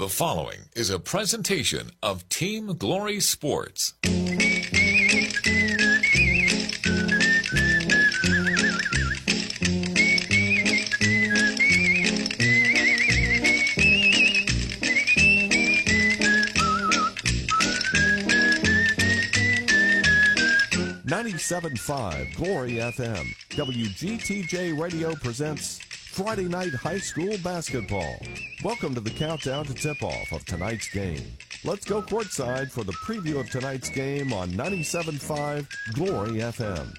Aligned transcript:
The 0.00 0.08
following 0.08 0.60
is 0.74 0.88
a 0.88 0.98
presentation 0.98 1.90
of 2.02 2.26
Team 2.30 2.68
Glory 2.78 3.20
Sports. 3.20 3.92
97.5 21.04 22.34
Glory 22.36 22.72
FM. 22.76 23.26
WGTJ 23.50 24.80
Radio 24.80 25.14
presents 25.16 25.78
Friday 26.10 26.48
Night 26.48 26.74
High 26.74 26.98
School 26.98 27.36
Basketball. 27.38 28.16
Welcome 28.64 28.94
to 28.96 29.00
the 29.00 29.10
countdown 29.10 29.64
to 29.66 29.72
tip 29.72 30.02
off 30.02 30.32
of 30.32 30.44
tonight's 30.44 30.88
game. 30.90 31.22
Let's 31.64 31.84
go 31.84 32.02
courtside 32.02 32.72
for 32.72 32.82
the 32.82 32.92
preview 32.92 33.38
of 33.38 33.48
tonight's 33.48 33.88
game 33.90 34.32
on 34.32 34.50
97.5 34.50 35.68
Glory 35.94 36.40
FM. 36.40 36.92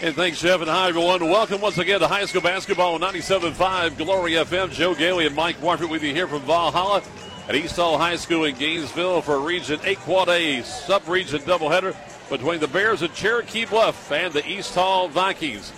And 0.00 0.14
thanks, 0.14 0.40
Jeff, 0.40 0.60
and 0.60 0.70
hi, 0.70 0.88
everyone. 0.88 1.28
Welcome 1.28 1.60
once 1.60 1.78
again 1.78 1.98
to 1.98 2.06
high 2.06 2.26
school 2.26 2.42
basketball 2.42 2.94
on 2.94 3.00
97.5 3.00 3.98
Glory 3.98 4.32
FM. 4.32 4.70
Joe 4.70 4.94
Gailey 4.94 5.26
and 5.26 5.34
Mike 5.34 5.60
Warford 5.60 5.90
with 5.90 6.04
you 6.04 6.14
here 6.14 6.28
from 6.28 6.42
Valhalla 6.42 7.02
at 7.48 7.56
East 7.56 7.74
Hall 7.74 7.98
High 7.98 8.16
School 8.16 8.44
in 8.44 8.54
Gainesville 8.54 9.20
for 9.20 9.40
Region 9.40 9.80
8 9.82 9.98
Quad 9.98 10.28
A 10.28 10.62
sub-region 10.62 11.40
doubleheader 11.40 11.96
between 12.30 12.60
the 12.60 12.68
Bears 12.68 13.02
of 13.02 13.12
Cherokee 13.14 13.64
Bluff 13.64 14.12
and 14.12 14.32
the 14.32 14.48
East 14.48 14.76
Hall 14.76 15.08
Vikings. 15.08 15.72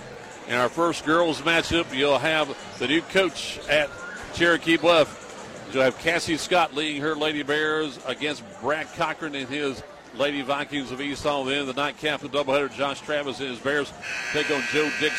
In 0.50 0.56
our 0.56 0.68
first 0.68 1.06
girls 1.06 1.40
matchup, 1.42 1.94
you'll 1.94 2.18
have 2.18 2.58
the 2.80 2.88
new 2.88 3.02
coach 3.02 3.60
at 3.68 3.88
Cherokee 4.34 4.76
Bluff. 4.76 5.68
You'll 5.72 5.84
have 5.84 5.96
Cassie 5.98 6.36
Scott 6.38 6.74
leading 6.74 7.00
her 7.02 7.14
Lady 7.14 7.44
Bears 7.44 8.00
against 8.04 8.42
Brad 8.60 8.88
Cochran 8.96 9.36
and 9.36 9.48
his 9.48 9.80
Lady 10.20 10.42
Vikings 10.42 10.90
of 10.90 11.00
East 11.00 11.22
Hall. 11.22 11.44
Then 11.46 11.64
the 11.64 11.72
nightcap 11.72 12.22
of 12.22 12.30
doubleheader, 12.30 12.70
Josh 12.74 13.00
Travis 13.00 13.40
and 13.40 13.48
his 13.48 13.58
Bears 13.58 13.90
take 14.34 14.50
on 14.50 14.62
Joe 14.70 14.90
Dix 15.00 15.14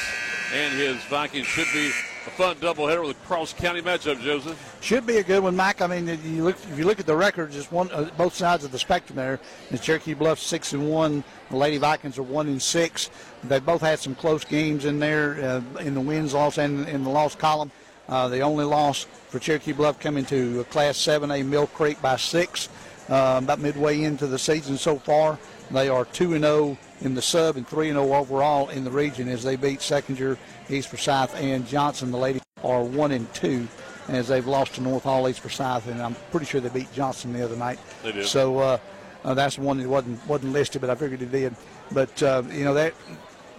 and 0.53 0.71
his 0.77 0.95
Vikings. 1.05 1.47
Should 1.47 1.65
be 1.73 1.87
a 1.87 2.29
fun 2.29 2.55
doubleheader 2.57 3.01
with 3.07 3.17
a 3.17 3.25
cross 3.25 3.51
county 3.51 3.81
matchup, 3.81 4.21
Joseph. 4.21 4.77
Should 4.79 5.07
be 5.07 5.17
a 5.17 5.23
good 5.23 5.41
one, 5.41 5.55
Mike. 5.55 5.81
I 5.81 5.87
mean, 5.87 6.07
you 6.23 6.43
look 6.43 6.55
if 6.55 6.77
you 6.77 6.85
look 6.85 6.99
at 6.99 7.07
the 7.07 7.15
record, 7.15 7.51
just 7.51 7.71
one 7.71 7.89
uh, 7.89 8.11
both 8.15 8.35
sides 8.35 8.63
of 8.63 8.71
the 8.71 8.77
spectrum 8.77 9.15
there. 9.15 9.39
The 9.71 9.79
Cherokee 9.79 10.13
Bluff 10.13 10.37
six 10.37 10.71
and 10.73 10.87
one, 10.87 11.23
the 11.49 11.57
Lady 11.57 11.79
Vikings 11.79 12.19
are 12.19 12.23
one 12.23 12.47
and 12.47 12.61
six. 12.61 13.09
They 13.43 13.59
both 13.59 13.81
had 13.81 13.97
some 13.97 14.13
close 14.13 14.45
games 14.45 14.85
in 14.85 14.99
there 14.99 15.33
uh, 15.43 15.79
in 15.79 15.95
the 15.95 16.01
wins, 16.01 16.35
loss, 16.35 16.59
and 16.59 16.87
in 16.87 17.03
the 17.03 17.09
loss 17.09 17.33
column. 17.33 17.71
Uh, 18.07 18.27
the 18.27 18.41
only 18.41 18.65
loss 18.65 19.05
for 19.29 19.39
Cherokee 19.39 19.71
Bluff 19.71 19.99
coming 19.99 20.25
to 20.25 20.63
Class 20.65 20.97
7A 20.97 21.45
Mill 21.45 21.65
Creek 21.67 21.99
by 22.01 22.17
six, 22.17 22.67
uh, 23.09 23.39
about 23.43 23.59
midway 23.59 24.01
into 24.01 24.27
the 24.27 24.39
season 24.39 24.77
so 24.77 24.97
far. 24.97 25.37
They 25.71 25.89
are 25.89 26.05
2 26.05 26.33
and 26.33 26.43
0 26.43 26.77
in 27.01 27.15
the 27.15 27.21
sub 27.21 27.57
and 27.57 27.67
3 27.67 27.89
and 27.89 27.97
0 27.97 28.13
overall 28.13 28.69
in 28.69 28.83
the 28.83 28.91
region 28.91 29.29
as 29.29 29.43
they 29.43 29.55
beat 29.55 29.79
Seckinger, 29.79 30.37
East 30.69 30.89
Forsyth, 30.89 31.33
and 31.35 31.65
Johnson. 31.65 32.11
The 32.11 32.17
ladies 32.17 32.41
are 32.63 32.83
1 32.83 33.11
and 33.11 33.33
2 33.33 33.67
as 34.09 34.27
they've 34.27 34.45
lost 34.45 34.75
to 34.75 34.81
North 34.81 35.03
Hall, 35.03 35.27
East 35.29 35.39
Forsyth, 35.39 35.87
and 35.87 36.01
I'm 36.01 36.15
pretty 36.31 36.45
sure 36.45 36.59
they 36.59 36.69
beat 36.69 36.91
Johnson 36.93 37.33
the 37.33 37.43
other 37.43 37.55
night. 37.55 37.79
They 38.03 38.11
did. 38.11 38.25
So 38.25 38.59
uh, 38.59 38.77
uh, 39.23 39.33
that's 39.33 39.57
one 39.57 39.77
that 39.77 39.87
wasn't 39.87 40.25
wasn't 40.27 40.53
listed, 40.53 40.81
but 40.81 40.89
I 40.89 40.95
figured 40.95 41.21
it 41.21 41.31
did. 41.31 41.55
But 41.91 42.21
uh, 42.23 42.43
you 42.51 42.63
know 42.63 42.73
that 42.73 42.93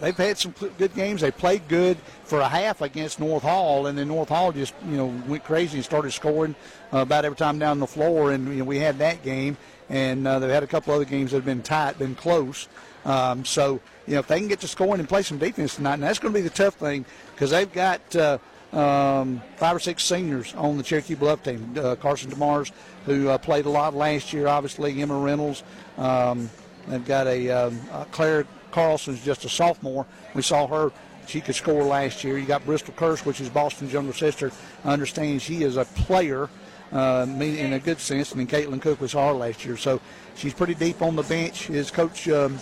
they've 0.02 0.16
had 0.16 0.36
some 0.36 0.52
good 0.76 0.94
games. 0.94 1.20
They 1.20 1.30
played 1.30 1.66
good 1.68 1.96
for 2.24 2.40
a 2.40 2.48
half 2.48 2.82
against 2.82 3.20
North 3.20 3.44
Hall, 3.44 3.86
and 3.86 3.96
then 3.96 4.08
North 4.08 4.28
Hall 4.28 4.52
just 4.52 4.74
you 4.86 4.96
know 4.96 5.06
went 5.26 5.44
crazy 5.44 5.78
and 5.78 5.84
started 5.84 6.10
scoring 6.10 6.54
uh, 6.92 6.98
about 6.98 7.24
every 7.24 7.36
time 7.36 7.58
down 7.58 7.78
the 7.78 7.86
floor. 7.86 8.32
And 8.32 8.48
you 8.48 8.56
know, 8.56 8.64
we 8.64 8.78
had 8.78 8.98
that 8.98 9.22
game, 9.22 9.56
and 9.88 10.26
uh, 10.26 10.40
they've 10.40 10.50
had 10.50 10.64
a 10.64 10.66
couple 10.66 10.92
other 10.92 11.06
games 11.06 11.30
that 11.30 11.38
have 11.38 11.46
been 11.46 11.62
tight, 11.62 11.98
been 11.98 12.16
close. 12.16 12.68
Um, 13.04 13.44
so 13.44 13.80
you 14.06 14.14
know 14.14 14.20
if 14.20 14.26
they 14.26 14.38
can 14.38 14.48
get 14.48 14.60
to 14.60 14.68
scoring 14.68 15.00
and 15.00 15.08
play 15.08 15.22
some 15.22 15.38
defense 15.38 15.76
tonight, 15.76 15.94
and 15.94 16.02
that's 16.02 16.18
going 16.18 16.34
to 16.34 16.38
be 16.38 16.42
the 16.46 16.54
tough 16.54 16.74
thing 16.74 17.06
because 17.34 17.50
they've 17.50 17.72
got. 17.72 18.14
Uh, 18.14 18.38
um, 18.72 19.42
five 19.56 19.76
or 19.76 19.80
six 19.80 20.02
seniors 20.02 20.54
on 20.54 20.78
the 20.78 20.82
Cherokee 20.82 21.14
Bluff 21.14 21.42
team. 21.42 21.74
Uh, 21.76 21.94
Carson 21.94 22.30
DeMars, 22.30 22.72
who 23.04 23.28
uh, 23.28 23.36
played 23.36 23.66
a 23.66 23.68
lot 23.68 23.92
last 23.92 24.32
year, 24.32 24.46
obviously. 24.46 25.02
Emma 25.02 25.14
Reynolds. 25.14 25.62
Um, 25.98 26.48
they've 26.88 27.04
got 27.04 27.26
a 27.26 27.50
um, 27.50 27.78
uh, 27.92 28.04
Claire 28.04 28.46
Carlson's 28.72 29.24
just 29.24 29.44
a 29.44 29.48
sophomore. 29.48 30.06
We 30.34 30.42
saw 30.42 30.66
her. 30.66 30.90
She 31.26 31.40
could 31.40 31.54
score 31.54 31.84
last 31.84 32.24
year. 32.24 32.36
You 32.36 32.46
got 32.46 32.64
Bristol 32.64 32.94
Kirsch, 32.94 33.24
which 33.24 33.40
is 33.40 33.48
Boston's 33.48 33.92
younger 33.92 34.12
sister. 34.12 34.50
I 34.84 34.92
understand 34.92 35.40
she 35.40 35.62
is 35.62 35.76
a 35.76 35.84
player 35.84 36.48
uh, 36.92 37.26
in 37.28 37.74
a 37.74 37.78
good 37.78 38.00
sense. 38.00 38.32
I 38.32 38.36
mean, 38.36 38.48
Caitlin 38.48 38.82
Cook 38.82 39.00
was 39.00 39.12
hard 39.12 39.36
last 39.36 39.64
year, 39.64 39.76
so 39.76 40.00
she's 40.34 40.52
pretty 40.52 40.74
deep 40.74 41.00
on 41.00 41.14
the 41.14 41.22
bench. 41.22 41.70
Is 41.70 41.90
Coach 41.90 42.28
um, 42.28 42.58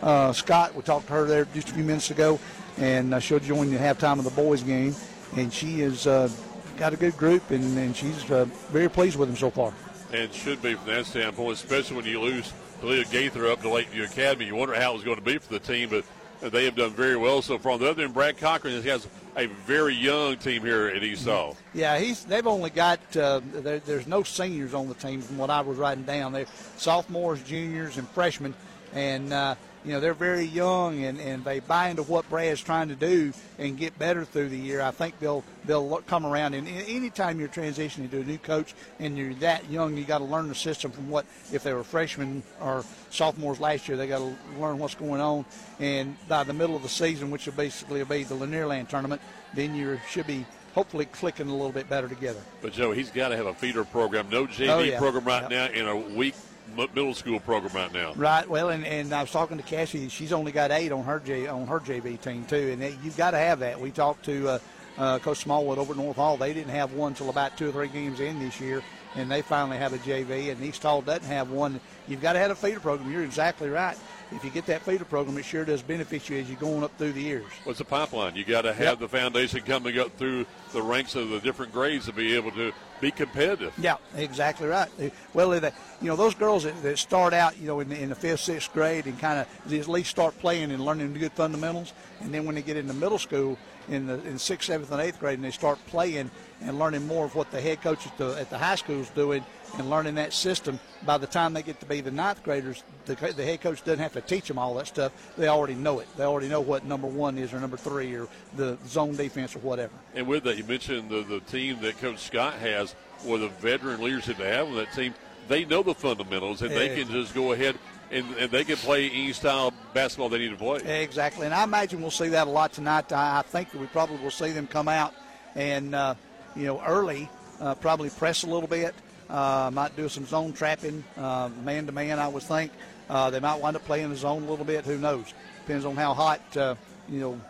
uh, 0.00 0.32
Scott? 0.32 0.74
We 0.74 0.82
talked 0.82 1.08
to 1.08 1.12
her 1.14 1.24
there 1.24 1.46
just 1.46 1.70
a 1.70 1.74
few 1.74 1.82
minutes 1.84 2.10
ago, 2.10 2.38
and 2.78 3.14
uh, 3.14 3.18
she'll 3.18 3.40
join 3.40 3.70
the 3.70 3.78
halftime 3.78 4.18
of 4.18 4.24
the 4.24 4.30
boys' 4.30 4.62
game. 4.62 4.94
And 5.36 5.52
she 5.52 5.80
has 5.80 6.06
uh, 6.06 6.28
got 6.76 6.92
a 6.92 6.96
good 6.96 7.16
group, 7.16 7.50
and, 7.50 7.76
and 7.76 7.96
she's 7.96 8.30
uh, 8.30 8.44
very 8.70 8.88
pleased 8.88 9.16
with 9.18 9.28
them 9.28 9.36
so 9.36 9.50
far. 9.50 9.74
And 10.12 10.32
should 10.32 10.62
be 10.62 10.74
from 10.74 10.86
that 10.86 11.06
standpoint, 11.06 11.54
especially 11.54 11.96
when 11.96 12.04
you 12.06 12.20
lose 12.20 12.52
Leah 12.84 13.04
Gaither 13.04 13.50
up 13.50 13.60
to 13.62 13.68
Lakeview 13.68 14.04
Academy. 14.04 14.46
You 14.46 14.54
wonder 14.54 14.74
how 14.74 14.92
it 14.92 14.94
was 14.94 15.04
going 15.04 15.16
to 15.16 15.22
be 15.22 15.38
for 15.38 15.52
the 15.52 15.58
team, 15.58 15.88
but 15.90 16.04
they 16.52 16.64
have 16.64 16.76
done 16.76 16.90
very 16.90 17.16
well 17.16 17.42
so 17.42 17.58
far. 17.58 17.72
On 17.72 17.80
the 17.80 17.88
other 17.88 18.04
end, 18.04 18.14
Brad 18.14 18.36
Cochran 18.36 18.82
has 18.82 19.08
a 19.36 19.46
very 19.46 19.94
young 19.94 20.36
team 20.36 20.62
here 20.62 20.88
at 20.88 21.02
East 21.02 21.26
Hall. 21.26 21.56
Yeah, 21.72 21.98
he's. 21.98 22.24
They've 22.24 22.46
only 22.46 22.70
got. 22.70 23.00
Uh, 23.16 23.40
there, 23.52 23.78
there's 23.80 24.06
no 24.06 24.22
seniors 24.22 24.74
on 24.74 24.88
the 24.88 24.94
team 24.94 25.22
from 25.22 25.38
what 25.38 25.50
I 25.50 25.60
was 25.60 25.78
writing 25.78 26.04
down. 26.04 26.32
They're 26.32 26.46
sophomores, 26.76 27.42
juniors, 27.42 27.96
and 27.96 28.08
freshmen, 28.10 28.54
and 28.92 29.32
uh, 29.32 29.54
you 29.84 29.92
know 29.92 30.00
they're 30.00 30.14
very 30.14 30.44
young 30.44 31.04
and, 31.04 31.20
and 31.20 31.44
they 31.44 31.60
buy 31.60 31.88
into 31.90 32.02
what 32.02 32.28
Brad's 32.30 32.62
trying 32.62 32.88
to 32.88 32.94
do 32.94 33.32
and 33.58 33.76
get 33.76 33.98
better 33.98 34.24
through 34.24 34.48
the 34.48 34.58
year. 34.58 34.80
I 34.80 34.90
think 34.90 35.18
they'll 35.20 35.44
they'll 35.66 35.98
come 36.06 36.24
around. 36.26 36.54
And 36.54 36.66
anytime 36.66 37.38
you're 37.38 37.48
transitioning 37.48 38.10
to 38.10 38.20
a 38.20 38.24
new 38.24 38.38
coach 38.38 38.74
and 38.98 39.16
you're 39.18 39.34
that 39.34 39.70
young, 39.70 39.96
you 39.96 40.04
got 40.04 40.18
to 40.18 40.24
learn 40.24 40.48
the 40.48 40.54
system 40.54 40.90
from 40.90 41.10
what 41.10 41.26
if 41.52 41.62
they 41.62 41.72
were 41.72 41.84
freshmen 41.84 42.42
or 42.60 42.84
sophomores 43.10 43.60
last 43.60 43.86
year, 43.88 43.96
they 43.96 44.06
got 44.06 44.18
to 44.18 44.34
learn 44.58 44.78
what's 44.78 44.94
going 44.94 45.20
on. 45.20 45.44
And 45.78 46.16
by 46.28 46.44
the 46.44 46.52
middle 46.52 46.76
of 46.76 46.82
the 46.82 46.88
season, 46.88 47.30
which 47.30 47.46
will 47.46 47.52
basically 47.54 48.02
be 48.04 48.24
the 48.24 48.34
Lanierland 48.34 48.88
tournament, 48.88 49.20
then 49.54 49.74
you 49.74 50.00
should 50.08 50.26
be 50.26 50.46
hopefully 50.74 51.04
clicking 51.06 51.48
a 51.48 51.52
little 51.52 51.70
bit 51.70 51.88
better 51.88 52.08
together. 52.08 52.40
But 52.60 52.72
Joe, 52.72 52.90
he's 52.90 53.10
got 53.10 53.28
to 53.28 53.36
have 53.36 53.46
a 53.46 53.54
feeder 53.54 53.84
program, 53.84 54.28
no 54.28 54.46
JV 54.46 54.68
Oh, 54.70 54.78
yeah. 54.80 54.98
program 54.98 55.24
right 55.24 55.42
Yep. 55.42 55.50
now 55.50 55.66
in 55.78 55.86
a 55.86 55.96
weak 55.96 56.34
m- 56.34 56.40
middle 56.76 57.14
school 57.14 57.40
program 57.40 57.72
right 57.74 57.92
now. 57.92 58.12
Right. 58.14 58.48
Well, 58.48 58.70
and, 58.70 58.84
and 58.84 59.12
I 59.12 59.22
was 59.22 59.30
talking 59.30 59.56
to 59.56 59.62
Cassie. 59.62 60.08
She's 60.08 60.32
only 60.32 60.52
got 60.52 60.70
eight 60.70 60.92
on 60.92 61.04
her 61.04 61.20
J, 61.20 61.46
on 61.46 61.66
her 61.66 61.80
JV 61.80 62.20
team 62.20 62.44
too, 62.46 62.70
and 62.72 62.82
that- 62.82 63.02
you've 63.04 63.16
got 63.16 63.32
to 63.32 63.38
have 63.38 63.60
that. 63.60 63.80
We 63.80 63.90
talked 63.90 64.24
to 64.26 64.48
uh, 64.48 64.58
uh, 64.98 65.18
Coach 65.18 65.38
Smallwood 65.38 65.78
over 65.78 65.92
at 65.92 65.98
North 65.98 66.16
Hall. 66.16 66.36
They 66.36 66.52
didn't 66.54 66.70
have 66.72 66.92
one 66.92 67.14
till 67.14 67.30
about 67.30 67.56
two 67.56 67.68
or 67.68 67.72
three 67.72 67.88
games 67.88 68.20
in 68.20 68.38
this 68.38 68.60
year, 68.60 68.82
and 69.16 69.30
they 69.30 69.42
finally 69.42 69.76
have 69.76 69.92
a 69.92 69.98
JV. 69.98 70.50
And 70.50 70.62
East 70.62 70.82
Hall 70.82 71.02
doesn't 71.02 71.24
have 71.24 71.50
one. 71.50 71.80
You've 72.08 72.22
got 72.22 72.34
to 72.34 72.38
have 72.38 72.50
a 72.50 72.54
feeder 72.54 72.80
program. 72.80 73.10
You're 73.10 73.24
exactly 73.24 73.68
right. 73.68 73.96
If 74.32 74.44
you 74.44 74.50
get 74.50 74.66
that 74.66 74.82
feeder 74.82 75.04
program, 75.04 75.36
it 75.38 75.44
sure 75.44 75.64
does 75.64 75.82
benefit 75.82 76.28
you 76.28 76.38
as 76.38 76.48
you're 76.48 76.58
going 76.58 76.82
up 76.82 76.96
through 76.98 77.12
the 77.12 77.22
years. 77.22 77.44
What's 77.64 77.78
the 77.78 77.84
pipeline? 77.84 78.34
You 78.34 78.44
got 78.44 78.62
to 78.62 78.72
have 78.72 78.84
Yep. 78.84 78.98
the 79.00 79.08
foundation 79.08 79.60
coming 79.62 79.98
up 79.98 80.16
through 80.18 80.46
the 80.72 80.82
ranks 80.82 81.14
of 81.14 81.28
the 81.28 81.40
different 81.40 81.72
grades 81.72 82.06
to 82.06 82.12
be 82.12 82.34
able 82.34 82.50
to 82.52 82.72
be 83.00 83.10
competitive. 83.10 83.72
Yeah, 83.78 83.96
exactly 84.16 84.66
right. 84.66 84.88
Uh, 85.00 85.10
well, 85.34 85.50
they, 85.50 85.70
you 86.00 86.08
know, 86.08 86.16
those 86.16 86.34
girls 86.34 86.64
that, 86.64 86.82
that 86.82 86.98
start 86.98 87.32
out, 87.32 87.58
you 87.58 87.66
know, 87.66 87.80
in 87.80 87.88
the, 87.88 88.00
in 88.00 88.08
the 88.08 88.14
fifth, 88.14 88.40
sixth 88.40 88.72
grade 88.72 89.06
and 89.06 89.18
kind 89.18 89.38
of 89.38 89.72
at 89.72 89.88
least 89.88 90.10
start 90.10 90.38
playing 90.38 90.70
and 90.72 90.84
learning 90.84 91.12
the 91.12 91.18
good 91.18 91.32
fundamentals, 91.32 91.92
and 92.20 92.32
then 92.32 92.44
when 92.44 92.54
they 92.54 92.62
get 92.62 92.76
into 92.76 92.94
middle 92.94 93.18
school 93.18 93.58
in 93.88 94.06
the 94.06 94.14
in 94.24 94.38
sixth, 94.38 94.66
seventh, 94.68 94.90
and 94.90 95.00
eighth 95.00 95.20
grade, 95.20 95.34
and 95.34 95.44
they 95.44 95.50
start 95.50 95.78
playing 95.86 96.30
and 96.62 96.78
learning 96.78 97.06
more 97.06 97.26
of 97.26 97.34
what 97.34 97.50
the 97.50 97.60
head 97.60 97.82
coach 97.82 98.06
at 98.06 98.16
the, 98.16 98.30
at 98.40 98.48
the 98.48 98.56
high 98.56 98.76
school 98.76 98.98
is 99.00 99.10
doing 99.10 99.44
and 99.78 99.90
learning 99.90 100.14
that 100.16 100.32
system. 100.32 100.78
By 101.04 101.18
the 101.18 101.26
time 101.26 101.54
they 101.54 101.62
get 101.62 101.80
to 101.80 101.86
be 101.86 102.00
the 102.00 102.10
ninth 102.10 102.42
graders, 102.42 102.82
the, 103.06 103.14
the 103.14 103.44
head 103.44 103.60
coach 103.60 103.84
doesn't 103.84 103.98
have 103.98 104.12
to 104.14 104.20
teach 104.20 104.48
them 104.48 104.58
all 104.58 104.74
that 104.74 104.86
stuff. 104.86 105.12
They 105.36 105.48
already 105.48 105.74
know 105.74 105.98
it. 106.00 106.08
They 106.16 106.24
already 106.24 106.48
know 106.48 106.60
what 106.60 106.84
number 106.84 107.06
one 107.06 107.38
is 107.38 107.52
or 107.52 107.60
number 107.60 107.76
three 107.76 108.14
or 108.14 108.28
the 108.56 108.78
zone 108.86 109.16
defense 109.16 109.54
or 109.56 109.60
whatever. 109.60 109.92
And 110.14 110.26
with 110.26 110.44
that, 110.44 110.56
you 110.56 110.64
mentioned 110.64 111.10
the, 111.10 111.22
the 111.22 111.40
team 111.40 111.80
that 111.82 111.98
Coach 111.98 112.18
Scott 112.18 112.54
has, 112.54 112.94
or 113.26 113.38
the 113.38 113.48
veteran 113.48 114.02
leadership 114.02 114.36
they 114.36 114.50
have 114.50 114.68
on 114.68 114.76
that 114.76 114.92
team. 114.92 115.14
They 115.48 115.64
know 115.64 115.82
the 115.82 115.94
fundamentals, 115.94 116.62
and 116.62 116.70
they 116.70 116.94
can 116.96 117.08
just 117.08 117.34
go 117.34 117.52
ahead 117.52 117.76
and, 118.10 118.26
and 118.38 118.50
they 118.50 118.64
can 118.64 118.76
play 118.76 119.10
any 119.10 119.32
style 119.32 119.72
basketball 119.92 120.28
they 120.28 120.38
need 120.38 120.50
to 120.50 120.56
play. 120.56 121.02
Exactly, 121.02 121.46
and 121.46 121.54
I 121.54 121.64
imagine 121.64 122.00
we'll 122.00 122.10
see 122.10 122.28
that 122.28 122.46
a 122.46 122.50
lot 122.50 122.72
tonight. 122.72 123.12
I, 123.12 123.40
I 123.40 123.42
think 123.42 123.70
that 123.70 123.80
we 123.80 123.86
probably 123.86 124.16
will 124.18 124.30
see 124.30 124.52
them 124.52 124.66
come 124.66 124.88
out 124.88 125.14
and 125.54 125.94
uh, 125.94 126.14
you 126.56 126.64
know 126.64 126.82
early, 126.86 127.28
uh, 127.60 127.74
probably 127.74 128.10
press 128.10 128.42
a 128.42 128.46
little 128.46 128.68
bit. 128.68 128.94
Uh, 129.28 129.70
might 129.72 129.96
do 129.96 130.08
some 130.08 130.26
zone 130.26 130.52
trapping, 130.52 131.02
man 131.16 131.86
to 131.86 131.92
man. 131.92 132.18
I 132.18 132.28
would 132.28 132.42
think 132.42 132.72
uh, 133.08 133.30
they 133.30 133.40
might 133.40 133.60
wind 133.60 133.76
up 133.76 133.84
playing 133.84 134.10
the 134.10 134.16
zone 134.16 134.42
a 134.44 134.50
little 134.50 134.64
bit. 134.64 134.84
Who 134.84 134.98
knows? 134.98 135.32
Depends 135.66 135.84
on 135.84 135.96
how 135.96 136.12
hot 136.14 136.56
uh, 136.56 136.74
you 137.08 137.20
know 137.20 137.40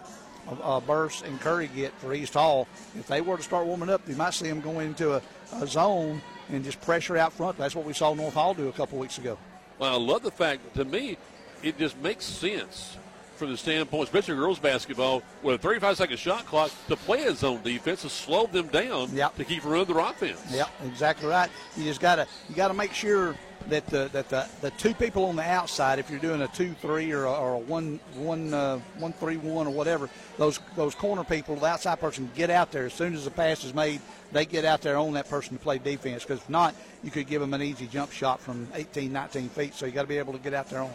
uh, 0.48 0.80
Burse 0.80 1.22
and 1.22 1.40
Curry 1.40 1.68
get 1.74 1.92
for 1.94 2.12
East 2.12 2.34
Hall, 2.34 2.68
if 2.98 3.06
they 3.06 3.20
were 3.20 3.36
to 3.36 3.42
start 3.42 3.66
warming 3.66 3.90
up, 3.90 4.02
you 4.08 4.16
might 4.16 4.34
see 4.34 4.48
them 4.48 4.60
go 4.60 4.80
into 4.80 5.14
a, 5.14 5.22
a 5.52 5.66
zone 5.66 6.20
and 6.50 6.64
just 6.64 6.80
pressure 6.82 7.16
out 7.16 7.32
front. 7.32 7.56
That's 7.58 7.74
what 7.74 7.84
we 7.84 7.92
saw 7.92 8.14
North 8.14 8.34
Hall 8.34 8.54
do 8.54 8.68
a 8.68 8.72
couple 8.72 8.98
weeks 8.98 9.18
ago. 9.18 9.38
Well, 9.78 9.92
I 9.92 9.98
love 9.98 10.22
the 10.22 10.30
fact, 10.30 10.74
to 10.74 10.84
me, 10.84 11.16
it 11.62 11.78
just 11.78 11.98
makes 11.98 12.24
sense 12.24 12.96
from 13.34 13.50
the 13.50 13.56
standpoint, 13.56 14.04
especially 14.04 14.36
girls 14.36 14.58
basketball, 14.58 15.22
with 15.42 15.56
a 15.56 15.58
35 15.58 15.96
second 15.96 16.18
shot 16.18 16.46
clock, 16.46 16.70
to 16.88 16.96
play 16.96 17.24
a 17.24 17.34
zone 17.34 17.60
defense 17.62 18.02
to 18.02 18.08
slow 18.08 18.46
them 18.46 18.68
down 18.68 19.14
yep. 19.14 19.36
to 19.36 19.44
keep 19.44 19.64
running 19.64 19.86
their 19.86 19.98
offense. 19.98 20.40
Yep, 20.50 20.68
exactly 20.86 21.28
right. 21.28 21.50
You 21.76 21.84
just 21.84 22.00
gotta 22.00 22.26
you 22.48 22.54
gotta 22.54 22.74
make 22.74 22.92
sure 22.92 23.36
that 23.68 23.86
the 23.86 24.08
that 24.12 24.28
the, 24.28 24.46
the 24.60 24.70
two 24.72 24.94
people 24.94 25.24
on 25.26 25.36
the 25.36 25.42
outside, 25.42 25.98
if 25.98 26.10
you're 26.10 26.18
doing 26.18 26.42
a 26.42 26.48
two 26.48 26.74
three 26.74 27.12
or 27.12 27.24
a, 27.24 27.32
or 27.32 27.54
a 27.54 27.58
one 27.58 27.98
one 28.14 28.52
uh, 28.52 28.78
one 28.98 29.12
three 29.14 29.36
one 29.36 29.66
or 29.66 29.72
whatever, 29.72 30.08
those 30.36 30.60
those 30.76 30.94
corner 30.94 31.24
people, 31.24 31.56
the 31.56 31.66
outside 31.66 32.00
person, 32.00 32.30
get 32.34 32.50
out 32.50 32.70
there 32.72 32.86
as 32.86 32.94
soon 32.94 33.14
as 33.14 33.24
the 33.24 33.30
pass 33.30 33.64
is 33.64 33.74
made. 33.74 34.00
They 34.32 34.46
get 34.46 34.64
out 34.64 34.82
there 34.82 34.96
on 34.96 35.12
that 35.14 35.28
person 35.28 35.56
to 35.56 35.62
play 35.62 35.78
defense 35.78 36.24
because 36.24 36.40
if 36.40 36.50
not, 36.50 36.74
you 37.02 37.10
could 37.10 37.26
give 37.26 37.40
them 37.40 37.54
an 37.54 37.62
easy 37.62 37.86
jump 37.86 38.10
shot 38.10 38.40
from 38.40 38.66
18, 38.74 39.12
19 39.12 39.48
feet. 39.50 39.74
So 39.74 39.86
you 39.86 39.92
got 39.92 40.02
to 40.02 40.08
be 40.08 40.18
able 40.18 40.32
to 40.32 40.40
get 40.40 40.54
out 40.54 40.68
there 40.70 40.80
on. 40.80 40.90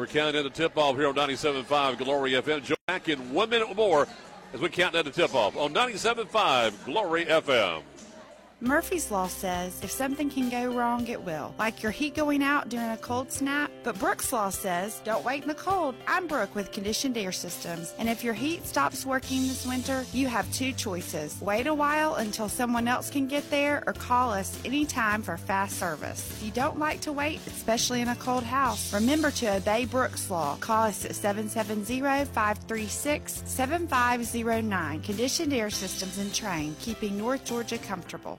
We're 0.00 0.06
counting 0.06 0.32
down 0.32 0.44
the 0.44 0.48
tip 0.48 0.78
off 0.78 0.96
here 0.96 1.08
on 1.08 1.14
97.5 1.14 1.98
Glory 1.98 2.32
FM. 2.32 2.64
Joe 2.64 2.74
back 2.86 3.10
in 3.10 3.34
one 3.34 3.50
minute 3.50 3.76
more 3.76 4.08
as 4.54 4.58
we 4.58 4.70
count 4.70 4.94
down 4.94 5.04
the 5.04 5.10
tip 5.10 5.34
off 5.34 5.58
on 5.58 5.74
97.5 5.74 6.86
Glory 6.86 7.26
FM. 7.26 7.82
Murphy's 8.62 9.10
Law 9.10 9.26
says 9.26 9.80
if 9.82 9.90
something 9.90 10.28
can 10.28 10.50
go 10.50 10.66
wrong, 10.66 11.06
it 11.06 11.22
will, 11.22 11.54
like 11.58 11.82
your 11.82 11.92
heat 11.92 12.14
going 12.14 12.42
out 12.42 12.68
during 12.68 12.90
a 12.90 12.96
cold 12.98 13.32
snap. 13.32 13.70
But 13.84 13.98
Brooks 13.98 14.34
Law 14.34 14.50
says 14.50 15.00
don't 15.02 15.24
wait 15.24 15.40
in 15.40 15.48
the 15.48 15.54
cold. 15.54 15.94
I'm 16.06 16.26
Brooke 16.26 16.54
with 16.54 16.70
Conditioned 16.70 17.16
Air 17.16 17.32
Systems, 17.32 17.94
and 17.98 18.06
if 18.06 18.22
your 18.22 18.34
heat 18.34 18.66
stops 18.66 19.06
working 19.06 19.48
this 19.48 19.66
winter, 19.66 20.04
you 20.12 20.28
have 20.28 20.52
two 20.52 20.74
choices 20.74 21.40
wait 21.40 21.66
a 21.66 21.72
while 21.72 22.16
until 22.16 22.50
someone 22.50 22.86
else 22.86 23.08
can 23.08 23.26
get 23.26 23.48
there, 23.48 23.82
or 23.86 23.94
call 23.94 24.30
us 24.30 24.58
anytime 24.66 25.22
for 25.22 25.38
fast 25.38 25.78
service. 25.78 26.30
If 26.32 26.42
you 26.42 26.50
don't 26.50 26.78
like 26.78 27.00
to 27.02 27.12
wait, 27.14 27.40
especially 27.46 28.02
in 28.02 28.08
a 28.08 28.16
cold 28.16 28.44
house, 28.44 28.92
remember 28.92 29.30
to 29.30 29.56
obey 29.56 29.86
Brooks 29.86 30.30
Law. 30.30 30.58
Call 30.60 30.82
us 30.82 31.06
at 31.06 31.14
770 31.14 32.26
536 32.26 33.42
7509. 33.46 35.00
Conditioned 35.00 35.54
Air 35.54 35.70
Systems 35.70 36.18
and 36.18 36.30
Trane, 36.32 36.78
keeping 36.78 37.16
North 37.16 37.46
Georgia 37.46 37.78
comfortable. 37.78 38.38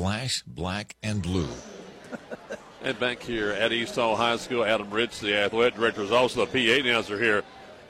slash 0.01 0.41
black 0.47 0.95
and 1.03 1.21
blue. 1.21 1.47
and 2.83 2.99
back 2.99 3.21
here 3.21 3.51
at 3.51 3.71
East 3.71 3.93
Hall 3.93 4.15
High 4.15 4.37
School, 4.37 4.65
Adam 4.65 4.89
Rich, 4.89 5.19
the 5.19 5.35
athletic 5.35 5.75
director, 5.75 6.01
is 6.01 6.11
also 6.11 6.43
the 6.43 6.51
PA 6.51 6.81
announcer 6.81 7.19
here 7.19 7.43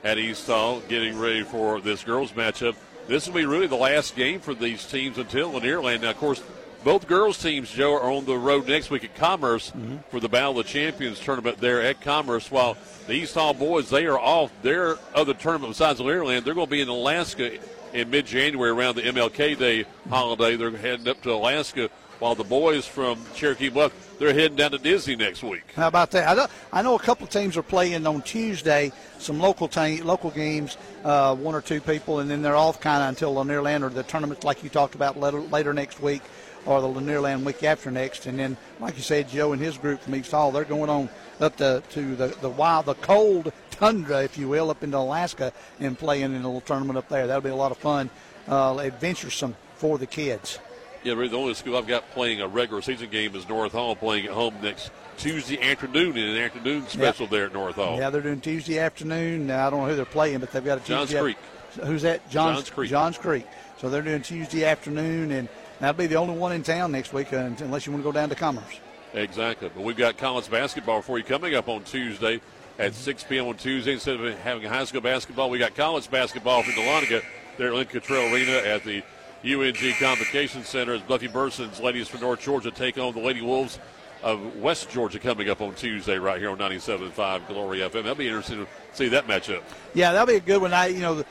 at 0.04 0.18
East 0.18 0.46
Hall, 0.46 0.80
getting 0.90 1.18
ready 1.18 1.42
for 1.42 1.80
this 1.80 2.04
girls 2.04 2.32
matchup. 2.32 2.76
This 3.08 3.26
will 3.26 3.34
be 3.34 3.46
really 3.46 3.66
the 3.66 3.76
last 3.76 4.14
game 4.14 4.40
for 4.40 4.52
these 4.52 4.84
teams 4.84 5.16
until 5.16 5.52
Lanierland. 5.52 6.02
Now, 6.02 6.10
of 6.10 6.18
course, 6.18 6.42
both 6.84 7.06
girls 7.06 7.38
teams, 7.38 7.70
Joe, 7.70 7.94
are 7.94 8.12
on 8.12 8.26
the 8.26 8.36
road 8.36 8.68
next 8.68 8.90
week 8.90 9.04
at 9.04 9.14
Commerce 9.16 9.70
mm-hmm. 9.70 9.96
for 10.10 10.20
the 10.20 10.28
Battle 10.28 10.60
of 10.60 10.66
the 10.66 10.70
Champions 10.70 11.18
tournament 11.18 11.60
there 11.60 11.80
at 11.80 12.02
Commerce. 12.02 12.50
While 12.50 12.76
the 13.06 13.14
East 13.14 13.36
Hall 13.36 13.54
boys, 13.54 13.88
they 13.88 14.04
are 14.04 14.18
off 14.18 14.52
their 14.60 14.98
other 15.14 15.32
tournament 15.32 15.70
besides 15.70 15.98
Lanierland. 15.98 16.44
They're 16.44 16.52
going 16.52 16.66
to 16.66 16.70
be 16.70 16.82
in 16.82 16.88
Alaska 16.88 17.58
in 17.94 18.10
mid 18.10 18.26
January 18.26 18.70
around 18.70 18.96
the 18.96 19.02
MLK 19.02 19.56
Day 19.56 19.86
holiday. 20.10 20.56
They're 20.56 20.70
heading 20.70 21.08
up 21.08 21.22
to 21.22 21.32
Alaska 21.32 21.88
while 22.22 22.36
the 22.36 22.44
boys 22.44 22.86
from 22.86 23.20
Cherokee 23.34 23.68
Bluff 23.68 23.92
they're 24.20 24.32
heading 24.32 24.56
down 24.56 24.70
to 24.70 24.78
Disney 24.78 25.16
next 25.16 25.42
week. 25.42 25.64
How 25.74 25.88
about 25.88 26.12
that? 26.12 26.28
I 26.28 26.34
know, 26.34 26.46
I 26.72 26.82
know 26.82 26.94
a 26.94 26.98
couple 27.00 27.26
teams 27.26 27.56
are 27.56 27.64
playing 27.64 28.06
on 28.06 28.22
Tuesday, 28.22 28.92
some 29.18 29.40
local 29.40 29.66
team, 29.66 30.04
local 30.04 30.30
games, 30.30 30.76
uh, 31.02 31.34
one 31.34 31.56
or 31.56 31.60
two 31.60 31.80
people, 31.80 32.20
and 32.20 32.30
then 32.30 32.40
they're 32.40 32.54
off 32.54 32.80
kind 32.80 33.02
of 33.02 33.08
until 33.08 33.34
Lanierland 33.34 33.82
or 33.82 33.88
the 33.88 34.04
tournament 34.04 34.44
like 34.44 34.62
you 34.62 34.68
talked 34.68 34.94
about 34.94 35.18
later, 35.18 35.40
later 35.40 35.74
next 35.74 36.00
week 36.00 36.22
or 36.64 36.80
the 36.80 36.86
Lanierland 36.86 37.42
week 37.42 37.64
after 37.64 37.90
next. 37.90 38.26
And 38.26 38.38
then, 38.38 38.56
like 38.78 38.94
you 38.96 39.02
said, 39.02 39.28
Joe 39.28 39.52
and 39.52 39.60
his 39.60 39.76
group 39.76 40.00
from 40.00 40.14
East 40.14 40.30
Hall, 40.30 40.52
they're 40.52 40.62
going 40.62 40.90
on 40.90 41.08
up 41.40 41.56
to, 41.56 41.82
to 41.90 42.14
the, 42.14 42.28
the 42.40 42.50
wild, 42.50 42.86
the 42.86 42.94
cold 42.94 43.52
tundra, 43.72 44.22
if 44.22 44.38
you 44.38 44.46
will, 44.48 44.70
up 44.70 44.84
into 44.84 44.96
Alaska 44.96 45.52
and 45.80 45.98
playing 45.98 46.26
in 46.26 46.36
a 46.36 46.46
little 46.46 46.60
tournament 46.60 46.96
up 46.96 47.08
there. 47.08 47.26
That'll 47.26 47.42
be 47.42 47.50
a 47.50 47.56
lot 47.56 47.72
of 47.72 47.78
fun, 47.78 48.10
uh, 48.46 48.78
adventuresome 48.78 49.56
for 49.74 49.98
the 49.98 50.06
kids. 50.06 50.60
Yeah, 51.04 51.14
really, 51.14 51.28
the 51.28 51.36
only 51.36 51.54
school 51.54 51.76
I've 51.76 51.88
got 51.88 52.08
playing 52.12 52.40
a 52.40 52.46
regular 52.46 52.80
season 52.80 53.10
game 53.10 53.34
is 53.34 53.48
North 53.48 53.72
Hall, 53.72 53.96
playing 53.96 54.26
at 54.26 54.32
home 54.32 54.54
next 54.62 54.90
Tuesday 55.16 55.60
afternoon 55.60 56.16
in 56.16 56.28
an 56.28 56.36
afternoon 56.36 56.86
special 56.86 57.24
yep. 57.24 57.30
there 57.30 57.46
at 57.46 57.52
North 57.52 57.74
Hall. 57.74 57.98
Yeah, 57.98 58.10
they're 58.10 58.22
doing 58.22 58.40
Tuesday 58.40 58.78
afternoon. 58.78 59.48
Now, 59.48 59.66
I 59.66 59.70
don't 59.70 59.80
know 59.80 59.88
who 59.88 59.96
they're 59.96 60.04
playing, 60.04 60.38
but 60.38 60.52
they've 60.52 60.64
got 60.64 60.78
a 60.78 60.80
Tuesday. 60.80 60.94
Johns 60.94 61.14
Creek. 61.14 61.36
Who's 61.84 62.02
that? 62.02 62.28
Johns, 62.30 62.58
Johns 62.58 62.70
Creek. 62.70 62.90
Johns 62.90 63.18
Creek. 63.18 63.46
So 63.78 63.90
they're 63.90 64.02
doing 64.02 64.22
Tuesday 64.22 64.64
afternoon, 64.64 65.32
and 65.32 65.48
that'll 65.80 65.98
be 65.98 66.06
the 66.06 66.14
only 66.16 66.36
one 66.36 66.52
in 66.52 66.62
town 66.62 66.92
next 66.92 67.12
week, 67.12 67.32
uh, 67.32 67.50
unless 67.58 67.84
you 67.84 67.92
want 67.92 68.04
to 68.04 68.08
go 68.08 68.12
down 68.12 68.28
to 68.28 68.36
Commerce. 68.36 68.78
Exactly. 69.12 69.70
But 69.74 69.82
we've 69.82 69.96
got 69.96 70.16
college 70.18 70.48
basketball 70.48 71.02
for 71.02 71.18
you 71.18 71.24
coming 71.24 71.56
up 71.56 71.68
on 71.68 71.82
Tuesday 71.82 72.40
at 72.78 72.94
6 72.94 73.24
p.m. 73.24 73.48
on 73.48 73.56
Tuesday. 73.56 73.94
Instead 73.94 74.20
of 74.20 74.38
having 74.38 74.68
high 74.68 74.84
school 74.84 75.00
basketball, 75.00 75.50
we 75.50 75.58
got 75.58 75.74
college 75.74 76.08
basketball 76.10 76.62
from 76.62 76.74
Dahlonega 76.74 77.24
there 77.58 77.68
at 77.68 77.74
Lynn 77.74 77.86
Cottrell 77.86 78.32
Arena 78.32 78.52
at 78.52 78.84
the 78.84 79.02
UNG 79.44 79.94
Convocation 79.98 80.62
Center 80.62 80.94
as 80.94 81.02
Buffy 81.02 81.26
Burson's 81.26 81.80
ladies 81.80 82.06
from 82.06 82.20
North 82.20 82.40
Georgia 82.40 82.70
take 82.70 82.96
on 82.96 83.12
the 83.12 83.20
Lady 83.20 83.40
Wolves 83.40 83.80
of 84.22 84.56
West 84.56 84.88
Georgia 84.88 85.18
coming 85.18 85.50
up 85.50 85.60
on 85.60 85.74
Tuesday 85.74 86.16
right 86.16 86.38
here 86.38 86.50
on 86.50 86.58
97.5 86.58 87.48
Glory 87.48 87.78
FM. 87.80 87.92
That'll 87.92 88.14
be 88.14 88.28
interesting 88.28 88.64
to 88.64 88.68
see 88.92 89.08
that 89.08 89.26
matchup. 89.26 89.62
Yeah, 89.94 90.12
that'll 90.12 90.28
be 90.28 90.36
a 90.36 90.40
good 90.40 90.62
one. 90.62 90.72
I, 90.72 90.86
you 90.86 91.00
know, 91.00 91.24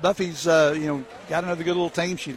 Buffy's, 0.00 0.46
uh, 0.46 0.74
you 0.74 0.86
know, 0.86 1.04
got 1.28 1.44
another 1.44 1.62
good 1.62 1.76
little 1.76 1.90
team. 1.90 2.16
She, 2.16 2.36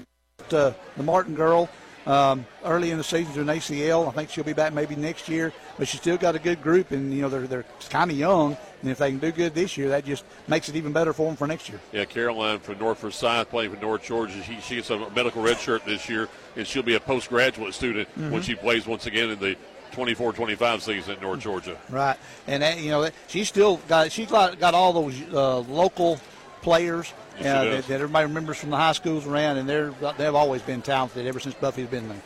uh, 0.52 0.74
the 0.98 1.04
Martin 1.04 1.34
girl, 1.34 1.70
um, 2.06 2.46
early 2.64 2.92
in 2.92 2.98
the 2.98 3.04
season 3.04 3.34
to 3.34 3.42
an 3.42 3.48
ACL. 3.48 4.08
I 4.08 4.12
think 4.12 4.30
she'll 4.30 4.44
be 4.44 4.54
back 4.54 4.74
maybe 4.74 4.96
next 4.96 5.28
year, 5.28 5.54
but 5.78 5.88
she's 5.88 6.00
still 6.00 6.18
got 6.18 6.36
a 6.36 6.40
good 6.40 6.62
group, 6.62 6.92
and 6.92 7.14
you 7.14 7.22
know 7.22 7.30
they're 7.30 7.48
they're 7.48 7.66
kind 7.90 8.12
of 8.12 8.18
young, 8.18 8.58
and 8.82 8.92
if 8.92 8.98
they 8.98 9.10
can 9.10 9.20
do 9.20 9.32
good 9.32 9.54
this 9.54 9.78
year, 9.78 9.90
that 9.90 10.06
just 10.06 10.24
makes 10.48 10.70
it 10.70 10.76
even 10.76 10.94
better 10.94 11.14
for 11.14 11.28
them 11.28 11.36
for 11.36 11.48
next 11.48 11.70
year. 11.70 11.80
Yeah, 11.92 12.06
Caroline 12.06 12.60
from 12.60 12.80
North 12.80 13.00
Forsyth 13.00 13.50
playing 13.50 13.74
for 13.74 13.82
North 13.82 14.04
Georgia. 14.04 14.42
She, 14.44 14.60
she 14.62 14.76
gets 14.76 14.90
a 14.90 15.10
medical 15.12 15.42
red 15.42 15.58
shirt 15.58 15.86
this 15.86 16.10
year, 16.10 16.30
and 16.56 16.66
she'll 16.66 16.84
be 16.84 16.96
a 16.96 17.00
postgraduate 17.00 17.74
student 17.74 18.10
mm-hmm. 18.10 18.32
when 18.32 18.42
she 18.42 18.56
plays 18.56 18.86
once 18.86 19.06
again 19.06 19.30
in 19.30 19.40
the 19.40 19.56
24-25 19.92 20.82
season 20.82 21.14
at 21.14 21.22
North 21.22 21.40
Georgia. 21.40 21.78
Right, 21.90 22.18
and 22.48 22.62
that, 22.64 22.80
you 22.80 22.90
know 22.90 23.10
she's 23.28 23.48
still 23.48 23.78
got 23.88 24.12
she's 24.12 24.30
got, 24.30 24.60
got 24.60 24.74
all 24.74 24.94
those 24.94 25.22
uh, 25.34 25.60
local 25.60 26.20
players 26.62 27.14
yes, 27.40 27.46
uh, 27.46 27.64
that, 27.64 27.88
that, 27.88 27.94
everybody 27.96 28.26
remembers 28.26 28.58
from 28.58 28.70
the 28.70 28.78
high 28.78 28.94
schools 28.94 29.26
around, 29.26 29.58
and 29.58 29.68
they're 29.68 29.92
they've 30.18 30.36
always 30.36 30.62
been 30.62 30.82
talented 30.82 31.26
ever 31.28 31.40
since 31.40 31.56
Buffy's 31.56 31.88
been 31.88 32.08
there. 32.08 32.22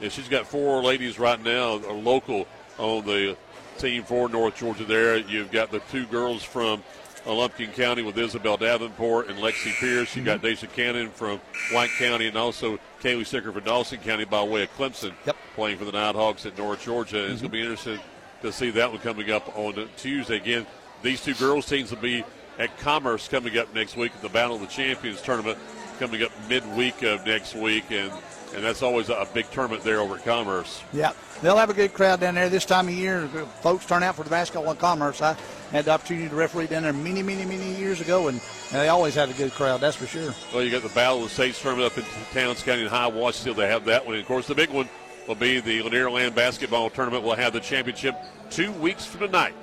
Yeah, 0.00 0.08
she's 0.10 0.28
got 0.28 0.46
four 0.46 0.82
ladies 0.82 1.18
right 1.18 1.42
now, 1.42 1.76
are 1.86 1.92
local 1.92 2.46
on 2.78 3.06
the 3.06 3.36
team 3.78 4.04
for 4.04 4.28
North 4.28 4.56
Georgia. 4.56 4.84
There, 4.84 5.16
you've 5.16 5.50
got 5.50 5.70
the 5.70 5.80
two 5.90 6.06
girls 6.06 6.42
from 6.42 6.82
Lumpkin 7.26 7.72
County 7.72 8.02
with 8.02 8.16
Isabel 8.18 8.56
Davenport 8.56 9.28
and 9.28 9.38
Lexi 9.38 9.72
Pierce. 9.80 10.14
You 10.14 10.22
mm-hmm. 10.22 10.24
got 10.24 10.42
Daisha 10.42 10.72
Cannon 10.72 11.10
from 11.10 11.40
White 11.72 11.90
County, 11.98 12.28
and 12.28 12.36
also 12.36 12.78
Kaylee 13.02 13.26
Sticker 13.26 13.52
from 13.52 13.64
Dawson 13.64 13.98
County 13.98 14.24
by 14.24 14.42
way 14.42 14.62
of 14.62 14.76
Clemson, 14.76 15.12
yep. 15.26 15.36
playing 15.54 15.78
for 15.78 15.84
the 15.84 15.92
Nighthawks 15.92 16.46
at 16.46 16.56
North 16.56 16.82
Georgia. 16.82 17.16
Mm-hmm. 17.16 17.32
It's 17.32 17.40
going 17.40 17.50
to 17.50 17.56
be 17.56 17.62
interesting 17.62 18.00
to 18.42 18.52
see 18.52 18.70
that 18.70 18.90
one 18.90 19.00
coming 19.00 19.30
up 19.30 19.56
on 19.58 19.88
Tuesday. 19.96 20.36
Again, 20.36 20.66
these 21.02 21.22
two 21.22 21.34
girls 21.34 21.66
teams 21.66 21.90
will 21.90 22.02
be 22.02 22.24
at 22.58 22.76
Commerce 22.78 23.28
coming 23.28 23.56
up 23.58 23.74
next 23.74 23.96
week 23.96 24.12
at 24.14 24.22
the 24.22 24.28
Battle 24.28 24.56
of 24.56 24.62
the 24.62 24.68
Champions 24.68 25.20
tournament 25.20 25.58
coming 25.98 26.22
up 26.22 26.30
midweek 26.48 27.02
of 27.02 27.24
next 27.26 27.54
week, 27.54 27.84
and 27.90 28.12
and 28.54 28.64
that's 28.64 28.82
always 28.82 29.08
a 29.08 29.26
big 29.34 29.50
tournament 29.50 29.82
there 29.82 30.00
over 30.00 30.16
at 30.16 30.24
Commerce. 30.24 30.82
Yeah, 30.92 31.12
they'll 31.42 31.56
have 31.56 31.68
a 31.68 31.74
good 31.74 31.92
crowd 31.92 32.20
down 32.20 32.36
there 32.36 32.48
this 32.48 32.64
time 32.64 32.88
of 32.88 32.94
year. 32.94 33.26
Folks 33.60 33.84
turn 33.84 34.02
out 34.02 34.14
for 34.14 34.22
the 34.22 34.30
basketball 34.30 34.70
in 34.70 34.76
Commerce. 34.78 35.20
I 35.20 35.36
had 35.72 35.84
the 35.86 35.90
opportunity 35.90 36.28
to 36.28 36.34
referee 36.34 36.68
down 36.68 36.84
there 36.84 36.92
many, 36.92 37.22
many, 37.22 37.44
many 37.44 37.74
years 37.74 38.00
ago, 38.00 38.28
and, 38.28 38.40
and 38.70 38.80
they 38.80 38.88
always 38.88 39.14
have 39.16 39.30
a 39.30 39.34
good 39.34 39.52
crowd. 39.52 39.80
That's 39.80 39.96
for 39.96 40.06
sure. 40.06 40.32
Well, 40.54 40.62
you 40.62 40.70
got 40.70 40.82
the 40.82 40.94
Battle 40.94 41.18
of 41.18 41.24
the 41.24 41.30
States 41.30 41.60
tournament 41.60 41.92
up 41.92 41.98
in 41.98 42.04
Towns 42.32 42.62
County 42.62 42.82
and 42.82 42.90
High. 42.90 43.30
Still, 43.32 43.54
they 43.54 43.68
have 43.68 43.84
that 43.86 44.06
one. 44.06 44.14
And 44.14 44.22
of 44.22 44.28
course, 44.28 44.46
the 44.46 44.54
big 44.54 44.70
one 44.70 44.88
will 45.26 45.34
be 45.34 45.60
the 45.60 45.82
Lanierland 45.82 46.34
basketball 46.34 46.88
tournament. 46.88 47.24
We'll 47.24 47.34
have 47.34 47.52
the 47.52 47.60
championship 47.60 48.14
two 48.48 48.70
weeks 48.72 49.04
from 49.04 49.20
tonight, 49.20 49.54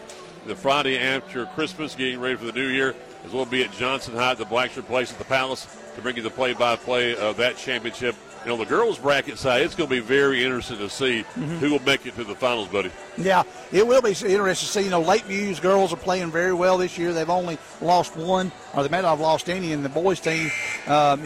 the 0.45 0.55
Friday 0.55 0.97
after 0.99 1.45
Christmas, 1.47 1.95
getting 1.95 2.19
ready 2.19 2.35
for 2.35 2.45
the 2.45 2.51
new 2.51 2.67
year. 2.67 2.95
as 3.25 3.31
we'll 3.31 3.45
be 3.45 3.63
at 3.63 3.71
Johnson 3.73 4.13
High 4.15 4.33
the 4.33 4.45
Blacksburg 4.45 4.85
Place 4.87 5.11
at 5.11 5.17
the 5.17 5.25
Palace 5.25 5.67
to 5.95 6.01
bring 6.01 6.15
you 6.17 6.21
the 6.23 6.29
play-by-play 6.29 7.15
of 7.15 7.37
that 7.37 7.55
championship. 7.57 8.15
You 8.43 8.49
know, 8.49 8.57
the 8.57 8.65
girls' 8.65 8.99
bracket 8.99 9.37
side, 9.37 9.61
it's 9.61 9.73
going 9.75 9.89
to 9.89 9.95
be 9.95 10.01
very 10.01 10.43
interesting 10.43 10.77
to 10.79 10.89
see 10.89 11.21
Mm-hmm. 11.23 11.57
who 11.59 11.71
will 11.71 11.81
make 11.83 12.05
it 12.05 12.15
to 12.15 12.23
the 12.25 12.35
finals, 12.35 12.67
buddy. 12.67 12.91
Yeah, 13.17 13.43
it 13.71 13.85
will 13.85 14.01
be 14.01 14.09
interesting 14.09 14.39
to 14.39 14.55
see. 14.55 14.83
You 14.83 14.89
know, 14.89 15.03
Lakeview's 15.03 15.59
girls 15.59 15.93
are 15.93 15.97
playing 15.97 16.31
very 16.31 16.53
well 16.53 16.79
this 16.79 16.97
year. 16.97 17.13
They've 17.13 17.29
only 17.29 17.59
lost 17.79 18.15
one, 18.15 18.51
or 18.73 18.81
they 18.81 18.89
may 18.89 19.01
not 19.01 19.11
have 19.11 19.19
lost 19.19 19.49
any. 19.49 19.71
And 19.71 19.85
the 19.85 19.89
boys' 19.89 20.19
team, 20.19 20.49
um, 20.87 21.21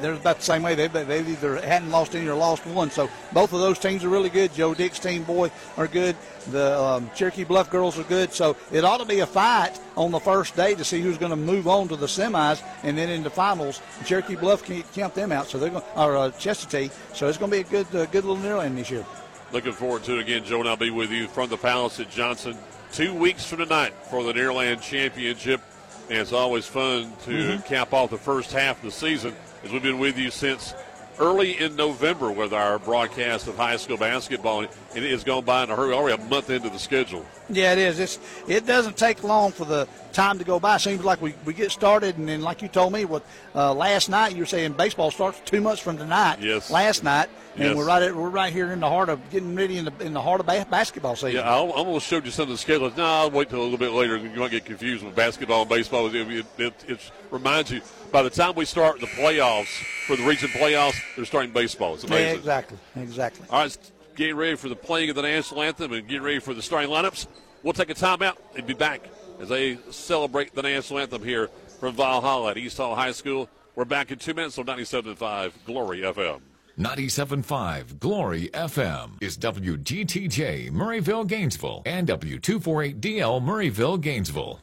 they're 0.00 0.14
about 0.14 0.38
the 0.38 0.42
same 0.42 0.62
way. 0.62 0.74
They 0.74 0.88
they 0.88 1.20
either 1.20 1.56
hadn't 1.56 1.90
lost 1.90 2.14
any 2.14 2.26
or 2.26 2.34
lost 2.34 2.64
one. 2.66 2.90
So 2.90 3.10
both 3.32 3.52
of 3.52 3.60
those 3.60 3.78
teams 3.78 4.02
are 4.02 4.08
really 4.08 4.30
good. 4.30 4.54
Joe 4.54 4.72
Dix's 4.72 5.00
team, 5.00 5.24
boy, 5.24 5.50
are 5.76 5.86
good. 5.86 6.16
The 6.50 6.80
um, 6.80 7.10
Cherokee 7.14 7.44
Bluff 7.44 7.70
girls 7.70 7.98
are 7.98 8.04
good. 8.04 8.32
So 8.32 8.56
it 8.72 8.84
ought 8.84 8.98
to 8.98 9.06
be 9.06 9.20
a 9.20 9.26
fight 9.26 9.78
on 9.94 10.12
the 10.12 10.20
first 10.20 10.56
day 10.56 10.74
to 10.74 10.84
see 10.84 11.02
who's 11.02 11.18
going 11.18 11.30
to 11.30 11.36
move 11.36 11.68
on 11.68 11.88
to 11.88 11.96
the 11.96 12.06
semis 12.06 12.62
and 12.82 12.96
then 12.96 13.10
into 13.10 13.28
finals. 13.28 13.82
Cherokee 14.06 14.36
Bluff 14.36 14.64
can't 14.64 14.90
count 14.94 15.14
them 15.14 15.32
out, 15.32 15.48
so 15.48 15.58
they're 15.58 15.70
going 15.70 15.84
or 15.96 16.16
uh, 16.16 16.30
Chestatee. 16.30 16.90
So 17.14 17.28
it's 17.28 17.36
going 17.36 17.50
to 17.50 17.56
be 17.58 17.60
a 17.60 17.70
good 17.70 17.94
uh, 17.94 18.06
good 18.06 18.24
little 18.24 18.42
Nearland 18.42 18.76
this 18.76 18.90
year. 18.90 19.04
Looking 19.52 19.72
forward 19.72 20.02
to 20.04 20.18
it 20.18 20.20
again, 20.20 20.44
Joe, 20.44 20.60
and 20.60 20.68
I'll 20.68 20.76
be 20.76 20.90
with 20.90 21.10
you 21.10 21.28
from 21.28 21.48
the 21.50 21.56
Palace 21.56 22.00
at 22.00 22.10
Johnson 22.10 22.56
two 22.92 23.14
weeks 23.14 23.44
from 23.46 23.58
tonight 23.58 23.92
for 24.10 24.22
the 24.24 24.32
Nearland 24.32 24.80
Championship. 24.82 25.60
And 26.08 26.18
it's 26.18 26.32
always 26.32 26.66
fun 26.66 27.12
to 27.24 27.30
Mm-hmm. 27.30 27.62
cap 27.62 27.92
off 27.92 28.10
the 28.10 28.18
first 28.18 28.52
half 28.52 28.76
of 28.78 28.82
the 28.84 28.90
season 28.90 29.34
as 29.64 29.72
we've 29.72 29.82
been 29.82 29.98
with 29.98 30.18
you 30.18 30.30
since 30.30 30.74
early 31.18 31.58
in 31.58 31.76
November 31.76 32.30
with 32.30 32.52
our 32.52 32.78
broadcast 32.78 33.46
of 33.48 33.56
high 33.56 33.76
school 33.76 33.96
basketball. 33.96 34.60
And 34.60 35.04
it 35.04 35.10
has 35.10 35.24
gone 35.24 35.44
by 35.44 35.64
in 35.64 35.70
a 35.70 35.76
hurry, 35.76 35.92
already 35.92 36.20
a 36.22 36.26
month 36.26 36.50
into 36.50 36.70
the 36.70 36.78
schedule. 36.78 37.24
Yeah, 37.48 37.72
it 37.72 37.78
is. 37.78 38.00
It's 38.00 38.18
it 38.48 38.66
doesn't 38.66 38.96
take 38.96 39.22
long 39.22 39.52
for 39.52 39.64
the 39.64 39.86
time 40.12 40.38
to 40.38 40.44
go 40.44 40.58
by. 40.58 40.78
Seems 40.78 41.04
like 41.04 41.20
we, 41.20 41.34
we 41.44 41.52
get 41.52 41.70
started, 41.70 42.16
and 42.16 42.28
then 42.28 42.40
like 42.40 42.62
you 42.62 42.68
told 42.68 42.92
me, 42.92 43.04
what 43.04 43.22
uh, 43.54 43.74
last 43.74 44.08
night 44.08 44.32
you 44.34 44.40
were 44.40 44.46
saying 44.46 44.72
baseball 44.72 45.10
starts 45.10 45.40
two 45.44 45.60
months 45.60 45.80
from 45.82 45.98
tonight. 45.98 46.38
Yes. 46.40 46.70
Last 46.70 47.04
night, 47.04 47.28
and 47.56 47.64
Yes. 47.64 47.76
we're 47.76 47.86
right 47.86 48.02
at, 48.02 48.16
we're 48.16 48.28
right 48.30 48.52
here 48.52 48.72
in 48.72 48.80
the 48.80 48.88
heart 48.88 49.08
of 49.10 49.20
getting 49.30 49.54
ready 49.54 49.78
in 49.78 49.84
the 49.84 49.92
in 50.00 50.12
the 50.14 50.22
heart 50.22 50.40
of 50.40 50.46
ba- 50.46 50.66
basketball 50.70 51.14
season. 51.14 51.32
Yeah, 51.36 51.42
I 51.42 51.56
almost 51.58 52.06
showed 52.06 52.24
you 52.24 52.30
some 52.30 52.44
of 52.44 52.48
the 52.48 52.58
schedules. 52.58 52.96
No, 52.96 53.04
I'll 53.04 53.30
wait 53.30 53.50
till 53.50 53.60
a 53.60 53.62
little 53.62 53.78
bit 53.78 53.92
later. 53.92 54.16
You 54.16 54.30
might 54.40 54.50
get 54.50 54.64
confused 54.64 55.04
with 55.04 55.14
basketball 55.14 55.60
and 55.62 55.68
baseball. 55.70 56.06
It, 56.06 56.14
it, 56.16 56.46
it, 56.58 56.74
it 56.88 57.10
reminds 57.30 57.70
you, 57.70 57.80
by 58.12 58.22
the 58.22 58.30
time 58.30 58.54
we 58.54 58.64
start 58.64 59.00
the 59.00 59.06
playoffs, 59.06 59.66
for 60.06 60.16
the 60.16 60.22
region 60.24 60.48
playoffs, 60.50 60.96
they're 61.16 61.24
starting 61.24 61.52
baseball. 61.52 61.94
It's 61.94 62.04
Yeah, 62.04 62.10
amazing. 62.10 62.38
exactly, 62.38 62.78
exactly. 62.96 63.46
All 63.50 63.60
right, 63.60 63.78
getting 64.16 64.36
ready 64.36 64.56
for 64.56 64.68
the 64.68 64.76
playing 64.76 65.10
of 65.10 65.16
the 65.16 65.22
national 65.22 65.62
anthem 65.62 65.92
and 65.92 66.06
getting 66.06 66.22
ready 66.22 66.38
for 66.38 66.54
the 66.54 66.62
starting 66.62 66.90
lineups. 66.90 67.26
We'll 67.62 67.72
take 67.72 67.90
a 67.90 67.94
timeout 67.94 68.36
and 68.56 68.66
be 68.66 68.74
back 68.74 69.02
as 69.40 69.48
they 69.48 69.78
celebrate 69.90 70.54
the 70.54 70.62
national 70.62 71.00
anthem 71.00 71.22
here 71.22 71.48
from 71.80 71.94
Valhalla 71.96 72.52
at 72.52 72.58
East 72.58 72.76
Hall 72.78 72.94
High 72.94 73.12
School. 73.12 73.48
We're 73.74 73.84
back 73.84 74.10
in 74.10 74.18
two 74.18 74.32
minutes 74.34 74.58
on 74.58 74.64
97.5 74.66 75.52
Glory 75.66 76.00
FM. 76.00 76.40
97.5 76.78 77.98
Glory 77.98 78.48
FM 78.52 79.12
is 79.22 79.36
WGTJ 79.38 80.70
Murrayville, 80.70 81.26
Gainesville, 81.26 81.82
and 81.86 82.06
W248DL 82.06 83.42
Murrayville, 83.42 84.00
Gainesville. 84.00 84.60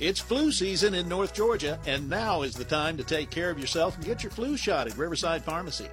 It's 0.00 0.20
flu 0.20 0.52
season 0.52 0.94
in 0.94 1.08
North 1.08 1.34
Georgia, 1.34 1.76
and 1.84 2.08
now 2.08 2.42
is 2.42 2.54
the 2.54 2.64
time 2.64 2.96
to 2.96 3.02
take 3.02 3.30
care 3.30 3.50
of 3.50 3.58
yourself 3.58 3.96
and 3.96 4.04
get 4.04 4.22
your 4.22 4.30
flu 4.30 4.56
shot 4.56 4.86
at 4.86 4.96
Riverside 4.96 5.42
Pharmacy. 5.42 5.88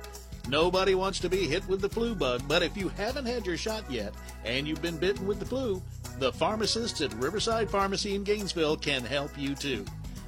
Nobody 0.48 0.94
wants 0.94 1.20
to 1.22 1.30
be 1.30 1.48
hit 1.48 1.68
with 1.68 1.82
the 1.82 1.90
flu 1.90 2.14
bug, 2.14 2.44
but 2.48 2.62
if 2.62 2.78
you 2.78 2.90
haven't 2.90 3.26
had 3.26 3.48
your 3.48 3.58
shot 3.58 3.84
yet 3.90 4.14
and 4.44 4.68
you've 4.68 4.82
been 4.84 4.98
bitten 4.98 5.26
with 5.26 5.40
the 5.40 5.46
flu, 5.46 5.82
the 6.20 6.32
pharmacists 6.32 7.02
at 7.02 7.16
Riverside 7.16 7.68
Pharmacy 7.68 8.14
in 8.14 8.24
Gainesville 8.24 8.78
can 8.78 9.04
help 9.04 9.36
you 9.40 9.56
too. 9.56 9.84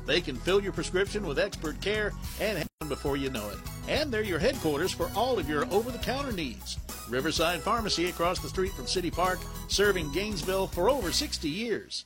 They 0.08 0.22
can 0.22 0.38
fill 0.38 0.64
your 0.64 0.74
prescription 0.74 1.28
with 1.28 1.38
expert 1.38 1.80
care 1.80 2.14
and 2.42 2.58
happen 2.58 2.88
before 2.90 3.16
you 3.16 3.30
know 3.30 3.48
it. 3.48 3.58
And 3.88 4.12
they're 4.12 4.24
your 4.24 4.40
headquarters 4.40 4.92
for 4.92 5.12
all 5.16 5.38
of 5.38 5.48
your 5.48 5.72
over 5.72 5.92
the 5.92 6.00
counter 6.00 6.32
needs. 6.32 6.80
Riverside 7.10 7.62
Pharmacy 7.62 8.10
across 8.10 8.40
the 8.40 8.50
street 8.50 8.74
from 8.74 8.88
City 8.88 9.12
Park, 9.12 9.38
serving 9.68 10.12
Gainesville 10.14 10.66
for 10.66 10.90
over 10.90 11.12
60 11.12 11.48
years. 11.48 12.06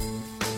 Bye. 0.00 0.49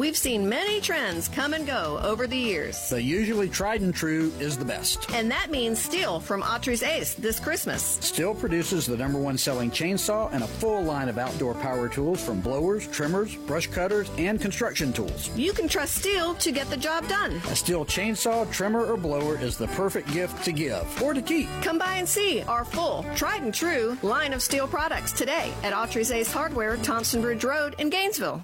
We've 0.00 0.16
seen 0.16 0.48
many 0.48 0.80
trends 0.80 1.28
come 1.28 1.52
and 1.52 1.66
go 1.66 2.00
over 2.02 2.26
the 2.26 2.34
years. 2.34 2.88
The 2.88 3.02
usually 3.02 3.50
tried 3.50 3.82
and 3.82 3.94
true 3.94 4.32
is 4.40 4.56
the 4.56 4.64
best. 4.64 5.10
And 5.10 5.30
that 5.30 5.50
means 5.50 5.86
Stihl 5.86 6.22
from 6.22 6.40
Autry's 6.40 6.82
Ace 6.82 7.12
this 7.12 7.38
Christmas. 7.38 7.98
Stihl 7.98 8.34
produces 8.40 8.86
the 8.86 8.96
number 8.96 9.18
one 9.18 9.36
selling 9.36 9.70
chainsaw 9.70 10.32
and 10.32 10.42
a 10.42 10.46
full 10.46 10.82
line 10.82 11.10
of 11.10 11.18
outdoor 11.18 11.52
power 11.52 11.86
tools 11.86 12.24
from 12.24 12.40
blowers, 12.40 12.86
trimmers, 12.86 13.36
brush 13.36 13.66
cutters, 13.66 14.10
and 14.16 14.40
construction 14.40 14.90
tools. 14.90 15.28
You 15.36 15.52
can 15.52 15.68
trust 15.68 16.02
Stihl 16.02 16.38
to 16.38 16.50
get 16.50 16.70
the 16.70 16.78
job 16.78 17.06
done. 17.06 17.32
A 17.32 17.52
Stihl 17.52 17.86
chainsaw, 17.86 18.50
trimmer, 18.50 18.86
or 18.86 18.96
blower 18.96 19.38
is 19.38 19.58
the 19.58 19.68
perfect 19.68 20.10
gift 20.14 20.42
to 20.46 20.52
give 20.52 21.02
or 21.02 21.12
to 21.12 21.20
keep. 21.20 21.46
Come 21.60 21.76
by 21.76 21.96
and 21.96 22.08
see 22.08 22.40
our 22.44 22.64
full, 22.64 23.04
tried 23.16 23.42
and 23.42 23.52
true 23.52 23.98
line 24.02 24.32
of 24.32 24.40
Stihl 24.40 24.66
products 24.66 25.12
today 25.12 25.52
at 25.62 25.74
Autry's 25.74 26.10
Ace 26.10 26.32
Hardware, 26.32 26.78
Thompson 26.78 27.20
Bridge 27.20 27.44
Road 27.44 27.76
in 27.78 27.90
Gainesville. 27.90 28.42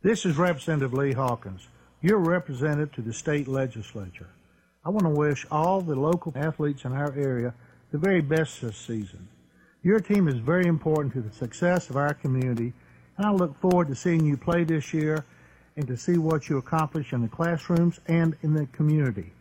This 0.00 0.24
is 0.24 0.38
Representative 0.38 0.94
Lee 0.94 1.12
Hawkins, 1.12 1.66
your 2.02 2.18
representative 2.18 2.92
to 2.92 3.02
the 3.02 3.12
state 3.12 3.48
legislature. 3.48 4.28
I 4.84 4.90
want 4.90 5.02
to 5.06 5.10
wish 5.10 5.44
all 5.50 5.80
the 5.80 5.96
local 5.96 6.32
athletes 6.36 6.84
in 6.84 6.92
our 6.92 7.12
area 7.14 7.52
the 7.90 7.98
very 7.98 8.20
best 8.20 8.60
this 8.60 8.76
season. 8.76 9.26
Your 9.82 9.98
team 9.98 10.28
is 10.28 10.36
very 10.36 10.66
important 10.66 11.14
to 11.14 11.20
the 11.20 11.34
success 11.34 11.90
of 11.90 11.96
our 11.96 12.14
community, 12.14 12.72
and 13.16 13.26
I 13.26 13.32
look 13.32 13.60
forward 13.60 13.88
to 13.88 13.96
seeing 13.96 14.24
you 14.24 14.36
play 14.36 14.62
this 14.62 14.94
year 14.94 15.24
and 15.74 15.88
to 15.88 15.96
see 15.96 16.16
what 16.16 16.48
you 16.48 16.58
accomplish 16.58 17.12
in 17.12 17.20
the 17.20 17.26
classrooms 17.26 17.98
and 18.06 18.36
in 18.42 18.54
the 18.54 18.66
community. 18.66 19.32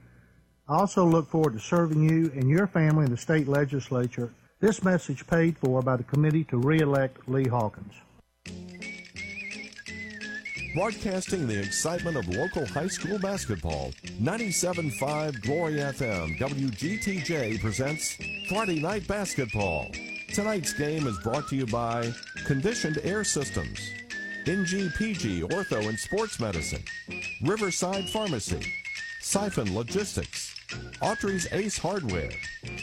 I 0.68 0.80
also 0.80 1.06
look 1.06 1.30
forward 1.30 1.54
to 1.54 1.60
serving 1.60 2.02
you 2.02 2.32
and 2.34 2.50
your 2.50 2.66
family 2.66 3.06
in 3.06 3.12
the 3.12 3.18
state 3.18 3.48
legislature. 3.48 4.34
This 4.60 4.84
message 4.84 5.28
paid 5.28 5.56
for 5.60 5.84
by 5.84 5.98
the 5.98 6.04
committee 6.04 6.46
to 6.46 6.58
re-elect 6.58 7.30
Lee 7.30 7.48
Hawkins. 7.48 7.94
Broadcasting 10.78 11.48
the 11.48 11.60
excitement 11.60 12.18
of 12.18 12.28
local 12.28 12.64
high 12.68 12.88
school 12.88 13.18
basketball, 13.18 13.94
97.5 14.22 15.42
Glory 15.42 15.78
FM 15.78 16.38
WGTJ 16.38 17.60
presents 17.60 18.16
Friday 18.48 18.80
Night 18.80 19.08
Basketball. 19.08 19.88
Tonight's 20.36 20.74
game 20.74 21.08
is 21.08 21.18
brought 21.24 21.48
to 21.48 21.56
you 21.56 21.66
by 21.66 22.14
Conditioned 22.46 23.00
Air 23.02 23.24
Systems, 23.24 23.80
NGPG 24.46 25.50
Ortho 25.50 25.90
and 25.90 25.98
Sports 25.98 26.40
Medicine, 26.40 26.84
Riverside 27.42 28.08
Pharmacy, 28.12 28.64
Syfan 29.24 29.74
Logistics, 29.74 30.54
Autry's 31.02 31.48
Ace 31.54 31.80
Hardware, 31.80 32.30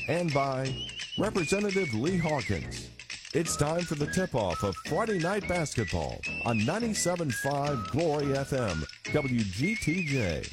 and 0.08 0.34
by 0.34 0.74
Representative 1.16 1.94
Lee 1.94 2.18
Hawkins. 2.18 2.88
It's 3.35 3.57
time 3.57 3.81
for 3.81 3.97
the 3.97 4.07
tip-off 4.07 4.62
of 4.62 4.76
Friday 4.87 5.19
Night 5.19 5.49
Basketball 5.49 6.21
on 6.45 6.61
97.5 6.61 7.91
Glory 7.91 8.26
FM, 8.26 8.87
WGTJ. 9.07 10.53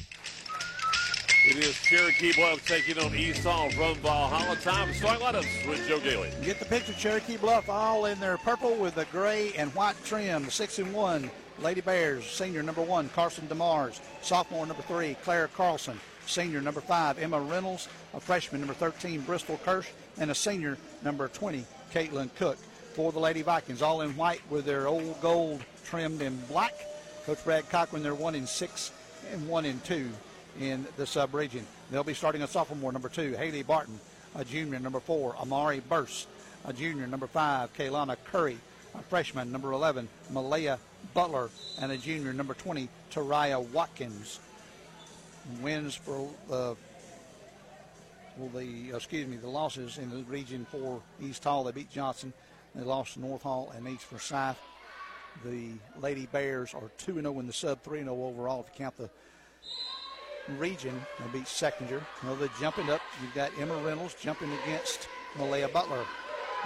It 1.46 1.56
is 1.58 1.76
Cherokee 1.76 2.32
Bluff 2.32 2.66
taking 2.66 2.98
on 2.98 3.14
East 3.14 3.44
Hall 3.44 3.70
from 3.70 3.94
Valhalla. 3.98 4.56
Time 4.56 4.88
to 4.88 4.94
start 4.94 5.20
lineups 5.20 5.68
with 5.68 5.86
Joe 5.86 6.00
Gailey. 6.00 6.32
Get 6.42 6.58
the 6.58 6.64
picture, 6.64 6.92
Cherokee 6.94 7.36
Bluff, 7.36 7.68
all 7.68 8.06
in 8.06 8.18
their 8.18 8.36
purple 8.36 8.74
with 8.74 8.96
the 8.96 9.04
gray 9.12 9.52
and 9.52 9.72
white 9.76 9.94
trim. 10.04 10.50
Six 10.50 10.80
and 10.80 10.92
one, 10.92 11.30
Lady 11.60 11.82
Bears, 11.82 12.26
senior 12.26 12.64
number 12.64 12.82
one, 12.82 13.08
Carson 13.10 13.46
DeMars, 13.46 14.00
sophomore 14.22 14.66
number 14.66 14.82
three, 14.82 15.16
Claire 15.22 15.46
Carlson, 15.46 16.00
senior 16.26 16.60
number 16.60 16.80
five, 16.80 17.16
Emma 17.20 17.40
Reynolds, 17.40 17.88
a 18.12 18.18
freshman 18.18 18.60
number 18.60 18.74
13, 18.74 19.20
Bristol 19.20 19.60
Kirsch, 19.64 19.90
and 20.18 20.32
a 20.32 20.34
senior 20.34 20.78
number 21.04 21.28
20, 21.28 21.64
Caitlin 21.94 22.28
Cook. 22.34 22.58
For 22.94 23.10
the 23.10 23.18
Lady 23.18 23.40
Vikings, 23.40 23.80
all 23.80 24.02
in 24.02 24.14
white 24.16 24.42
with 24.50 24.66
their 24.66 24.86
old 24.86 25.18
gold 25.22 25.64
trimmed 25.84 26.20
in 26.20 26.36
black. 26.46 26.74
Coach 27.24 27.42
Brad 27.42 27.68
Cochran, 27.70 28.02
they're 28.02 28.14
one 28.14 28.34
in 28.34 28.46
six 28.46 28.92
and 29.32 29.48
one 29.48 29.64
in 29.64 29.80
two 29.80 30.10
in 30.60 30.86
the 30.98 31.06
sub 31.06 31.34
region. 31.34 31.66
They'll 31.90 32.04
be 32.04 32.12
starting 32.12 32.42
a 32.42 32.46
sophomore 32.46 32.92
number 32.92 33.08
two, 33.08 33.32
Haley 33.32 33.62
Barton, 33.62 33.98
a 34.34 34.44
junior 34.44 34.78
number 34.78 35.00
four, 35.00 35.34
Amari 35.36 35.80
Burst, 35.80 36.28
a 36.66 36.72
junior 36.74 37.06
number 37.06 37.26
five, 37.26 37.72
Kaylana 37.72 38.16
Curry, 38.30 38.58
a 38.94 39.02
freshman, 39.02 39.50
number 39.50 39.72
11, 39.72 40.06
Malaya 40.30 40.78
Butler, 41.14 41.48
and 41.80 41.92
a 41.92 41.96
junior, 41.96 42.34
number 42.34 42.52
20, 42.52 42.90
Taraya 43.10 43.64
Watkins. 43.70 44.38
Wins 45.62 45.94
for 45.94 46.28
the 46.48 46.76
well, 48.38 48.48
the 48.54 48.94
excuse 48.94 49.26
me, 49.26 49.36
the 49.36 49.48
losses 49.48 49.98
in 49.98 50.10
the 50.10 50.22
region 50.24 50.66
for 50.70 51.02
East 51.20 51.44
Hall. 51.44 51.64
They 51.64 51.72
beat 51.72 51.90
Johnson. 51.90 52.32
They 52.74 52.82
lost 52.82 53.14
to 53.14 53.20
North 53.20 53.42
Hall 53.42 53.72
and 53.76 53.86
East 53.88 54.04
Forsyth. 54.04 54.58
The 55.44 55.70
Lady 55.98 56.26
Bears 56.26 56.74
are 56.74 56.90
2 56.98 57.14
0 57.14 57.38
in 57.40 57.46
the 57.46 57.52
sub, 57.52 57.82
3 57.82 58.00
0 58.00 58.14
overall 58.14 58.60
if 58.60 58.66
you 58.72 58.84
count 58.84 58.96
the 58.96 59.10
region. 60.58 61.00
They 61.18 61.38
beat 61.38 61.46
Seckinger. 61.46 62.00
They're 62.38 62.48
jumping 62.60 62.90
up. 62.90 63.00
You've 63.22 63.34
got 63.34 63.50
Emma 63.58 63.76
Reynolds 63.82 64.14
jumping 64.20 64.50
against 64.64 65.08
Malaya 65.38 65.68
Butler. 65.68 66.04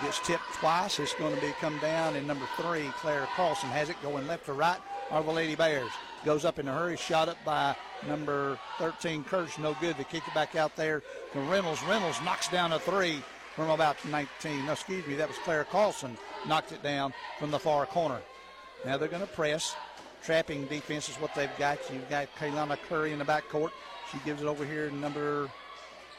Gets 0.03 0.21
tipped 0.21 0.45
twice. 0.55 0.99
It's 0.99 1.15
going 1.15 1.35
to 1.35 1.41
be 1.41 1.53
come 1.61 1.79
down. 1.79 2.17
And 2.17 2.27
number 2.27 2.47
three, 2.61 2.87
Claire 2.99 3.27
Carlson 3.35 3.71
has 3.71 3.89
it 3.89 3.97
going 4.03 4.27
left 4.27 4.47
to 4.47 4.53
right. 4.53 4.79
Are 5.11 5.23
the 5.23 5.31
Lady 5.31 5.55
Bears. 5.55 5.91
Goes 6.25 6.45
up 6.45 6.59
in 6.59 6.69
a 6.69 6.73
hurry. 6.73 6.97
Shot 6.97 7.29
up 7.29 7.39
by 7.45 7.75
number 8.07 8.59
13, 8.79 9.25
Kirsch. 9.25 9.59
No 9.59 9.75
good. 9.81 9.97
They 9.97 10.05
kick 10.05 10.27
it 10.27 10.35
back 10.35 10.55
out 10.55 10.77
there 10.77 11.03
to 11.33 11.41
Reynolds. 11.41 11.83
Reynolds 11.85 12.21
knocks 12.23 12.49
down 12.49 12.73
a 12.73 12.79
three 12.79 13.23
from 13.57 13.71
about 13.71 13.97
19. 14.05 14.67
No, 14.67 14.73
excuse 14.73 15.05
me, 15.07 15.15
that 15.15 15.27
was 15.27 15.39
Claire 15.39 15.65
Carlson. 15.65 16.17
Knocked 16.47 16.73
it 16.73 16.83
down 16.83 17.13
from 17.39 17.51
the 17.51 17.59
far 17.59 17.87
corner. 17.87 18.21
Now 18.85 18.99
they're 18.99 19.09
going 19.09 19.23
to 19.23 19.27
press. 19.27 19.75
Trapping 20.23 20.67
defense 20.67 21.09
is 21.09 21.17
what 21.17 21.35
they've 21.35 21.51
got. 21.59 21.79
You've 21.93 22.09
got 22.11 22.29
Kaylana 22.37 22.77
Curry 22.89 23.13
in 23.13 23.19
the 23.19 23.25
back 23.25 23.49
court. 23.49 23.73
She 24.13 24.19
gives 24.25 24.43
it 24.43 24.47
over 24.47 24.65
here 24.65 24.91
number 24.91 25.49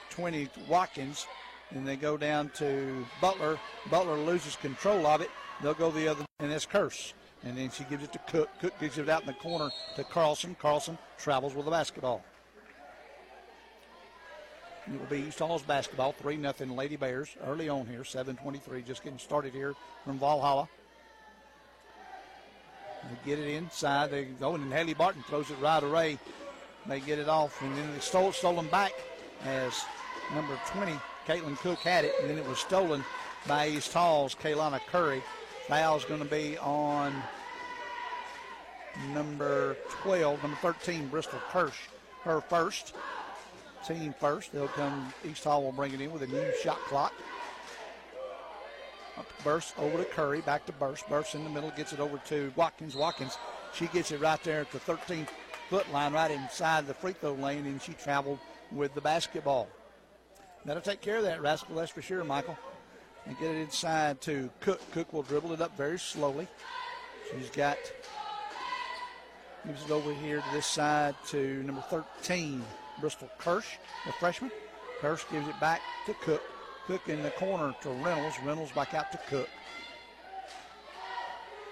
20, 0.10 0.50
Watkins. 0.67 1.27
And 1.72 1.88
they 1.88 1.96
go 1.96 2.17
down 2.17 2.50
to 2.56 3.06
Butler. 3.22 3.60
Butler 3.91 4.17
loses 4.17 4.56
control 4.56 5.06
of 5.06 5.22
it. 5.22 5.29
They'll 5.62 5.74
go 5.74 5.91
the 5.91 6.08
other, 6.08 6.25
and 6.39 6.51
that's 6.51 6.65
Kirsch. 6.65 7.13
And 7.44 7.58
then 7.58 7.70
she 7.70 7.84
gives 7.84 8.03
it 8.03 8.13
to 8.13 8.20
Cook. 8.20 8.50
Cook 8.60 8.74
gives 8.79 8.98
it 8.98 9.10
out 9.10 9.22
in 9.22 9.27
the 9.27 9.34
corner 9.34 9.70
to 9.96 10.03
Carlson. 10.06 10.56
Carlson 10.60 10.98
travels 11.17 11.53
with 11.53 11.65
the 11.65 11.72
basketball. 11.72 12.24
It 14.94 15.00
will 15.00 15.08
be 15.08 15.27
East 15.27 15.39
Hall's 15.39 15.62
basketball, 15.63 16.13
3 16.13 16.41
0 16.41 16.53
Lady 16.74 16.96
Bears 16.96 17.36
early 17.46 17.67
on 17.67 17.86
here, 17.88 18.01
7.23, 18.01 18.86
just 18.86 19.03
getting 19.03 19.20
started 19.20 19.53
here 19.53 19.75
from 20.06 20.17
Valhalla. 20.17 20.70
They 23.03 23.29
get 23.29 23.39
it 23.39 23.50
inside. 23.50 24.12
They 24.12 24.25
go 24.25 24.56
and 24.56 24.72
Haley 24.72 24.94
Barton 24.94 25.24
throws 25.27 25.50
it 25.51 25.58
right 25.62 25.84
away. 25.84 26.17
They 26.86 27.00
get 27.01 27.20
it 27.20 27.27
off, 27.27 27.62
and 27.62 27.75
then 27.77 27.94
they 27.94 28.00
stole 28.00 28.32
stolen 28.32 28.67
back 28.67 28.94
as 29.46 29.74
number 30.34 30.58
20, 30.67 30.94
Caitlin 31.27 31.58
Cook 31.58 31.79
had 31.79 32.06
it, 32.06 32.13
and 32.22 32.29
then 32.29 32.38
it 32.38 32.48
was 32.48 32.60
stolen 32.60 33.03
by 33.46 33.67
East 33.67 33.94
Hall's 33.94 34.36
Kaylana 34.36 34.79
Curry. 34.88 35.22
Foul's 35.67 36.06
going 36.06 36.22
to 36.22 36.29
be 36.29 36.58
on 36.60 37.13
number 39.13 39.75
12, 40.01 40.41
number 40.41 40.58
13, 40.62 41.08
Bristol 41.08 41.39
Kirsch, 41.51 41.88
her 42.24 42.39
first. 42.39 42.94
Team 43.88 44.13
first. 44.20 44.51
They'll 44.51 44.67
come, 44.67 45.13
East 45.24 45.44
Hall 45.44 45.63
will 45.63 45.72
bring 45.72 45.94
it 45.94 46.01
in 46.01 46.12
with 46.12 46.24
a 46.24 46.27
new 46.27 46.51
shot 46.62 46.77
clock. 46.88 47.13
Burst 49.44 49.77
over 49.79 49.98
to 49.98 50.06
Curry, 50.06 50.41
back 50.41 50.65
to 50.65 50.74
Burst. 50.74 51.08
Burst 51.08 51.36
in 51.36 51.44
the 51.44 51.50
middle, 51.50 51.72
gets 51.72 51.94
it 51.94 52.00
over 52.00 52.17
to 52.27 52.51
Watkins. 52.56 52.96
Watkins, 52.96 53.38
she 53.74 53.88
gets 53.88 54.12
it 54.12 54.20
right 54.20 54.41
there 54.44 54.62
at 54.62 54.72
the 54.72 54.79
13 54.79 55.27
foot 55.70 55.91
line, 55.94 56.13
right 56.13 56.32
inside 56.32 56.88
the 56.88 56.94
free 56.94 57.13
throw 57.13 57.34
lane, 57.34 57.65
and 57.65 57.82
she 57.82 57.94
traveled 57.94 58.39
with 58.72 58.94
the 58.94 59.01
basketball. 59.01 59.70
That'll 60.65 60.82
take 60.82 61.01
care 61.01 61.17
of 61.17 61.24
that, 61.24 61.41
Rascal, 61.41 61.75
that's 61.75 61.91
for 61.91 62.01
sure, 62.01 62.24
Michael. 62.24 62.58
And 63.25 63.38
get 63.39 63.51
it 63.51 63.58
inside 63.58 64.22
to 64.22 64.50
Cook. 64.60 64.82
Cook 64.91 65.13
will 65.13 65.24
dribble 65.24 65.53
it 65.53 65.62
up 65.62 65.77
very 65.77 66.00
slowly. 66.00 66.48
She's 67.32 67.50
got, 67.50 67.77
moves 69.65 69.84
it 69.84 69.91
over 69.91 70.13
here 70.13 70.41
to 70.41 70.48
this 70.53 70.65
side 70.65 71.15
to 71.27 71.63
number 71.63 71.82
13, 71.82 72.63
Bristol 73.00 73.30
Kirsch, 73.38 73.77
the 74.06 74.12
freshman. 74.13 74.51
Kirsch 75.00 75.24
gives 75.32 75.48
it 75.48 75.60
back 75.60 75.82
to 76.06 76.13
Cook. 76.16 76.42
Cook 76.88 77.08
in 77.10 77.22
the 77.22 77.32
corner 77.32 77.75
to 77.82 77.89
Reynolds. 77.89 78.38
Reynolds 78.44 78.72
back 78.72 78.94
out 78.94 79.12
to 79.12 79.20
Cook. 79.30 79.50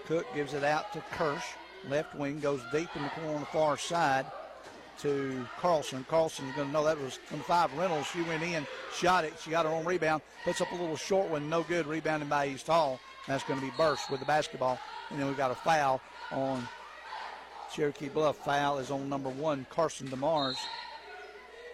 Cook 0.06 0.26
gives 0.36 0.54
it 0.54 0.64
out 0.64 0.94
to 0.94 1.02
Kirsch. 1.12 1.46
Left 1.90 2.16
wing 2.16 2.40
goes 2.40 2.62
deep 2.72 2.90
in 2.96 3.04
the 3.04 3.10
corner 3.10 3.34
on 3.34 3.40
the 3.40 3.46
far 3.48 3.78
side 3.78 4.26
to 5.00 5.46
Carlson. 5.60 6.06
Carlson's 6.10 6.56
going 6.56 6.68
to 6.68 6.74
know 6.74 6.84
that 6.84 7.00
was 7.00 7.16
from 7.16 7.40
five. 7.42 7.74
Reynolds, 7.78 8.08
she 8.08 8.22
went 8.24 8.44
in, 8.44 8.66
shot 8.94 9.26
it. 9.26 9.34
She 9.42 9.52
got 9.52 9.66
her 9.66 9.72
own 9.72 9.86
rebound. 9.86 10.22
Puts 10.44 10.62
up 10.62 10.72
a 10.72 10.76
little 10.76 10.96
short 10.96 11.30
one, 11.30 11.50
no 11.50 11.64
good. 11.64 11.88
Rebounding 11.88 12.30
by 12.30 12.48
East 12.48 12.68
Hall. 12.68 13.00
That's 13.28 13.44
going 13.44 13.60
to 13.60 13.66
be 13.66 13.72
Burst 13.78 14.10
with 14.10 14.20
the 14.20 14.26
basketball. 14.26 14.80
And 15.10 15.20
then 15.20 15.28
we've 15.28 15.38
got 15.38 15.52
a 15.52 15.56
foul 15.56 16.02
on 16.32 16.68
Cherokee 17.74 18.10
Bluff. 18.10 18.38
Foul 18.38 18.78
is 18.80 18.92
on 18.92 19.10
number 19.10 19.30
one, 19.30 19.66
Carson 19.70 20.08
DeMars. 20.08 20.58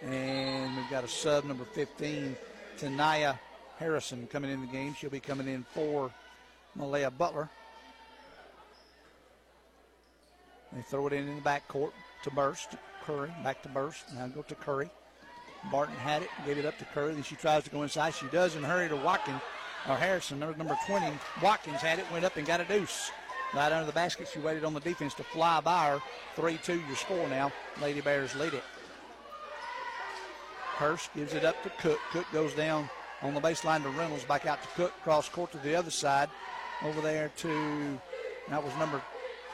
And 0.04 0.76
we've 0.76 0.90
got 0.90 1.04
a 1.04 1.08
sub, 1.08 1.44
number 1.44 1.64
15, 1.64 2.36
Tanaya 2.78 3.38
Harrison 3.78 4.26
coming 4.26 4.50
in 4.50 4.60
the 4.60 4.66
game. 4.66 4.94
She'll 4.94 5.10
be 5.10 5.20
coming 5.20 5.46
in 5.46 5.64
for 5.74 6.10
Malaya 6.74 7.10
Butler. 7.10 7.48
They 10.72 10.82
throw 10.82 11.06
it 11.06 11.12
in 11.12 11.28
in 11.28 11.36
the 11.36 11.42
backcourt 11.42 11.92
to 12.24 12.30
Burst. 12.30 12.76
Curry, 13.04 13.30
back 13.42 13.62
to 13.62 13.68
Burst. 13.68 14.04
Now 14.14 14.26
go 14.28 14.42
to 14.42 14.54
Curry. 14.54 14.90
Barton 15.70 15.94
had 15.96 16.22
it, 16.22 16.28
gave 16.44 16.58
it 16.58 16.64
up 16.64 16.78
to 16.78 16.84
Curry. 16.86 17.14
Then 17.14 17.22
she 17.22 17.36
tries 17.36 17.64
to 17.64 17.70
go 17.70 17.82
inside. 17.82 18.14
She 18.14 18.26
does 18.26 18.56
and 18.56 18.64
hurry 18.64 18.88
to 18.88 18.96
Watkins, 18.96 19.40
or 19.88 19.96
Harrison, 19.96 20.40
number, 20.40 20.56
number 20.56 20.76
20. 20.86 21.06
Watkins 21.42 21.80
had 21.80 21.98
it, 21.98 22.06
went 22.12 22.24
up 22.24 22.36
and 22.36 22.46
got 22.46 22.60
a 22.60 22.64
deuce. 22.64 23.10
Right 23.54 23.70
under 23.70 23.86
the 23.86 23.92
basket, 23.92 24.28
she 24.32 24.38
waited 24.38 24.64
on 24.64 24.72
the 24.72 24.80
defense 24.80 25.14
to 25.14 25.24
fly 25.24 25.60
by 25.60 25.90
her. 25.90 26.02
3 26.36 26.58
2 26.64 26.80
your 26.80 26.96
score 26.96 27.28
now. 27.28 27.52
Lady 27.80 28.00
Bears 28.00 28.34
lead 28.34 28.54
it. 28.54 28.64
Hurst 30.76 31.14
gives 31.14 31.34
it 31.34 31.44
up 31.44 31.62
to 31.62 31.70
Cook. 31.78 31.98
Cook 32.10 32.26
goes 32.32 32.54
down 32.54 32.88
on 33.22 33.34
the 33.34 33.40
baseline 33.40 33.82
to 33.82 33.90
Reynolds, 33.90 34.24
back 34.24 34.46
out 34.46 34.62
to 34.62 34.68
Cook, 34.70 34.92
cross 35.02 35.28
court 35.28 35.52
to 35.52 35.58
the 35.58 35.74
other 35.74 35.90
side. 35.90 36.28
Over 36.84 37.00
there 37.00 37.30
to, 37.36 38.00
that 38.48 38.62
was 38.62 38.76
number 38.76 39.00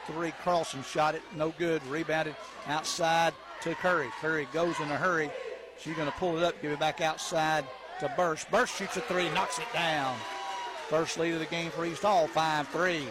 three, 0.07 0.33
Carlson 0.43 0.83
shot 0.83 1.15
it, 1.15 1.23
no 1.37 1.51
good. 1.59 1.87
Rebounded 1.87 2.35
outside 2.67 3.35
to 3.63 3.75
Curry. 3.75 4.09
Curry 4.21 4.49
goes 4.53 4.79
in 4.81 4.91
a 4.91 4.97
hurry. 4.97 5.31
She's 5.79 5.95
going 5.95 6.11
to 6.11 6.17
pull 6.17 6.39
it 6.39 6.45
up, 6.45 6.61
give 6.63 6.73
it 6.73 6.79
back 6.79 7.01
outside 7.01 7.65
to 8.01 8.13
Burst. 8.17 8.51
Burst 8.51 8.77
shoots 8.77 8.97
a 8.97 9.01
three, 9.03 9.29
knocks 9.31 9.59
it 9.59 9.67
down. 9.73 10.17
First 10.89 11.19
lead 11.19 11.35
of 11.35 11.41
the 11.41 11.47
game 11.47 11.71
for 11.71 11.85
East 11.85 12.03
Hall, 12.03 12.27
5 12.27 12.69
3. 12.69 13.05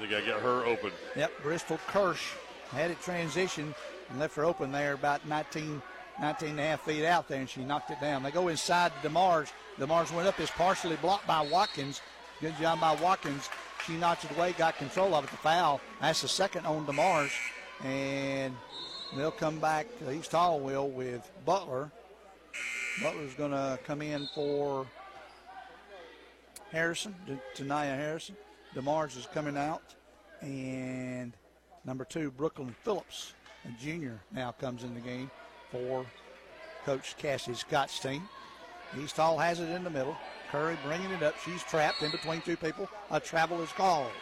They 0.00 0.06
got 0.06 0.20
to 0.20 0.26
get 0.26 0.40
her 0.40 0.64
open. 0.66 0.90
Yep, 1.14 1.32
Bristol 1.42 1.78
Kirsch 1.86 2.32
had 2.70 2.90
it 2.90 3.00
transition 3.00 3.74
and 4.10 4.18
left 4.18 4.34
her 4.34 4.44
open 4.44 4.72
there 4.72 4.94
about 4.94 5.26
19, 5.28 5.80
19 6.20 6.50
and 6.50 6.60
a 6.60 6.62
half 6.62 6.82
feet 6.82 7.04
out 7.04 7.28
there, 7.28 7.40
and 7.40 7.48
she 7.48 7.64
knocked 7.64 7.90
it 7.90 8.00
down. 8.00 8.22
They 8.22 8.30
go 8.30 8.48
inside 8.48 8.92
to 9.02 9.08
DeMars. 9.08 9.52
DeMars 9.78 10.14
went 10.14 10.28
up, 10.28 10.38
is 10.38 10.50
partially 10.50 10.96
blocked 10.96 11.26
by 11.26 11.40
Watkins. 11.40 12.00
Good 12.40 12.56
job 12.58 12.80
by 12.80 12.94
Watkins. 12.96 13.48
She 13.86 13.94
knocked 13.94 14.24
it 14.24 14.30
away, 14.36 14.52
got 14.52 14.76
control 14.76 15.14
of 15.14 15.24
it. 15.24 15.30
The 15.30 15.36
foul. 15.38 15.80
That's 16.00 16.22
the 16.22 16.28
second 16.28 16.66
on 16.66 16.86
DeMars. 16.86 17.32
And 17.82 18.54
they'll 19.16 19.30
come 19.30 19.58
back 19.58 19.86
to 19.98 20.12
East 20.12 20.32
will 20.32 20.88
with 20.88 21.28
Butler. 21.44 21.90
Butler's 23.02 23.34
going 23.34 23.50
to 23.50 23.78
come 23.84 24.00
in 24.00 24.28
for 24.34 24.86
Harrison, 26.70 27.14
Tanaya 27.56 27.96
Harrison. 27.96 28.36
DeMars 28.74 29.16
is 29.16 29.26
coming 29.34 29.56
out. 29.56 29.82
And 30.40 31.32
number 31.84 32.04
two, 32.04 32.30
Brooklyn 32.30 32.74
Phillips, 32.84 33.32
a 33.64 33.82
junior, 33.82 34.20
now 34.32 34.52
comes 34.52 34.84
in 34.84 34.94
the 34.94 35.00
game 35.00 35.30
for 35.74 36.06
Coach 36.84 37.16
Cassie 37.18 37.54
Scott's 37.54 37.98
team. 37.98 38.28
East 39.02 39.16
Hall 39.16 39.36
has 39.36 39.58
it 39.58 39.68
in 39.70 39.82
the 39.82 39.90
middle. 39.90 40.16
Curry 40.52 40.78
bringing 40.84 41.10
it 41.10 41.22
up. 41.22 41.34
She's 41.44 41.64
trapped 41.64 42.02
in 42.02 42.12
between 42.12 42.40
two 42.42 42.56
people. 42.56 42.88
A 43.10 43.18
travel 43.18 43.60
is 43.60 43.72
called. 43.72 44.12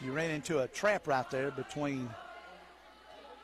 You 0.00 0.12
ran 0.12 0.30
into 0.30 0.60
a 0.60 0.68
trap 0.68 1.06
right 1.06 1.30
there 1.30 1.50
between 1.50 2.08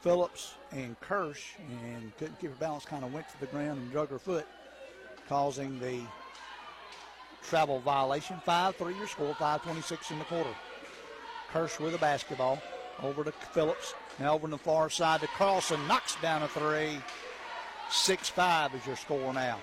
Phillips 0.01 0.55
and 0.73 0.99
Kirsch 1.01 1.53
and 1.85 2.17
couldn't 2.17 2.41
keep 2.41 2.51
her 2.51 2.57
balance, 2.57 2.87
kind 2.87 3.05
of 3.05 3.13
went 3.13 3.29
to 3.29 3.41
the 3.41 3.47
ground 3.47 3.79
and 3.79 3.93
drug 3.93 4.09
her 4.09 4.19
foot, 4.19 4.47
causing 5.29 5.79
the 5.81 6.01
travel 7.43 7.81
violation. 7.81 8.41
5 8.43 8.77
3 8.77 8.97
your 8.97 9.07
score, 9.07 9.35
5.26 9.35 10.13
in 10.13 10.19
the 10.19 10.25
quarter. 10.25 10.55
Kirsch 11.53 11.79
with 11.79 11.95
a 11.95 11.99
basketball. 11.99 12.63
Over 13.03 13.25
to 13.25 13.33
Phillips. 13.33 13.93
Now 14.19 14.35
over 14.35 14.47
on 14.47 14.51
the 14.51 14.59
far 14.59 14.89
side 14.89 15.21
to 15.21 15.27
Carlson. 15.29 15.87
Knocks 15.87 16.17
down 16.23 16.43
a 16.43 16.49
three. 16.49 16.99
6 17.91 18.29
5 18.29 18.75
is 18.75 18.87
your 18.87 18.97
score 18.97 19.33
now. 19.33 19.59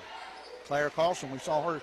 Claire 0.66 0.89
Carlson, 0.89 1.32
we 1.32 1.39
saw 1.39 1.62
her, 1.62 1.82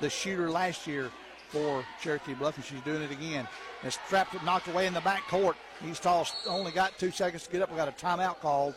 the 0.00 0.08
shooter 0.08 0.50
last 0.50 0.86
year 0.86 1.10
for 1.48 1.84
Cherokee 2.00 2.34
Bluff, 2.34 2.56
and 2.56 2.64
she's 2.64 2.80
doing 2.80 3.02
it 3.02 3.10
again. 3.10 3.46
It's 3.82 3.98
trapped, 4.08 4.34
knocked 4.44 4.68
away 4.68 4.86
in 4.86 4.94
the 4.94 5.00
back 5.02 5.28
court. 5.28 5.56
East 5.86 6.04
Hall 6.04 6.26
only 6.48 6.72
got 6.72 6.98
two 6.98 7.10
seconds 7.10 7.44
to 7.44 7.52
get 7.52 7.62
up. 7.62 7.70
We 7.70 7.76
got 7.76 7.88
a 7.88 7.92
timeout 7.92 8.40
called. 8.40 8.74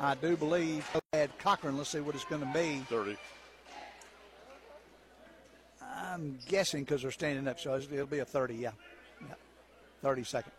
I 0.00 0.14
do 0.14 0.36
believe. 0.36 0.88
Ed 1.12 1.30
Cochran. 1.38 1.76
Let's 1.76 1.90
see 1.90 2.00
what 2.00 2.14
it's 2.14 2.24
going 2.24 2.40
to 2.40 2.52
be. 2.52 2.78
30. 2.88 3.16
I 5.82 6.12
I'm 6.14 6.38
guessing 6.48 6.84
because 6.84 7.02
they're 7.02 7.10
standing 7.10 7.46
up, 7.48 7.60
so 7.60 7.76
it'll 7.76 8.06
be 8.06 8.20
a 8.20 8.24
30, 8.24 8.54
yeah. 8.54 8.70
yeah. 9.20 9.34
30 10.02 10.24
second. 10.24 10.52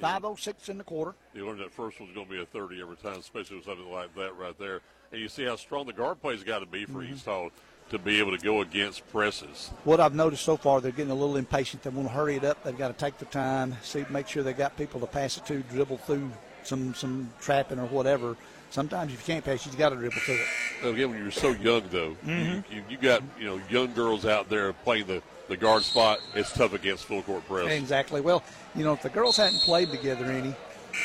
Yep. 0.00 0.12
506 0.12 0.68
in 0.68 0.78
the 0.78 0.84
quarter. 0.84 1.14
You 1.34 1.46
learned 1.46 1.60
that 1.60 1.72
first 1.72 2.00
one's 2.00 2.14
going 2.14 2.26
to 2.26 2.32
be 2.32 2.40
a 2.40 2.46
30 2.46 2.80
every 2.80 2.96
time, 2.96 3.18
especially 3.18 3.56
with 3.56 3.66
something 3.66 3.90
like 3.90 4.14
that 4.16 4.36
right 4.36 4.58
there. 4.58 4.80
And 5.12 5.20
you 5.20 5.28
see 5.28 5.44
how 5.44 5.56
strong 5.56 5.86
the 5.86 5.92
guard 5.92 6.20
play's 6.20 6.42
got 6.42 6.60
to 6.60 6.66
be 6.66 6.84
for 6.84 7.00
mm-hmm. 7.00 7.14
East 7.14 7.26
Hall 7.26 7.50
to 7.90 7.98
be 7.98 8.18
able 8.20 8.36
to 8.36 8.42
go 8.42 8.62
against 8.62 9.06
presses. 9.10 9.70
What 9.84 10.00
I've 10.00 10.14
noticed 10.14 10.44
so 10.44 10.56
far, 10.56 10.80
they're 10.80 10.92
getting 10.92 11.10
a 11.10 11.14
little 11.14 11.36
impatient. 11.36 11.82
They 11.82 11.90
want 11.90 12.08
to 12.08 12.14
hurry 12.14 12.36
it 12.36 12.44
up. 12.44 12.62
They've 12.62 12.76
got 12.76 12.88
to 12.88 12.94
take 12.94 13.18
the 13.18 13.24
time, 13.26 13.76
see, 13.82 14.04
make 14.10 14.28
sure 14.28 14.42
they 14.42 14.52
got 14.52 14.76
people 14.76 15.00
to 15.00 15.06
pass 15.06 15.36
it 15.36 15.46
to, 15.46 15.58
dribble 15.60 15.98
through 15.98 16.30
some 16.62 16.94
some 16.94 17.30
trapping 17.40 17.78
or 17.78 17.86
whatever. 17.86 18.36
Sometimes 18.70 19.12
if 19.12 19.26
you 19.26 19.34
can't 19.34 19.44
pass, 19.44 19.66
you've 19.66 19.76
got 19.76 19.88
to 19.90 19.96
dribble 19.96 20.20
through 20.20 20.38
it. 20.38 20.94
Again, 20.94 21.10
when 21.10 21.18
you're 21.18 21.32
so 21.32 21.50
young, 21.50 21.82
though, 21.90 22.16
mm-hmm. 22.24 22.72
you, 22.72 22.76
you, 22.76 22.84
you 22.90 22.96
got 22.96 23.22
you 23.38 23.46
know 23.46 23.60
young 23.68 23.92
girls 23.92 24.24
out 24.24 24.48
there 24.48 24.72
playing 24.72 25.06
the 25.06 25.22
the 25.50 25.56
guard 25.56 25.82
spot. 25.82 26.20
It's 26.34 26.52
tough 26.52 26.72
against 26.72 27.04
full 27.04 27.22
court 27.22 27.44
press. 27.46 27.70
Exactly. 27.70 28.20
Well, 28.20 28.42
you 28.74 28.84
know, 28.84 28.92
if 28.92 29.02
the 29.02 29.10
girls 29.10 29.36
hadn't 29.36 29.58
played 29.58 29.90
together 29.90 30.24
any, 30.26 30.54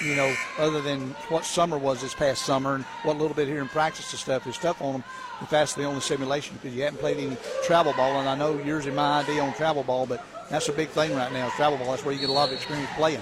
you 0.04 0.16
know, 0.16 0.34
other 0.60 0.82
than 0.82 1.10
what 1.30 1.44
summer 1.44 1.80
was 1.80 2.00
this 2.02 2.14
past 2.14 2.46
summer 2.46 2.76
and 2.76 2.84
what 3.04 3.18
little 3.18 3.36
bit 3.36 3.48
here 3.48 3.60
in 3.60 3.68
practice 3.68 4.10
and 4.12 4.20
stuff 4.20 4.46
is 4.48 4.58
tough 4.58 4.82
on 4.82 4.94
them 4.94 5.04
if 5.42 5.50
that's 5.50 5.74
the 5.74 5.84
only 5.84 6.00
simulation 6.00 6.56
because 6.62 6.76
you 6.76 6.84
haven't 6.84 7.00
played 7.00 7.18
any 7.18 7.36
travel 7.66 7.92
ball. 7.94 8.20
And 8.20 8.30
I 8.30 8.36
know 8.36 8.58
yours 8.64 8.86
and 8.86 8.96
my 8.96 9.22
idea 9.22 9.42
on 9.42 9.52
travel 9.56 9.84
ball, 9.84 10.06
but 10.06 10.24
that's 10.50 10.70
a 10.70 10.74
big 10.74 10.90
thing 10.90 11.14
right 11.16 11.34
now. 11.34 11.50
Travel 11.50 11.80
ball. 11.80 11.90
That's 11.90 12.06
where 12.06 12.14
you 12.14 12.22
get 12.22 12.30
a 12.30 12.34
lot 12.34 12.50
of 12.50 12.54
experience 12.54 12.90
playing. 12.96 13.22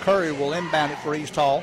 Curry 0.00 0.32
will 0.32 0.54
inbound 0.54 0.92
it 0.92 0.98
for 1.00 1.14
East 1.14 1.36
Hall 1.36 1.62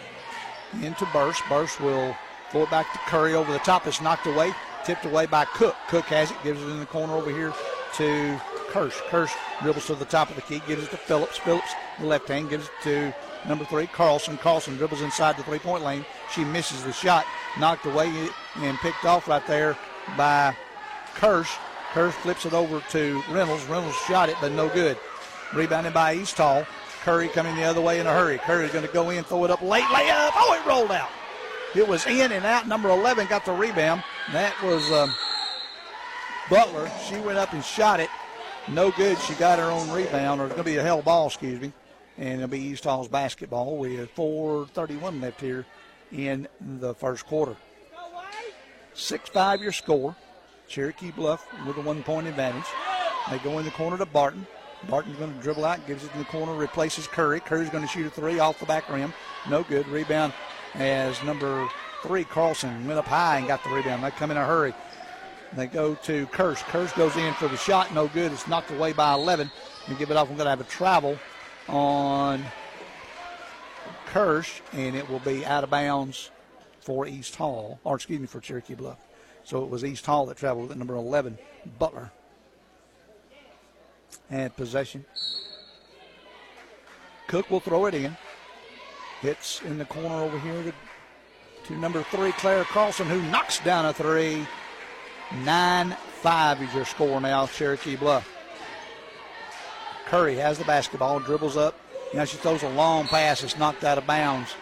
into 0.84 1.08
Burst. 1.08 1.42
Burst 1.50 1.82
will 1.82 2.16
throw 2.52 2.64
it 2.64 2.70
back 2.70 2.92
to 2.94 3.00
Curry 3.10 3.34
over 3.34 3.52
the 3.52 3.60
top. 3.60 3.88
It's 3.88 4.00
knocked 4.00 4.28
away, 4.28 4.54
tipped 4.86 5.06
away 5.06 5.26
by 5.26 5.46
Cook. 5.46 5.76
Cook 5.88 6.06
has 6.06 6.30
it, 6.30 6.38
gives 6.44 6.62
it 6.62 6.68
in 6.68 6.80
the 6.80 6.86
corner 6.86 7.14
over 7.14 7.32
here 7.32 7.52
to 7.94 8.40
Kirsch. 8.70 9.00
Kirsch 9.08 9.34
dribbles 9.62 9.88
to 9.88 9.96
the 9.96 10.06
top 10.06 10.30
of 10.30 10.36
the 10.36 10.42
key, 10.42 10.62
gives 10.68 10.84
it 10.84 10.92
to 10.92 10.98
Phillips. 10.98 11.38
Phillips, 11.38 11.74
the 12.00 12.06
left 12.06 12.28
hand, 12.28 12.50
gives 12.50 12.66
it 12.66 12.72
to 12.84 13.16
number 13.48 13.66
three, 13.66 13.88
Carlson. 13.88 14.38
Carlson 14.38 14.78
dribbles 14.78 15.02
inside 15.02 15.38
the 15.38 15.44
three 15.44 15.60
point 15.60 15.84
lane. 15.84 16.06
She 16.34 16.44
misses 16.44 16.84
the 16.84 16.94
shot, 16.94 17.26
knocked 17.60 17.86
away 17.86 18.12
and 18.56 18.78
picked 18.80 19.06
off 19.06 19.28
right 19.28 19.46
there 19.48 19.78
by 20.18 20.56
Kirsch. 21.16 21.52
Kirsch 21.94 22.16
flips 22.16 22.46
it 22.46 22.54
over 22.54 22.82
to 22.90 23.22
Reynolds. 23.30 23.64
Reynolds 23.66 23.96
shot 24.08 24.30
it, 24.30 24.36
but 24.42 24.52
no 24.52 24.68
good. 24.70 24.98
Rebounded 25.54 25.94
by 25.94 26.16
East 26.16 26.38
Hall. 26.38 26.66
Curry 27.04 27.28
coming 27.28 27.56
the 27.56 27.64
other 27.64 27.82
way 27.82 28.00
in 28.00 28.08
a 28.08 28.14
hurry. 28.14 28.38
Curry's 28.40 28.72
going 28.72 28.88
to 28.88 28.94
go 28.94 29.10
in, 29.10 29.24
throw 29.26 29.44
it 29.44 29.52
up 29.52 29.62
late, 29.62 29.84
layup. 29.84 30.32
Oh, 30.36 30.58
it 30.60 30.68
rolled 30.68 30.92
out. 30.92 31.10
It 31.76 31.88
was 31.88 32.06
in 32.06 32.32
and 32.32 32.46
out. 32.46 32.68
Number 32.68 32.90
11 32.90 33.28
got 33.28 33.46
the 33.46 33.52
rebound. 33.52 34.04
That 34.32 34.56
was 34.64 34.90
um, 34.92 35.14
Butler. 36.50 36.90
She 37.08 37.16
went 37.18 37.38
up 37.38 37.54
and 37.54 37.64
shot 37.64 38.00
it. 38.00 38.10
No 38.70 38.92
good. 38.92 39.18
She 39.20 39.34
got 39.36 39.60
her 39.60 39.66
own 39.66 39.90
rebound, 39.92 40.40
or 40.40 40.46
it's 40.46 40.54
going 40.54 40.66
to 40.66 40.72
be 40.72 40.78
a 40.78 40.84
hell 40.84 41.02
ball, 41.02 41.28
excuse 41.28 41.60
me 41.60 41.74
and 42.18 42.42
it'll 42.42 42.48
be 42.48 42.60
East 42.60 42.84
Hall's 42.84 43.08
basketball. 43.08 43.84
Have 43.84 44.16
4:31 44.16 45.22
left 45.22 45.42
here 45.42 45.66
in 46.12 46.48
the 46.60 46.94
first 46.94 47.26
quarter. 47.26 47.56
Six-five 48.94 49.62
your 49.62 49.72
score. 49.72 50.16
Cherokee 50.68 51.12
Bluff 51.12 51.46
with 51.68 51.78
a 51.78 51.82
one-point 51.82 52.28
advantage. 52.28 52.66
They 53.30 53.38
go 53.40 53.60
in 53.60 53.66
the 53.66 53.72
corner 53.72 53.98
to 53.98 54.06
Barton. 54.06 54.46
Barton's 54.88 55.18
going 55.18 55.34
to 55.34 55.40
dribble 55.40 55.66
out, 55.66 55.86
gives 55.88 56.04
it 56.04 56.12
in 56.14 56.20
the 56.20 56.26
corner, 56.26 56.54
replaces 56.54 57.08
Curry. 57.08 57.40
Curry's 57.40 57.70
going 57.70 57.84
to 57.84 57.90
shoot 57.90 58.06
a 58.06 58.10
three 58.10 58.40
off 58.40 58.60
the 58.60 58.66
back 58.66 58.90
rim. 58.90 59.14
No 59.50 59.64
good. 59.64 59.88
Rebound 59.88 60.34
as 60.76 61.22
number 61.24 61.68
three, 62.02 62.24
Carlson, 62.24 62.86
went 62.88 63.00
up 63.00 63.06
high 63.06 63.38
and 63.38 63.48
got 63.48 63.64
the 63.64 63.70
rebound. 63.70 64.04
They 64.04 64.12
come 64.12 64.32
in 64.32 64.38
a 64.38 64.46
hurry. 64.46 64.74
They 65.56 65.68
go 65.68 65.94
to 65.96 66.26
Kirsch. 66.28 66.62
Kirsch 66.64 66.94
goes 66.94 67.16
in 67.16 67.34
for 67.36 67.48
the 67.48 67.58
shot. 67.58 67.94
No 67.94 68.08
good. 68.08 68.32
It's 68.32 68.48
knocked 68.48 68.72
away 68.72 68.92
by 68.94 69.14
11. 69.14 69.52
We 69.88 69.96
give 69.96 70.10
it 70.10 70.18
off. 70.18 70.30
We're 70.30 70.36
going 70.36 70.46
to 70.46 70.50
have 70.50 70.62
a 70.62 70.66
travel 70.66 71.18
on 71.68 72.44
Kirsch, 74.08 74.62
and 74.72 74.96
it 74.96 75.08
will 75.08 75.20
be 75.20 75.46
out 75.46 75.64
of 75.64 75.70
bounds 75.70 76.32
for 76.82 77.08
East 77.08 77.36
Hall, 77.36 77.80
or 77.84 77.96
excuse 77.96 78.20
me, 78.20 78.26
for 78.26 78.40
Cherokee 78.40 78.74
Bluff. 78.74 78.98
So 79.44 79.64
it 79.64 79.70
was 79.70 79.86
East 79.86 80.06
Hall 80.06 80.26
that 80.28 80.38
traveled 80.38 80.70
with 80.70 80.78
number 80.78 80.96
11, 80.96 81.38
Butler. 81.78 82.12
And 84.30 84.56
possession. 84.56 85.06
Cook 87.28 87.50
will 87.52 87.60
throw 87.60 87.86
it 87.86 87.94
in. 87.94 88.16
Hits 89.22 89.62
in 89.62 89.78
the 89.78 89.86
corner 89.86 90.16
over 90.16 90.40
here 90.40 90.64
to, 90.64 90.74
to 91.68 91.80
number 91.80 92.04
three, 92.04 92.32
Claire 92.34 92.64
Carlson, 92.66 93.08
who 93.08 93.22
knocks 93.30 93.60
down 93.60 93.86
a 93.86 93.94
three. 93.94 94.46
9 95.32 95.98
5 96.24 96.62
is 96.62 96.74
your 96.74 96.86
score 96.86 97.20
now, 97.20 97.48
Cherokee 97.48 97.96
Bluff. 97.96 98.30
Curry 100.06 100.36
has 100.36 100.58
the 100.58 100.66
basketball, 100.66 101.20
dribbles 101.20 101.58
up. 101.58 101.76
Now 102.14 102.26
she 102.26 102.38
throws 102.38 102.64
a 102.64 102.70
long 102.70 103.08
pass. 103.08 103.44
It's 103.44 103.58
knocked 103.58 103.84
out 103.84 103.98
of 103.98 104.06
bounds 104.06 104.56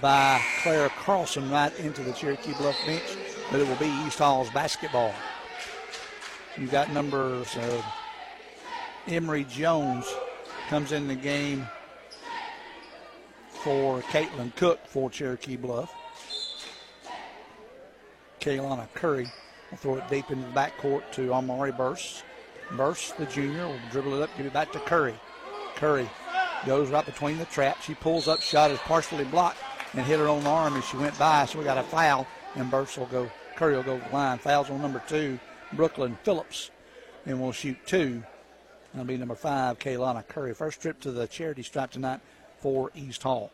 by 0.00 0.42
Clara 0.62 0.90
Carlson 0.90 1.50
right 1.50 1.76
into 1.78 2.02
the 2.02 2.12
Cherokee 2.12 2.52
Bluff 2.54 2.76
bench, 2.84 3.16
but 3.50 3.60
it 3.60 3.68
will 3.68 3.76
be 3.76 3.86
East 4.06 4.18
Hall's 4.18 4.50
basketball. 4.50 5.14
You 6.58 6.66
got 6.66 6.92
numbers 6.92 7.56
uh, 7.56 7.82
Emery 9.06 9.44
Jones 9.44 10.06
comes 10.68 10.92
in 10.92 11.08
the 11.08 11.14
game 11.14 11.66
for 13.48 14.02
Caitlin 14.02 14.54
Cook 14.56 14.80
for 14.86 15.08
Cherokee 15.10 15.56
Bluff. 15.56 15.94
Kaylana 18.40 18.86
Curry 18.94 19.30
throw 19.76 19.96
it 19.96 20.08
deep 20.10 20.30
into 20.30 20.46
the 20.46 20.52
backcourt 20.52 21.02
to 21.12 21.32
Amari 21.32 21.72
Burst. 21.72 22.24
Burst, 22.72 23.16
the 23.16 23.26
junior, 23.26 23.66
will 23.66 23.80
dribble 23.90 24.14
it 24.14 24.22
up, 24.22 24.30
give 24.36 24.46
it 24.46 24.52
back 24.52 24.72
to 24.72 24.80
Curry. 24.80 25.14
Curry 25.76 26.08
goes 26.66 26.90
right 26.90 27.04
between 27.06 27.38
the 27.38 27.44
trap. 27.46 27.82
She 27.82 27.94
pulls 27.94 28.28
up, 28.28 28.40
shot 28.40 28.70
is 28.70 28.78
partially 28.80 29.24
blocked 29.24 29.58
and 29.92 30.06
hit 30.06 30.18
her 30.18 30.28
own 30.28 30.46
arm 30.46 30.76
as 30.76 30.84
she 30.84 30.96
went 30.96 31.18
by. 31.18 31.46
So 31.46 31.58
we 31.58 31.64
got 31.64 31.78
a 31.78 31.82
foul, 31.82 32.26
and 32.54 32.70
Burst 32.70 32.98
will 32.98 33.06
go, 33.06 33.30
Curry 33.56 33.76
will 33.76 33.82
go 33.82 33.98
to 33.98 34.04
the 34.04 34.14
line. 34.14 34.38
Fouls 34.38 34.70
on 34.70 34.80
number 34.80 35.02
two, 35.08 35.38
Brooklyn 35.72 36.16
Phillips, 36.22 36.70
and 37.26 37.40
we'll 37.40 37.52
shoot 37.52 37.76
two. 37.86 38.22
That'll 38.92 39.06
be 39.06 39.16
number 39.16 39.34
five, 39.34 39.78
Kaylana 39.78 40.26
Curry. 40.26 40.54
First 40.54 40.80
trip 40.80 41.00
to 41.00 41.12
the 41.12 41.26
charity 41.26 41.62
stripe 41.62 41.92
tonight 41.92 42.20
for 42.58 42.90
East 42.94 43.22
Hall. 43.22 43.50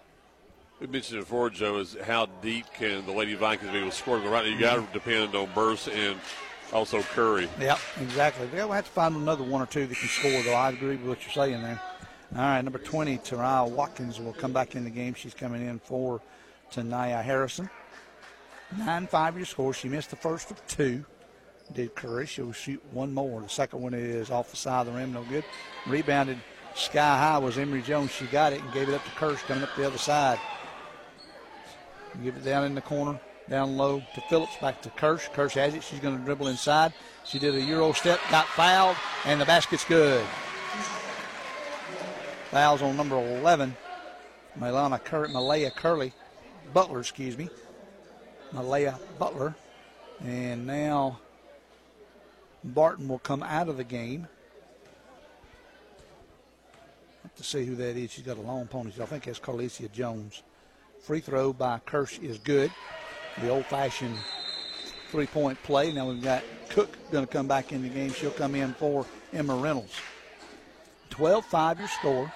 We 0.80 0.86
mentioned 0.86 1.18
it 1.18 1.22
before, 1.22 1.48
Joe, 1.48 1.78
is 1.78 1.96
how 2.04 2.26
deep 2.42 2.66
can 2.74 3.06
the 3.06 3.12
Lady 3.12 3.34
Vikings 3.34 3.72
be 3.72 3.78
able 3.78 3.90
to 3.90 3.96
score? 3.96 4.18
Right 4.18 4.44
now, 4.44 4.50
you 4.50 4.60
got 4.60 4.74
to 4.74 4.82
mm-hmm. 4.82 4.92
depend 4.92 5.34
on 5.34 5.48
Burst 5.54 5.88
and 5.88 6.20
also 6.70 7.00
Curry. 7.00 7.48
Yep, 7.58 7.78
exactly. 8.02 8.46
They'll 8.48 8.70
have 8.72 8.84
to 8.84 8.90
find 8.90 9.16
another 9.16 9.42
one 9.42 9.62
or 9.62 9.66
two 9.66 9.86
that 9.86 9.96
can 9.96 10.08
score, 10.08 10.42
though. 10.42 10.54
I 10.54 10.70
agree 10.70 10.96
with 10.96 11.06
what 11.06 11.22
you're 11.22 11.32
saying 11.32 11.62
there. 11.62 11.80
All 12.34 12.42
right, 12.42 12.60
number 12.62 12.78
20, 12.78 13.18
Tariah 13.18 13.70
Watkins 13.70 14.20
will 14.20 14.34
come 14.34 14.52
back 14.52 14.74
in 14.74 14.84
the 14.84 14.90
game. 14.90 15.14
She's 15.14 15.32
coming 15.32 15.66
in 15.66 15.78
for 15.78 16.20
Tanaya 16.70 17.22
Harrison. 17.22 17.70
9 18.76 19.06
5 19.06 19.36
your 19.36 19.46
score. 19.46 19.72
She 19.72 19.88
missed 19.88 20.10
the 20.10 20.16
first 20.16 20.50
of 20.50 20.66
two. 20.66 21.04
Did 21.72 21.94
Curry. 21.94 22.26
She'll 22.26 22.52
shoot 22.52 22.82
one 22.92 23.14
more. 23.14 23.40
The 23.40 23.48
second 23.48 23.80
one 23.80 23.94
is 23.94 24.30
off 24.30 24.50
the 24.50 24.56
side 24.56 24.80
of 24.80 24.92
the 24.92 24.92
rim, 24.92 25.12
no 25.12 25.22
good. 25.22 25.44
Rebounded 25.86 26.38
sky 26.74 27.16
high 27.16 27.38
was 27.38 27.56
Emery 27.56 27.82
Jones. 27.82 28.10
She 28.10 28.26
got 28.26 28.52
it 28.52 28.60
and 28.60 28.72
gave 28.72 28.88
it 28.88 28.94
up 28.94 29.04
to 29.04 29.10
Kirsch 29.12 29.40
coming 29.42 29.62
up 29.62 29.70
the 29.76 29.86
other 29.86 29.98
side. 29.98 30.38
Give 32.22 32.36
it 32.36 32.44
down 32.44 32.64
in 32.64 32.74
the 32.74 32.80
corner 32.80 33.20
down 33.48 33.76
low 33.76 34.02
to 34.14 34.20
Phillips, 34.22 34.56
back 34.60 34.82
to 34.82 34.90
Kirsch. 34.90 35.28
Kirsch 35.28 35.54
has 35.54 35.74
it. 35.74 35.82
She's 35.82 36.00
going 36.00 36.18
to 36.18 36.24
dribble 36.24 36.48
inside. 36.48 36.92
She 37.24 37.38
did 37.38 37.54
a 37.54 37.60
Euro 37.60 37.92
step, 37.92 38.20
got 38.30 38.46
fouled, 38.46 38.96
and 39.24 39.40
the 39.40 39.44
basket's 39.44 39.84
good. 39.84 40.24
Fouls 42.50 42.82
on 42.82 42.96
number 42.96 43.16
11, 43.16 43.76
Malana 44.58 45.02
Cur- 45.02 45.28
Malaya 45.28 45.70
Curley, 45.70 46.12
Butler, 46.72 47.00
excuse 47.00 47.36
me. 47.36 47.48
Malaya 48.52 48.98
Butler. 49.18 49.54
And 50.24 50.66
now 50.66 51.18
Barton 52.64 53.08
will 53.08 53.18
come 53.18 53.42
out 53.42 53.68
of 53.68 53.76
the 53.76 53.84
game. 53.84 54.28
Have 57.22 57.34
to 57.34 57.44
see 57.44 57.66
who 57.66 57.74
that 57.76 57.96
is. 57.96 58.12
She's 58.12 58.24
got 58.24 58.38
a 58.38 58.40
long 58.40 58.66
ponytail. 58.66 59.00
I 59.00 59.06
think 59.06 59.24
that's 59.24 59.38
Carlicia 59.38 59.92
Jones. 59.92 60.42
Free 61.06 61.20
throw 61.20 61.52
by 61.52 61.78
Kirsch 61.86 62.18
is 62.18 62.36
good 62.38 62.72
the 63.40 63.48
old 63.48 63.64
fashioned 63.66 64.16
three 65.12 65.28
point 65.28 65.62
play. 65.62 65.92
Now 65.92 66.08
we've 66.08 66.20
got 66.20 66.42
Cook 66.68 66.96
going 67.12 67.24
to 67.24 67.32
come 67.32 67.46
back 67.46 67.70
in 67.70 67.82
the 67.82 67.88
game. 67.88 68.10
She'll 68.10 68.32
come 68.32 68.56
in 68.56 68.74
for 68.74 69.06
Emma 69.32 69.54
Reynolds. 69.54 70.00
12 71.10 71.44
5 71.44 71.78
your 71.78 71.88
score. 71.88 72.32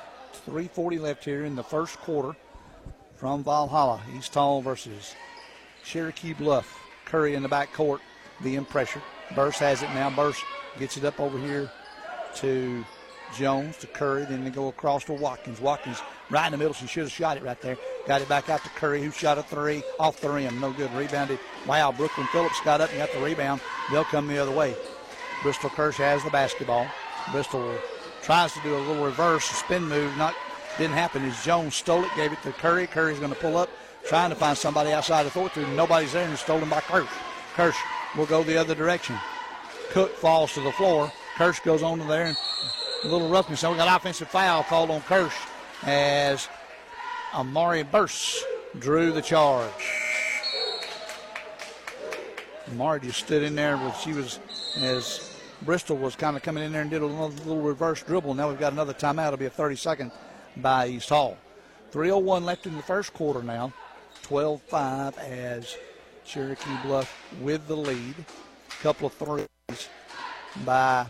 3.40 0.47 1.01
left 1.01 1.25
here 1.25 1.45
in 1.45 1.57
the 1.57 1.65
first 1.65 1.99
quarter 1.99 2.39
from 3.17 3.43
Valhalla. 3.43 4.01
East 4.17 4.33
Hall 4.35 4.63
versus 4.63 5.17
Cherokee 5.83 6.33
Bluff. 6.33 6.79
Curry 7.07 7.35
in 7.35 7.43
the 7.43 7.49
back 7.49 7.73
court 7.73 8.01
being 8.41 8.65
pressured. 8.65 9.03
Burst 9.35 9.59
has 9.59 9.83
it 9.83 9.91
now. 9.95 10.11
Burst 10.11 10.45
gets 10.79 10.97
it 10.97 11.05
up 11.05 11.19
over 11.19 11.37
here 11.41 11.69
to 12.37 12.85
Jones 13.37 13.77
to 13.79 13.89
Curry. 13.89 14.27
Then 14.27 14.45
they 14.45 14.51
go 14.51 14.69
across 14.69 15.03
to 15.07 15.13
Watkins. 15.13 15.61
Watkins 15.61 16.01
right 16.31 16.47
in 16.47 16.53
the 16.53 16.59
middle. 16.59 16.73
She 16.73 16.87
should 16.87 17.05
have 17.05 17.13
shot 17.13 17.37
it 17.37 17.43
right 17.43 17.61
there. 17.61 17.77
Got 18.07 18.23
it 18.23 18.29
back 18.29 18.49
out 18.49 18.63
to 18.63 18.71
Curry, 18.71 19.03
who 19.03 19.11
shot 19.11 19.39
a 19.39 19.43
three 19.43 19.83
off 19.99 20.21
the 20.21 20.31
rim. 20.31 20.61
No 20.61 20.73
good. 20.73 20.93
Rebounded. 20.95 21.39
Wow, 21.67 21.93
Brooklyn 21.93 22.27
Phillips 22.29 22.61
got 22.63 22.81
up 22.81 22.91
and 22.91 22.99
got 22.99 23.13
the 23.13 23.21
rebound. 23.21 23.61
They'll 23.91 24.05
come 24.05 24.27
the 24.27 24.39
other 24.39 24.53
way. 24.53 24.75
Bristol 25.43 25.71
Kirsch 25.71 25.97
has 25.97 26.23
the 26.23 26.31
basketball. 26.31 26.87
Bristol 27.33 27.75
tries 28.23 28.53
to 28.53 28.61
do 28.63 28.77
a 28.77 28.79
little 28.79 29.05
reverse 29.05 29.45
spin 29.45 29.85
move. 29.87 30.17
Not 30.17 30.35
didn't 30.79 30.95
happen. 30.95 31.25
As 31.25 31.45
Jones 31.45 31.75
stole 31.75 32.05
it, 32.05 32.11
gave 32.17 32.33
it 32.33 32.43
to 32.43 32.53
Curry. 32.53 32.87
Curry's 32.87 33.19
going 33.19 33.33
to 33.33 33.39
pull 33.39 33.57
up, 33.57 33.69
trying 34.05 34.31
to 34.31 34.37
find 34.37 34.57
somebody 34.57 34.93
outside 34.93 35.25
the 35.25 35.49
to. 35.49 35.67
Nobody's 35.75 36.13
there, 36.13 36.25
and 36.25 36.33
it's 36.33 36.43
stolen 36.43 36.69
by 36.69 36.81
Kirsch. 36.81 37.09
Kirsch 37.55 37.77
will 38.17 38.27
go 38.27 38.43
the 38.43 38.57
other 38.57 38.75
direction. 38.75 39.17
Cook 39.91 40.15
falls 40.17 40.55
to 40.55 40.61
the 40.61 40.73
floor. 40.73 41.13
Kirsch 41.37 41.61
goes 41.61 41.83
on 41.83 41.99
to 41.99 42.05
there, 42.05 42.27
and 42.27 42.37
a 43.05 43.09
little 43.09 43.29
roughness. 43.29 43.61
So 43.61 43.71
we 43.71 43.77
got 43.77 43.95
offensive 43.95 44.29
foul 44.29 44.63
called 44.63 44.91
on 44.91 45.01
Kirsch 45.03 45.35
as 45.83 46.49
Amari 47.35 47.83
Burse 47.83 48.43
drew 48.79 49.13
the 49.13 49.23
charge. 49.23 49.71
Amari 52.71 53.01
just 53.01 53.21
stood 53.21 53.43
in 53.43 53.55
there, 53.55 53.77
but 53.77 53.93
she 53.95 54.13
was 54.13 54.39
as 54.77 55.31
Bristol 55.63 55.97
was 55.97 56.17
kind 56.17 56.37
of 56.37 56.43
coming 56.43 56.65
in 56.65 56.73
there 56.73 56.83
and 56.83 56.91
did 56.91 57.03
a 57.03 57.07
little, 57.07 57.29
little 57.29 57.61
reverse 57.61 58.03
dribble. 58.03 58.35
Now 58.35 58.49
we've 58.49 58.59
got 58.59 58.73
another 58.73 58.95
timeout. 58.95 59.29
It'll 59.29 59.39
be 59.39 59.47
a 59.47 59.51
30 59.51 59.77
second 59.77 60.13
by 60.57 60.89
East 60.89 61.09
Hall. 61.09 61.37
3.01 61.93 62.45
left 62.45 62.67
in 62.67 62.77
the 62.77 62.83
first 62.83 63.13
quarter 63.13 63.43
now. 63.43 63.73
12 64.23 64.63
5 64.63 65.19
as 65.19 65.77
Cherokee 66.25 66.77
Bluff 66.85 67.13
with 67.41 67.67
the 67.67 67.77
lead. 67.77 68.15
A 68.19 68.83
couple 68.83 69.09
of 69.09 69.13
threes 69.15 69.89
by 70.65 71.07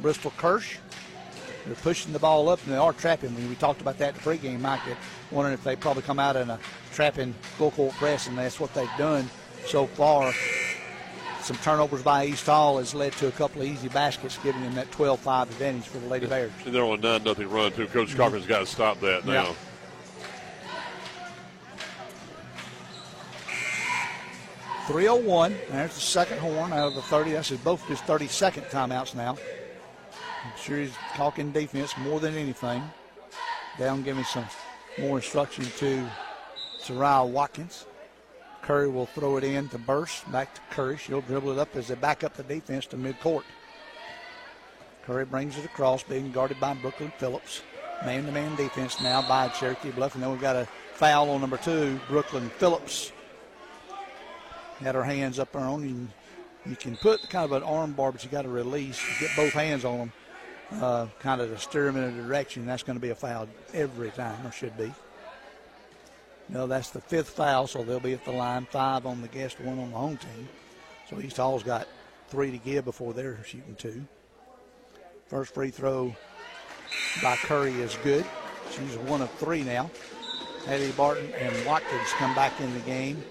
Bristol 0.00 0.32
Kirsch. 0.36 0.78
They're 1.66 1.74
pushing 1.74 2.12
the 2.12 2.18
ball 2.18 2.48
up 2.48 2.62
and 2.64 2.72
they 2.72 2.78
are 2.78 2.92
trapping. 2.92 3.34
Me. 3.34 3.46
We 3.46 3.56
talked 3.56 3.80
about 3.80 3.98
that 3.98 4.14
in 4.14 4.14
the 4.14 4.20
pregame, 4.20 4.60
Mike. 4.60 4.80
Wondering 5.30 5.54
if 5.54 5.64
they 5.64 5.74
probably 5.76 6.02
come 6.02 6.18
out 6.18 6.36
in 6.36 6.48
a 6.48 6.58
trapping 6.92 7.32
full 7.58 7.72
court 7.72 7.94
press, 7.94 8.28
and 8.28 8.38
that's 8.38 8.60
what 8.60 8.72
they've 8.72 8.88
done 8.96 9.28
so 9.66 9.86
far. 9.86 10.32
Some 11.42 11.56
turnovers 11.58 12.02
by 12.02 12.26
East 12.26 12.46
Hall 12.46 12.78
has 12.78 12.94
led 12.94 13.12
to 13.14 13.28
a 13.28 13.32
couple 13.32 13.62
of 13.62 13.68
easy 13.68 13.88
baskets, 13.88 14.38
giving 14.42 14.62
them 14.62 14.74
that 14.74 14.90
12-5 14.90 15.42
advantage 15.42 15.84
for 15.84 15.98
the 15.98 16.08
Lady 16.08 16.26
Bears. 16.26 16.50
And 16.64 16.74
they're 16.74 16.84
on 16.84 16.98
a 16.98 17.02
9 17.02 17.22
nothing 17.22 17.48
run, 17.48 17.70
too. 17.72 17.86
Coach 17.86 18.08
mm-hmm. 18.08 18.16
Cochran 18.16 18.40
has 18.40 18.48
got 18.48 18.58
to 18.60 18.66
stop 18.66 19.00
that 19.00 19.24
now. 19.24 19.32
Yeah. 19.32 19.54
Three 24.86 25.08
oh 25.08 25.16
one. 25.16 25.56
There's 25.68 25.94
the 25.94 26.00
second 26.00 26.38
horn 26.38 26.72
out 26.72 26.88
of 26.88 26.94
the 26.94 27.02
thirty. 27.02 27.32
That's 27.32 27.50
both 27.50 27.84
his 27.88 28.00
thirty 28.02 28.28
second 28.28 28.66
timeouts 28.66 29.16
now. 29.16 29.36
I'm 30.46 30.52
sure 30.56 30.78
he's 30.78 30.94
talking 31.14 31.50
defense 31.50 31.96
more 31.98 32.20
than 32.20 32.36
anything. 32.36 32.82
Down 33.78 34.02
giving 34.02 34.24
some 34.24 34.46
more 34.98 35.18
instruction 35.18 35.64
to 35.78 36.08
Soraya 36.80 37.28
Watkins. 37.28 37.86
Curry 38.62 38.88
will 38.88 39.06
throw 39.06 39.36
it 39.36 39.44
in 39.44 39.68
to 39.70 39.78
Burst. 39.78 40.30
Back 40.30 40.54
to 40.54 40.60
Curry. 40.70 40.98
She'll 40.98 41.20
dribble 41.20 41.52
it 41.52 41.58
up 41.58 41.74
as 41.74 41.88
they 41.88 41.96
back 41.96 42.22
up 42.22 42.34
the 42.34 42.44
defense 42.44 42.86
to 42.86 42.96
midcourt. 42.96 43.42
Curry 45.04 45.24
brings 45.24 45.58
it 45.58 45.64
across, 45.64 46.02
being 46.04 46.30
guarded 46.30 46.60
by 46.60 46.74
Brooklyn 46.74 47.12
Phillips. 47.18 47.62
Man 48.04 48.26
to 48.26 48.32
man 48.32 48.54
defense 48.56 49.00
now 49.00 49.26
by 49.26 49.48
Cherokee 49.48 49.90
Bluff. 49.90 50.14
And 50.14 50.22
then 50.22 50.30
we've 50.30 50.40
got 50.40 50.56
a 50.56 50.68
foul 50.94 51.30
on 51.30 51.40
number 51.40 51.56
two, 51.56 51.98
Brooklyn 52.08 52.50
Phillips. 52.58 53.12
Had 54.78 54.94
her 54.94 55.04
hands 55.04 55.38
up 55.38 55.52
there 55.52 55.62
on 55.62 55.88
you. 55.88 56.08
You 56.70 56.76
can 56.76 56.96
put 56.96 57.28
kind 57.30 57.44
of 57.44 57.52
an 57.52 57.62
arm 57.62 57.92
bar, 57.92 58.12
but 58.12 58.24
you 58.24 58.30
got 58.30 58.42
to 58.42 58.48
release, 58.48 59.00
get 59.20 59.30
both 59.36 59.52
hands 59.52 59.84
on 59.84 59.98
them, 59.98 60.12
uh, 60.72 61.06
kind 61.20 61.40
of 61.40 61.50
to 61.50 61.58
steer 61.58 61.84
them 61.84 61.96
in 61.96 62.04
a 62.04 62.22
direction. 62.22 62.66
That's 62.66 62.82
going 62.82 62.96
to 62.96 63.00
be 63.00 63.10
a 63.10 63.14
foul 63.14 63.48
every 63.72 64.10
time, 64.10 64.46
or 64.46 64.52
should 64.52 64.76
be. 64.76 64.92
No, 66.48 66.66
that's 66.66 66.90
the 66.90 67.00
fifth 67.00 67.30
foul, 67.30 67.66
so 67.66 67.82
they'll 67.82 68.00
be 68.00 68.12
at 68.12 68.24
the 68.24 68.32
line. 68.32 68.66
Five 68.70 69.06
on 69.06 69.20
the 69.20 69.28
guest, 69.28 69.60
one 69.60 69.78
on 69.78 69.90
the 69.90 69.96
home 69.96 70.16
team. 70.16 70.48
So 71.10 71.20
East 71.20 71.36
Hall's 71.36 71.62
got 71.62 71.88
three 72.28 72.50
to 72.50 72.58
give 72.58 72.84
before 72.84 73.12
they're 73.12 73.38
shooting 73.44 73.74
two. 73.76 74.06
First 75.26 75.54
free 75.54 75.70
throw 75.70 76.14
by 77.22 77.36
Curry 77.36 77.72
is 77.74 77.96
good. 78.04 78.24
She's 78.70 78.96
one 78.96 79.22
of 79.22 79.30
three 79.32 79.62
now. 79.62 79.90
Eddie 80.66 80.92
Barton 80.92 81.32
and 81.38 81.66
Watkins 81.66 82.12
come 82.18 82.34
back 82.34 82.60
in 82.60 82.72
the 82.74 82.80
game. 82.80 83.22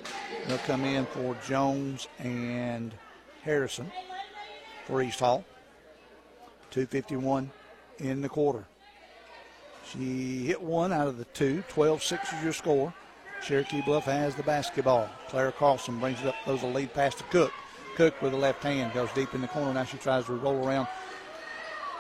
They'll 0.48 0.58
come 0.60 0.86
in 0.86 1.06
for 1.08 1.36
Jones 1.46 2.08
and 2.20 2.94
Harrison 3.44 3.92
for 4.86 5.02
East 5.02 5.20
Hall. 5.20 5.44
251 6.76 7.50
in 8.00 8.22
the 8.22 8.28
quarter. 8.28 8.66
She 9.90 10.48
hit 10.48 10.62
one 10.62 10.92
out 10.92 11.08
of 11.08 11.18
the 11.18 11.24
two. 11.24 11.64
12 11.70 12.04
6 12.04 12.34
is 12.34 12.44
your 12.44 12.52
score. 12.52 12.94
Cherokee 13.42 13.82
Bluff 13.82 14.04
has 14.04 14.36
the 14.36 14.44
basketball. 14.44 15.08
Clara 15.30 15.54
Carlson 15.54 16.00
brings 16.02 16.20
it 16.20 16.28
up, 16.28 16.36
throws 16.44 16.64
a 16.64 16.68
lead 16.68 16.94
pass 16.94 17.16
to 17.16 17.24
Cook. 17.26 17.54
Cook 17.96 18.22
with 18.22 18.34
the 18.34 18.38
left 18.38 18.62
hand 18.62 18.94
goes 18.94 19.10
deep 19.16 19.34
in 19.34 19.40
the 19.40 19.48
corner. 19.48 19.74
Now 19.74 19.86
she 19.86 19.96
tries 19.98 20.26
to 20.26 20.34
roll 20.34 20.68
around 20.68 20.90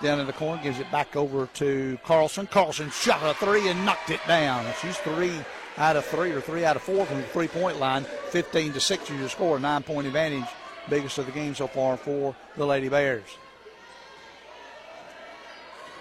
down 0.03 0.19
in 0.19 0.27
the 0.27 0.33
corner, 0.33 0.61
gives 0.61 0.79
it 0.79 0.91
back 0.91 1.15
over 1.15 1.47
to 1.53 1.97
Carlson. 2.03 2.45
Carlson 2.45 2.89
shot 2.89 3.21
a 3.23 3.33
three 3.35 3.69
and 3.69 3.85
knocked 3.85 4.09
it 4.09 4.19
down. 4.27 4.65
She's 4.81 4.97
three 4.97 5.31
out 5.77 5.95
of 5.95 6.03
three 6.03 6.31
or 6.31 6.41
three 6.41 6.65
out 6.65 6.75
of 6.75 6.81
four 6.81 7.05
from 7.05 7.21
the 7.21 7.27
three 7.27 7.47
point 7.47 7.79
line. 7.79 8.03
15 8.31 8.73
to 8.73 8.81
6 8.81 9.09
is 9.09 9.19
your 9.21 9.29
score. 9.29 9.57
Nine 9.57 9.83
point 9.83 10.05
advantage. 10.05 10.49
Biggest 10.89 11.17
of 11.17 11.27
the 11.27 11.31
game 11.31 11.55
so 11.55 11.67
far 11.67 11.95
for 11.95 12.35
the 12.57 12.65
Lady 12.65 12.89
Bears. 12.89 13.37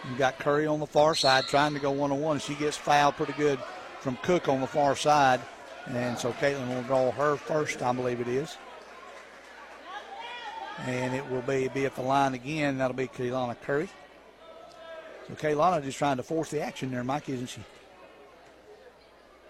You've 0.08 0.18
got 0.18 0.38
Curry 0.38 0.66
on 0.66 0.80
the 0.80 0.86
far 0.86 1.14
side 1.14 1.44
trying 1.44 1.72
to 1.74 1.80
go 1.80 1.90
one 1.90 2.12
on 2.12 2.20
one. 2.20 2.38
She 2.38 2.54
gets 2.54 2.76
fouled 2.76 3.16
pretty 3.16 3.32
good 3.34 3.58
from 4.00 4.16
Cook 4.22 4.48
on 4.48 4.60
the 4.60 4.66
far 4.66 4.96
side. 4.96 5.40
And 5.86 6.18
so 6.18 6.32
Caitlin 6.32 6.68
will 6.68 6.82
draw 6.82 7.10
her 7.10 7.36
first, 7.36 7.82
I 7.82 7.92
believe 7.92 8.20
it 8.20 8.28
is. 8.28 8.56
And 10.86 11.14
it 11.14 11.28
will 11.30 11.42
be, 11.42 11.68
be 11.68 11.86
at 11.86 11.94
the 11.94 12.02
line 12.02 12.34
again. 12.34 12.78
That'll 12.78 12.96
be 12.96 13.08
Kaylana 13.08 13.56
Curry. 13.62 13.88
So 15.28 15.34
Kaylana 15.34 15.82
just 15.82 15.98
trying 15.98 16.18
to 16.18 16.22
force 16.22 16.50
the 16.50 16.60
action 16.60 16.90
there, 16.90 17.04
Mike, 17.04 17.28
isn't 17.28 17.46
she? 17.46 17.62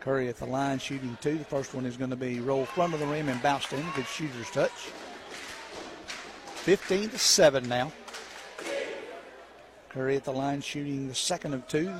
Curry 0.00 0.28
at 0.28 0.36
the 0.36 0.46
line 0.46 0.78
shooting 0.78 1.16
two. 1.20 1.38
The 1.38 1.44
first 1.44 1.74
one 1.74 1.86
is 1.86 1.96
going 1.96 2.10
to 2.10 2.16
be 2.16 2.38
rolled 2.40 2.68
front 2.68 2.94
of 2.94 3.00
the 3.00 3.06
rim 3.06 3.28
and 3.28 3.42
bounced 3.42 3.72
in. 3.72 3.84
Good 3.96 4.06
shooter's 4.06 4.50
touch. 4.50 4.70
15 6.56 7.10
to 7.10 7.18
7 7.18 7.68
now. 7.68 7.90
Curry 9.94 10.16
at 10.16 10.24
the 10.24 10.32
line 10.32 10.60
shooting 10.60 11.06
the 11.06 11.14
second 11.14 11.54
of 11.54 11.68
two. 11.68 11.94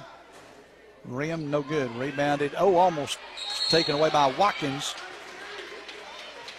Rim, 1.05 1.49
no 1.49 1.63
good. 1.63 1.95
Rebounded. 1.95 2.53
Oh, 2.59 2.75
almost 2.75 3.19
taken 3.69 3.95
away 3.95 4.11
by 4.11 4.35
Watkins. 4.37 4.97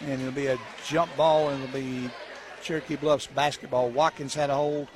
And 0.02 0.22
it'll 0.22 0.32
be 0.32 0.48
a 0.48 0.58
jump 0.88 1.14
ball, 1.18 1.50
and 1.50 1.62
it'll 1.62 1.74
be 1.74 2.10
Cherokee 2.64 2.96
Bluffs 2.96 3.28
basketball. 3.28 3.90
Watkins 3.90 4.34
had 4.34 4.50
a 4.50 4.56
hold, 4.56 4.88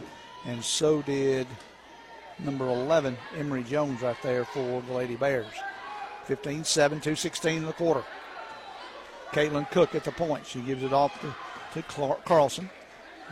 and 0.46 0.64
so 0.64 1.02
did 1.02 1.46
number 2.40 2.68
11, 2.68 3.18
Emery 3.38 3.64
Jones, 3.64 4.02
right 4.02 4.16
there 4.24 4.46
for 4.46 4.82
the 4.82 4.94
Lady 4.94 5.18
Bears. 5.18 5.46
15 6.26 6.64
7, 6.64 7.00
216 7.00 7.58
in 7.58 7.66
the 7.66 7.74
quarter. 7.74 8.04
Caitlin 9.32 9.70
Cook 9.72 9.94
at 9.94 10.06
the 10.06 10.12
point. 10.12 10.46
She 10.46 10.62
gives 10.62 10.84
it 10.84 10.94
off 10.94 11.20
to, 11.22 11.82
to 11.82 12.16
Carlson. 12.24 12.70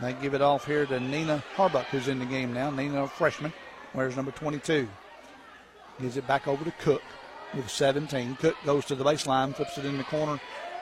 They 0.00 0.12
give 0.14 0.34
it 0.34 0.42
off 0.42 0.64
here 0.64 0.86
to 0.86 1.00
Nina 1.00 1.42
Harbuck, 1.56 1.84
who's 1.86 2.08
in 2.08 2.18
the 2.18 2.24
game 2.24 2.52
now. 2.52 2.70
Nina, 2.70 3.04
a 3.04 3.08
freshman, 3.08 3.52
wears 3.94 4.16
number 4.16 4.30
22. 4.30 4.88
Gives 6.00 6.16
it 6.16 6.26
back 6.26 6.46
over 6.46 6.64
to 6.64 6.70
Cook 6.72 7.02
with 7.54 7.68
17. 7.68 8.36
Cook 8.36 8.56
goes 8.64 8.84
to 8.86 8.94
the 8.94 9.04
baseline, 9.04 9.54
flips 9.54 9.76
it 9.78 9.84
in 9.84 9.98
the 9.98 10.04
corner 10.04 10.40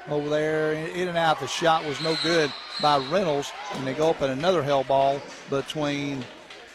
over 0.09 0.29
there, 0.29 0.73
in 0.73 1.09
and 1.09 1.17
out. 1.17 1.41
The 1.41 1.47
shot 1.47 1.85
was 1.85 2.01
no 2.03 2.17
good 2.23 2.53
by 2.83 2.99
Reynolds, 3.11 3.53
and 3.75 3.87
they 3.87 3.95
go 3.95 4.11
up 4.11 4.21
at 4.21 4.31
another 4.31 4.63
hell 4.63 4.85
ball 4.85 5.21
between 5.49 6.23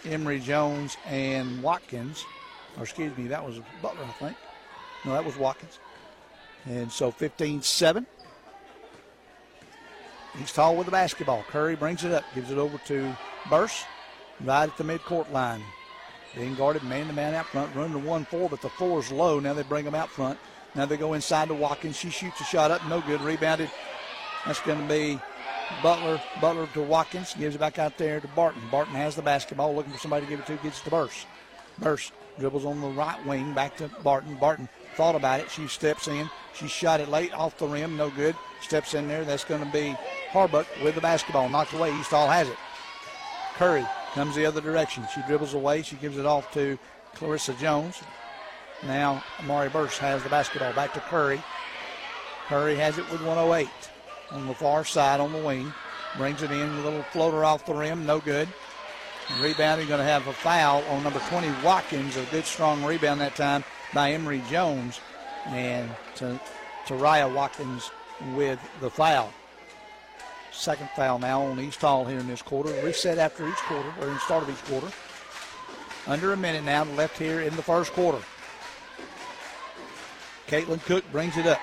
Emery 0.05 0.39
Jones 0.39 0.97
and 1.05 1.61
Watkins. 1.61 2.25
Or 2.77 2.83
excuse 2.83 3.15
me, 3.17 3.27
that 3.27 3.45
was 3.45 3.59
Butler, 3.81 4.05
I 4.05 4.11
think. 4.13 4.37
No, 5.05 5.11
that 5.13 5.25
was 5.25 5.37
Watkins. 5.37 5.79
And 6.65 6.91
so 6.91 7.11
15 7.11 7.61
7. 7.61 8.05
East 10.39 10.55
tall 10.55 10.75
with 10.75 10.85
the 10.85 10.91
basketball. 10.91 11.43
Curry 11.49 11.75
brings 11.75 12.03
it 12.03 12.11
up, 12.11 12.23
gives 12.33 12.51
it 12.51 12.57
over 12.57 12.77
to 12.85 13.17
Burst, 13.49 13.85
right 14.41 14.69
at 14.69 14.77
the 14.77 14.83
midcourt 14.83 15.31
line. 15.31 15.63
Being 16.35 16.55
guarded 16.55 16.83
man 16.83 17.07
to 17.07 17.13
man 17.13 17.33
out 17.33 17.47
front, 17.47 17.75
running 17.75 17.91
to 17.91 18.07
1 18.07 18.25
4, 18.25 18.49
but 18.49 18.61
the 18.61 18.69
four 18.69 18.99
is 18.99 19.11
low. 19.11 19.39
Now 19.39 19.53
they 19.53 19.63
bring 19.63 19.85
him 19.85 19.95
out 19.95 20.09
front. 20.09 20.39
Now 20.75 20.85
they 20.85 20.95
go 20.95 21.13
inside 21.13 21.49
to 21.49 21.53
Watkins. 21.53 21.97
She 21.97 22.09
shoots 22.09 22.39
a 22.39 22.45
shot 22.45 22.71
up, 22.71 22.85
no 22.87 23.01
good. 23.01 23.19
Rebounded. 23.21 23.69
That's 24.45 24.61
going 24.61 24.81
to 24.81 24.87
be 24.87 25.19
Butler. 25.83 26.21
Butler 26.39 26.67
to 26.73 26.81
Watkins. 26.81 27.33
Gives 27.33 27.55
it 27.55 27.59
back 27.59 27.79
out 27.79 27.97
there 27.97 28.21
to 28.21 28.27
Barton. 28.29 28.61
Barton 28.71 28.95
has 28.95 29.15
the 29.15 29.21
basketball, 29.21 29.75
looking 29.75 29.91
for 29.91 29.99
somebody 29.99 30.25
to 30.25 30.29
give 30.29 30.39
it 30.39 30.45
to. 30.45 30.55
Gets 30.57 30.79
it 30.79 30.85
to 30.85 30.89
Burst. 30.89 31.27
Burst 31.79 32.13
dribbles 32.39 32.63
on 32.63 32.79
the 32.79 32.87
right 32.87 33.23
wing 33.25 33.53
back 33.53 33.75
to 33.77 33.89
Barton. 34.01 34.35
Barton 34.35 34.69
thought 34.95 35.15
about 35.15 35.39
it. 35.39 35.51
She 35.51 35.67
steps 35.67 36.07
in. 36.07 36.29
She 36.53 36.67
shot 36.67 36.99
it 36.99 37.09
late 37.09 37.33
off 37.33 37.57
the 37.57 37.67
rim, 37.67 37.97
no 37.97 38.09
good. 38.09 38.35
Steps 38.61 38.93
in 38.93 39.07
there. 39.07 39.23
That's 39.23 39.43
going 39.43 39.63
to 39.63 39.71
be 39.71 39.95
Harbuck 40.31 40.65
with 40.83 40.95
the 40.95 41.01
basketball. 41.01 41.49
Knocked 41.49 41.73
away. 41.73 41.97
East 41.97 42.11
Hall 42.11 42.27
has 42.27 42.47
it. 42.47 42.57
Curry 43.55 43.85
comes 44.13 44.35
the 44.35 44.45
other 44.45 44.61
direction. 44.61 45.05
She 45.13 45.21
dribbles 45.27 45.53
away. 45.53 45.81
She 45.81 45.95
gives 45.95 46.17
it 46.17 46.25
off 46.25 46.51
to 46.53 46.77
Clarissa 47.15 47.53
Jones. 47.53 48.01
Now 48.83 49.23
Amari 49.39 49.69
Burst 49.69 49.99
has 49.99 50.23
the 50.23 50.29
basketball 50.29 50.73
back 50.73 50.93
to 50.93 50.99
Curry. 51.01 51.41
Curry 52.47 52.75
has 52.75 52.97
it 52.97 53.09
with 53.11 53.21
108 53.21 53.69
on 54.31 54.47
the 54.47 54.53
far 54.53 54.83
side 54.83 55.19
on 55.19 55.31
the 55.31 55.37
wing. 55.37 55.73
brings 56.17 56.41
it 56.41 56.51
in, 56.51 56.69
a 56.69 56.81
little 56.81 57.03
floater 57.03 57.45
off 57.45 57.65
the 57.65 57.73
rim, 57.73 58.05
no 58.05 58.19
good. 58.19 58.49
Rebounding, 59.39 59.87
going 59.87 59.99
to 59.99 60.03
have 60.03 60.27
a 60.27 60.33
foul 60.33 60.83
on 60.89 61.03
number 61.03 61.21
20, 61.29 61.47
Watkins. 61.63 62.17
A 62.17 62.25
good, 62.25 62.43
strong 62.43 62.83
rebound 62.83 63.21
that 63.21 63.35
time 63.35 63.63
by 63.93 64.11
Emery 64.11 64.41
Jones. 64.49 64.99
And 65.47 65.89
to, 66.15 66.39
Raya 66.87 67.33
Watkins 67.33 67.89
with 68.35 68.59
the 68.81 68.89
foul. 68.89 69.31
Second 70.51 70.89
foul 70.95 71.17
now 71.19 71.41
on 71.41 71.59
East 71.59 71.81
Hall 71.81 72.05
here 72.05 72.19
in 72.19 72.27
this 72.27 72.41
quarter. 72.41 72.69
Reset 72.83 73.17
after 73.17 73.47
each 73.47 73.55
quarter, 73.55 73.93
or 73.99 74.07
in 74.07 74.13
the 74.13 74.19
start 74.19 74.43
of 74.43 74.49
each 74.49 74.63
quarter. 74.65 74.87
Under 76.05 76.33
a 76.33 76.37
minute 76.37 76.63
now 76.63 76.83
left 76.83 77.17
here 77.17 77.41
in 77.41 77.55
the 77.55 77.61
first 77.61 77.93
quarter. 77.93 78.19
Caitlin 80.47 80.83
Cook 80.83 81.09
brings 81.11 81.37
it 81.37 81.47
up. 81.47 81.59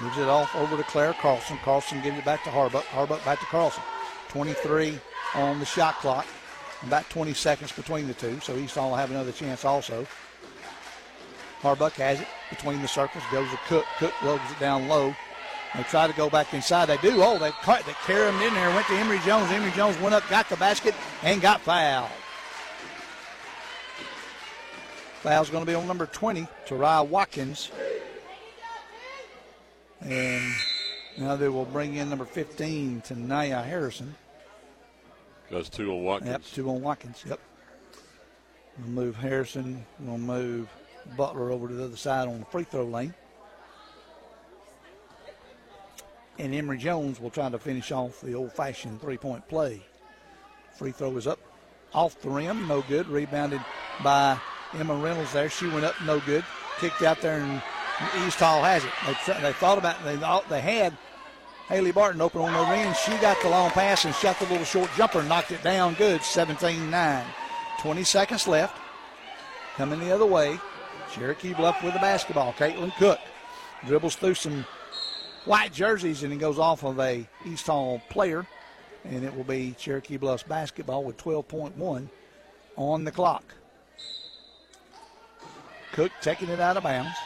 Moves 0.00 0.18
it 0.18 0.28
off 0.28 0.54
over 0.54 0.76
to 0.76 0.84
Claire 0.84 1.14
Carlson. 1.14 1.58
Carlson 1.64 2.00
gives 2.00 2.16
it 2.16 2.24
back 2.24 2.44
to 2.44 2.50
Harbuck. 2.50 2.84
Harbuck 2.84 3.24
back 3.24 3.40
to 3.40 3.46
Carlson. 3.46 3.82
23 4.28 4.98
on 5.34 5.58
the 5.58 5.66
shot 5.66 5.96
clock. 5.96 6.26
About 6.84 7.08
20 7.10 7.34
seconds 7.34 7.72
between 7.72 8.06
the 8.06 8.14
two, 8.14 8.40
so 8.40 8.56
East 8.56 8.76
Hall 8.76 8.90
will 8.90 8.96
have 8.96 9.10
another 9.10 9.32
chance 9.32 9.64
also. 9.64 10.06
Harbuck 11.62 11.92
has 11.92 12.20
it 12.20 12.28
between 12.48 12.80
the 12.80 12.88
circles, 12.88 13.22
goes 13.30 13.50
to 13.50 13.58
Cook. 13.68 13.84
Cook 13.98 14.22
loads 14.22 14.42
it 14.50 14.58
down 14.58 14.88
low. 14.88 15.14
They 15.76 15.82
try 15.84 16.06
to 16.06 16.12
go 16.14 16.28
back 16.28 16.52
inside. 16.52 16.86
They 16.86 16.96
do. 16.96 17.22
Oh, 17.22 17.38
they 17.38 17.50
cut. 17.50 17.84
They 17.86 17.92
carry 18.04 18.28
him 18.28 18.40
in 18.42 18.54
there. 18.54 18.68
Went 18.70 18.86
to 18.88 18.94
Emery 18.94 19.20
Jones. 19.24 19.50
Emery 19.52 19.70
Jones 19.72 19.98
went 20.00 20.14
up, 20.14 20.28
got 20.28 20.48
the 20.48 20.56
basket, 20.56 20.94
and 21.22 21.40
got 21.40 21.60
fouled. 21.60 22.10
Foul's 25.20 25.50
going 25.50 25.64
to 25.64 25.70
be 25.70 25.74
on 25.74 25.86
number 25.86 26.06
20, 26.06 26.48
Tarai 26.66 27.06
Watkins. 27.06 27.70
And 30.00 30.52
now 31.18 31.36
they 31.36 31.48
will 31.48 31.66
bring 31.66 31.96
in 31.96 32.08
number 32.08 32.24
15, 32.24 33.02
Tanaya 33.02 33.62
Harrison. 33.62 34.14
That's 35.50 35.68
two 35.68 35.92
on 35.92 36.04
Watkins. 36.04 36.30
Yep, 36.30 36.42
two 36.54 36.70
on 36.70 36.80
Watkins. 36.80 37.22
Yep. 37.28 37.38
We'll 38.78 38.88
move 38.88 39.16
Harrison. 39.16 39.84
We'll 40.00 40.16
move 40.16 40.68
Butler 41.16 41.50
over 41.50 41.68
to 41.68 41.74
the 41.74 41.84
other 41.84 41.96
side 41.96 42.28
on 42.28 42.40
the 42.40 42.46
free 42.46 42.64
throw 42.64 42.84
lane. 42.84 43.14
And 46.38 46.54
Emery 46.54 46.78
Jones 46.78 47.20
will 47.20 47.30
try 47.30 47.48
to 47.50 47.58
finish 47.58 47.92
off 47.92 48.20
the 48.20 48.34
old 48.34 48.52
fashioned 48.52 49.00
three 49.00 49.18
point 49.18 49.46
play. 49.48 49.82
Free 50.76 50.92
throw 50.92 51.16
is 51.16 51.26
up 51.26 51.38
off 51.92 52.20
the 52.22 52.30
rim, 52.30 52.66
no 52.66 52.82
good. 52.82 53.08
Rebounded 53.08 53.60
by 54.02 54.38
Emma 54.72 54.94
Reynolds 54.94 55.32
there. 55.32 55.50
She 55.50 55.68
went 55.68 55.84
up, 55.84 55.94
no 56.02 56.20
good. 56.20 56.44
Kicked 56.78 57.02
out 57.02 57.20
there, 57.20 57.40
and 57.40 57.62
East 58.26 58.38
Hall 58.38 58.62
has 58.62 58.84
it. 58.84 58.90
They, 59.06 59.42
they 59.42 59.52
thought 59.52 59.76
about 59.76 60.02
they 60.04 60.16
they 60.48 60.60
had 60.60 60.96
Haley 61.68 61.92
Barton 61.92 62.20
open 62.20 62.40
on 62.40 62.52
the 62.52 62.70
ring. 62.72 62.92
She 63.04 63.12
got 63.18 63.40
the 63.42 63.48
long 63.48 63.70
pass 63.70 64.04
and 64.04 64.14
shot 64.14 64.38
the 64.38 64.46
little 64.46 64.64
short 64.64 64.90
jumper, 64.96 65.22
knocked 65.22 65.52
it 65.52 65.62
down 65.62 65.94
good, 65.94 66.20
17-9. 66.20 67.24
20 67.80 68.04
seconds 68.04 68.48
left. 68.48 68.76
Coming 69.76 70.00
the 70.00 70.12
other 70.12 70.26
way. 70.26 70.58
Cherokee 71.12 71.54
Bluff 71.54 71.82
with 71.82 71.94
the 71.94 72.00
basketball. 72.00 72.52
Caitlin 72.52 72.94
Cook 72.96 73.18
dribbles 73.86 74.16
through 74.16 74.34
some 74.34 74.64
white 75.44 75.72
jerseys 75.72 76.22
and 76.22 76.32
he 76.32 76.38
goes 76.38 76.58
off 76.58 76.84
of 76.84 76.98
a 77.00 77.26
East 77.44 77.66
Hall 77.66 78.00
player. 78.08 78.46
And 79.04 79.24
it 79.24 79.34
will 79.34 79.44
be 79.44 79.74
Cherokee 79.78 80.18
Bluff's 80.18 80.42
basketball 80.42 81.04
with 81.04 81.16
12.1 81.16 82.08
on 82.76 83.04
the 83.04 83.10
clock. 83.10 83.44
Cook 85.92 86.12
taking 86.20 86.48
it 86.48 86.60
out 86.60 86.76
of 86.76 86.82
bounds. 86.82 87.16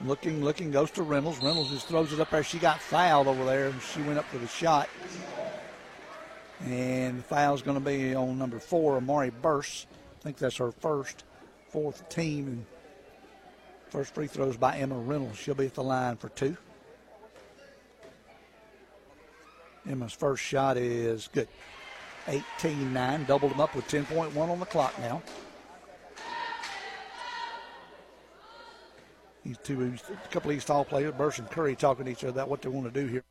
Looking, 0.00 0.44
looking, 0.44 0.70
goes 0.70 0.90
to 0.92 1.02
Reynolds. 1.02 1.38
Reynolds 1.38 1.70
just 1.70 1.88
throws 1.88 2.12
it 2.12 2.20
up 2.20 2.30
there. 2.30 2.42
She 2.42 2.58
got 2.58 2.80
fouled 2.80 3.26
over 3.26 3.44
there. 3.44 3.68
And 3.68 3.80
she 3.82 4.02
went 4.02 4.18
up 4.18 4.24
for 4.26 4.38
the 4.38 4.46
shot. 4.46 4.88
And 6.66 7.18
the 7.18 7.22
foul 7.22 7.54
is 7.54 7.62
going 7.62 7.78
to 7.78 7.84
be 7.84 8.14
on 8.14 8.38
number 8.38 8.58
four, 8.58 8.96
Amari 8.96 9.30
Burse. 9.30 9.86
I 10.18 10.22
think 10.22 10.38
that's 10.38 10.56
her 10.56 10.72
first, 10.72 11.24
fourth 11.74 12.08
team. 12.08 12.46
And 12.46 12.66
first 13.88 14.14
free 14.14 14.28
throws 14.28 14.56
by 14.56 14.76
Emma 14.76 14.94
Reynolds. 14.94 15.38
She'll 15.38 15.56
be 15.56 15.66
at 15.66 15.74
the 15.74 15.82
line 15.82 16.16
for 16.16 16.28
two. 16.28 16.56
Emma's 19.90 20.12
first 20.12 20.40
shot 20.40 20.76
is 20.76 21.28
good. 21.32 21.48
18 22.28 22.92
9. 22.92 23.24
Doubled 23.24 23.50
them 23.50 23.60
up 23.60 23.74
with 23.74 23.88
10.1 23.88 24.36
on 24.36 24.60
the 24.60 24.66
clock 24.66 24.96
now. 25.00 25.20
These 29.44 29.58
two, 29.64 29.82
a 29.82 30.28
couple 30.28 30.52
of 30.52 30.56
East 30.56 30.68
Hall 30.68 30.84
players, 30.84 31.12
Burse 31.18 31.40
and 31.40 31.50
Curry, 31.50 31.74
talking 31.74 32.04
to 32.04 32.12
each 32.12 32.22
other 32.22 32.30
about 32.30 32.48
what 32.48 32.62
they 32.62 32.68
want 32.68 32.86
to 32.86 33.00
do 33.00 33.08
here. 33.08 33.24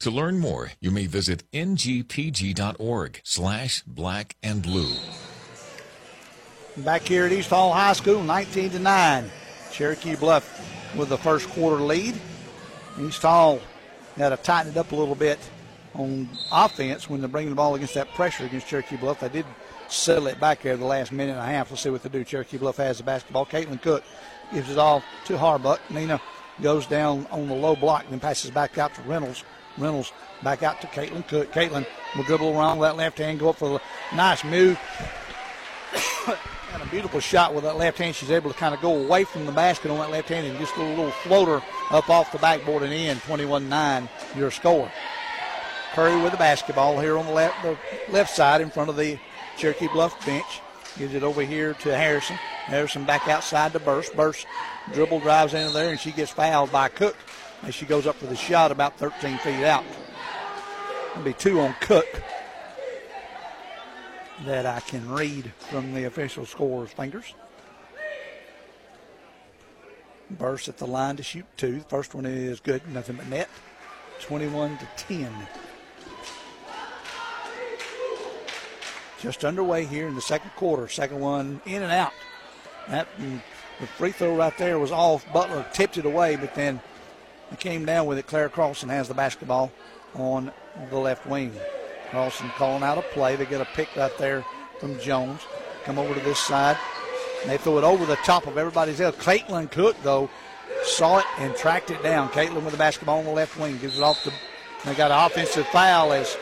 To 0.00 0.12
learn 0.12 0.38
more, 0.38 0.70
you 0.80 0.92
may 0.92 1.06
visit 1.06 1.42
ngpg.org 1.50 3.20
slash 3.24 3.82
black 3.82 4.36
and 4.44 4.62
blue. 4.62 4.94
Back 6.76 7.02
here 7.02 7.26
at 7.26 7.32
East 7.32 7.50
Hall 7.50 7.72
High 7.72 7.94
School, 7.94 8.22
19 8.22 8.70
to 8.70 8.78
9. 8.78 9.30
Cherokee 9.72 10.14
Bluff 10.14 10.94
with 10.96 11.08
the 11.08 11.18
first 11.18 11.48
quarter 11.48 11.82
lead. 11.82 12.14
East 13.00 13.22
Hall 13.22 13.58
had 14.16 14.28
to 14.28 14.36
tighten 14.36 14.70
it 14.70 14.76
up 14.76 14.92
a 14.92 14.96
little 14.96 15.16
bit 15.16 15.40
on 15.94 16.28
offense 16.52 17.10
when 17.10 17.20
they're 17.20 17.28
bringing 17.28 17.50
the 17.50 17.56
ball 17.56 17.74
against 17.74 17.94
that 17.94 18.08
pressure 18.14 18.44
against 18.44 18.68
Cherokee 18.68 18.96
Bluff. 18.96 19.18
They 19.18 19.28
did 19.28 19.46
settle 19.88 20.28
it 20.28 20.38
back 20.38 20.62
there 20.62 20.76
the 20.76 20.84
last 20.84 21.10
minute 21.10 21.32
and 21.32 21.40
a 21.40 21.44
half. 21.44 21.70
Let's 21.70 21.82
see 21.82 21.90
what 21.90 22.04
they 22.04 22.08
do. 22.08 22.22
Cherokee 22.22 22.58
Bluff 22.58 22.76
has 22.76 22.98
the 22.98 23.04
basketball. 23.04 23.46
Caitlin 23.46 23.82
Cook 23.82 24.04
gives 24.54 24.70
it 24.70 24.78
off 24.78 25.04
to 25.24 25.36
Harbuck. 25.36 25.80
Nina 25.90 26.20
goes 26.62 26.86
down 26.86 27.26
on 27.32 27.48
the 27.48 27.54
low 27.54 27.74
block 27.74 28.04
and 28.04 28.12
then 28.12 28.20
passes 28.20 28.52
back 28.52 28.78
out 28.78 28.94
to 28.94 29.02
Reynolds. 29.02 29.42
Reynolds 29.78 30.12
back 30.42 30.62
out 30.62 30.80
to 30.80 30.86
Caitlin 30.88 31.26
Cook. 31.26 31.52
Caitlin 31.52 31.86
will 32.16 32.24
dribble 32.24 32.56
around 32.56 32.78
with 32.78 32.88
that 32.88 32.96
left 32.96 33.18
hand, 33.18 33.38
go 33.38 33.50
up 33.50 33.56
for 33.56 33.80
a 33.80 34.16
nice 34.16 34.44
move. 34.44 34.78
and 36.72 36.82
a 36.82 36.86
beautiful 36.86 37.20
shot 37.20 37.54
with 37.54 37.64
that 37.64 37.76
left 37.76 37.98
hand. 37.98 38.14
She's 38.14 38.30
able 38.30 38.52
to 38.52 38.58
kind 38.58 38.74
of 38.74 38.80
go 38.80 38.96
away 38.96 39.24
from 39.24 39.46
the 39.46 39.52
basket 39.52 39.90
on 39.90 39.98
that 39.98 40.10
left 40.10 40.28
hand 40.28 40.46
and 40.46 40.58
just 40.58 40.76
a 40.76 40.82
little 40.82 41.10
floater 41.10 41.62
up 41.90 42.08
off 42.10 42.32
the 42.32 42.38
backboard 42.38 42.82
and 42.82 42.92
in. 42.92 43.18
21 43.20 43.68
9, 43.68 44.08
your 44.36 44.50
score. 44.50 44.90
Curry 45.94 46.20
with 46.20 46.32
the 46.32 46.38
basketball 46.38 47.00
here 47.00 47.16
on 47.16 47.26
the 47.26 47.32
left, 47.32 47.62
the 47.62 47.76
left 48.10 48.34
side 48.34 48.60
in 48.60 48.70
front 48.70 48.90
of 48.90 48.96
the 48.96 49.18
Cherokee 49.56 49.88
Bluff 49.88 50.24
bench. 50.26 50.60
Gives 50.98 51.14
it 51.14 51.22
over 51.22 51.42
here 51.42 51.74
to 51.74 51.96
Harrison. 51.96 52.36
Harrison 52.36 53.04
back 53.04 53.28
outside 53.28 53.72
to 53.72 53.78
Burst. 53.78 54.14
Burse 54.14 54.44
dribble 54.92 55.20
drives 55.20 55.54
into 55.54 55.72
there 55.72 55.90
and 55.90 56.00
she 56.00 56.12
gets 56.12 56.30
fouled 56.30 56.72
by 56.72 56.88
Cook 56.88 57.16
as 57.62 57.74
she 57.74 57.84
goes 57.86 58.06
up 58.06 58.16
for 58.16 58.26
the 58.26 58.36
shot 58.36 58.70
about 58.70 58.98
13 58.98 59.38
feet 59.38 59.64
out. 59.64 59.84
It'll 61.12 61.22
be 61.22 61.32
two 61.32 61.60
on 61.60 61.74
Cook 61.80 62.22
that 64.44 64.66
I 64.66 64.80
can 64.80 65.08
read 65.10 65.52
from 65.58 65.92
the 65.94 66.04
official 66.04 66.46
scorer's 66.46 66.90
fingers. 66.90 67.34
Burse 70.30 70.68
at 70.68 70.78
the 70.78 70.86
line 70.86 71.16
to 71.16 71.22
shoot 71.22 71.46
two. 71.56 71.78
The 71.78 71.84
first 71.84 72.14
one 72.14 72.26
is 72.26 72.60
good, 72.60 72.82
nothing 72.92 73.16
but 73.16 73.28
net. 73.28 73.48
21 74.20 74.78
to 74.78 74.88
10. 74.96 75.32
Just 79.20 79.44
underway 79.44 79.84
here 79.84 80.06
in 80.06 80.14
the 80.14 80.20
second 80.20 80.50
quarter. 80.50 80.86
Second 80.86 81.20
one 81.20 81.60
in 81.66 81.82
and 81.82 81.92
out. 81.92 82.12
That 82.88 83.08
mm, 83.18 83.40
the 83.80 83.86
free 83.86 84.12
throw 84.12 84.36
right 84.36 84.56
there 84.58 84.78
was 84.78 84.92
off. 84.92 85.30
Butler 85.32 85.66
tipped 85.72 85.98
it 85.98 86.04
away, 86.04 86.36
but 86.36 86.54
then 86.54 86.80
he 87.50 87.56
came 87.56 87.84
down 87.84 88.06
with 88.06 88.18
it. 88.18 88.26
Claire 88.26 88.48
Carlson 88.48 88.88
has 88.88 89.08
the 89.08 89.14
basketball 89.14 89.72
on 90.14 90.52
the 90.90 90.98
left 90.98 91.26
wing. 91.26 91.52
Carlson 92.10 92.48
calling 92.56 92.82
out 92.82 92.98
a 92.98 93.02
play. 93.02 93.36
They 93.36 93.46
get 93.46 93.60
a 93.60 93.66
pick 93.66 93.94
right 93.96 94.16
there 94.18 94.44
from 94.80 94.98
Jones. 95.00 95.42
Come 95.84 95.98
over 95.98 96.14
to 96.14 96.20
this 96.20 96.38
side. 96.38 96.76
They 97.46 97.56
throw 97.56 97.78
it 97.78 97.84
over 97.84 98.04
the 98.04 98.16
top 98.16 98.46
of 98.46 98.58
everybody's 98.58 98.98
head. 98.98 99.14
Caitlin 99.14 99.70
Cook, 99.70 99.96
though, 100.02 100.28
saw 100.82 101.18
it 101.18 101.24
and 101.38 101.54
tracked 101.56 101.90
it 101.90 102.02
down. 102.02 102.28
Caitlin 102.30 102.62
with 102.62 102.72
the 102.72 102.78
basketball 102.78 103.18
on 103.18 103.24
the 103.24 103.30
left 103.30 103.58
wing. 103.58 103.78
Gives 103.78 103.98
it 103.98 104.02
off 104.02 104.22
to. 104.24 104.32
They 104.84 104.94
got 104.94 105.10
an 105.10 105.24
offensive 105.26 105.66
foul 105.68 106.12
as 106.12 106.36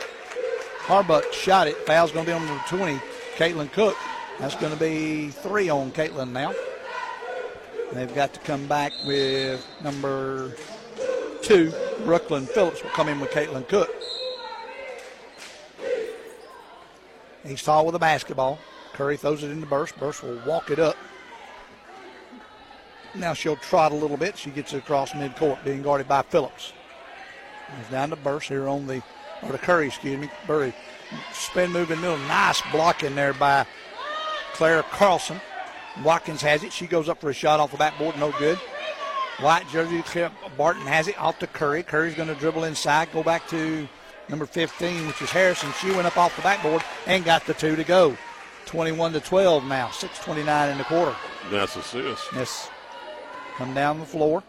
Harbuck 0.81 1.31
shot 1.33 1.67
it. 1.67 1.75
Foul's 1.85 2.11
going 2.11 2.25
to 2.25 2.31
be 2.31 2.35
on 2.35 2.45
the 2.45 2.61
20. 2.67 2.99
Caitlin 3.35 3.71
Cook. 3.71 3.95
That's 4.39 4.55
going 4.55 4.73
to 4.73 4.79
be 4.79 5.29
three 5.29 5.69
on 5.69 5.91
Caitlin 5.91 6.31
now. 6.31 6.53
They've 7.93 8.13
got 8.13 8.33
to 8.33 8.39
come 8.41 8.67
back 8.67 8.91
with 9.05 9.65
number 9.83 10.53
two. 11.47 11.71
Brooklyn 12.03 12.45
Phillips 12.45 12.83
will 12.83 12.89
come 12.89 13.07
in 13.07 13.21
with 13.21 13.31
Caitlin 13.31 13.65
Cook. 13.69 13.89
East 17.47 17.65
Hall 17.65 17.85
with 17.85 17.93
the 17.93 17.99
basketball. 17.99 18.59
Curry 18.91 19.15
throws 19.15 19.43
it 19.43 19.51
into 19.51 19.65
Burse. 19.65 19.93
Burse 19.93 20.21
will 20.21 20.41
walk 20.45 20.69
it 20.69 20.79
up. 20.79 20.97
Now 23.15 23.33
she'll 23.33 23.55
trot 23.55 23.93
a 23.93 23.95
little 23.95 24.17
bit. 24.17 24.37
She 24.37 24.49
gets 24.49 24.73
it 24.73 24.79
across 24.79 25.11
midcourt, 25.11 25.63
being 25.63 25.81
guarded 25.81 26.09
by 26.09 26.21
Phillips. 26.23 26.73
He's 27.77 27.89
down 27.89 28.09
to 28.09 28.17
Burse 28.17 28.49
here 28.49 28.67
on 28.67 28.85
the, 28.85 29.01
or 29.41 29.53
the 29.53 29.57
Curry, 29.57 29.87
excuse 29.87 30.19
me. 30.19 30.29
Burry. 30.47 30.73
Spin 31.31 31.71
move 31.71 31.89
in 31.91 32.01
the 32.01 32.09
middle. 32.09 32.27
Nice 32.27 32.61
blocking 32.73 33.15
there 33.15 33.33
by 33.33 33.65
Claire 34.51 34.83
Carlson. 34.83 35.39
Watkins 36.03 36.41
has 36.41 36.63
it. 36.63 36.73
She 36.73 36.87
goes 36.87 37.07
up 37.07 37.21
for 37.21 37.29
a 37.29 37.33
shot 37.33 37.61
off 37.61 37.71
the 37.71 37.77
backboard. 37.77 38.17
No 38.17 38.33
good. 38.33 38.59
White 39.39 39.67
jersey. 39.69 40.03
Barton 40.57 40.87
has 40.87 41.07
it 41.07 41.19
off 41.19 41.37
to 41.39 41.47
Curry. 41.47 41.83
Curry's 41.83 42.15
going 42.15 42.29
to 42.29 42.35
dribble 42.35 42.63
inside. 42.63 43.11
Go 43.13 43.21
back 43.21 43.47
to 43.49 43.87
number 44.29 44.45
15, 44.45 45.05
which 45.05 45.21
is 45.21 45.29
Harrison. 45.29 45.71
She 45.79 45.91
went 45.91 46.07
up 46.07 46.17
off 46.17 46.35
the 46.35 46.41
backboard 46.41 46.83
and 47.05 47.23
got 47.23 47.45
the 47.45 47.53
two 47.53 47.75
to 47.75 47.83
go. 47.83 48.17
21 48.65 49.13
to 49.13 49.19
12 49.19 49.63
now. 49.65 49.87
6:29 49.89 50.71
in 50.71 50.77
the 50.77 50.83
quarter. 50.85 51.15
That's 51.51 51.75
assist. 51.75 52.23
Yes. 52.33 52.69
Come 53.57 53.73
down 53.73 53.99
the 53.99 54.05
floor. 54.05 54.43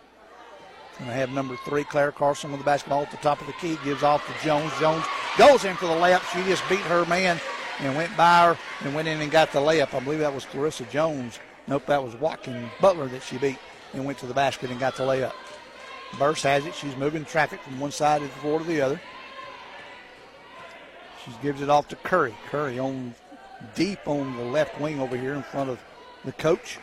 And 0.99 1.11
I 1.11 1.15
have 1.15 1.31
number 1.31 1.57
three, 1.65 1.85
Claire 1.85 2.11
Carlson, 2.11 2.51
with 2.51 2.61
the 2.61 2.65
basketball 2.65 3.03
at 3.03 3.11
the 3.11 3.19
top 3.19 3.41
of 3.41 3.47
the 3.47 3.53
key. 3.55 3.79
Gives 3.85 4.03
off 4.03 4.27
to 4.27 4.45
Jones. 4.45 4.73
Jones 4.81 5.05
goes 5.37 5.65
in 5.65 5.77
for 5.77 5.87
the 5.87 5.93
layup. 5.93 6.23
She 6.33 6.43
just 6.49 6.69
beat 6.69 6.81
her 6.81 7.05
man 7.05 7.41
and 7.79 7.95
went 7.95 8.17
by 8.17 8.47
her 8.47 8.59
and 8.81 8.95
went 8.95 9.07
in 9.07 9.21
and 9.21 9.31
got 9.31 9.53
the 9.53 9.61
layup. 9.61 9.95
I 9.95 10.01
believe 10.01 10.19
that 10.21 10.35
was 10.35 10.45
Clarissa 10.47 10.85
Jones. 10.85 11.39
Nope, 11.69 11.87
that 11.87 12.03
was 12.03 12.15
Watkins 12.17 12.71
Butler 12.81 13.07
that 13.09 13.23
she 13.23 13.39
beat 13.39 13.59
and 13.93 14.05
went 14.05 14.19
to 14.19 14.27
the 14.27 14.35
basket 14.35 14.71
and 14.71 14.79
got 14.79 14.97
the 14.97 15.03
layup. 15.03 15.33
Burse 16.19 16.43
has 16.43 16.65
it. 16.67 16.75
She's 16.75 16.97
moving 16.97 17.25
traffic 17.25 17.61
from 17.61 17.79
one 17.81 17.91
side 17.91 18.23
of 18.23 18.29
the 18.29 18.41
floor 18.41 18.59
to 18.61 18.65
the 18.65 18.81
other. 18.81 19.01
She 21.25 21.33
gives 21.43 21.61
it 21.61 21.69
off 21.69 21.89
to 21.89 21.97
Curry. 21.97 22.35
Curry 22.49 22.79
on 22.79 23.15
deep 23.75 24.07
on 24.07 24.37
the 24.37 24.45
left 24.45 24.81
wing 24.81 25.01
over 25.01 25.17
here 25.17 25.35
in 25.35 25.43
front 25.43 25.69
of 25.71 25.79
the 26.25 26.33
coach 26.33 26.79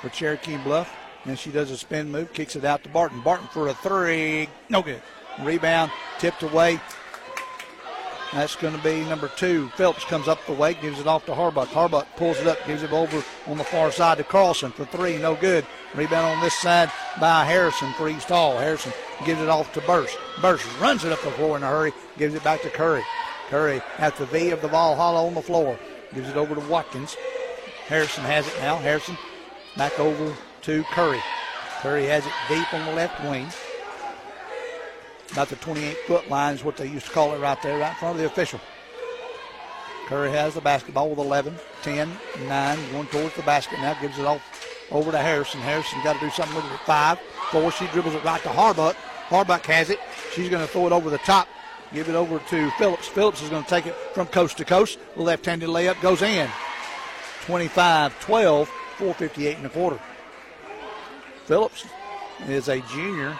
for 0.00 0.08
Cherokee 0.08 0.56
Bluff. 0.58 0.94
And 1.26 1.38
she 1.38 1.50
does 1.50 1.70
a 1.70 1.76
spin 1.76 2.10
move, 2.10 2.32
kicks 2.32 2.56
it 2.56 2.64
out 2.64 2.82
to 2.84 2.88
Barton. 2.88 3.20
Barton 3.20 3.46
for 3.48 3.68
a 3.68 3.74
three. 3.74 4.48
No 4.68 4.82
good. 4.82 5.02
Rebound, 5.40 5.90
tipped 6.18 6.42
away. 6.42 6.80
That's 8.32 8.54
going 8.54 8.76
to 8.76 8.82
be 8.82 9.00
number 9.04 9.28
two. 9.36 9.68
Phelps 9.70 10.04
comes 10.04 10.28
up 10.28 10.38
the 10.46 10.52
way, 10.52 10.74
gives 10.74 11.00
it 11.00 11.08
off 11.08 11.26
to 11.26 11.32
Harbuck. 11.32 11.66
Harbuck 11.66 12.06
pulls 12.16 12.38
it 12.38 12.46
up, 12.46 12.64
gives 12.64 12.84
it 12.84 12.92
over 12.92 13.24
on 13.48 13.58
the 13.58 13.64
far 13.64 13.90
side 13.90 14.18
to 14.18 14.24
Carlson 14.24 14.70
for 14.70 14.84
three. 14.84 15.18
No 15.18 15.34
good. 15.34 15.66
Rebound 15.96 16.26
on 16.26 16.40
this 16.40 16.54
side 16.54 16.92
by 17.20 17.44
Harrison 17.44 17.92
for 17.94 18.08
East 18.08 18.28
Hall. 18.28 18.56
Harrison 18.56 18.92
gives 19.26 19.40
it 19.40 19.48
off 19.48 19.72
to 19.72 19.80
Burse. 19.80 20.16
Burse 20.40 20.64
runs 20.76 21.04
it 21.04 21.12
up 21.12 21.20
the 21.22 21.32
floor 21.32 21.56
in 21.56 21.64
a 21.64 21.66
hurry, 21.66 21.92
gives 22.18 22.34
it 22.34 22.44
back 22.44 22.62
to 22.62 22.70
Curry. 22.70 23.02
Curry 23.48 23.82
at 23.98 24.14
the 24.16 24.26
V 24.26 24.50
of 24.50 24.62
the 24.62 24.68
Valhalla 24.68 25.26
on 25.26 25.34
the 25.34 25.42
floor. 25.42 25.76
Gives 26.14 26.28
it 26.28 26.36
over 26.36 26.54
to 26.54 26.60
Watkins. 26.68 27.16
Harrison 27.88 28.22
has 28.24 28.46
it 28.46 28.54
now. 28.60 28.76
Harrison 28.76 29.18
back 29.76 29.98
over 29.98 30.36
to 30.62 30.84
Curry. 30.84 31.20
Curry 31.80 32.06
has 32.06 32.24
it 32.24 32.32
deep 32.48 32.72
on 32.72 32.86
the 32.86 32.92
left 32.92 33.20
wing. 33.24 33.48
About 35.32 35.48
the 35.48 35.56
28 35.56 35.96
foot 36.06 36.28
line 36.28 36.54
is 36.54 36.64
what 36.64 36.76
they 36.76 36.86
used 36.86 37.06
to 37.06 37.12
call 37.12 37.34
it 37.34 37.38
right 37.38 37.60
there, 37.62 37.78
right 37.78 37.90
in 37.90 37.96
front 37.96 38.16
of 38.16 38.20
the 38.20 38.26
official. 38.26 38.60
Curry 40.06 40.30
has 40.32 40.54
the 40.54 40.60
basketball 40.60 41.08
with 41.08 41.20
11, 41.20 41.54
10, 41.82 42.10
9, 42.48 42.78
going 42.90 43.06
towards 43.08 43.36
the 43.36 43.42
basket 43.42 43.78
now. 43.78 43.94
Gives 44.00 44.18
it 44.18 44.26
off 44.26 44.42
over 44.90 45.12
to 45.12 45.18
Harrison. 45.18 45.60
Harrison 45.60 46.00
got 46.02 46.14
to 46.14 46.20
do 46.20 46.30
something 46.30 46.56
with 46.56 46.64
it 46.64 46.72
at 46.72 46.80
5, 46.80 47.20
4. 47.52 47.72
She 47.72 47.86
dribbles 47.88 48.16
it 48.16 48.24
right 48.24 48.42
to 48.42 48.48
Harbuck. 48.48 48.94
Harbuck 49.28 49.64
has 49.66 49.88
it. 49.88 50.00
She's 50.32 50.48
going 50.48 50.66
to 50.66 50.72
throw 50.72 50.86
it 50.86 50.92
over 50.92 51.10
the 51.10 51.18
top. 51.18 51.46
Give 51.92 52.08
it 52.08 52.16
over 52.16 52.38
to 52.38 52.70
Phillips. 52.72 53.06
Phillips 53.06 53.42
is 53.42 53.50
going 53.50 53.62
to 53.62 53.68
take 53.70 53.86
it 53.86 53.94
from 54.14 54.26
coast 54.26 54.58
to 54.58 54.64
coast. 54.64 54.98
Left 55.14 55.46
handed 55.46 55.68
layup 55.68 56.00
goes 56.00 56.22
in. 56.22 56.48
25 57.46 58.18
12, 58.20 58.68
458 58.68 59.56
in 59.56 59.62
the 59.62 59.68
quarter. 59.68 60.00
Phillips 61.46 61.84
is 62.48 62.68
a 62.68 62.80
junior, 62.80 63.36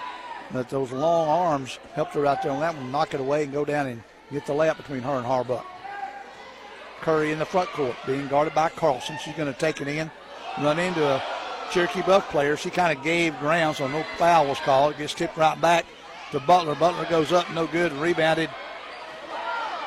but 0.52 0.68
those 0.68 0.90
long 0.92 1.28
arms 1.28 1.78
helped 1.94 2.14
her 2.14 2.26
out 2.26 2.42
there 2.42 2.52
on 2.52 2.60
that 2.60 2.74
one, 2.74 2.90
knock 2.90 3.14
it 3.14 3.20
away 3.20 3.44
and 3.44 3.52
go 3.52 3.64
down 3.64 3.86
and 3.86 4.02
get 4.32 4.46
the 4.46 4.52
layup 4.52 4.76
between 4.76 5.00
her 5.02 5.16
and 5.16 5.26
Harbuck. 5.26 5.64
Curry 7.00 7.32
in 7.32 7.38
the 7.38 7.46
front 7.46 7.70
court, 7.70 7.96
being 8.06 8.28
guarded 8.28 8.54
by 8.54 8.68
Carlson. 8.68 9.16
She's 9.24 9.34
going 9.34 9.52
to 9.52 9.58
take 9.58 9.80
it 9.80 9.88
in, 9.88 10.10
run 10.60 10.78
into 10.78 11.06
a 11.06 11.22
Cherokee 11.70 12.02
Bluff 12.02 12.28
player. 12.30 12.56
She 12.56 12.70
kind 12.70 12.96
of 12.96 13.02
gave 13.02 13.38
ground, 13.38 13.76
so 13.76 13.88
no 13.88 14.04
foul 14.18 14.48
was 14.48 14.58
called. 14.58 14.94
It 14.94 14.98
gets 14.98 15.14
tipped 15.14 15.36
right 15.36 15.58
back 15.60 15.86
to 16.32 16.40
Butler. 16.40 16.74
Butler 16.74 17.06
goes 17.08 17.32
up, 17.32 17.50
no 17.52 17.66
good, 17.66 17.92
rebounded 17.92 18.50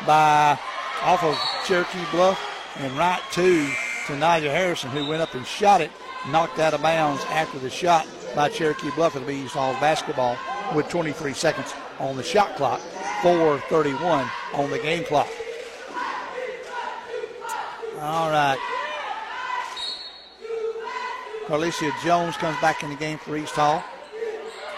by 0.08 0.58
off 1.02 1.24
of 1.24 1.38
Cherokee 1.68 2.06
Bluff 2.12 2.40
and 2.78 2.92
right 2.98 3.22
to 3.34 3.70
to 4.08 4.14
Naja 4.14 4.52
Harrison, 4.52 4.90
who 4.90 5.08
went 5.08 5.22
up 5.22 5.34
and 5.34 5.46
shot 5.46 5.80
it, 5.80 5.92
knocked 6.30 6.60
out 6.60 6.74
of 6.74 6.82
bounds 6.82 7.24
after 7.26 7.58
the 7.60 7.70
shot 7.70 8.06
by 8.36 8.50
Cherokee 8.50 8.92
Bluff. 8.96 9.16
It'll 9.16 9.28
be 9.28 9.36
East 9.36 9.56
basketball 9.56 10.38
with 10.76 10.90
23 10.90 11.34
seconds 11.34 11.74
on 12.00 12.18
the 12.18 12.24
shot 12.24 12.56
clock, 12.56 12.82
4:31 13.22 14.30
on 14.54 14.70
the 14.70 14.80
game 14.80 15.04
clock. 15.06 15.28
All 18.00 18.30
right. 18.30 18.58
Carlicia 21.46 21.92
Jones 22.04 22.38
comes 22.38 22.60
back 22.62 22.84
in 22.84 22.90
the 22.90 22.96
game 22.96 23.18
for 23.18 23.36
East 23.36 23.54
Hall. 23.54 23.84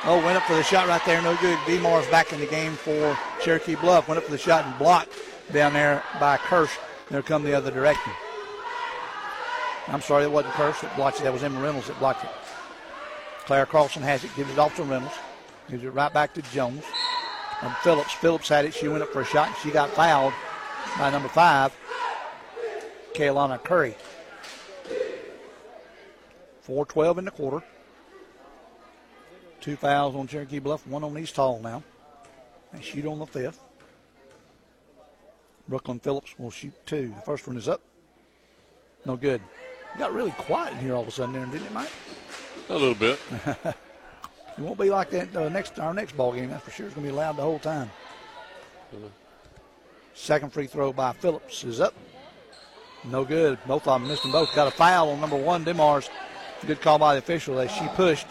Oh, 0.04 0.24
went 0.24 0.38
up 0.38 0.44
for 0.44 0.56
the 0.56 0.64
shot 0.64 0.88
right 0.88 1.04
there, 1.06 1.22
no 1.22 1.36
good. 1.38 1.58
DeMars 1.60 2.10
back 2.12 2.32
in 2.32 2.40
the 2.40 2.46
game 2.46 2.74
for 2.74 3.18
Cherokee 3.42 3.76
Bluff. 3.76 4.08
Went 4.08 4.20
up 4.20 4.26
for 4.26 4.32
the 4.32 4.38
shot 4.38 4.66
and 4.66 4.78
blocked 4.78 5.10
down 5.52 5.74
there 5.74 6.04
by 6.20 6.38
Kirsch. 6.38 6.78
They'll 7.10 7.24
come 7.24 7.44
the 7.44 7.56
other 7.56 7.72
direction. 7.72 8.12
I'm 9.88 10.02
sorry, 10.02 10.24
that 10.24 10.30
wasn't 10.32 10.54
Kirsch 10.54 10.82
that 10.82 10.96
blocked 10.96 11.20
it. 11.20 11.24
That 11.24 11.34
was 11.34 11.44
Emma 11.44 11.60
Reynolds 11.60 11.88
that 11.88 11.98
blocked 12.00 12.24
it. 12.24 12.30
Claire 13.46 13.66
Carlson 13.66 14.02
has 14.02 14.24
it, 14.24 14.36
gives 14.36 14.52
it 14.52 14.60
off 14.60 14.76
to 14.76 14.84
Reynolds. 14.84 15.16
Gives 15.70 15.84
it 15.84 15.90
right 15.90 16.14
back 16.14 16.34
to 16.36 16.42
Jones. 16.54 16.84
And 17.62 17.74
Phillips. 17.78 18.14
Phillips 18.14 18.50
had 18.50 18.66
it. 18.66 18.74
She 18.74 18.88
went 18.88 19.04
up 19.04 19.10
for 19.10 19.22
a 19.22 19.26
shot 19.26 19.48
and 19.48 19.58
she 19.58 19.72
got 19.72 19.90
fouled 19.92 20.34
by 20.98 21.10
number 21.10 21.30
five, 21.30 21.76
Kaylana 23.14 23.62
Curry. 23.64 23.96
4-12 26.68 27.18
in 27.20 27.26
the 27.26 27.32
quarter. 27.32 27.66
Two 29.62 29.76
fouls 29.76 30.16
on 30.16 30.28
Cherokee 30.28 30.60
Bluff, 30.60 30.86
one 30.88 31.04
on 31.04 31.18
East 31.18 31.36
Hall 31.36 31.60
now. 31.60 31.84
They 32.74 32.82
shoot 32.82 33.06
on 33.06 33.20
the 33.20 33.26
fifth. 33.26 33.60
Brooklyn 35.68 36.00
Phillips 36.00 36.38
will 36.38 36.52
shoot 36.52 36.74
two. 36.86 37.14
The 37.16 37.22
first 37.22 37.48
one 37.48 37.58
is 37.58 37.68
up. 37.68 37.82
No 39.06 39.16
good. 39.16 39.42
It 39.94 40.00
got 40.00 40.14
really 40.14 40.32
quiet 40.32 40.74
in 40.74 40.80
here 40.80 40.96
all 40.96 41.02
of 41.02 41.08
a 41.08 41.12
sudden, 41.12 41.34
there, 41.34 41.46
didn't 41.46 41.68
it, 41.68 41.74
Mike? 41.74 41.90
A 42.70 42.74
little 42.74 42.96
bit. 42.96 43.20
it 44.58 44.62
won't 44.62 44.80
be 44.80 44.90
like 44.90 45.10
that 45.12 45.36
uh, 45.36 45.50
next 45.50 45.80
our 45.80 45.94
next 45.94 46.16
ball 46.16 46.34
game. 46.34 46.50
That's 46.50 46.64
for 46.64 46.72
sure. 46.72 46.86
It's 46.86 46.96
going 46.96 47.06
to 47.06 47.12
be 47.12 47.18
loud 47.18 47.38
the 47.38 47.42
whole 47.42 47.60
time. 47.60 47.92
Second 50.14 50.54
free 50.54 50.68
throw 50.68 50.94
by 50.94 51.12
Phillips 51.14 51.64
is 51.64 51.82
up. 51.82 51.94
No 53.04 53.26
good. 53.26 53.60
Both 53.68 53.88
of 53.88 54.00
them 54.00 54.08
missed 54.08 54.24
them 54.24 54.32
both. 54.32 54.54
Got 54.56 54.68
a 54.68 54.72
foul 54.72 55.10
on 55.10 55.20
number 55.20 55.36
one, 55.36 55.66
DeMars. 55.66 56.10
Good 56.66 56.82
call 56.82 56.98
by 56.98 57.14
the 57.14 57.20
official 57.20 57.60
as 57.60 57.70
she 57.70 57.86
pushed 57.90 58.28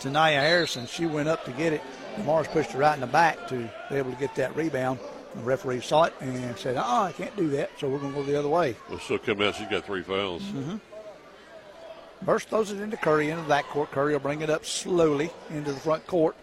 Tanaya 0.00 0.40
Harrison. 0.40 0.86
She 0.86 1.06
went 1.06 1.28
up 1.28 1.44
to 1.44 1.52
get 1.52 1.72
it. 1.72 1.82
DeMars 2.16 2.48
pushed 2.48 2.72
her 2.72 2.78
right 2.78 2.94
in 2.94 3.00
the 3.00 3.06
back 3.06 3.46
to 3.48 3.70
be 3.90 3.96
able 3.96 4.10
to 4.10 4.18
get 4.18 4.34
that 4.36 4.56
rebound. 4.56 4.98
The 5.34 5.42
referee 5.42 5.80
saw 5.82 6.04
it 6.04 6.14
and 6.20 6.56
said, 6.58 6.76
"Oh, 6.76 7.02
I 7.04 7.12
can't 7.12 7.36
do 7.36 7.48
that." 7.50 7.70
So 7.78 7.88
we're 7.88 7.98
going 7.98 8.12
to 8.14 8.18
go 8.18 8.24
the 8.24 8.36
other 8.36 8.48
way. 8.48 8.74
Well, 8.88 8.98
she'll 8.98 9.18
come 9.18 9.40
out. 9.42 9.54
She's 9.54 9.68
got 9.68 9.84
three 9.84 10.02
fouls. 10.02 10.42
Mm-hmm. 10.42 10.76
Burse 12.22 12.44
throws 12.44 12.70
it 12.70 12.80
into 12.80 12.96
Curry 12.96 13.30
into 13.30 13.48
that 13.48 13.64
court. 13.68 13.90
Curry 13.90 14.12
will 14.12 14.20
bring 14.20 14.42
it 14.42 14.50
up 14.50 14.64
slowly 14.64 15.30
into 15.50 15.72
the 15.72 15.80
front 15.80 16.06
court. 16.06 16.36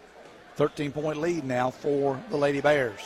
13 0.55 0.91
point 0.91 1.17
lead 1.17 1.43
now 1.43 1.69
for 1.69 2.19
the 2.29 2.37
Lady 2.37 2.61
Bears. 2.61 3.01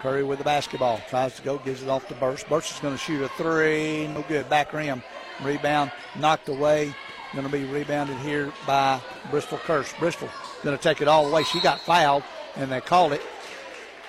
Curry 0.00 0.22
with 0.22 0.38
the 0.38 0.44
basketball. 0.44 1.00
Tries 1.08 1.36
to 1.36 1.42
go, 1.42 1.58
gives 1.58 1.82
it 1.82 1.88
off 1.88 2.06
to 2.08 2.14
Burse. 2.14 2.44
Burse 2.44 2.72
is 2.72 2.80
going 2.80 2.94
to 2.94 2.98
shoot 2.98 3.22
a 3.22 3.28
three. 3.30 4.08
No 4.08 4.24
good. 4.28 4.48
Back 4.48 4.72
rim. 4.72 5.02
Rebound 5.42 5.90
knocked 6.18 6.48
away. 6.48 6.94
Going 7.32 7.46
to 7.46 7.52
be 7.52 7.64
rebounded 7.64 8.16
here 8.18 8.52
by 8.66 9.00
Bristol 9.30 9.58
Kirsch. 9.58 9.92
Bristol 9.98 10.28
going 10.62 10.76
to 10.76 10.82
take 10.82 11.00
it 11.00 11.08
all 11.08 11.26
the 11.26 11.32
way. 11.32 11.44
She 11.44 11.60
got 11.60 11.80
fouled, 11.80 12.24
and 12.56 12.70
they 12.70 12.80
called 12.80 13.12
it. 13.12 13.22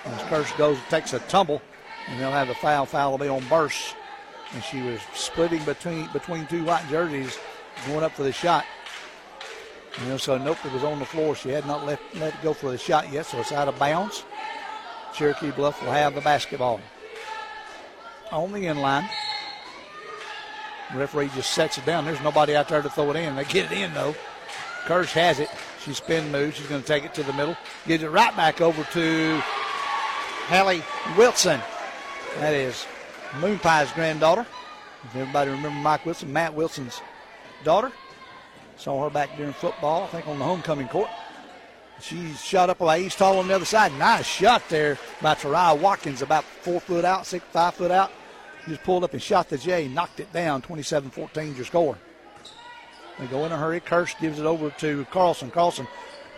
As 0.04 0.22
Kirsch 0.24 0.52
goes 0.54 0.76
and 0.76 0.86
takes 0.88 1.12
a 1.12 1.20
tumble, 1.20 1.62
and 2.08 2.20
they'll 2.20 2.32
have 2.32 2.48
the 2.48 2.54
foul. 2.54 2.84
Foul 2.84 3.12
will 3.12 3.18
be 3.18 3.28
on 3.28 3.46
Burse. 3.48 3.94
And 4.52 4.62
she 4.64 4.82
was 4.82 5.00
splitting 5.14 5.64
between 5.64 6.08
between 6.12 6.46
two 6.46 6.64
white 6.64 6.86
jerseys, 6.90 7.38
going 7.86 8.04
up 8.04 8.12
for 8.12 8.22
the 8.22 8.32
shot. 8.32 8.64
You 10.00 10.08
know, 10.08 10.16
so 10.16 10.38
nope, 10.38 10.58
it 10.64 10.72
was 10.72 10.84
on 10.84 10.98
the 10.98 11.04
floor. 11.04 11.34
She 11.34 11.50
had 11.50 11.66
not 11.66 11.84
let, 11.84 12.00
let 12.14 12.34
it 12.34 12.42
go 12.42 12.54
for 12.54 12.70
the 12.70 12.78
shot 12.78 13.12
yet, 13.12 13.26
so 13.26 13.38
it's 13.38 13.52
out 13.52 13.68
of 13.68 13.78
bounds. 13.78 14.24
Cherokee 15.14 15.50
Bluff 15.50 15.82
will 15.82 15.92
have 15.92 16.14
the 16.14 16.20
basketball. 16.22 16.80
On 18.30 18.50
the 18.52 18.66
end 18.66 18.80
line. 18.80 19.08
referee 20.94 21.30
just 21.34 21.52
sets 21.52 21.76
it 21.76 21.84
down. 21.84 22.06
There's 22.06 22.20
nobody 22.22 22.56
out 22.56 22.68
there 22.68 22.80
to 22.80 22.88
throw 22.88 23.10
it 23.10 23.16
in. 23.16 23.36
They 23.36 23.44
get 23.44 23.70
it 23.70 23.76
in, 23.76 23.92
though. 23.92 24.14
Kirsch 24.86 25.12
has 25.12 25.38
it. 25.38 25.50
She 25.84 25.92
spin 25.92 26.32
moves. 26.32 26.56
She's 26.56 26.66
going 26.66 26.80
to 26.80 26.86
take 26.86 27.04
it 27.04 27.12
to 27.14 27.22
the 27.22 27.32
middle. 27.34 27.56
Gives 27.86 28.02
it 28.02 28.10
right 28.10 28.34
back 28.34 28.60
over 28.60 28.82
to 28.82 29.42
Hallie 30.46 30.82
Wilson. 31.18 31.60
That 32.38 32.54
is 32.54 32.86
Moon 33.40 33.58
Pie's 33.58 33.92
granddaughter. 33.92 34.46
If 35.04 35.16
everybody 35.16 35.50
remember 35.50 35.78
Mike 35.80 36.06
Wilson, 36.06 36.32
Matt 36.32 36.54
Wilson's 36.54 37.00
daughter. 37.64 37.92
Saw 38.76 39.04
her 39.04 39.10
back 39.10 39.36
during 39.36 39.52
football, 39.52 40.04
I 40.04 40.06
think 40.08 40.26
on 40.26 40.38
the 40.38 40.44
homecoming 40.44 40.88
court. 40.88 41.08
She 42.00 42.32
shot 42.32 42.68
up 42.68 42.78
by 42.78 42.98
East 42.98 43.18
Hall 43.18 43.38
on 43.38 43.46
the 43.46 43.54
other 43.54 43.64
side. 43.64 43.92
Nice 43.98 44.26
shot 44.26 44.62
there 44.68 44.98
by 45.20 45.34
Tariah 45.34 45.78
Watkins, 45.78 46.20
about 46.20 46.42
four 46.42 46.80
foot 46.80 47.04
out, 47.04 47.26
six, 47.26 47.44
five 47.52 47.74
foot 47.74 47.92
out. 47.92 48.10
Just 48.66 48.82
pulled 48.82 49.04
up 49.04 49.12
and 49.12 49.22
shot 49.22 49.48
the 49.48 49.58
J, 49.58 49.88
knocked 49.88 50.20
it 50.20 50.32
down. 50.32 50.62
27 50.62 51.10
14 51.10 51.56
your 51.56 51.64
score. 51.64 51.98
They 53.18 53.26
go 53.26 53.44
in 53.44 53.52
a 53.52 53.56
hurry. 53.56 53.80
Kirsch 53.80 54.14
gives 54.20 54.38
it 54.38 54.46
over 54.46 54.70
to 54.70 55.04
Carlson. 55.10 55.50
Carlson 55.50 55.86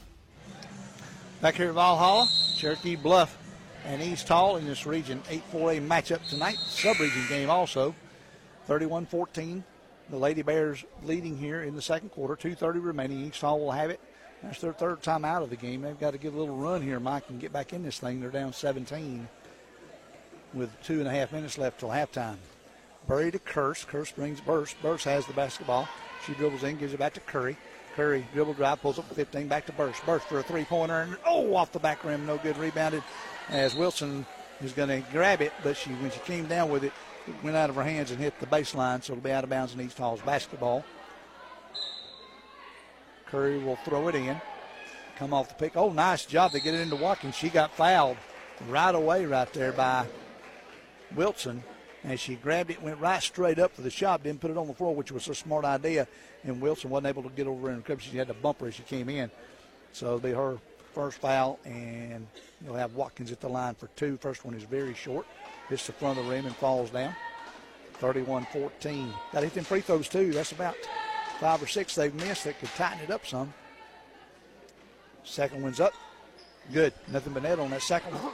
Back 1.40 1.54
here 1.54 1.68
at 1.68 1.74
Valhalla, 1.74 2.28
Cherokee 2.56 2.96
Bluff 2.96 3.38
and 3.86 4.02
East 4.02 4.28
Hall 4.28 4.56
in 4.56 4.66
this 4.66 4.86
region 4.86 5.22
8-4A 5.28 5.86
matchup 5.86 6.26
tonight. 6.28 6.56
Sub-region 6.58 7.26
game 7.28 7.50
also. 7.50 7.94
31-14. 8.68 9.62
The 10.10 10.16
Lady 10.16 10.42
Bears 10.42 10.84
leading 11.02 11.36
here 11.36 11.62
in 11.62 11.74
the 11.74 11.82
second 11.82 12.10
quarter. 12.10 12.36
2.30 12.36 12.84
remaining. 12.84 13.24
East 13.24 13.40
Hall 13.40 13.60
will 13.60 13.72
have 13.72 13.90
it. 13.90 14.00
That's 14.42 14.60
their 14.60 14.72
third 14.72 15.02
time 15.02 15.24
out 15.24 15.42
of 15.42 15.50
the 15.50 15.56
game. 15.56 15.82
They've 15.82 15.98
got 15.98 16.12
to 16.12 16.18
give 16.18 16.34
a 16.34 16.38
little 16.38 16.56
run 16.56 16.82
here, 16.82 16.98
Mike, 16.98 17.24
and 17.28 17.40
get 17.40 17.52
back 17.52 17.72
in 17.72 17.82
this 17.82 17.98
thing. 17.98 18.20
They're 18.20 18.30
down 18.30 18.52
17 18.52 19.28
with 20.52 20.70
two 20.82 20.98
and 20.98 21.08
a 21.08 21.10
half 21.10 21.32
minutes 21.32 21.58
left 21.58 21.80
till 21.80 21.88
halftime. 21.88 22.36
Bury 23.08 23.30
to 23.30 23.38
Curse. 23.38 23.84
Curse 23.84 24.12
brings 24.12 24.40
Burse. 24.40 24.74
Burse 24.82 25.04
has 25.04 25.26
the 25.26 25.32
basketball. 25.32 25.88
She 26.26 26.34
dribbles 26.34 26.62
in, 26.62 26.76
gives 26.76 26.92
it 26.92 26.98
back 26.98 27.14
to 27.14 27.20
Curry. 27.20 27.56
Curry 27.94 28.26
dribble 28.32 28.54
drive, 28.54 28.80
pulls 28.80 28.98
up 28.98 29.12
15, 29.14 29.48
back 29.48 29.66
to 29.66 29.72
Burse. 29.72 30.00
Burse 30.06 30.22
for 30.22 30.38
a 30.38 30.42
three 30.42 30.64
pointer, 30.64 31.00
and 31.00 31.16
oh, 31.26 31.54
off 31.54 31.72
the 31.72 31.78
back 31.78 32.04
rim, 32.04 32.24
no 32.26 32.38
good. 32.38 32.56
Rebounded 32.56 33.02
as 33.48 33.74
Wilson 33.74 34.26
was 34.60 34.72
going 34.72 34.88
to 34.88 35.10
grab 35.10 35.40
it, 35.40 35.52
but 35.62 35.76
she 35.76 35.90
when 35.90 36.10
she 36.10 36.20
came 36.20 36.46
down 36.46 36.70
with 36.70 36.84
it, 36.84 36.92
it 37.26 37.34
went 37.42 37.56
out 37.56 37.70
of 37.70 37.76
her 37.76 37.82
hands 37.82 38.10
and 38.10 38.20
hit 38.20 38.38
the 38.40 38.46
baseline, 38.46 39.02
so 39.02 39.12
it'll 39.12 39.22
be 39.22 39.30
out 39.30 39.44
of 39.44 39.50
bounds 39.50 39.74
in 39.74 39.80
East 39.80 39.98
Hall's 39.98 40.20
basketball. 40.22 40.84
Curry 43.26 43.58
will 43.58 43.76
throw 43.76 44.08
it 44.08 44.14
in. 44.14 44.40
Come 45.16 45.32
off 45.32 45.48
the 45.48 45.54
pick. 45.54 45.76
Oh, 45.76 45.90
nice 45.90 46.26
job. 46.26 46.52
They 46.52 46.60
get 46.60 46.74
it 46.74 46.80
into 46.80 46.96
Watkins. 46.96 47.34
She 47.34 47.48
got 47.48 47.74
fouled 47.74 48.16
right 48.68 48.94
away 48.94 49.24
right 49.24 49.50
there 49.52 49.72
by 49.72 50.06
Wilson. 51.14 51.62
And 52.04 52.18
she 52.18 52.34
grabbed 52.34 52.70
it, 52.70 52.82
went 52.82 52.98
right 52.98 53.22
straight 53.22 53.60
up 53.60 53.72
for 53.72 53.82
the 53.82 53.90
shot, 53.90 54.24
didn't 54.24 54.40
put 54.40 54.50
it 54.50 54.56
on 54.56 54.66
the 54.66 54.74
floor, 54.74 54.94
which 54.94 55.12
was 55.12 55.28
a 55.28 55.34
smart 55.34 55.64
idea. 55.64 56.08
And 56.42 56.60
Wilson 56.60 56.90
wasn't 56.90 57.06
able 57.06 57.22
to 57.22 57.28
get 57.28 57.46
over 57.46 57.70
in 57.70 57.82
the. 57.86 57.98
She 58.00 58.16
had 58.16 58.26
to 58.26 58.34
bump 58.34 58.60
her 58.60 58.66
as 58.66 58.74
she 58.74 58.82
came 58.82 59.08
in. 59.08 59.30
So 59.92 60.06
it'll 60.06 60.18
be 60.18 60.32
her 60.32 60.58
first 60.94 61.18
foul, 61.18 61.58
and 61.64 62.26
you'll 62.64 62.74
have 62.74 62.94
Watkins 62.94 63.32
at 63.32 63.40
the 63.40 63.48
line 63.48 63.74
for 63.74 63.88
two. 63.96 64.16
First 64.18 64.44
one 64.44 64.54
is 64.54 64.62
very 64.64 64.94
short. 64.94 65.26
Hits 65.68 65.86
the 65.86 65.92
front 65.92 66.18
of 66.18 66.24
the 66.24 66.30
rim 66.30 66.46
and 66.46 66.56
falls 66.56 66.90
down. 66.90 67.14
31 67.94 68.46
14. 68.52 69.12
Got 69.32 69.42
hit 69.44 69.54
them 69.54 69.64
free 69.64 69.80
throws, 69.80 70.08
too. 70.08 70.32
That's 70.32 70.52
about 70.52 70.76
five 71.38 71.62
or 71.62 71.66
six 71.66 71.94
they've 71.94 72.14
missed 72.14 72.44
that 72.44 72.58
could 72.58 72.68
tighten 72.70 73.00
it 73.00 73.10
up 73.10 73.26
some. 73.26 73.52
Second 75.24 75.62
one's 75.62 75.80
up. 75.80 75.92
Good. 76.72 76.92
Nothing 77.08 77.32
but 77.32 77.42
net 77.42 77.58
on 77.58 77.70
that 77.70 77.82
second 77.82 78.12
one. 78.14 78.32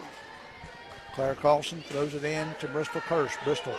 Claire 1.15 1.35
Carlson 1.35 1.83
throws 1.89 2.15
it 2.15 2.25
in 2.25 2.49
to 2.61 2.69
Bristol 2.69 3.01
Kirsch. 3.01 3.35
Bristol 3.45 3.75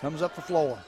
comes 0.00 0.22
up 0.22 0.34
the 0.34 0.42
floor. 0.42 0.78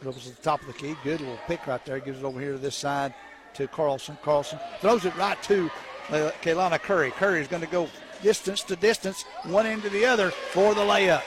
Dribbles 0.00 0.28
at 0.28 0.36
the 0.36 0.42
top 0.42 0.60
of 0.60 0.66
the 0.66 0.72
key. 0.74 0.94
Good 1.02 1.20
little 1.20 1.38
pick 1.46 1.66
right 1.66 1.84
there. 1.84 1.98
Gives 1.98 2.18
it 2.20 2.24
over 2.24 2.40
here 2.40 2.52
to 2.52 2.58
this 2.58 2.76
side 2.76 3.14
to 3.54 3.66
Carlson. 3.66 4.16
Carlson 4.22 4.58
throws 4.80 5.04
it 5.04 5.16
right 5.16 5.42
to 5.44 5.70
uh, 6.10 6.30
Kaylana 6.42 6.80
Curry. 6.80 7.10
Curry 7.12 7.40
is 7.40 7.48
going 7.48 7.62
to 7.62 7.68
go 7.68 7.88
distance 8.22 8.62
to 8.64 8.76
distance, 8.76 9.24
one 9.44 9.66
end 9.66 9.82
to 9.82 9.90
the 9.90 10.04
other 10.04 10.30
for 10.30 10.74
the 10.74 10.80
layup. 10.80 11.22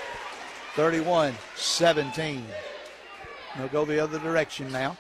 31 0.76 1.36
17. 1.56 2.46
They'll 3.58 3.68
go 3.68 3.86
the 3.86 4.00
other 4.00 4.20
direction 4.20 4.72
now. 4.72 4.98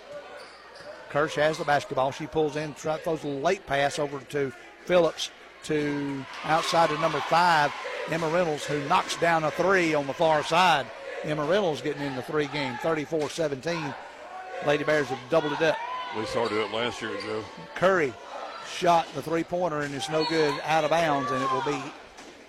Kirsch 1.09 1.35
has 1.35 1.57
the 1.57 1.65
basketball. 1.65 2.11
She 2.11 2.27
pulls 2.27 2.55
in, 2.55 2.73
throws 2.73 3.23
a 3.23 3.27
late 3.27 3.65
pass 3.65 3.99
over 3.99 4.19
to 4.19 4.51
Phillips 4.85 5.31
to 5.63 6.25
outside 6.45 6.89
of 6.91 6.99
number 6.99 7.19
five, 7.21 7.71
Emma 8.09 8.27
Reynolds, 8.29 8.65
who 8.65 8.83
knocks 8.87 9.15
down 9.17 9.43
a 9.43 9.51
three 9.51 9.93
on 9.93 10.07
the 10.07 10.13
far 10.13 10.43
side. 10.43 10.85
Emma 11.23 11.45
Reynolds 11.45 11.81
getting 11.81 12.01
in 12.01 12.15
the 12.15 12.21
three 12.21 12.47
game, 12.47 12.77
34 12.81 13.29
17. 13.29 13.93
Lady 14.65 14.83
Bears 14.83 15.07
have 15.07 15.19
doubled 15.29 15.53
it 15.53 15.61
up. 15.61 15.77
We 16.17 16.25
started 16.25 16.57
it 16.57 16.73
last 16.73 17.01
year, 17.01 17.11
Joe. 17.21 17.43
Curry 17.75 18.13
shot 18.71 19.07
the 19.13 19.21
three 19.21 19.43
pointer 19.43 19.81
and 19.81 19.93
it's 19.93 20.09
no 20.09 20.25
good 20.25 20.53
out 20.63 20.83
of 20.83 20.89
bounds, 20.89 21.31
and 21.31 21.43
it 21.43 21.51
will 21.51 21.63
be 21.63 21.81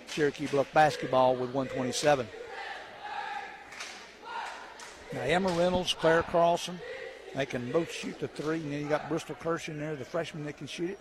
Cherokee 0.07 0.47
Bluff 0.47 0.71
basketball 0.73 1.33
with 1.35 1.53
127. 1.53 2.27
Now, 5.13 5.21
Emma 5.21 5.49
Reynolds, 5.49 5.93
Claire 5.93 6.23
Carlson, 6.23 6.79
they 7.35 7.45
can 7.45 7.71
both 7.71 7.91
shoot 7.91 8.19
the 8.19 8.27
three. 8.27 8.57
And 8.57 8.71
then 8.71 8.81
you 8.81 8.89
got 8.89 9.09
Bristol 9.09 9.35
Kirsch 9.35 9.69
in 9.69 9.79
there, 9.79 9.95
the 9.95 10.05
freshman 10.05 10.43
that 10.45 10.57
can 10.57 10.67
shoot 10.67 10.91
it. 10.91 10.99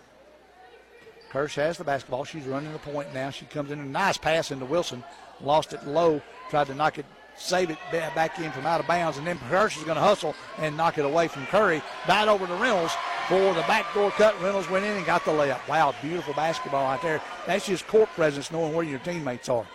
Kirsch 1.30 1.54
has 1.56 1.78
the 1.78 1.84
basketball. 1.84 2.24
She's 2.24 2.44
running 2.44 2.72
the 2.72 2.78
point 2.78 3.14
now. 3.14 3.30
She 3.30 3.46
comes 3.46 3.70
in 3.70 3.80
a 3.80 3.84
nice 3.84 4.18
pass 4.18 4.50
into 4.50 4.66
Wilson. 4.66 5.02
Lost 5.40 5.72
it 5.72 5.86
low. 5.86 6.20
Tried 6.50 6.66
to 6.66 6.74
knock 6.74 6.98
it, 6.98 7.06
save 7.36 7.70
it 7.70 7.78
back 7.90 8.38
in 8.38 8.52
from 8.52 8.66
out 8.66 8.80
of 8.80 8.86
bounds. 8.86 9.16
And 9.16 9.26
then 9.26 9.38
Kirsch 9.48 9.78
is 9.78 9.84
going 9.84 9.96
to 9.96 10.02
hustle 10.02 10.34
and 10.58 10.76
knock 10.76 10.98
it 10.98 11.06
away 11.06 11.28
from 11.28 11.46
Curry. 11.46 11.82
Back 12.06 12.28
over 12.28 12.46
to 12.46 12.54
Reynolds 12.54 12.94
for 13.32 13.54
the 13.54 13.62
backdoor 13.62 14.10
cut. 14.10 14.38
Reynolds 14.42 14.68
went 14.68 14.84
in 14.84 14.94
and 14.94 15.06
got 15.06 15.24
the 15.24 15.30
layup. 15.30 15.66
Wow, 15.66 15.94
beautiful 16.02 16.34
basketball 16.34 16.86
out 16.86 17.00
there. 17.00 17.18
That's 17.46 17.64
just 17.64 17.86
court 17.86 18.10
presence, 18.10 18.52
knowing 18.52 18.74
where 18.74 18.84
your 18.84 18.98
teammates 18.98 19.48
are. 19.48 19.66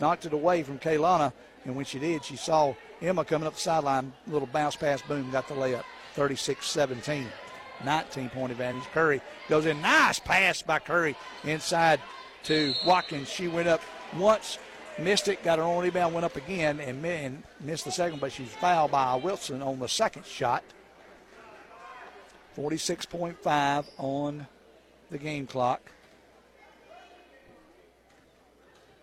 Knocked 0.00 0.24
it 0.24 0.32
away 0.32 0.62
from 0.62 0.78
Kaylana. 0.78 1.34
And 1.66 1.76
when 1.76 1.84
she 1.84 1.98
did, 1.98 2.24
she 2.24 2.36
saw 2.36 2.74
Emma 3.02 3.26
coming 3.26 3.46
up 3.46 3.56
the 3.56 3.60
sideline, 3.60 4.14
little 4.26 4.48
bounce 4.48 4.74
pass, 4.74 5.02
boom, 5.02 5.30
got 5.30 5.48
the 5.48 5.54
layup. 5.54 5.84
36 6.14 6.66
17. 6.66 7.26
19 7.84 8.30
point 8.30 8.52
advantage. 8.52 8.84
Curry 8.94 9.20
goes 9.50 9.66
in. 9.66 9.82
Nice 9.82 10.18
pass 10.18 10.62
by 10.62 10.78
Curry 10.78 11.16
inside 11.44 12.00
to 12.44 12.72
Watkins. 12.86 13.28
She 13.28 13.48
went 13.48 13.68
up 13.68 13.82
once, 14.16 14.58
missed 14.98 15.28
it, 15.28 15.44
got 15.44 15.58
her 15.58 15.64
own 15.64 15.84
rebound, 15.84 16.14
went 16.14 16.24
up 16.24 16.36
again, 16.36 16.80
and 16.80 17.02
missed 17.60 17.84
the 17.84 17.92
second, 17.92 18.18
but 18.18 18.32
she's 18.32 18.48
fouled 18.48 18.92
by 18.92 19.14
Wilson 19.16 19.60
on 19.60 19.78
the 19.78 19.88
second 19.88 20.24
shot. 20.24 20.64
46.5 22.56 23.84
on 23.98 24.46
the 25.10 25.18
game 25.18 25.46
clock. 25.46 25.80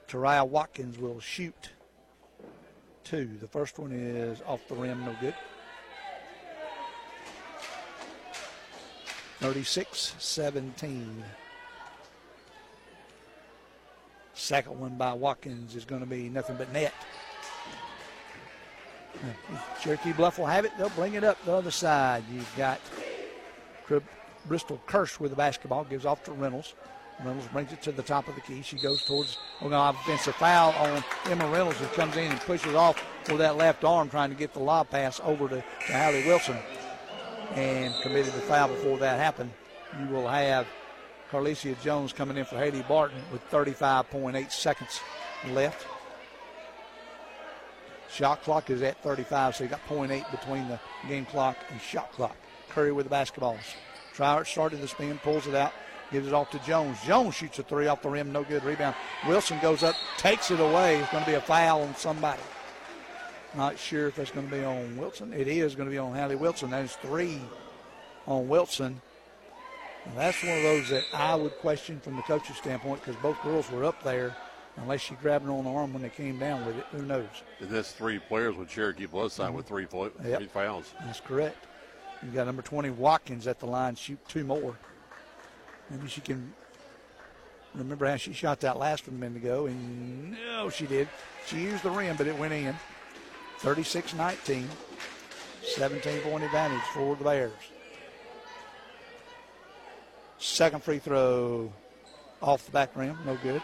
Tariah 0.07 0.47
Watkins 0.47 0.97
will 0.97 1.19
shoot 1.19 1.71
two. 3.03 3.29
The 3.39 3.47
first 3.47 3.77
one 3.79 3.91
is 3.91 4.41
off 4.45 4.67
the 4.67 4.75
rim, 4.75 5.03
no 5.05 5.15
good. 5.19 5.33
36 9.39 10.15
17. 10.17 11.23
Second 14.33 14.79
one 14.79 14.95
by 14.97 15.13
Watkins 15.13 15.75
is 15.75 15.85
going 15.85 16.01
to 16.01 16.07
be 16.07 16.29
nothing 16.29 16.55
but 16.57 16.71
net. 16.71 16.93
Cherokee 19.81 20.13
Bluff 20.13 20.37
will 20.37 20.45
have 20.45 20.65
it. 20.65 20.71
They'll 20.77 20.89
bring 20.89 21.15
it 21.15 21.23
up 21.23 21.43
the 21.43 21.53
other 21.53 21.71
side. 21.71 22.23
You've 22.31 22.51
got 22.55 22.79
Bristol 24.47 24.81
Kirsch 24.85 25.19
with 25.19 25.31
the 25.31 25.37
basketball, 25.37 25.83
gives 25.83 26.05
off 26.05 26.23
to 26.25 26.31
Reynolds. 26.31 26.73
Reynolds 27.23 27.47
brings 27.47 27.71
it 27.73 27.81
to 27.81 27.91
the 27.91 28.03
top 28.03 28.27
of 28.27 28.35
the 28.35 28.41
key. 28.41 28.61
She 28.61 28.77
goes 28.77 29.03
towards, 29.03 29.37
we're 29.61 29.69
to 29.69 29.89
offensive 29.89 30.35
foul 30.35 30.71
on 30.73 31.03
Emma 31.25 31.47
Reynolds, 31.47 31.79
who 31.79 31.87
comes 31.87 32.15
in 32.15 32.31
and 32.31 32.39
pushes 32.41 32.75
off 32.75 33.03
with 33.27 33.39
that 33.39 33.57
left 33.57 33.83
arm, 33.83 34.09
trying 34.09 34.29
to 34.29 34.35
get 34.35 34.53
the 34.53 34.59
lob 34.59 34.89
pass 34.89 35.19
over 35.23 35.49
to, 35.49 35.63
to 35.87 35.93
Hallie 35.93 36.25
Wilson. 36.25 36.57
And 37.55 37.93
committed 38.03 38.33
the 38.33 38.41
foul 38.41 38.67
before 38.67 38.97
that 38.99 39.19
happened. 39.19 39.51
You 39.99 40.07
will 40.13 40.27
have 40.27 40.67
Carlicia 41.31 41.81
Jones 41.81 42.13
coming 42.13 42.37
in 42.37 42.45
for 42.45 42.57
Haley 42.57 42.83
Barton 42.87 43.21
with 43.31 43.47
35.8 43.49 44.51
seconds 44.51 44.99
left. 45.49 45.87
Shot 48.11 48.43
clock 48.43 48.69
is 48.69 48.81
at 48.81 49.01
35, 49.01 49.55
so 49.55 49.63
you 49.63 49.69
got 49.69 49.85
0.8 49.87 50.29
between 50.31 50.67
the 50.67 50.79
game 51.07 51.25
clock 51.25 51.57
and 51.69 51.81
shot 51.81 52.11
clock. 52.11 52.35
Curry 52.77 52.91
with 52.91 53.09
the 53.09 53.15
basketballs. 53.15 53.73
Trout 54.13 54.45
started 54.45 54.81
the 54.81 54.87
spin, 54.87 55.17
pulls 55.23 55.47
it 55.47 55.55
out, 55.55 55.73
gives 56.11 56.27
it 56.27 56.33
off 56.35 56.51
to 56.51 56.59
Jones. 56.59 57.01
Jones 57.03 57.33
shoots 57.33 57.57
a 57.57 57.63
three 57.63 57.87
off 57.87 58.03
the 58.03 58.09
rim, 58.09 58.31
no 58.31 58.43
good 58.43 58.63
rebound. 58.63 58.95
Wilson 59.27 59.57
goes 59.63 59.81
up, 59.81 59.95
takes 60.17 60.51
it 60.51 60.59
away. 60.59 60.99
It's 60.99 61.09
going 61.09 61.23
to 61.23 61.29
be 61.31 61.35
a 61.37 61.41
foul 61.41 61.81
on 61.81 61.95
somebody. 61.95 62.39
Not 63.55 63.79
sure 63.79 64.09
if 64.09 64.15
that's 64.17 64.29
going 64.29 64.47
to 64.47 64.55
be 64.55 64.63
on 64.63 64.95
Wilson. 64.95 65.33
It 65.33 65.47
is 65.47 65.73
going 65.73 65.89
to 65.89 65.91
be 65.91 65.97
on 65.97 66.13
Hallie 66.13 66.35
Wilson. 66.35 66.69
That 66.69 66.85
is 66.85 66.95
three 66.97 67.41
on 68.27 68.47
Wilson. 68.47 69.01
And 70.05 70.15
that's 70.15 70.43
one 70.43 70.57
of 70.57 70.61
those 70.61 70.89
that 70.89 71.05
I 71.15 71.33
would 71.33 71.57
question 71.57 71.99
from 71.99 72.15
the 72.15 72.21
coach's 72.21 72.57
standpoint 72.57 73.01
because 73.03 73.19
both 73.23 73.41
girls 73.41 73.71
were 73.71 73.85
up 73.85 74.03
there. 74.03 74.35
Unless 74.75 75.01
she 75.01 75.15
grabbed 75.15 75.45
her 75.45 75.51
on 75.51 75.63
the 75.63 75.71
arm 75.71 75.93
when 75.93 76.03
they 76.03 76.09
came 76.09 76.37
down 76.37 76.63
with 76.63 76.77
it, 76.77 76.85
who 76.91 77.01
knows? 77.01 77.25
And 77.59 77.71
that's 77.71 77.93
three 77.93 78.19
players 78.19 78.55
with 78.55 78.69
Cherokee 78.69 79.07
Blood 79.07 79.31
sign 79.31 79.47
mm-hmm. 79.47 79.57
with 79.57 79.67
three, 79.67 79.85
fo- 79.85 80.11
yep. 80.23 80.37
three 80.37 80.47
fouls. 80.47 80.93
That's 81.03 81.19
correct. 81.19 81.65
You 82.23 82.31
got 82.31 82.47
number 82.47 82.61
20 82.61 82.89
Watkins 82.91 83.47
at 83.47 83.59
the 83.59 83.65
line, 83.65 83.95
shoot 83.95 84.19
two 84.27 84.43
more. 84.43 84.77
Maybe 85.89 86.07
she 86.07 86.21
can 86.21 86.53
remember 87.75 88.07
how 88.07 88.17
she 88.17 88.33
shot 88.33 88.59
that 88.61 88.77
last 88.77 89.07
one 89.07 89.17
a 89.17 89.19
minute 89.19 89.37
ago, 89.37 89.67
and 89.67 90.31
no, 90.31 90.69
she 90.69 90.85
did. 90.87 91.07
She 91.45 91.57
used 91.57 91.83
the 91.83 91.91
rim, 91.91 92.15
but 92.17 92.27
it 92.27 92.37
went 92.37 92.53
in. 92.53 92.75
36 93.59 94.13
19. 94.15 94.67
17 95.75 96.21
point 96.21 96.43
advantage 96.43 96.81
for 96.93 97.15
the 97.15 97.23
Bears. 97.23 97.51
Second 100.39 100.83
free 100.83 100.99
throw 100.99 101.71
off 102.41 102.65
the 102.65 102.71
back 102.71 102.95
rim, 102.95 103.17
no 103.25 103.37
good. 103.43 103.61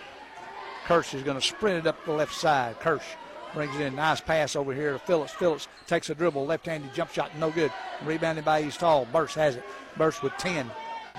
Kirsch 0.85 1.13
is 1.13 1.23
going 1.23 1.39
to 1.39 1.45
sprint 1.45 1.77
it 1.77 1.87
up 1.87 2.03
the 2.05 2.11
left 2.11 2.33
side. 2.33 2.79
Kirsch 2.79 3.05
brings 3.53 3.75
it 3.75 3.81
in. 3.81 3.95
Nice 3.95 4.21
pass 4.21 4.55
over 4.55 4.73
here 4.73 4.93
to 4.93 4.99
Phillips. 4.99 5.33
Phillips 5.33 5.67
takes 5.87 6.09
a 6.09 6.15
dribble, 6.15 6.45
left 6.45 6.65
handed 6.65 6.93
jump 6.93 7.11
shot, 7.11 7.35
no 7.37 7.51
good. 7.51 7.71
Rebounded 8.03 8.45
by 8.45 8.63
East 8.63 8.81
Hall. 8.81 9.07
Burse 9.11 9.35
has 9.35 9.55
it. 9.55 9.63
Burse 9.97 10.21
with 10.21 10.33
10, 10.37 10.69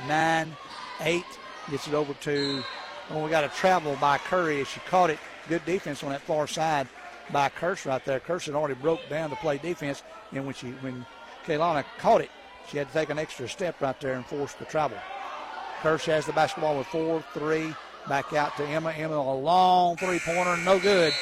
9, 0.08 0.56
8. 1.00 1.24
Gets 1.70 1.88
it 1.88 1.94
over 1.94 2.12
to, 2.14 2.62
oh, 3.10 3.24
we 3.24 3.30
got 3.30 3.44
a 3.44 3.48
travel 3.48 3.96
by 4.00 4.18
Curry 4.18 4.60
as 4.60 4.68
she 4.68 4.80
caught 4.80 5.10
it. 5.10 5.18
Good 5.48 5.64
defense 5.64 6.02
on 6.02 6.10
that 6.10 6.22
far 6.22 6.46
side 6.46 6.88
by 7.32 7.48
Kirsch 7.48 7.86
right 7.86 8.04
there. 8.04 8.20
Kirsch 8.20 8.46
had 8.46 8.54
already 8.54 8.74
broke 8.74 9.08
down 9.08 9.30
to 9.30 9.36
play 9.36 9.58
defense, 9.58 10.02
and 10.32 10.44
when 10.44 10.54
she 10.54 10.68
when 10.80 11.06
Kaylana 11.46 11.84
caught 11.98 12.20
it, 12.20 12.30
she 12.68 12.78
had 12.78 12.88
to 12.88 12.92
take 12.92 13.10
an 13.10 13.18
extra 13.18 13.48
step 13.48 13.80
right 13.80 13.98
there 14.00 14.14
and 14.14 14.26
force 14.26 14.54
the 14.54 14.64
travel. 14.64 14.98
Kirsch 15.80 16.06
has 16.06 16.26
the 16.26 16.32
basketball 16.32 16.78
with 16.78 16.86
four, 16.86 17.22
three, 17.34 17.74
back 18.08 18.32
out 18.32 18.56
to 18.56 18.64
Emma. 18.64 18.90
Emma 18.92 19.16
a 19.16 19.34
long 19.34 19.96
three-pointer, 19.96 20.56
no 20.58 20.78
good. 20.78 21.12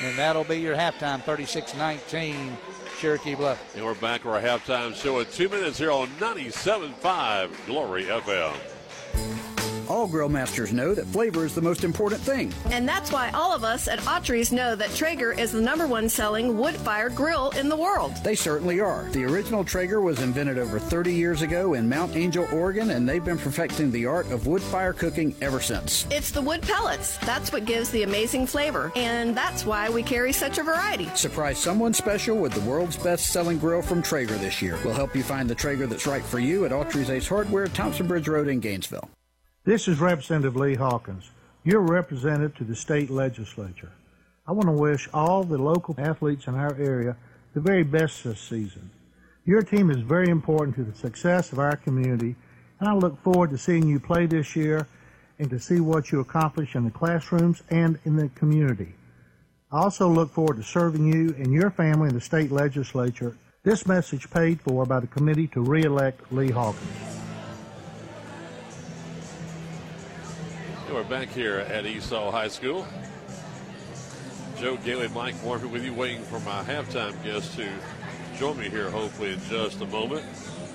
And 0.00 0.18
that'll 0.18 0.44
be 0.44 0.56
your 0.56 0.74
halftime, 0.74 1.22
36-19, 1.22 2.56
Cherokee 2.98 3.34
Bluff. 3.34 3.76
And 3.76 3.84
we're 3.84 3.94
back 3.94 4.22
for 4.22 4.30
our 4.30 4.40
halftime 4.40 4.94
show 4.94 5.20
in 5.20 5.26
two 5.26 5.48
minutes 5.48 5.78
here 5.78 5.90
on 5.90 6.08
97.5 6.18 7.66
Glory 7.66 8.04
FM. 8.04 9.51
All 9.92 10.06
grill 10.06 10.30
masters 10.30 10.72
know 10.72 10.94
that 10.94 11.04
flavor 11.04 11.44
is 11.44 11.54
the 11.54 11.60
most 11.60 11.84
important 11.84 12.22
thing. 12.22 12.50
And 12.70 12.88
that's 12.88 13.12
why 13.12 13.28
all 13.32 13.52
of 13.52 13.62
us 13.62 13.88
at 13.88 13.98
Autry's 14.00 14.50
know 14.50 14.74
that 14.74 14.94
Traeger 14.94 15.32
is 15.32 15.52
the 15.52 15.60
number 15.60 15.86
one 15.86 16.08
selling 16.08 16.56
wood 16.56 16.74
fired 16.76 17.14
grill 17.14 17.50
in 17.50 17.68
the 17.68 17.76
world. 17.76 18.14
They 18.24 18.34
certainly 18.34 18.80
are. 18.80 19.06
The 19.10 19.24
original 19.24 19.64
Traeger 19.64 20.00
was 20.00 20.22
invented 20.22 20.56
over 20.56 20.78
30 20.78 21.12
years 21.12 21.42
ago 21.42 21.74
in 21.74 21.90
Mount 21.90 22.16
Angel, 22.16 22.48
Oregon, 22.54 22.92
and 22.92 23.06
they've 23.06 23.22
been 23.22 23.36
perfecting 23.36 23.90
the 23.90 24.06
art 24.06 24.32
of 24.32 24.46
wood 24.46 24.62
fire 24.62 24.94
cooking 24.94 25.34
ever 25.42 25.60
since. 25.60 26.06
It's 26.10 26.30
the 26.30 26.40
wood 26.40 26.62
pellets. 26.62 27.18
That's 27.18 27.52
what 27.52 27.66
gives 27.66 27.90
the 27.90 28.02
amazing 28.02 28.46
flavor. 28.46 28.92
And 28.96 29.36
that's 29.36 29.66
why 29.66 29.90
we 29.90 30.02
carry 30.02 30.32
such 30.32 30.56
a 30.56 30.62
variety. 30.62 31.10
Surprise 31.14 31.58
someone 31.58 31.92
special 31.92 32.38
with 32.38 32.54
the 32.54 32.62
world's 32.62 32.96
best 32.96 33.26
selling 33.30 33.58
grill 33.58 33.82
from 33.82 34.02
Traeger 34.02 34.38
this 34.38 34.62
year. 34.62 34.78
We'll 34.86 34.94
help 34.94 35.14
you 35.14 35.22
find 35.22 35.50
the 35.50 35.54
Traeger 35.54 35.86
that's 35.86 36.06
right 36.06 36.24
for 36.24 36.38
you 36.38 36.64
at 36.64 36.72
Autry's 36.72 37.10
Ace 37.10 37.28
Hardware, 37.28 37.66
Thompson 37.66 38.06
Bridge 38.06 38.26
Road 38.26 38.48
in 38.48 38.58
Gainesville. 38.58 39.10
This 39.64 39.86
is 39.86 40.00
Representative 40.00 40.56
Lee 40.56 40.74
Hawkins, 40.74 41.30
your 41.62 41.82
representative 41.82 42.56
to 42.56 42.64
the 42.64 42.74
state 42.74 43.10
legislature. 43.10 43.92
I 44.44 44.50
want 44.50 44.66
to 44.66 44.72
wish 44.72 45.08
all 45.14 45.44
the 45.44 45.56
local 45.56 45.94
athletes 45.98 46.48
in 46.48 46.56
our 46.56 46.74
area 46.74 47.16
the 47.54 47.60
very 47.60 47.84
best 47.84 48.24
this 48.24 48.40
season. 48.40 48.90
Your 49.44 49.62
team 49.62 49.88
is 49.92 49.98
very 49.98 50.30
important 50.30 50.74
to 50.78 50.82
the 50.82 50.98
success 50.98 51.52
of 51.52 51.60
our 51.60 51.76
community, 51.76 52.34
and 52.80 52.88
I 52.88 52.94
look 52.94 53.22
forward 53.22 53.50
to 53.50 53.56
seeing 53.58 53.86
you 53.86 54.00
play 54.00 54.26
this 54.26 54.56
year 54.56 54.88
and 55.38 55.48
to 55.50 55.60
see 55.60 55.78
what 55.78 56.10
you 56.10 56.18
accomplish 56.18 56.74
in 56.74 56.84
the 56.84 56.90
classrooms 56.90 57.62
and 57.70 58.00
in 58.04 58.16
the 58.16 58.30
community. 58.30 58.96
I 59.70 59.78
also 59.78 60.08
look 60.08 60.32
forward 60.32 60.56
to 60.56 60.64
serving 60.64 61.06
you 61.06 61.36
and 61.38 61.52
your 61.52 61.70
family 61.70 62.08
in 62.08 62.16
the 62.16 62.20
state 62.20 62.50
legislature. 62.50 63.36
This 63.62 63.86
message 63.86 64.28
paid 64.28 64.60
for 64.60 64.84
by 64.86 64.98
the 64.98 65.06
committee 65.06 65.46
to 65.48 65.60
re-elect 65.60 66.32
Lee 66.32 66.50
Hawkins. 66.50 67.21
Back 70.92 71.30
here 71.30 71.58
at 71.58 71.86
East 71.86 72.10
Hall 72.10 72.30
High 72.30 72.48
School. 72.48 72.86
Joe 74.58 74.76
Gailey, 74.76 75.08
Mike 75.08 75.34
Warford 75.42 75.72
with 75.72 75.84
you, 75.84 75.92
waiting 75.92 76.22
for 76.22 76.38
my 76.40 76.62
halftime 76.62 77.20
guest 77.24 77.56
to 77.56 77.66
join 78.38 78.58
me 78.58 78.68
here, 78.68 78.90
hopefully, 78.90 79.32
in 79.32 79.40
just 79.48 79.80
a 79.80 79.86
moment. 79.86 80.24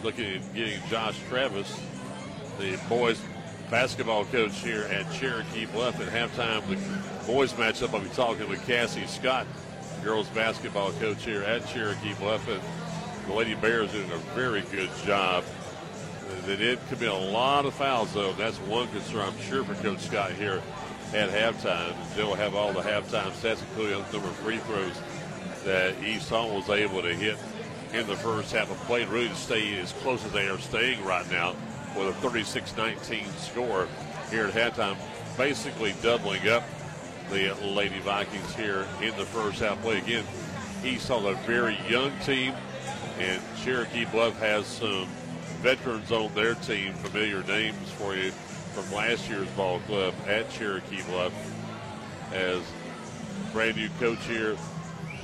Looking 0.03 0.26
at 0.26 0.53
getting 0.55 0.82
Josh 0.89 1.18
Travis, 1.30 1.80
the 2.59 2.80
boys 2.89 3.22
basketball 3.70 4.26
coach 4.26 4.59
here 4.59 4.84
at 4.91 5.09
Cherokee 5.13 5.65
Bluff 5.68 6.01
at 6.01 6.07
halftime. 6.07 6.68
The 6.68 7.32
boys 7.32 7.53
matchup, 7.53 7.93
I'll 7.93 8.01
be 8.01 8.09
talking 8.09 8.49
with 8.49 8.65
Cassie 8.65 9.05
Scott, 9.05 9.45
girls 10.03 10.28
basketball 10.30 10.91
coach 10.93 11.24
here 11.24 11.43
at 11.43 11.65
Cherokee 11.68 12.15
Bluff. 12.15 12.47
And 12.49 12.61
the 13.28 13.34
Lady 13.34 13.53
Bears 13.55 13.91
doing 13.91 14.11
a 14.11 14.18
very 14.36 14.61
good 14.72 14.89
job. 15.05 15.43
They 16.45 16.55
did 16.55 16.80
commit 16.88 17.09
a 17.09 17.13
lot 17.13 17.65
of 17.65 17.73
fouls, 17.73 18.13
though. 18.13 18.34
That's 18.34 18.57
one 18.59 18.88
concern, 18.89 19.21
I'm 19.21 19.39
sure, 19.41 19.63
for 19.63 19.75
Coach 19.84 19.99
Scott 19.99 20.32
here 20.32 20.61
at 21.13 21.30
halftime. 21.30 21.93
They'll 22.15 22.36
have 22.36 22.55
all 22.55 22.73
the 22.73 22.82
halftime 22.82 23.32
stats, 23.32 23.61
including 23.61 24.03
the 24.11 24.13
number 24.13 24.28
of 24.30 24.36
free 24.38 24.57
throws 24.57 24.99
that 25.65 26.01
East 26.03 26.32
was 26.32 26.69
able 26.69 27.01
to 27.01 27.13
hit 27.13 27.38
in 27.93 28.07
the 28.07 28.15
first 28.15 28.53
half 28.53 28.71
of 28.71 28.78
play, 28.86 29.05
really 29.05 29.30
to 29.30 29.36
stay 29.36 29.78
as 29.80 29.91
close 29.93 30.23
as 30.25 30.32
they 30.32 30.47
are 30.47 30.57
staying 30.59 31.03
right 31.03 31.30
now 31.32 31.55
with 31.97 32.07
a 32.07 32.28
36-19 32.28 33.28
score 33.38 33.88
here 34.30 34.47
at 34.47 34.53
halftime, 34.53 34.97
basically 35.38 35.93
doubling 36.01 36.47
up 36.47 36.63
the 37.30 37.53
Lady 37.65 37.99
Vikings 37.99 38.55
here 38.55 38.86
in 39.01 39.15
the 39.17 39.25
first 39.25 39.59
half 39.59 39.82
play. 39.82 39.97
Again, 39.97 40.23
East 40.84 41.09
a 41.09 41.34
very 41.45 41.78
young 41.89 42.11
team, 42.19 42.53
and 43.19 43.41
Cherokee 43.63 44.05
Bluff 44.05 44.38
has 44.39 44.65
some 44.65 45.07
veterans 45.58 46.12
on 46.12 46.34
their 46.34 46.55
team, 46.55 46.93
familiar 46.93 47.43
names 47.43 47.89
for 47.91 48.16
you 48.16 48.32
from 48.32 48.91
last 48.95 49.30
year's 49.30 49.49
ball 49.49 49.80
club 49.82 50.14
at 50.28 50.49
Cherokee 50.51 51.01
Bluff 51.03 51.34
as 52.34 52.62
brand 53.51 53.76
new 53.76 53.89
coach 53.99 54.24
here 54.26 54.55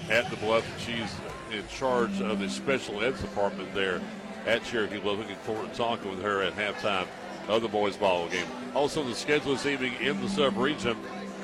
at 0.09 0.29
the 0.29 0.35
Bluff. 0.37 0.65
She's 0.79 1.13
in 1.51 1.67
charge 1.67 2.19
of 2.21 2.39
the 2.39 2.49
special 2.49 3.03
ed 3.03 3.17
department 3.19 3.73
there 3.73 4.01
at 4.45 4.63
Cherokee 4.63 4.99
Bluff. 4.99 5.19
Looking 5.19 5.35
forward 5.37 5.71
to 5.71 5.77
talking 5.77 6.09
with 6.09 6.21
her 6.21 6.41
at 6.41 6.55
halftime 6.55 7.07
of 7.47 7.61
the 7.61 7.67
boys 7.67 7.95
ball 7.95 8.27
game. 8.29 8.47
Also, 8.73 9.03
the 9.03 9.13
schedule 9.13 9.53
this 9.53 9.65
evening 9.65 9.93
in 10.01 10.19
the 10.21 10.29
sub-region, 10.29 10.97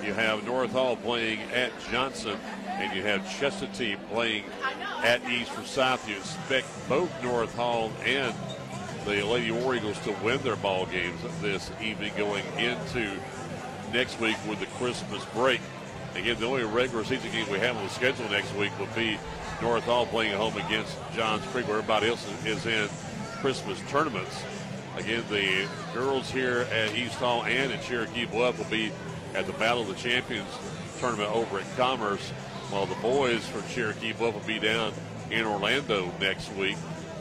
you 0.04 0.14
have 0.14 0.46
North 0.46 0.72
Hall 0.72 0.96
playing 0.96 1.42
at 1.54 1.72
Johnson, 1.92 2.40
and 2.68 2.96
you 2.96 3.04
have 3.04 3.22
Chestatee 3.22 3.98
playing 4.10 4.46
at 5.04 5.22
East 5.30 5.52
Forsyth. 5.52 6.08
You 6.08 6.16
expect 6.16 6.68
both 6.88 7.12
North 7.22 7.54
Hall 7.56 7.92
and 8.06 8.34
the 9.10 9.24
Lady 9.24 9.50
War 9.50 9.74
Eagles 9.76 10.00
to 10.02 10.12
win 10.24 10.40
their 10.44 10.56
ball 10.58 10.86
games 10.86 11.20
this 11.42 11.72
evening 11.82 12.14
going 12.16 12.46
into 12.58 13.12
next 13.92 14.20
week 14.20 14.38
with 14.48 14.60
the 14.60 14.68
Christmas 14.78 15.26
break. 15.34 15.62
Again, 16.16 16.40
the 16.40 16.46
only 16.46 16.64
regular 16.64 17.04
season 17.04 17.32
game 17.32 17.50
we 17.50 17.58
have 17.58 17.76
on 17.76 17.84
the 17.84 17.90
schedule 17.90 18.30
next 18.30 18.54
week 18.56 18.72
will 18.78 18.86
be 18.96 19.18
North 19.64 19.84
Hall 19.86 20.06
playing 20.06 20.34
at 20.34 20.38
home 20.38 20.56
against 20.58 20.96
Johns 21.16 21.44
Creek, 21.48 21.68
where 21.68 21.78
everybody 21.78 22.08
else 22.08 22.24
is 22.46 22.68
in 22.68 22.88
Christmas 23.38 23.80
tournaments. 23.90 24.44
Again, 24.96 25.24
the 25.32 25.68
girls 25.92 26.30
here 26.30 26.68
at 26.72 26.96
East 26.96 27.16
Hall 27.16 27.44
and 27.46 27.72
at 27.72 27.82
Cherokee 27.82 28.26
Bluff 28.26 28.60
will 28.60 28.66
be 28.66 28.92
at 29.34 29.48
the 29.48 29.54
Battle 29.54 29.82
of 29.82 29.88
the 29.88 29.96
Champions 29.96 30.50
tournament 31.00 31.32
over 31.34 31.60
at 31.60 31.78
Commerce, 31.78 32.30
while 32.70 32.86
the 32.86 32.96
boys 32.96 33.44
from 33.48 33.64
Cherokee 33.70 34.14
Bluff 34.14 34.36
will 34.36 34.42
be 34.42 34.60
down 34.60 34.94
in 35.32 35.46
Orlando 35.46 36.12
next 36.20 36.54
week. 36.54 36.78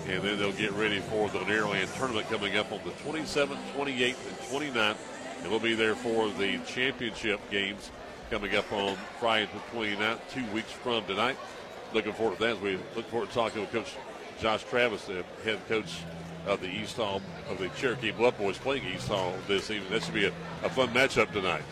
And 0.09 0.23
then 0.23 0.39
they'll 0.39 0.53
get 0.53 0.73
ready 0.73 1.01
for 1.01 1.29
the 1.29 1.41
Dairyland 1.41 1.95
tournament 1.99 2.29
coming 2.31 2.57
up 2.57 2.73
on 2.73 2.81
the 2.85 2.93
27th, 2.93 3.59
28th, 3.77 4.17
and 4.27 4.39
29th. 4.73 4.97
And 5.43 5.51
we'll 5.51 5.61
be 5.61 5.75
there 5.75 5.95
for 5.95 6.31
the 6.31 6.59
championship 6.67 7.41
games 7.51 7.91
coming 8.31 8.57
up 8.57 8.73
on 8.73 8.97
Friday 9.21 9.49
the 9.53 9.79
29th, 9.79 10.19
two 10.33 10.47
weeks 10.53 10.73
from 10.73 11.05
tonight. 11.05 11.37
Looking 11.93 12.15
forward 12.15 12.39
to 12.39 12.45
that 12.45 12.61
we 12.61 12.79
look 12.97 13.07
forward 13.11 13.29
to 13.29 13.35
talking 13.35 13.61
with 13.61 13.71
Coach 13.71 13.95
Josh 14.41 14.65
Travis, 14.65 15.05
the 15.05 15.25
head 15.45 15.59
coach 15.69 16.01
of 16.47 16.61
the 16.61 16.69
East 16.69 16.97
Hall, 16.97 17.21
of 17.51 17.59
the 17.59 17.69
Cherokee 17.71 18.11
Bluff 18.11 18.39
Boys 18.39 18.57
playing 18.57 18.85
East 18.87 19.09
Hall 19.09 19.35
this 19.47 19.71
evening. 19.71 19.91
That 19.93 20.03
should 20.05 20.15
be 20.15 20.27
a, 20.27 20.33
a 20.63 20.71
fun 20.71 20.89
matchup 20.89 21.33
tonight. 21.33 21.63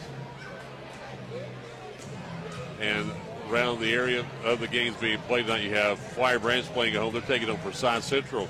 And 2.80 3.11
around 3.51 3.80
the 3.80 3.92
area 3.92 4.24
of 4.44 4.61
the 4.61 4.68
games 4.68 4.97
being 4.97 5.18
played 5.20 5.47
tonight, 5.47 5.62
you 5.62 5.74
have 5.74 5.99
Flowery 5.99 6.38
Branch 6.38 6.66
playing 6.66 6.94
at 6.94 7.01
home. 7.01 7.12
They're 7.12 7.22
taking 7.22 7.49
over 7.49 7.70
Forsyth 7.70 8.05
Central 8.05 8.49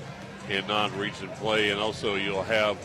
in 0.49 0.65
non-region 0.67 1.29
play, 1.29 1.71
and 1.71 1.79
also 1.79 2.15
you'll 2.15 2.43
have 2.43 2.77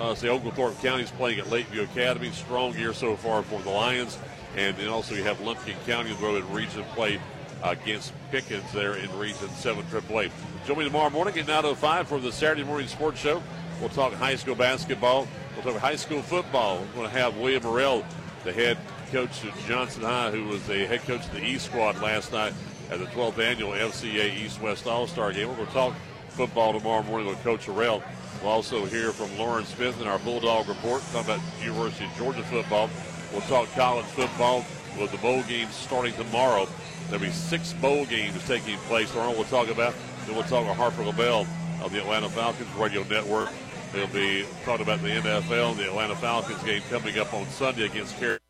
uh, 0.00 0.14
say 0.14 0.28
Oglethorpe 0.28 0.80
County 0.80 1.02
is 1.02 1.10
playing 1.10 1.38
at 1.38 1.50
Lakeview 1.50 1.82
Academy. 1.82 2.30
Strong 2.30 2.74
year 2.78 2.92
so 2.92 3.16
far 3.16 3.42
for 3.42 3.60
the 3.60 3.70
Lions, 3.70 4.18
and 4.56 4.76
then 4.76 4.88
also 4.88 5.14
you 5.14 5.22
have 5.22 5.40
Lumpkin 5.40 5.76
County 5.86 6.14
will 6.20 6.36
in 6.36 6.52
region 6.52 6.84
play 6.94 7.20
against 7.62 8.12
Pickens 8.30 8.72
there 8.72 8.94
in 8.96 9.16
Region 9.18 9.48
7 9.50 9.84
AAA. 9.84 10.30
Join 10.66 10.78
me 10.78 10.84
tomorrow 10.84 11.10
morning 11.10 11.38
at 11.38 11.46
9.05 11.46 12.06
for 12.06 12.18
the 12.18 12.32
Saturday 12.32 12.64
Morning 12.64 12.88
Sports 12.88 13.20
Show. 13.20 13.42
We'll 13.80 13.90
talk 13.90 14.12
high 14.14 14.36
school 14.36 14.54
basketball. 14.54 15.28
We'll 15.54 15.72
talk 15.72 15.80
high 15.80 15.96
school 15.96 16.22
football. 16.22 16.78
We're 16.78 16.94
going 16.94 17.10
to 17.10 17.18
have 17.18 17.36
William 17.36 17.62
Morrell, 17.62 18.04
the 18.44 18.52
head 18.52 18.78
coach 19.12 19.44
of 19.44 19.54
Johnson 19.68 20.04
High, 20.04 20.30
who 20.30 20.44
was 20.44 20.66
the 20.66 20.86
head 20.86 21.02
coach 21.02 21.26
of 21.26 21.32
the 21.32 21.44
East 21.44 21.66
squad 21.66 22.00
last 22.00 22.32
night 22.32 22.54
at 22.90 22.98
the 22.98 23.04
12th 23.06 23.38
annual 23.38 23.72
FCA 23.72 24.34
East-West 24.42 24.86
All-Star 24.86 25.34
Game. 25.34 25.48
We're 25.48 25.56
going 25.56 25.66
to 25.66 25.72
talk 25.74 25.94
football 26.30 26.72
tomorrow 26.72 27.02
morning 27.02 27.28
with 27.28 27.42
Coach 27.44 27.68
Morrell. 27.68 28.02
We'll 28.40 28.52
also 28.52 28.86
hear 28.86 29.12
from 29.12 29.36
Lauren 29.36 29.66
Smith 29.66 30.00
in 30.00 30.06
our 30.06 30.18
Bulldog 30.20 30.66
Report, 30.66 31.02
talking 31.12 31.34
about 31.34 31.40
University 31.62 32.06
of 32.06 32.16
Georgia 32.16 32.42
football. 32.44 32.88
We'll 33.32 33.42
talk 33.42 33.70
college 33.74 34.06
football 34.06 34.64
with 34.98 35.12
the 35.12 35.18
bowl 35.18 35.42
games 35.42 35.74
starting 35.74 36.14
tomorrow. 36.14 36.66
There'll 37.10 37.22
be 37.22 37.32
six 37.32 37.74
bowl 37.74 38.06
games 38.06 38.42
taking 38.46 38.78
place 38.88 39.10
tomorrow. 39.10 39.32
We'll 39.32 39.44
talk 39.44 39.68
about. 39.68 39.92
Then 40.24 40.36
we'll 40.36 40.44
talk 40.44 40.64
to 40.64 40.72
Harper 40.72 41.04
LaBelle 41.04 41.46
of 41.82 41.92
the 41.92 41.98
Atlanta 41.98 42.30
Falcons 42.30 42.74
Radio 42.76 43.02
Network. 43.04 43.50
They'll 43.92 44.06
be 44.06 44.46
talking 44.64 44.86
about 44.86 45.02
the 45.02 45.08
NFL 45.08 45.72
and 45.72 45.78
the 45.78 45.88
Atlanta 45.88 46.16
Falcons 46.16 46.62
game 46.62 46.80
coming 46.88 47.18
up 47.18 47.34
on 47.34 47.46
Sunday 47.48 47.84
against. 47.84 48.41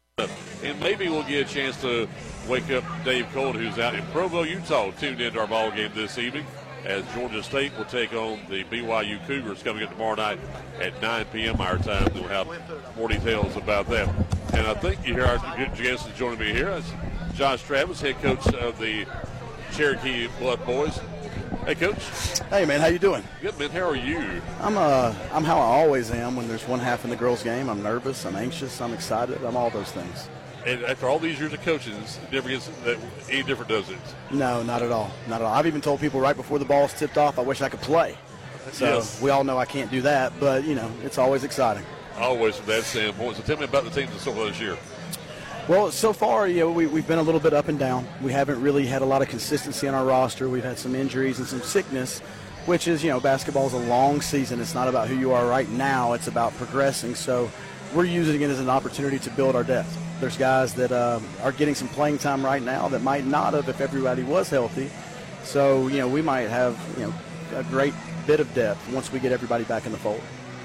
And 0.62 0.78
maybe 0.80 1.08
we'll 1.08 1.24
get 1.24 1.50
a 1.50 1.52
chance 1.52 1.80
to 1.80 2.08
wake 2.48 2.70
up 2.70 2.84
Dave 3.04 3.26
Cole, 3.32 3.52
who's 3.52 3.78
out 3.78 3.94
in 3.94 4.04
Provo, 4.06 4.42
Utah, 4.42 4.90
tuned 4.92 5.20
into 5.20 5.40
our 5.40 5.46
ball 5.46 5.70
game 5.70 5.90
this 5.94 6.18
evening 6.18 6.46
as 6.84 7.04
Georgia 7.14 7.42
State 7.42 7.76
will 7.76 7.84
take 7.84 8.12
on 8.12 8.40
the 8.48 8.64
BYU 8.64 9.24
Cougars 9.26 9.62
coming 9.62 9.84
up 9.84 9.90
tomorrow 9.90 10.16
night 10.16 10.38
at 10.80 11.00
9 11.00 11.26
p.m. 11.26 11.60
our 11.60 11.78
time. 11.78 12.08
We'll 12.14 12.24
have 12.24 12.48
more 12.96 13.08
details 13.08 13.56
about 13.56 13.88
that. 13.90 14.08
And 14.52 14.66
I 14.66 14.74
think 14.74 15.06
you 15.06 15.14
hear 15.14 15.24
our 15.24 15.38
good 15.56 15.74
guest 15.76 16.08
is 16.08 16.14
joining 16.16 16.40
me 16.40 16.52
here. 16.52 16.70
That's 16.70 16.92
Josh 17.34 17.62
Travis, 17.62 18.00
head 18.00 18.20
coach 18.20 18.46
of 18.54 18.78
the 18.78 19.06
Cherokee 19.72 20.28
Bluff 20.38 20.64
Boys. 20.66 21.00
Hey, 21.64 21.76
coach. 21.76 22.40
Hey, 22.50 22.64
man. 22.64 22.80
How 22.80 22.88
you 22.88 22.98
doing? 22.98 23.22
Good, 23.40 23.56
man. 23.58 23.70
How 23.70 23.88
are 23.88 23.96
you? 23.96 24.42
I'm 24.60 24.76
uh, 24.76 25.14
I'm 25.32 25.44
how 25.44 25.58
I 25.58 25.80
always 25.80 26.10
am 26.10 26.34
when 26.34 26.48
there's 26.48 26.66
one 26.66 26.80
half 26.80 27.04
in 27.04 27.10
the 27.10 27.16
girls' 27.16 27.44
game. 27.44 27.70
I'm 27.70 27.82
nervous. 27.82 28.26
I'm 28.26 28.34
anxious. 28.34 28.80
I'm 28.80 28.92
excited. 28.92 29.42
I'm 29.44 29.56
all 29.56 29.70
those 29.70 29.92
things. 29.92 30.28
And 30.64 30.84
after 30.84 31.08
all 31.08 31.18
these 31.18 31.40
years 31.40 31.52
of 31.52 31.60
coaching, 31.62 31.94
it 31.94 32.18
never 32.32 32.48
gets 32.48 32.68
that 32.84 32.96
any 33.28 33.42
different, 33.42 33.68
does 33.68 33.90
it? 33.90 33.98
No, 34.30 34.62
not 34.62 34.82
at 34.82 34.92
all. 34.92 35.10
Not 35.28 35.40
at 35.40 35.46
all. 35.46 35.52
I've 35.52 35.66
even 35.66 35.80
told 35.80 36.00
people 36.00 36.20
right 36.20 36.36
before 36.36 36.58
the 36.58 36.64
ball's 36.64 36.92
tipped 36.92 37.18
off, 37.18 37.38
I 37.38 37.42
wish 37.42 37.60
I 37.62 37.68
could 37.68 37.80
play. 37.80 38.16
So 38.72 38.84
Yes. 38.86 39.20
we 39.20 39.30
all 39.30 39.42
know 39.42 39.58
I 39.58 39.64
can't 39.64 39.90
do 39.90 40.02
that, 40.02 40.32
but 40.38 40.64
you 40.64 40.76
know, 40.76 40.88
it's 41.02 41.18
always 41.18 41.42
exciting. 41.42 41.82
Always 42.16 42.56
from 42.56 42.66
that 42.66 42.84
standpoint. 42.84 43.36
So 43.38 43.42
tell 43.42 43.56
me 43.56 43.64
about 43.64 43.84
the 43.84 43.90
teams 43.90 44.12
so 44.20 44.32
far 44.32 44.44
this 44.46 44.60
year. 44.60 44.76
Well, 45.68 45.90
so 45.90 46.12
far, 46.12 46.46
you 46.48 46.60
know, 46.60 46.70
we, 46.70 46.86
we've 46.86 47.06
been 47.06 47.18
a 47.18 47.22
little 47.22 47.40
bit 47.40 47.52
up 47.52 47.68
and 47.68 47.78
down. 47.78 48.06
We 48.22 48.32
haven't 48.32 48.60
really 48.60 48.86
had 48.86 49.02
a 49.02 49.04
lot 49.04 49.22
of 49.22 49.28
consistency 49.28 49.88
on 49.88 49.94
our 49.94 50.04
roster. 50.04 50.48
We've 50.48 50.62
had 50.64 50.78
some 50.78 50.94
injuries 50.94 51.38
and 51.38 51.46
some 51.46 51.62
sickness, 51.62 52.18
which 52.66 52.86
is, 52.88 53.02
you 53.02 53.10
know, 53.10 53.20
basketball 53.20 53.66
is 53.66 53.72
a 53.72 53.78
long 53.78 54.20
season. 54.20 54.60
It's 54.60 54.74
not 54.74 54.88
about 54.88 55.08
who 55.08 55.16
you 55.16 55.32
are 55.32 55.46
right 55.46 55.68
now. 55.68 56.12
It's 56.14 56.26
about 56.28 56.52
progressing. 56.56 57.14
So 57.14 57.50
we're 57.94 58.04
using 58.06 58.40
it 58.42 58.50
as 58.50 58.58
an 58.60 58.68
opportunity 58.68 59.18
to 59.20 59.30
build 59.30 59.54
our 59.56 59.64
depth. 59.64 59.96
There's 60.22 60.36
guys 60.36 60.72
that 60.74 60.92
um, 60.92 61.24
are 61.42 61.50
getting 61.50 61.74
some 61.74 61.88
playing 61.88 62.18
time 62.18 62.44
right 62.44 62.62
now 62.62 62.86
that 62.90 63.02
might 63.02 63.26
not 63.26 63.54
have 63.54 63.68
if 63.68 63.80
everybody 63.80 64.22
was 64.22 64.48
healthy. 64.48 64.88
So, 65.42 65.88
you 65.88 65.98
know, 65.98 66.06
we 66.06 66.22
might 66.22 66.42
have, 66.48 66.78
you 66.96 67.06
know, 67.06 67.14
a 67.58 67.64
great 67.64 67.92
bit 68.24 68.38
of 68.38 68.54
depth 68.54 68.78
once 68.92 69.10
we 69.12 69.18
get 69.18 69.32
everybody 69.32 69.64
back 69.64 69.84
in 69.84 69.90
the 69.90 69.98
fold. 69.98 70.20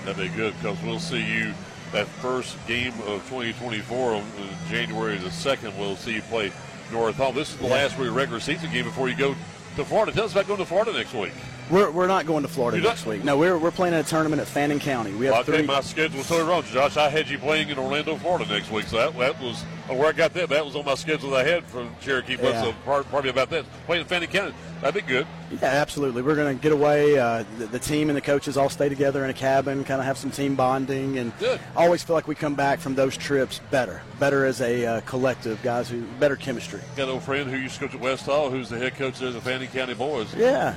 That'd 0.05 0.21
be 0.21 0.37
good 0.37 0.53
because 0.61 0.79
we'll 0.83 0.99
see 0.99 1.23
you 1.25 1.55
that 1.91 2.05
first 2.05 2.55
game 2.67 2.93
of 3.07 3.27
2024 3.29 4.13
on 4.13 4.21
uh, 4.21 4.23
January 4.69 5.17
the 5.17 5.29
2nd. 5.29 5.75
We'll 5.75 5.95
see 5.95 6.13
you 6.13 6.21
play 6.21 6.51
North 6.91 7.15
Hall. 7.15 7.31
This 7.31 7.49
is 7.49 7.57
the 7.57 7.63
Yeah. 7.65 7.73
last 7.73 7.97
regular 7.97 8.39
season 8.39 8.71
game 8.71 8.85
before 8.85 9.09
you 9.09 9.15
go 9.15 9.35
to 9.77 9.83
Florida. 9.85 10.11
Tell 10.11 10.25
us 10.25 10.33
about 10.33 10.45
going 10.45 10.59
to 10.59 10.65
Florida 10.67 10.93
next 10.93 11.15
week. 11.15 11.33
We're, 11.69 11.91
we're 11.91 12.07
not 12.07 12.25
going 12.25 12.43
to 12.43 12.47
Florida 12.47 12.79
next 12.81 13.05
week. 13.05 13.23
No, 13.25 13.37
we're, 13.37 13.57
we're 13.57 13.71
playing 13.71 13.93
a 13.93 14.03
tournament 14.03 14.41
at 14.41 14.47
Fannin 14.47 14.79
County. 14.79 15.11
We 15.13 15.25
have 15.25 15.33
Well, 15.33 15.41
I 15.41 15.43
three. 15.43 15.55
think 15.57 15.67
my 15.67 15.81
schedule 15.81 16.19
was 16.19 16.27
totally 16.27 16.49
wrong, 16.49 16.63
Josh. 16.63 16.95
I 16.95 17.09
had 17.09 17.27
you 17.29 17.37
playing 17.37 17.69
in 17.69 17.77
Orlando, 17.77 18.15
Florida 18.15 18.45
next 18.49 18.71
week, 18.71 18.85
so 18.85 18.95
that, 18.97 19.17
that 19.19 19.41
was 19.41 19.61
where 19.89 20.07
I 20.07 20.11
got 20.13 20.33
that. 20.35 20.47
That 20.49 20.65
was 20.65 20.75
on 20.77 20.85
my 20.85 20.95
schedule 20.95 21.31
that 21.31 21.45
I 21.45 21.49
had 21.49 21.65
from 21.65 21.93
Cherokee. 21.99 22.37
Yeah. 22.41 22.61
so 22.63 22.71
part, 22.85 23.09
part 23.11 23.19
of 23.19 23.23
me 23.25 23.29
about 23.31 23.49
that 23.49 23.65
playing 23.85 24.03
in 24.03 24.07
Fannin 24.07 24.29
County, 24.29 24.53
that'd 24.81 24.95
be 24.95 25.05
good. 25.05 25.27
Yeah, 25.51 25.67
absolutely. 25.67 26.21
We're 26.21 26.35
going 26.35 26.57
to 26.57 26.61
get 26.61 26.71
away. 26.71 27.17
Uh, 27.17 27.43
the, 27.57 27.65
the 27.67 27.79
team 27.79 28.09
and 28.09 28.15
the 28.17 28.21
coaches 28.21 28.55
all 28.55 28.69
stay 28.69 28.87
together 28.87 29.23
in 29.25 29.29
a 29.29 29.33
cabin, 29.33 29.83
kind 29.83 29.99
of 29.99 30.05
have 30.05 30.17
some 30.17 30.31
team 30.31 30.55
bonding, 30.55 31.17
and 31.17 31.37
Good. 31.37 31.59
I 31.75 31.83
always 31.85 32.01
feel 32.01 32.15
like 32.15 32.27
we 32.29 32.35
come 32.35 32.55
back 32.55 32.79
from 32.79 32.95
those 32.95 33.17
trips 33.17 33.59
better, 33.71 34.01
better 34.19 34.45
as 34.45 34.61
a 34.61 34.85
uh, 34.85 35.01
collective, 35.01 35.61
guys 35.63 35.89
who 35.89 36.01
better 36.19 36.37
chemistry. 36.37 36.79
Got 36.95 37.03
an 37.09 37.15
old 37.15 37.23
friend 37.23 37.49
who 37.49 37.57
used 37.57 37.75
to 37.75 37.81
coach 37.81 37.93
at 37.95 37.99
West 38.01 38.25
Hall, 38.25 38.49
who's 38.49 38.69
the 38.69 38.77
head 38.77 38.95
coach 38.95 39.19
there 39.19 39.27
at 39.29 39.33
the 39.33 39.41
Fannin 39.41 39.67
County 39.67 39.93
Boys. 39.95 40.33
Yeah, 40.35 40.75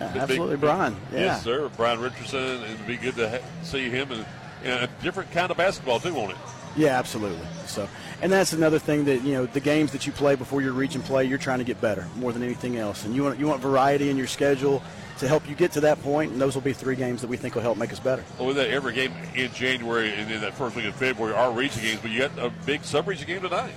absolutely, 0.00 0.56
big- 0.56 0.60
Brian. 0.60 0.96
Yeah. 1.12 1.20
Yes, 1.20 1.44
sir. 1.44 1.70
Brian 1.76 2.00
Richardson. 2.00 2.38
and 2.40 2.64
It'd 2.64 2.86
be 2.86 2.96
good 2.96 3.16
to 3.16 3.28
ha- 3.30 3.46
see 3.62 3.88
him 3.90 4.10
and, 4.12 4.26
and 4.64 4.84
a 4.84 4.88
different 5.02 5.30
kind 5.30 5.50
of 5.50 5.56
basketball 5.56 6.00
too, 6.00 6.14
won't 6.14 6.32
it? 6.32 6.38
Yeah, 6.76 6.98
absolutely. 6.98 7.46
So, 7.66 7.88
and 8.20 8.32
that's 8.32 8.52
another 8.52 8.80
thing 8.80 9.04
that 9.04 9.22
you 9.22 9.32
know 9.34 9.46
the 9.46 9.60
games 9.60 9.92
that 9.92 10.06
you 10.06 10.12
play 10.12 10.34
before 10.34 10.60
your 10.60 10.72
region 10.72 11.02
play, 11.02 11.24
you're 11.24 11.38
trying 11.38 11.58
to 11.58 11.64
get 11.64 11.80
better 11.80 12.06
more 12.16 12.32
than 12.32 12.42
anything 12.42 12.76
else, 12.76 13.04
and 13.04 13.14
you 13.14 13.22
want 13.22 13.38
you 13.38 13.46
want 13.46 13.60
variety 13.60 14.10
in 14.10 14.16
your 14.16 14.26
schedule 14.26 14.82
to 15.18 15.28
help 15.28 15.48
you 15.48 15.54
get 15.54 15.70
to 15.70 15.80
that 15.82 16.02
point, 16.02 16.32
and 16.32 16.40
those 16.40 16.56
will 16.56 16.62
be 16.62 16.72
three 16.72 16.96
games 16.96 17.20
that 17.20 17.28
we 17.28 17.36
think 17.36 17.54
will 17.54 17.62
help 17.62 17.78
make 17.78 17.92
us 17.92 18.00
better. 18.00 18.24
Well, 18.36 18.48
with 18.48 18.56
that 18.56 18.70
every 18.70 18.92
game 18.92 19.12
in 19.36 19.52
January 19.52 20.12
and 20.12 20.28
then 20.28 20.40
that 20.40 20.54
first 20.54 20.74
week 20.74 20.86
of 20.86 20.96
February 20.96 21.32
are 21.36 21.52
region 21.52 21.82
games, 21.82 22.00
but 22.02 22.10
you 22.10 22.18
got 22.18 22.36
a 22.36 22.50
big 22.66 22.82
sub-region 22.82 23.28
game 23.28 23.40
tonight. 23.40 23.74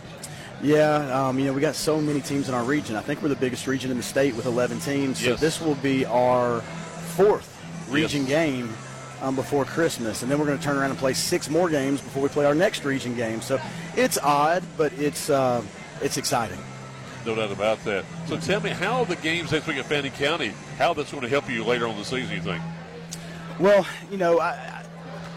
Yeah, 0.61 1.27
um, 1.27 1.37
you 1.37 1.45
know 1.45 1.53
we 1.53 1.61
got 1.61 1.75
so 1.75 2.01
many 2.01 2.21
teams 2.21 2.49
in 2.49 2.55
our 2.55 2.63
region. 2.63 2.95
I 2.95 3.01
think 3.01 3.21
we're 3.21 3.29
the 3.29 3.35
biggest 3.35 3.67
region 3.67 3.91
in 3.91 3.97
the 3.97 4.03
state 4.03 4.35
with 4.35 4.45
11 4.45 4.79
teams. 4.79 5.23
So 5.23 5.35
this 5.35 5.61
will 5.61 5.75
be 5.75 6.05
our 6.05 6.61
fourth 7.15 7.53
region 7.89 8.25
game 8.25 8.73
um, 9.21 9.35
before 9.35 9.65
Christmas, 9.65 10.23
and 10.23 10.31
then 10.31 10.39
we're 10.39 10.45
going 10.45 10.57
to 10.57 10.63
turn 10.63 10.77
around 10.77 10.89
and 10.89 10.99
play 10.99 11.13
six 11.13 11.49
more 11.49 11.69
games 11.69 12.01
before 12.01 12.23
we 12.23 12.29
play 12.29 12.45
our 12.45 12.55
next 12.55 12.85
region 12.85 13.15
game. 13.15 13.41
So 13.41 13.59
it's 13.95 14.17
odd, 14.17 14.63
but 14.77 14.91
it's 14.93 15.29
uh, 15.29 15.63
it's 16.01 16.17
exciting. 16.17 16.59
No 17.25 17.35
doubt 17.35 17.51
about 17.51 17.83
that. 17.83 18.05
So 18.27 18.37
tell 18.37 18.61
me 18.61 18.69
how 18.69 19.03
the 19.03 19.17
games 19.17 19.51
next 19.51 19.67
week 19.67 19.77
at 19.77 19.85
Fannin 19.85 20.11
County, 20.11 20.53
how 20.77 20.93
that's 20.93 21.11
going 21.11 21.23
to 21.23 21.29
help 21.29 21.49
you 21.49 21.63
later 21.63 21.87
on 21.87 21.97
the 21.97 22.05
season, 22.05 22.35
you 22.35 22.41
think? 22.41 22.63
Well, 23.59 23.85
you 24.09 24.17
know, 24.17 24.39
I, 24.39 24.85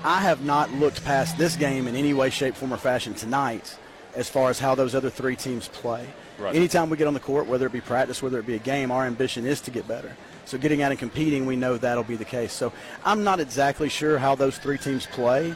I 0.04 0.20
have 0.20 0.44
not 0.44 0.72
looked 0.72 1.04
past 1.04 1.36
this 1.36 1.56
game 1.56 1.88
in 1.88 1.96
any 1.96 2.14
way, 2.14 2.30
shape, 2.30 2.54
form, 2.54 2.72
or 2.72 2.76
fashion 2.76 3.12
tonight 3.14 3.76
as 4.14 4.28
far 4.28 4.50
as 4.50 4.58
how 4.58 4.74
those 4.74 4.94
other 4.94 5.10
three 5.10 5.36
teams 5.36 5.68
play. 5.68 6.06
Right. 6.38 6.54
Anytime 6.54 6.90
we 6.90 6.96
get 6.96 7.06
on 7.06 7.14
the 7.14 7.20
court, 7.20 7.46
whether 7.46 7.66
it 7.66 7.72
be 7.72 7.80
practice, 7.80 8.22
whether 8.22 8.38
it 8.38 8.46
be 8.46 8.54
a 8.54 8.58
game, 8.58 8.90
our 8.90 9.06
ambition 9.06 9.46
is 9.46 9.60
to 9.62 9.70
get 9.70 9.86
better. 9.86 10.16
So 10.46 10.58
getting 10.58 10.82
out 10.82 10.90
and 10.90 10.98
competing, 10.98 11.46
we 11.46 11.54
know 11.56 11.76
that'll 11.76 12.02
be 12.02 12.16
the 12.16 12.24
case. 12.24 12.52
So 12.52 12.72
I'm 13.04 13.22
not 13.22 13.40
exactly 13.40 13.88
sure 13.88 14.18
how 14.18 14.34
those 14.34 14.58
three 14.58 14.78
teams 14.78 15.06
play. 15.06 15.54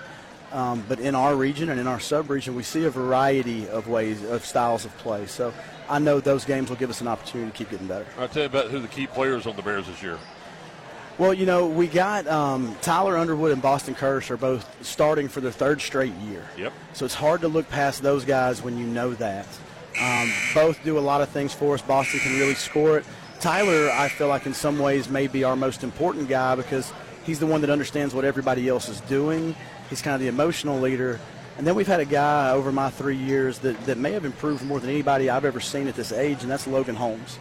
Um, 0.53 0.85
but 0.89 1.01
in 1.01 1.17
our 1.17 1.35
region 1.35 1.71
and 1.71 1.81
in 1.81 1.89
our 1.89 1.99
sub-region, 1.99 2.55
we 2.55 2.63
see 2.63 2.85
a 2.85 2.91
variety 2.91 3.69
of 3.69 3.89
ways 3.89 4.23
of 4.23 4.45
styles 4.45 4.85
of 4.85 4.97
play. 4.99 5.27
So 5.27 5.53
I 5.89 5.99
know 5.99 6.21
those 6.21 6.45
games 6.45 6.69
will 6.69 6.77
give 6.77 6.91
us 6.91 7.01
an 7.01 7.09
opportunity 7.09 7.51
to 7.51 7.57
keep 7.57 7.71
getting 7.71 7.89
better. 7.89 8.07
I'll 8.19 8.29
tell 8.29 8.43
you 8.43 8.47
about 8.47 8.71
who 8.71 8.79
the 8.79 8.87
key 8.87 9.09
players 9.09 9.49
on 9.49 9.57
the 9.57 9.63
Bears 9.63 9.89
this 9.89 10.01
year. 10.01 10.17
Well, 11.17 11.33
you 11.33 11.47
know, 11.47 11.69
we 11.69 11.87
got 11.87 12.27
um, 12.27 12.75
Tyler 12.83 13.17
Underwood 13.17 13.53
and 13.53 13.63
Boston 13.63 13.95
Kirsch 13.95 14.33
are 14.33 14.37
both 14.37 14.69
starting 14.85 15.29
for 15.29 15.41
their 15.41 15.53
third 15.53 15.81
straight 15.81 16.13
year. 16.15 16.45
Yep. 16.59 16.73
So 16.93 17.05
it's 17.05 17.15
hard 17.15 17.43
to 17.43 17.49
look 17.49 17.69
past 17.69 18.03
those 18.03 18.25
guys 18.25 18.63
when 18.63 18.77
you 18.77 18.85
know 18.85 19.15
that. 19.15 19.47
Um, 20.01 20.33
both 20.55 20.83
do 20.83 20.99
a 20.99 21.01
lot 21.01 21.21
of 21.21 21.29
things 21.29 21.55
for 21.55 21.75
us. 21.75 21.83
Boston 21.83 22.19
can 22.19 22.37
really 22.41 22.57
score 22.57 22.99
it. 22.99 23.05
Tyler, 23.39 23.93
I 23.93 24.09
feel 24.09 24.27
like 24.27 24.47
in 24.47 24.55
some 24.55 24.81
ways 24.81 25.09
may 25.09 25.29
be 25.29 25.45
our 25.45 25.55
most 25.55 25.85
important 25.85 26.29
guy 26.29 26.57
because 26.57 26.93
he's 27.23 27.39
the 27.39 27.47
one 27.47 27.61
that 27.61 27.71
understands 27.71 28.13
what 28.13 28.25
everybody 28.25 28.69
else 28.69 28.89
is 28.89 29.01
doing. 29.03 29.55
He's 29.91 30.03
kind 30.03 30.15
of 30.17 30.21
the 30.21 30.29
emotional 30.29 30.81
leader. 30.81 31.21
And 31.59 31.65
then 31.65 31.77
we've 31.77 31.87
had 31.87 32.01
a 32.01 32.05
guy 32.05 32.51
over 32.51 32.73
my 32.73 32.91
three 32.91 33.17
years 33.17 33.61
that, 33.61 33.81
that 33.85 33.99
may 33.99 34.11
have 34.11 34.25
improved 34.25 34.65
more 34.65 34.81
than 34.81 34.91
anybody 34.91 35.31
I've 35.31 35.45
ever 35.45 35.61
seen 35.61 35.87
at 35.87 35.95
this 35.95 36.11
age, 36.11 36.43
and 36.43 36.51
that's 36.51 36.67
Logan 36.67 36.97
Holmes. 36.97 37.39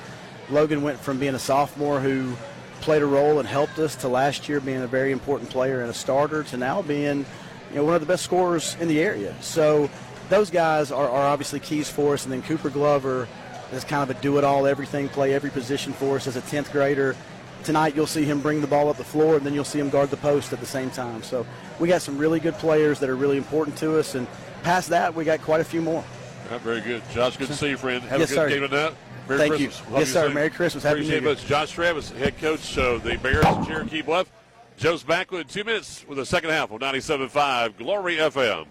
Logan 0.51 0.83
went 0.83 0.99
from 0.99 1.17
being 1.17 1.33
a 1.33 1.39
sophomore 1.39 1.99
who 1.99 2.35
played 2.83 3.01
a 3.01 3.05
role 3.05 3.39
and 3.39 3.47
helped 3.47 3.79
us 3.79 3.95
to 3.95 4.09
last 4.09 4.49
year 4.49 4.59
being 4.59 4.81
a 4.81 4.87
very 4.87 5.11
important 5.13 5.49
player 5.49 5.81
and 5.81 5.89
a 5.89 5.93
starter 5.93 6.43
to 6.43 6.57
now 6.57 6.81
being 6.81 7.25
you 7.71 7.77
know, 7.77 7.85
one 7.85 7.95
of 7.95 8.01
the 8.01 8.07
best 8.07 8.23
scorers 8.23 8.75
in 8.81 8.89
the 8.89 9.01
area. 9.01 9.33
So 9.41 9.89
those 10.29 10.49
guys 10.49 10.91
are, 10.91 11.09
are 11.09 11.27
obviously 11.27 11.61
keys 11.61 11.89
for 11.89 12.13
us. 12.13 12.25
And 12.25 12.33
then 12.33 12.41
Cooper 12.41 12.69
Glover 12.69 13.27
is 13.71 13.85
kind 13.85 14.09
of 14.09 14.15
a 14.15 14.21
do-it-all, 14.21 14.67
everything, 14.67 15.07
play 15.07 15.33
every 15.33 15.49
position 15.49 15.93
for 15.93 16.17
us 16.17 16.27
as 16.27 16.35
a 16.35 16.41
10th 16.41 16.71
grader. 16.73 17.15
Tonight 17.63 17.95
you'll 17.95 18.05
see 18.05 18.25
him 18.25 18.41
bring 18.41 18.59
the 18.59 18.67
ball 18.67 18.89
up 18.89 18.97
the 18.97 19.03
floor, 19.05 19.37
and 19.37 19.45
then 19.45 19.53
you'll 19.53 19.63
see 19.63 19.79
him 19.79 19.89
guard 19.89 20.09
the 20.09 20.17
post 20.17 20.51
at 20.51 20.59
the 20.59 20.65
same 20.65 20.89
time. 20.91 21.23
So 21.23 21.45
we 21.79 21.87
got 21.87 22.01
some 22.01 22.17
really 22.17 22.41
good 22.41 22.55
players 22.55 22.99
that 22.99 23.09
are 23.09 23.15
really 23.15 23.37
important 23.37 23.77
to 23.77 23.97
us. 23.97 24.15
And 24.15 24.27
past 24.63 24.89
that, 24.89 25.15
we 25.15 25.23
got 25.23 25.41
quite 25.41 25.61
a 25.61 25.63
few 25.63 25.81
more. 25.81 26.03
Right, 26.51 26.59
very 26.59 26.81
good. 26.81 27.01
Josh, 27.11 27.37
good 27.37 27.47
to 27.47 27.55
see 27.55 27.69
you, 27.69 27.77
friend. 27.77 28.03
Have 28.03 28.19
Yes, 28.19 28.31
a 28.31 28.35
good 28.35 28.41
sir. 28.41 28.49
game 28.49 28.69
tonight. 28.69 28.93
Merry 29.27 29.37
Thank 29.49 29.59
you. 29.61 29.67
Love 29.91 29.99
Yes, 29.99 30.09
sir. 30.11 30.25
soon. 30.25 30.33
Merry 30.33 30.49
Christmas. 30.49 30.83
Happy 30.83 30.99
New 30.99 31.05
Appreciate 31.05 31.23
it 31.31 31.39
Year. 31.39 31.47
Josh 31.47 31.71
Travis, 31.71 32.11
head 32.11 32.37
coach 32.39 32.77
of 32.77 33.03
the 33.03 33.17
Bears 33.17 33.45
Cherokee 33.65 34.01
Bluff. 34.01 34.29
Joe's 34.77 35.03
back 35.03 35.31
with 35.31 35.47
two 35.47 35.63
minutes 35.63 36.03
with 36.07 36.17
the 36.17 36.25
second 36.25 36.49
half 36.49 36.71
of 36.71 36.81
97.5 36.81 37.77
Glory 37.77 38.17
FM. 38.17 38.65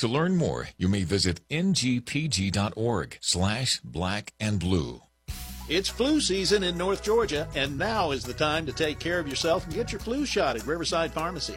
To 0.00 0.08
learn 0.08 0.38
more, 0.38 0.70
you 0.78 0.88
may 0.88 1.04
visit 1.04 1.46
ngpg.org 1.50 3.18
slash 3.20 3.80
black 3.80 4.32
and 4.40 4.58
blue. 4.58 5.02
It's 5.68 5.90
flu 5.90 6.22
season 6.22 6.64
in 6.64 6.78
North 6.78 7.02
Georgia, 7.02 7.46
and 7.54 7.76
now 7.76 8.12
is 8.12 8.24
the 8.24 8.32
time 8.32 8.64
to 8.64 8.72
take 8.72 8.98
care 8.98 9.18
of 9.18 9.28
yourself 9.28 9.66
and 9.66 9.74
get 9.74 9.92
your 9.92 10.00
flu 10.00 10.24
shot 10.24 10.56
at 10.56 10.66
Riverside 10.66 11.12
Pharmacy. 11.12 11.56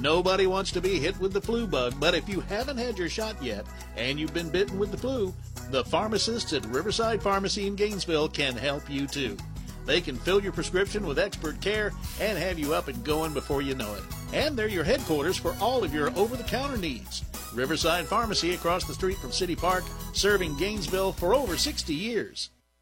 Nobody 0.00 0.46
wants 0.46 0.70
to 0.70 0.80
be 0.80 1.00
hit 1.00 1.18
with 1.18 1.32
the 1.32 1.40
flu 1.40 1.66
bug, 1.66 1.94
but 1.98 2.14
if 2.14 2.28
you 2.28 2.38
haven't 2.42 2.78
had 2.78 2.96
your 2.96 3.08
shot 3.08 3.42
yet 3.42 3.66
and 3.96 4.20
you've 4.20 4.32
been 4.32 4.50
bitten 4.50 4.78
with 4.78 4.92
the 4.92 4.96
flu, 4.96 5.34
the 5.72 5.84
pharmacists 5.86 6.52
at 6.52 6.64
Riverside 6.66 7.20
Pharmacy 7.20 7.66
in 7.66 7.74
Gainesville 7.74 8.28
can 8.28 8.56
help 8.56 8.88
you 8.88 9.08
too. 9.08 9.36
They 9.84 10.00
can 10.00 10.14
fill 10.14 10.40
your 10.40 10.52
prescription 10.52 11.04
with 11.08 11.18
expert 11.18 11.60
care 11.60 11.90
and 12.20 12.38
have 12.38 12.56
you 12.56 12.72
up 12.72 12.86
and 12.86 13.02
going 13.02 13.34
before 13.34 13.62
you 13.62 13.74
know 13.74 13.92
it. 13.94 14.04
And 14.32 14.56
they're 14.56 14.68
your 14.68 14.84
headquarters 14.84 15.36
for 15.36 15.56
all 15.60 15.82
of 15.82 15.92
your 15.92 16.16
over 16.16 16.36
the 16.36 16.44
counter 16.44 16.76
needs. 16.76 17.24
Riverside 17.54 18.06
Pharmacy 18.06 18.54
across 18.54 18.84
the 18.84 18.94
street 18.94 19.18
from 19.18 19.32
City 19.32 19.56
Park, 19.56 19.84
serving 20.12 20.56
Gainesville 20.56 21.12
for 21.12 21.34
over 21.34 21.56
60 21.56 21.92
years. 21.94 22.50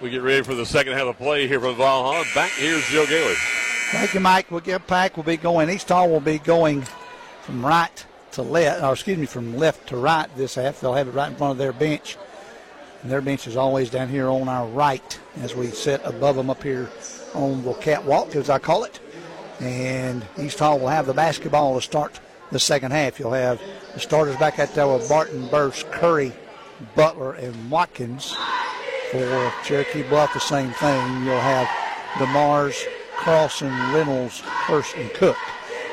We 0.00 0.10
get 0.10 0.20
ready 0.20 0.42
for 0.42 0.54
the 0.54 0.66
second 0.66 0.92
half 0.92 1.06
of 1.06 1.16
play 1.16 1.48
here 1.48 1.58
from 1.58 1.74
Valhalla. 1.76 2.22
Back 2.34 2.50
here's 2.52 2.86
Joe 2.88 3.06
Gailey. 3.06 3.34
Thank 3.92 4.12
you, 4.12 4.20
Mike. 4.20 4.50
We'll 4.50 4.60
get 4.60 4.86
back. 4.86 5.16
We'll 5.16 5.24
be 5.24 5.38
going. 5.38 5.70
East 5.70 5.88
Hall 5.88 6.10
will 6.10 6.20
be 6.20 6.38
going 6.38 6.82
from 7.42 7.64
right 7.64 8.04
to 8.32 8.42
left, 8.42 8.82
or 8.82 8.92
excuse 8.92 9.16
me, 9.16 9.24
from 9.24 9.56
left 9.56 9.88
to 9.88 9.96
right 9.96 10.28
this 10.36 10.56
half. 10.56 10.80
They'll 10.80 10.92
have 10.92 11.08
it 11.08 11.12
right 11.12 11.30
in 11.30 11.36
front 11.36 11.52
of 11.52 11.58
their 11.58 11.72
bench. 11.72 12.18
And 13.02 13.10
their 13.10 13.22
bench 13.22 13.46
is 13.46 13.56
always 13.56 13.88
down 13.88 14.08
here 14.08 14.28
on 14.28 14.48
our 14.48 14.66
right 14.66 15.18
as 15.40 15.54
we 15.54 15.68
sit 15.68 16.02
above 16.04 16.36
them 16.36 16.50
up 16.50 16.62
here 16.62 16.90
on 17.32 17.62
the 17.62 17.72
catwalk, 17.74 18.36
as 18.36 18.50
I 18.50 18.58
call 18.58 18.84
it. 18.84 19.00
And 19.60 20.26
East 20.38 20.58
Hall 20.58 20.78
will 20.78 20.88
have 20.88 21.06
the 21.06 21.14
basketball 21.14 21.74
to 21.74 21.80
start 21.80 22.20
the 22.52 22.60
second 22.60 22.90
half. 22.90 23.18
You'll 23.18 23.32
have 23.32 23.62
the 23.94 24.00
starters 24.00 24.36
back 24.36 24.58
out 24.58 24.74
there 24.74 24.88
with 24.88 25.08
Barton, 25.08 25.48
Burse, 25.48 25.84
Curry, 25.90 26.32
Butler, 26.94 27.32
and 27.32 27.70
Watkins. 27.70 28.36
For 29.16 29.52
Cherokee 29.64 30.02
Bluff, 30.02 30.34
the 30.34 30.40
same 30.40 30.72
thing. 30.72 31.24
You'll 31.24 31.40
have 31.40 31.66
DeMars, 32.18 32.84
Carlson, 33.16 33.70
Reynolds, 33.94 34.40
Hurst, 34.40 34.94
and 34.94 35.10
Cook. 35.14 35.38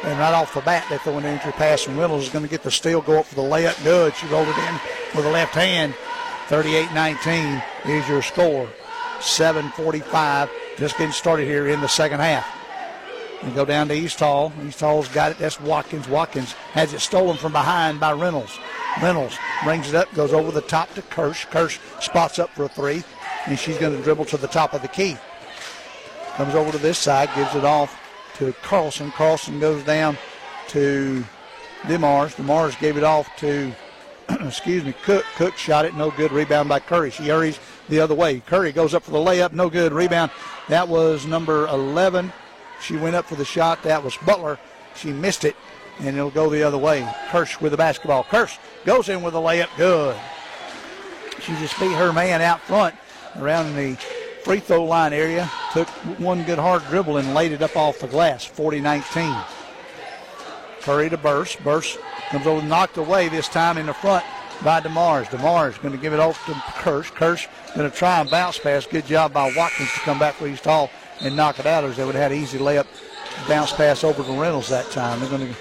And 0.03 0.19
right 0.19 0.33
off 0.33 0.53
the 0.53 0.59
bat, 0.59 0.85
they 0.89 0.97
throw 0.97 1.17
an 1.17 1.23
entry 1.23 1.53
pass, 1.53 1.87
and 1.87 1.97
Reynolds 1.97 2.25
is 2.25 2.33
going 2.33 2.43
to 2.43 2.49
get 2.49 2.63
the 2.63 2.71
steal, 2.71 2.99
go 2.99 3.19
up 3.19 3.25
for 3.25 3.35
the 3.35 3.41
layup. 3.41 3.81
Good. 3.81 4.13
She 4.15 4.27
rolled 4.27 4.49
it 4.49 4.57
in 4.57 4.73
with 5.15 5.23
the 5.23 5.31
left 5.31 5.55
hand. 5.55 5.93
38-19 6.49 7.63
is 7.85 8.09
your 8.09 8.21
score. 8.21 8.67
7:45, 9.19 10.49
just 10.77 10.97
getting 10.97 11.13
started 11.13 11.45
here 11.45 11.69
in 11.69 11.79
the 11.79 11.87
second 11.87 12.19
half. 12.19 12.45
We 13.41 13.51
go 13.51 13.63
down 13.63 13.87
to 13.87 13.93
East 13.93 14.19
Hall. 14.19 14.51
East 14.65 14.81
Hall's 14.81 15.07
got 15.07 15.31
it. 15.31 15.37
That's 15.37 15.59
Watkins. 15.61 16.09
Watkins 16.09 16.51
has 16.73 16.93
it 16.93 16.99
stolen 16.99 17.37
from 17.37 17.53
behind 17.53 18.01
by 18.01 18.11
Reynolds. 18.11 18.59
Reynolds 19.01 19.37
brings 19.63 19.89
it 19.89 19.95
up, 19.95 20.13
goes 20.13 20.33
over 20.33 20.51
the 20.51 20.61
top 20.61 20.93
to 20.93 21.01
Kirsch. 21.01 21.45
Kirsch 21.45 21.79
spots 21.99 22.39
up 22.39 22.49
for 22.51 22.65
a 22.65 22.69
three, 22.69 23.03
and 23.45 23.59
she's 23.59 23.77
going 23.77 23.95
to 23.95 24.03
dribble 24.03 24.25
to 24.25 24.37
the 24.37 24.47
top 24.47 24.73
of 24.73 24.81
the 24.81 24.87
key. 24.87 25.17
Comes 26.35 26.55
over 26.55 26.71
to 26.71 26.77
this 26.77 26.97
side, 26.97 27.29
gives 27.35 27.53
it 27.55 27.65
off 27.65 27.99
to 28.37 28.53
Carlson. 28.63 29.11
Carlson 29.11 29.59
goes 29.59 29.83
down 29.83 30.17
to 30.69 31.23
DeMars. 31.83 32.35
DeMars 32.35 32.79
gave 32.79 32.97
it 32.97 33.03
off 33.03 33.29
to, 33.37 33.71
excuse 34.41 34.83
me, 34.83 34.93
Cook. 35.03 35.25
Cook 35.35 35.57
shot 35.57 35.85
it, 35.85 35.93
no 35.93 36.09
good. 36.11 36.31
Rebound 36.31 36.69
by 36.69 36.79
Curry. 36.79 37.11
She 37.11 37.27
hurries 37.27 37.59
the 37.89 37.99
other 37.99 38.15
way. 38.15 38.39
Curry 38.39 38.71
goes 38.71 38.93
up 38.93 39.03
for 39.03 39.11
the 39.11 39.17
layup, 39.17 39.53
no 39.53 39.69
good. 39.69 39.93
Rebound. 39.93 40.31
That 40.69 40.87
was 40.87 41.25
number 41.25 41.67
11. 41.67 42.31
She 42.81 42.97
went 42.97 43.15
up 43.15 43.25
for 43.25 43.35
the 43.35 43.45
shot. 43.45 43.83
That 43.83 44.03
was 44.03 44.17
Butler. 44.17 44.57
She 44.95 45.11
missed 45.11 45.45
it, 45.45 45.55
and 45.99 46.15
it'll 46.17 46.31
go 46.31 46.49
the 46.49 46.63
other 46.63 46.77
way. 46.77 47.07
Kirsch 47.29 47.59
with 47.61 47.71
the 47.71 47.77
basketball. 47.77 48.23
Kirsch 48.23 48.57
goes 48.85 49.09
in 49.09 49.21
with 49.21 49.35
a 49.35 49.39
layup. 49.39 49.69
Good. 49.77 50.17
She 51.41 51.53
just 51.57 51.79
beat 51.79 51.91
her 51.91 52.13
man 52.13 52.41
out 52.41 52.61
front 52.61 52.95
around 53.37 53.75
the 53.75 53.95
free 54.43 54.59
throw 54.59 54.83
line 54.83 55.13
area. 55.13 55.49
Took 55.73 55.87
one 56.19 56.43
good 56.43 56.59
hard 56.59 56.83
dribble 56.87 57.17
and 57.17 57.33
laid 57.33 57.51
it 57.51 57.61
up 57.61 57.75
off 57.75 57.99
the 57.99 58.07
glass. 58.07 58.45
40 58.45 58.81
19. 58.81 59.35
Curry 60.81 61.09
to 61.09 61.17
Burse. 61.17 61.55
Burse 61.57 61.97
comes 62.29 62.45
over 62.45 62.65
knocked 62.65 62.97
away 62.97 63.29
this 63.29 63.47
time 63.47 63.77
in 63.77 63.85
the 63.85 63.93
front 63.93 64.25
by 64.63 64.81
DeMars. 64.81 65.25
DeMars 65.25 65.81
going 65.81 65.93
to 65.93 66.01
give 66.01 66.13
it 66.13 66.19
off 66.19 66.45
to 66.45 66.53
Kirsch. 66.81 67.09
Kirsch 67.11 67.47
going 67.75 67.89
to 67.89 67.95
try 67.95 68.19
and 68.19 68.29
bounce 68.29 68.59
pass. 68.59 68.85
Good 68.85 69.05
job 69.05 69.33
by 69.33 69.53
Watkins 69.55 69.91
to 69.93 69.99
come 70.01 70.19
back 70.19 70.35
for 70.35 70.47
East 70.47 70.65
Hall 70.65 70.89
and 71.21 71.35
knock 71.35 71.59
it 71.59 71.65
out, 71.65 71.83
or 71.83 71.91
they 71.91 72.03
would 72.03 72.15
have 72.15 72.23
had 72.23 72.31
an 72.31 72.43
easy 72.43 72.57
layup 72.57 72.87
bounce 73.47 73.71
pass 73.71 74.03
over 74.03 74.23
to 74.23 74.31
Reynolds 74.39 74.69
that 74.69 74.89
time. 74.91 75.19
They're 75.19 75.29
going 75.29 75.47
to 75.47 75.55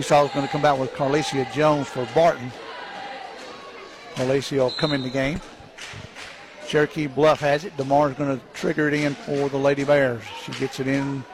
Hall's 0.00 0.30
going 0.32 0.46
to 0.46 0.50
come 0.50 0.64
out 0.64 0.78
with 0.78 0.92
Carlicia 0.92 1.52
Jones 1.52 1.86
for 1.86 2.08
Barton. 2.14 2.50
Carlicia 4.14 4.58
will 4.58 4.70
come 4.70 4.92
in 4.92 5.02
the 5.02 5.10
game. 5.10 5.38
Cherokee 6.66 7.06
Bluff 7.06 7.40
has 7.40 7.64
it. 7.64 7.76
DeMar's 7.76 8.16
going 8.16 8.38
to 8.38 8.44
trigger 8.54 8.88
it 8.88 8.94
in 8.94 9.14
for 9.14 9.48
the 9.48 9.58
Lady 9.58 9.84
Bears. 9.84 10.22
She 10.44 10.52
gets 10.52 10.80
it 10.80 10.86
in 10.86 11.24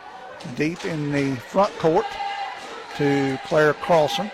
deep 0.57 0.85
in 0.85 1.13
the 1.13 1.37
front 1.37 1.73
court 1.79 2.07
to 2.97 3.39
Claire 3.47 3.75
Carlson. 3.75 4.31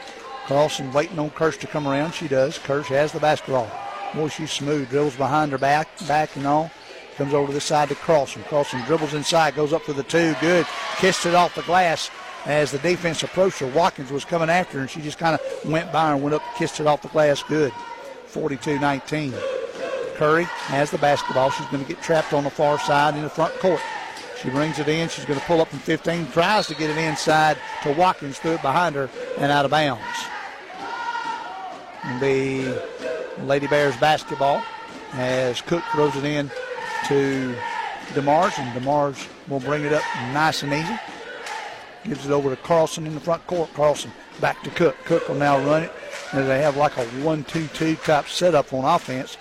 Carlson 0.46 0.92
waiting 0.92 1.18
on 1.18 1.30
Kirsch 1.30 1.58
to 1.58 1.66
come 1.66 1.86
around. 1.86 2.12
She 2.12 2.28
does. 2.28 2.58
Kirsch 2.58 2.88
has 2.88 3.12
the 3.12 3.20
basketball. 3.20 3.70
Boy, 4.14 4.28
she's 4.28 4.52
smooth. 4.52 4.88
Dribbles 4.90 5.16
behind 5.16 5.52
her 5.52 5.58
back, 5.58 5.88
back 6.06 6.36
and 6.36 6.46
all. 6.46 6.70
Comes 7.16 7.32
over 7.32 7.48
to 7.48 7.52
the 7.52 7.60
side 7.60 7.88
to 7.88 7.94
Carlson. 7.94 8.42
Carlson 8.44 8.80
dribbles 8.82 9.14
inside, 9.14 9.54
goes 9.54 9.72
up 9.72 9.82
for 9.82 9.92
the 9.92 10.02
two. 10.02 10.34
Good. 10.40 10.66
Kissed 10.96 11.26
it 11.26 11.34
off 11.34 11.54
the 11.54 11.62
glass 11.62 12.10
as 12.44 12.72
the 12.72 12.78
defense 12.78 13.22
approached 13.22 13.60
her. 13.60 13.66
Watkins 13.68 14.10
was 14.10 14.24
coming 14.24 14.50
after 14.50 14.78
her, 14.78 14.80
and 14.82 14.90
she 14.90 15.00
just 15.00 15.18
kind 15.18 15.38
of 15.38 15.70
went 15.70 15.92
by 15.92 16.12
and 16.12 16.22
went 16.22 16.34
up, 16.34 16.42
kissed 16.56 16.80
it 16.80 16.86
off 16.86 17.02
the 17.02 17.08
glass. 17.08 17.42
Good. 17.42 17.72
42 18.26 18.80
19. 18.80 19.32
Curry 20.14 20.44
has 20.44 20.90
the 20.90 20.98
basketball. 20.98 21.50
She's 21.50 21.66
going 21.66 21.82
to 21.82 21.88
get 21.88 22.02
trapped 22.02 22.32
on 22.32 22.44
the 22.44 22.50
far 22.50 22.78
side 22.78 23.14
in 23.16 23.22
the 23.22 23.30
front 23.30 23.54
court. 23.54 23.80
She 24.40 24.50
brings 24.50 24.78
it 24.78 24.88
in. 24.88 25.08
She's 25.08 25.24
going 25.24 25.40
to 25.40 25.46
pull 25.46 25.60
up 25.60 25.68
from 25.68 25.78
15, 25.80 26.30
tries 26.32 26.66
to 26.66 26.74
get 26.74 26.90
it 26.90 26.98
inside 26.98 27.56
to 27.82 27.92
Watkins, 27.92 28.38
threw 28.38 28.52
it 28.52 28.62
behind 28.62 28.94
her 28.94 29.08
and 29.38 29.50
out 29.50 29.64
of 29.64 29.70
bounds. 29.70 30.02
The 32.20 32.82
Lady 33.40 33.66
Bears 33.66 33.96
basketball 33.96 34.62
as 35.14 35.62
Cook 35.62 35.82
throws 35.92 36.14
it 36.16 36.24
in 36.24 36.50
to 37.06 37.54
DeMars, 38.12 38.58
and 38.58 38.82
DeMars 38.82 39.28
will 39.48 39.60
bring 39.60 39.84
it 39.84 39.92
up 39.92 40.02
nice 40.32 40.62
and 40.62 40.72
easy. 40.72 40.98
Gives 42.04 42.26
it 42.26 42.32
over 42.32 42.50
to 42.50 42.56
Carlson 42.56 43.06
in 43.06 43.14
the 43.14 43.20
front 43.20 43.46
court. 43.46 43.72
Carlson 43.74 44.12
back 44.40 44.62
to 44.64 44.70
Cook. 44.70 44.96
Cook 45.04 45.28
will 45.28 45.36
now 45.36 45.58
run 45.64 45.84
it. 45.84 45.92
And 46.32 46.48
they 46.48 46.60
have 46.60 46.76
like 46.76 46.96
a 46.98 47.04
1 47.04 47.44
2 47.44 47.68
2 47.68 47.96
type 47.96 48.28
setup 48.28 48.72
on 48.72 48.84
offense. 48.84 49.36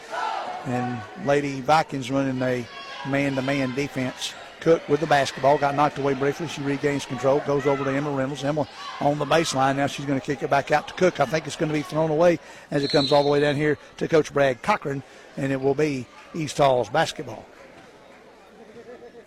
And 0.66 1.02
Lady 1.26 1.62
Vikings 1.62 2.10
running 2.10 2.42
a 2.42 2.66
man 3.08 3.36
to 3.36 3.42
man 3.42 3.74
defense. 3.76 4.34
Cook 4.62 4.88
with 4.88 5.02
the 5.02 5.08
basketball 5.08 5.58
got 5.58 5.76
knocked 5.76 5.98
away 5.98 6.14
briefly. 6.14 6.48
She 6.48 6.62
regains 6.62 7.06
control, 7.06 7.42
goes 7.42 7.66
over 7.66 7.84
to 7.84 7.92
Emma 7.92 8.10
Reynolds. 8.10 8.46
Emma 8.46 8.66
on 9.02 9.20
the 9.20 9.26
baseline. 9.26 9.76
Now 9.76 9.88
she's 9.88 10.06
going 10.06 10.18
to 10.18 10.26
kick 10.26 10.42
it 10.42 10.50
back 10.50 10.72
out 10.72 10.88
to 10.88 10.94
Cook. 10.94 11.20
I 11.20 11.26
think 11.26 11.46
it's 11.48 11.58
going 11.58 11.70
to 11.70 11.78
be 11.78 11.82
thrown 11.82 12.10
away 12.10 12.40
as 12.72 12.82
it 12.82 12.90
comes 12.90 13.12
all 13.12 13.24
the 13.24 13.30
way 13.30 13.42
down 13.42 13.58
here 13.58 13.78
to 13.98 14.08
Coach 14.08 14.34
Brad 14.34 14.62
Cochran, 14.62 15.04
and 15.36 15.52
it 15.52 15.60
will 15.60 15.76
be 15.76 16.08
East 16.34 16.58
Hall's 16.60 16.88
basketball. 16.88 17.46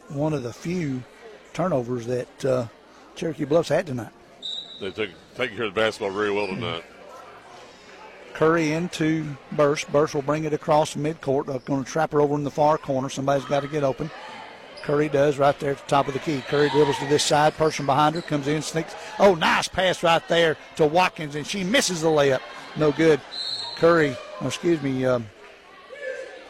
One 0.09 0.32
of 0.32 0.43
the 0.43 0.55
few 0.55 1.03
turnovers 1.53 2.07
that 2.07 2.45
uh, 2.45 2.66
Cherokee 3.14 3.45
Bluffs 3.45 3.68
had 3.68 3.87
tonight. 3.87 4.12
They 4.80 4.91
took 4.91 5.11
taking 5.34 5.57
care 5.57 5.66
of 5.66 5.74
the 5.74 5.80
basketball 5.80 6.12
very 6.12 6.30
well 6.30 6.47
tonight. 6.47 6.84
Curry 8.37 8.72
into 8.72 9.24
Burse. 9.53 9.84
Burse 9.84 10.12
will 10.12 10.20
bring 10.20 10.45
it 10.45 10.53
across 10.53 10.95
midcourt. 10.95 11.47
They're 11.47 11.59
going 11.61 11.82
to 11.82 11.91
trap 11.91 12.12
her 12.12 12.20
over 12.20 12.34
in 12.34 12.45
the 12.45 12.51
far 12.51 12.76
corner. 12.76 13.09
Somebody's 13.09 13.47
got 13.47 13.61
to 13.61 13.68
get 13.68 13.82
open. 13.82 14.11
Curry 14.82 15.09
does 15.09 15.39
right 15.39 15.59
there 15.59 15.70
at 15.70 15.78
the 15.78 15.87
top 15.87 16.07
of 16.07 16.12
the 16.12 16.20
key. 16.20 16.43
Curry 16.47 16.68
dribbles 16.68 16.99
to 16.99 17.07
this 17.07 17.24
side. 17.24 17.55
Person 17.55 17.87
behind 17.87 18.14
her 18.14 18.20
comes 18.20 18.47
in, 18.47 18.61
sneaks. 18.61 18.95
Oh, 19.18 19.34
nice 19.34 19.68
pass 19.68 20.03
right 20.03 20.22
there 20.28 20.59
to 20.76 20.87
Watkins, 20.87 21.34
and 21.34 21.47
she 21.47 21.64
misses 21.64 22.03
the 22.03 22.09
layup. 22.09 22.43
No 22.76 22.93
good. 22.93 23.22
Curry, 23.76 24.14
oh, 24.43 24.49
excuse 24.49 24.82
me, 24.82 25.07
um, 25.07 25.26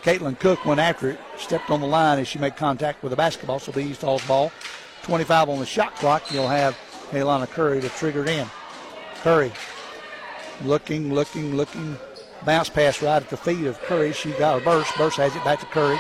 Caitlin 0.03 0.39
Cook 0.41 0.65
went 0.65 0.81
after 0.81 1.11
it, 1.11 1.21
stepped 1.39 1.71
on 1.71 1.81
the 1.81 1.87
line 1.87 2.19
as 2.19 2.27
she 2.27 2.41
made 2.41 2.57
contact 2.57 3.01
with 3.05 3.11
the 3.11 3.17
basketball, 3.17 3.61
so 3.61 3.71
the 3.71 3.81
East 3.81 4.03
Hall's 4.03 4.27
ball. 4.27 4.51
25 5.03 5.49
on 5.49 5.61
the 5.61 5.67
shot 5.67 5.95
clock. 5.95 6.33
You'll 6.33 6.49
have 6.49 6.77
Kaylana 7.11 7.49
Curry 7.49 7.81
to 7.81 7.89
trigger 7.91 8.23
it 8.23 8.29
in. 8.29 8.49
Curry 9.23 9.53
looking, 10.65 11.13
looking, 11.13 11.57
looking. 11.57 11.97
Bounce 12.45 12.69
pass 12.69 13.03
right 13.03 13.23
at 13.23 13.29
the 13.31 13.37
feet 13.37 13.67
of 13.67 13.81
Curry. 13.83 14.13
She 14.13 14.33
got 14.33 14.61
a 14.61 14.65
burst. 14.65 14.97
Burse 14.97 15.17
has 15.17 15.35
it 15.35 15.45
back 15.45 15.61
to 15.61 15.67
Curry. 15.67 15.99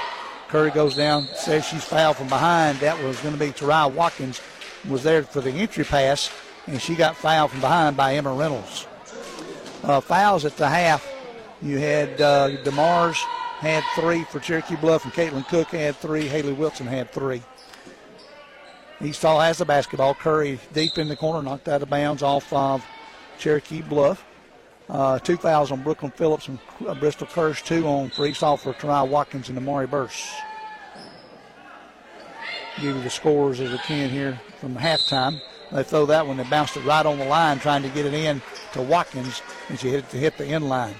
Curry 0.48 0.70
goes 0.70 0.94
down, 0.94 1.24
says 1.34 1.64
she's 1.64 1.84
fouled 1.84 2.16
from 2.16 2.28
behind. 2.28 2.78
That 2.78 3.02
was 3.02 3.20
going 3.20 3.34
to 3.34 3.40
be 3.40 3.50
Tarai 3.52 3.90
Watkins 3.90 4.40
was 4.88 5.02
there 5.02 5.22
for 5.22 5.40
the 5.40 5.50
entry 5.50 5.84
pass, 5.84 6.30
and 6.66 6.80
she 6.80 6.94
got 6.94 7.16
fouled 7.16 7.50
from 7.50 7.60
behind 7.60 7.96
by 7.96 8.14
Emma 8.14 8.32
Reynolds. 8.32 8.86
Uh, 9.82 10.00
fouls 10.00 10.44
at 10.44 10.56
the 10.56 10.68
half. 10.68 11.06
You 11.62 11.78
had 11.78 12.20
uh, 12.20 12.50
DeMars 12.64 13.16
had 13.58 13.82
three 13.94 14.24
for 14.24 14.38
Cherokee 14.38 14.76
Bluff, 14.76 15.04
and 15.04 15.12
Caitlin 15.12 15.46
Cook 15.48 15.68
had 15.68 15.96
three. 15.96 16.28
Haley 16.28 16.52
Wilson 16.52 16.86
had 16.86 17.10
three. 17.10 17.42
East 19.02 19.22
Hall 19.22 19.40
has 19.40 19.58
the 19.58 19.64
basketball. 19.64 20.14
Curry 20.14 20.58
deep 20.72 20.96
in 20.98 21.08
the 21.08 21.16
corner, 21.16 21.42
knocked 21.42 21.68
out 21.68 21.82
of 21.82 21.90
bounds 21.90 22.22
off 22.22 22.52
of 22.52 22.84
Cherokee 23.38 23.82
Bluff. 23.82 24.24
Uh, 24.88 25.18
two 25.18 25.36
fouls 25.36 25.72
on 25.72 25.82
Brooklyn 25.82 26.12
Phillips 26.12 26.46
and 26.48 26.58
uh, 26.86 26.94
Bristol 26.94 27.26
Kirsch, 27.26 27.62
two 27.62 27.86
on 27.86 28.08
for 28.10 28.56
for 28.56 28.72
Tarai 28.72 29.08
Watkins 29.08 29.48
and 29.48 29.58
Amari 29.58 29.86
Burse. 29.86 30.32
Give 32.76 32.96
you 32.96 33.02
the 33.02 33.10
scores 33.10 33.58
as 33.60 33.72
we 33.72 33.78
can 33.78 34.10
here 34.10 34.40
from 34.60 34.76
halftime. 34.76 35.40
They 35.72 35.82
throw 35.82 36.06
that 36.06 36.26
one, 36.26 36.36
they 36.36 36.44
bounced 36.44 36.76
it 36.76 36.84
right 36.84 37.04
on 37.04 37.18
the 37.18 37.24
line 37.24 37.58
trying 37.58 37.82
to 37.82 37.88
get 37.88 38.06
it 38.06 38.14
in 38.14 38.40
to 38.74 38.82
Watkins, 38.82 39.42
and 39.68 39.78
she 39.78 39.88
hit 39.88 40.00
it 40.00 40.10
to 40.10 40.18
hit 40.18 40.38
the 40.38 40.46
end 40.46 40.68
line. 40.68 40.94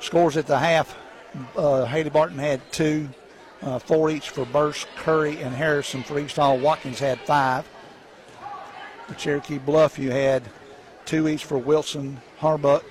Scores 0.00 0.36
at 0.36 0.46
the 0.46 0.58
half 0.58 0.96
uh, 1.56 1.84
Haley 1.84 2.10
Barton 2.10 2.38
had 2.38 2.60
two, 2.72 3.08
uh, 3.62 3.78
four 3.78 4.08
each 4.10 4.30
for 4.30 4.46
Burse, 4.46 4.86
Curry, 4.96 5.40
and 5.42 5.54
Harrison 5.54 6.02
for 6.02 6.20
Hall. 6.20 6.58
Watkins 6.58 6.98
had 6.98 7.20
five. 7.20 7.68
For 9.06 9.14
Cherokee 9.14 9.58
Bluff, 9.58 9.98
you 9.98 10.10
had 10.10 10.42
two 11.06 11.28
each 11.28 11.44
for 11.44 11.58
Wilson, 11.58 12.20
Harbuck. 12.40 12.84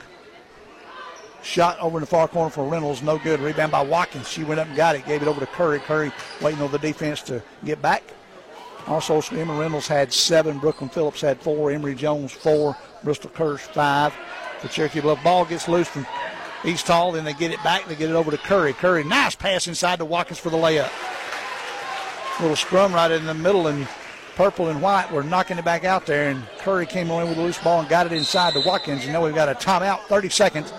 Shot 1.44 1.80
over 1.80 1.98
in 1.98 2.02
the 2.02 2.08
far 2.08 2.28
corner 2.28 2.50
for 2.50 2.68
Reynolds, 2.68 3.04
no 3.04 3.20
good. 3.20 3.40
Rebound 3.40 3.72
by 3.72 3.84
Watkins. 3.84 4.28
She 4.28 4.44
went 4.44 4.60
up 4.60 4.68
and 4.68 4.76
got 4.76 4.96
it, 4.96 5.06
gave 5.06 5.22
it 5.22 5.28
over 5.28 5.40
to 5.40 5.46
Curry. 5.46 5.80
Curry 5.80 6.12
waiting 6.42 6.62
on 6.62 6.72
the 6.72 6.80
defense 6.80 7.22
to 7.24 7.44
get 7.64 7.82
back. 7.82 8.04
Also, 8.88 9.22
Emma 9.36 9.54
Reynolds 9.54 9.88
had 9.88 10.12
seven. 10.12 10.58
Brooklyn 10.60 10.90
Phillips 10.90 11.22
had 11.22 11.40
four. 11.40 11.72
Emory 11.72 11.96
Jones 11.96 12.32
four. 12.32 12.76
Bristol 13.04 13.30
Kirsch 13.30 13.62
five. 13.62 14.14
The 14.62 14.68
Cherokee 14.70 15.02
Bluff 15.02 15.24
ball 15.24 15.46
gets 15.46 15.68
loose 15.68 15.88
from 15.88 16.08
East 16.64 16.88
Hall. 16.88 17.12
Then 17.12 17.26
they 17.26 17.34
get 17.34 17.52
it 17.52 17.62
back. 17.64 17.86
They 17.88 17.96
get 17.96 18.10
it 18.10 18.16
over 18.16 18.32
to 18.32 18.38
Curry. 18.38 18.74
Curry, 18.74 19.04
nice 19.04 19.36
pass 19.36 19.68
inside 19.68 20.00
to 20.00 20.06
Watkins 20.06 20.40
for 20.40 20.50
the 20.50 20.58
layup. 20.58 20.92
Little 22.40 22.56
scrum 22.56 22.94
right 22.94 23.12
in 23.12 23.26
the 23.26 23.34
middle, 23.34 23.68
and 23.68 23.88
purple 24.36 24.70
and 24.70 24.82
white 24.82 25.12
were 25.12 25.24
knocking 25.24 25.58
it 25.58 25.66
back 25.66 25.84
out 25.84 26.06
there. 26.06 26.30
And 26.30 26.44
Curry 26.60 26.86
came 26.86 27.10
away 27.10 27.28
with 27.28 27.38
a 27.38 27.42
loose 27.42 27.58
ball 27.58 27.80
and 27.80 27.90
got 27.90 28.06
it 28.06 28.12
inside 28.12 28.54
to 28.54 28.62
Watkins. 28.66 29.04
And 29.04 29.14
now 29.14 29.24
we've 29.24 29.36
got 29.36 29.50
a 29.50 29.56
timeout, 29.56 30.02
30 30.04 30.30
seconds 30.30 30.74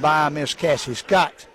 by 0.00 0.28
Miss 0.28 0.54
Cassie 0.54 0.94
Scott 0.94 1.46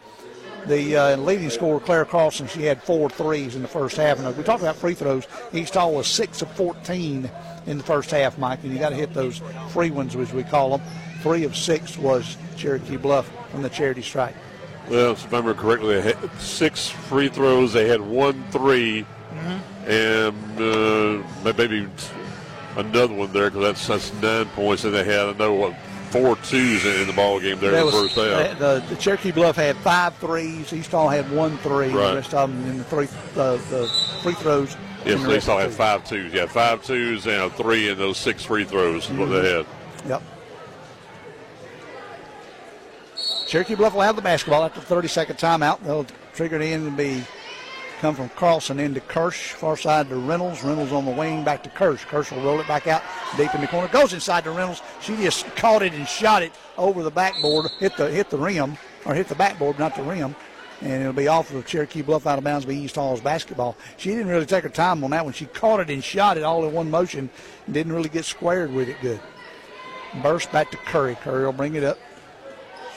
the 0.68 0.96
uh, 0.96 1.18
leading 1.18 1.50
scorer, 1.50 1.80
Claire 1.80 2.06
Carlson, 2.06 2.48
she 2.48 2.64
had 2.64 2.82
four 2.82 3.10
threes 3.10 3.56
in 3.56 3.62
the 3.62 3.68
first 3.68 3.98
half. 3.98 4.20
And 4.20 4.38
we 4.38 4.44
talked 4.44 4.62
about 4.62 4.76
free 4.76 4.94
throws. 4.94 5.28
East 5.52 5.74
Hall 5.74 5.94
was 5.94 6.08
six 6.08 6.42
of 6.42 6.52
14 6.52 7.30
in 7.66 7.78
the 7.78 7.84
first 7.84 8.12
half, 8.12 8.38
Mike, 8.38 8.64
and 8.64 8.74
you 8.74 8.80
got 8.80 8.90
to 8.90 8.96
hit 8.96 9.14
those 9.14 9.42
free 9.70 9.92
ones, 9.92 10.16
as 10.16 10.34
we 10.34 10.44
call 10.44 10.78
them. 10.78 10.88
Three 11.22 11.44
of 11.44 11.56
six 11.56 11.98
was 11.98 12.38
Cherokee 12.58 12.98
Bluff 12.98 13.32
from 13.52 13.62
the 13.62 13.70
charity 13.70 14.02
stripe. 14.02 14.36
Well, 14.90 15.14
if 15.14 15.24
I 15.24 15.38
remember 15.38 15.54
correctly, 15.54 15.96
they 15.96 16.14
had 16.14 16.32
six 16.40 16.90
free 16.90 17.30
throws. 17.30 17.72
They 17.72 17.88
had 17.88 18.02
one 18.02 18.44
3 18.52 19.02
mm-hmm. 19.02 19.73
And 19.86 20.60
uh, 20.60 21.54
maybe 21.58 21.88
another 22.76 23.14
one 23.14 23.32
there 23.34 23.50
because 23.50 23.88
that's 23.88 23.88
that's 23.88 24.22
nine 24.22 24.46
points. 24.56 24.84
And 24.84 24.94
they 24.94 25.04
had 25.04 25.28
another 25.28 25.54
one 25.54 25.76
four 26.14 26.36
twos 26.38 26.86
in 26.86 27.08
the 27.08 27.14
ball 27.14 27.40
game 27.40 27.60
there 27.60 27.72
that 27.72 27.80
in 27.80 27.92
the 27.92 27.92
was, 27.92 28.14
first 28.14 28.16
half. 28.16 28.60
The, 28.60 28.84
the, 28.88 28.96
Cherokee 28.98 29.32
Bluff 29.32 29.56
had 29.56 29.76
five 29.78 30.16
threes. 30.18 30.72
East 30.72 30.92
Hall 30.92 31.10
had 31.10 31.30
one 31.32 31.58
three. 31.60 31.90
Right. 31.90 32.10
The 32.10 32.16
rest 32.16 32.34
of 32.36 32.52
them 32.52 32.70
in 32.70 32.78
the 32.78 32.84
three 32.84 33.08
uh, 33.36 33.58
the 33.70 34.20
free 34.22 34.36
throws. 34.36 34.78
Yes, 35.06 35.22
the 35.24 35.38
East 35.38 35.48
Hall 35.48 35.58
had 35.58 35.72
five 35.72 36.08
twos. 36.08 36.32
Yeah, 36.32 36.46
five 36.46 36.84
twos 36.84 37.26
and 37.26 37.42
a 37.42 37.50
three 37.50 37.90
in 37.90 37.98
those 37.98 38.18
six 38.18 38.46
free 38.46 38.64
throws 38.64 39.08
mm-hmm. 39.08 39.20
what 39.20 39.30
they 39.30 39.42
mm-hmm. 39.42 40.08
had. 40.08 40.10
Yep. 40.10 40.24
Cherokee 43.48 43.76
Bluff 43.76 43.94
will 43.94 44.02
have 44.02 44.16
the 44.16 44.22
basketball 44.22 44.64
after 44.64 44.80
the 44.80 44.86
30 44.86 45.08
second 45.08 45.36
timeout. 45.38 45.80
They'll 45.84 46.08
trigger 46.34 46.56
it 46.56 46.64
in 46.64 46.88
and 46.88 46.98
be 46.98 47.24
come 48.04 48.16
from 48.16 48.28
Carlson 48.36 48.82
into 48.82 49.00
Kirsch, 49.00 49.54
far 49.54 49.78
side 49.78 50.10
to 50.10 50.18
Reynolds. 50.18 50.62
Reynolds 50.62 50.92
on 50.92 51.06
the 51.06 51.12
wing, 51.12 51.46
back 51.46 51.64
to 51.64 51.70
Kirsch. 51.70 52.04
Kirsch 52.04 52.34
will 52.34 52.42
roll 52.42 52.60
it 52.60 52.68
back 52.68 52.86
out 52.86 53.02
deep 53.38 53.56
in 53.56 53.62
the 53.62 53.68
corner. 53.68 53.88
Goes 53.88 54.12
inside 54.12 54.44
to 54.44 54.52
Reynolds. 54.52 54.82
She 55.00 55.16
just 55.16 55.46
caught 55.56 55.84
it 55.84 55.94
and 55.94 56.06
shot 56.06 56.44
it 56.44 56.52
over 56.78 57.02
the 57.02 57.10
backboard, 57.10 57.72
hit 57.80 57.96
the 57.96 58.10
hit 58.12 58.30
the 58.30 58.38
rim, 58.38 58.78
or 59.06 59.16
hit 59.16 59.30
the 59.30 59.36
backboard, 59.36 59.80
not 59.80 59.96
the 59.96 60.04
rim. 60.04 60.36
And 60.82 61.02
it'll 61.02 61.14
be 61.14 61.30
off 61.30 61.54
of 61.54 61.66
Cherokee 61.66 62.02
Bluff 62.02 62.28
out 62.28 62.38
of 62.38 62.44
bounds 62.44 62.66
by 62.66 62.74
East 62.74 62.96
Hall's 62.96 63.22
basketball. 63.22 63.78
She 63.96 64.10
didn't 64.10 64.28
really 64.28 64.46
take 64.46 64.64
her 64.64 64.70
time 64.70 65.02
on 65.06 65.12
that 65.12 65.24
one. 65.24 65.34
She 65.34 65.46
caught 65.46 65.80
it 65.80 65.90
and 65.90 66.04
shot 66.04 66.36
it 66.36 66.44
all 66.44 66.66
in 66.66 66.74
one 66.74 66.92
motion 66.92 67.30
didn't 67.72 67.94
really 67.94 68.10
get 68.10 68.26
squared 68.26 68.74
with 68.74 68.90
it 68.90 68.98
good. 69.02 69.22
Burse 70.22 70.46
back 70.48 70.72
to 70.72 70.78
Curry. 70.78 71.16
Curry 71.16 71.46
will 71.46 71.54
bring 71.54 71.76
it 71.76 71.86
up. 71.86 71.98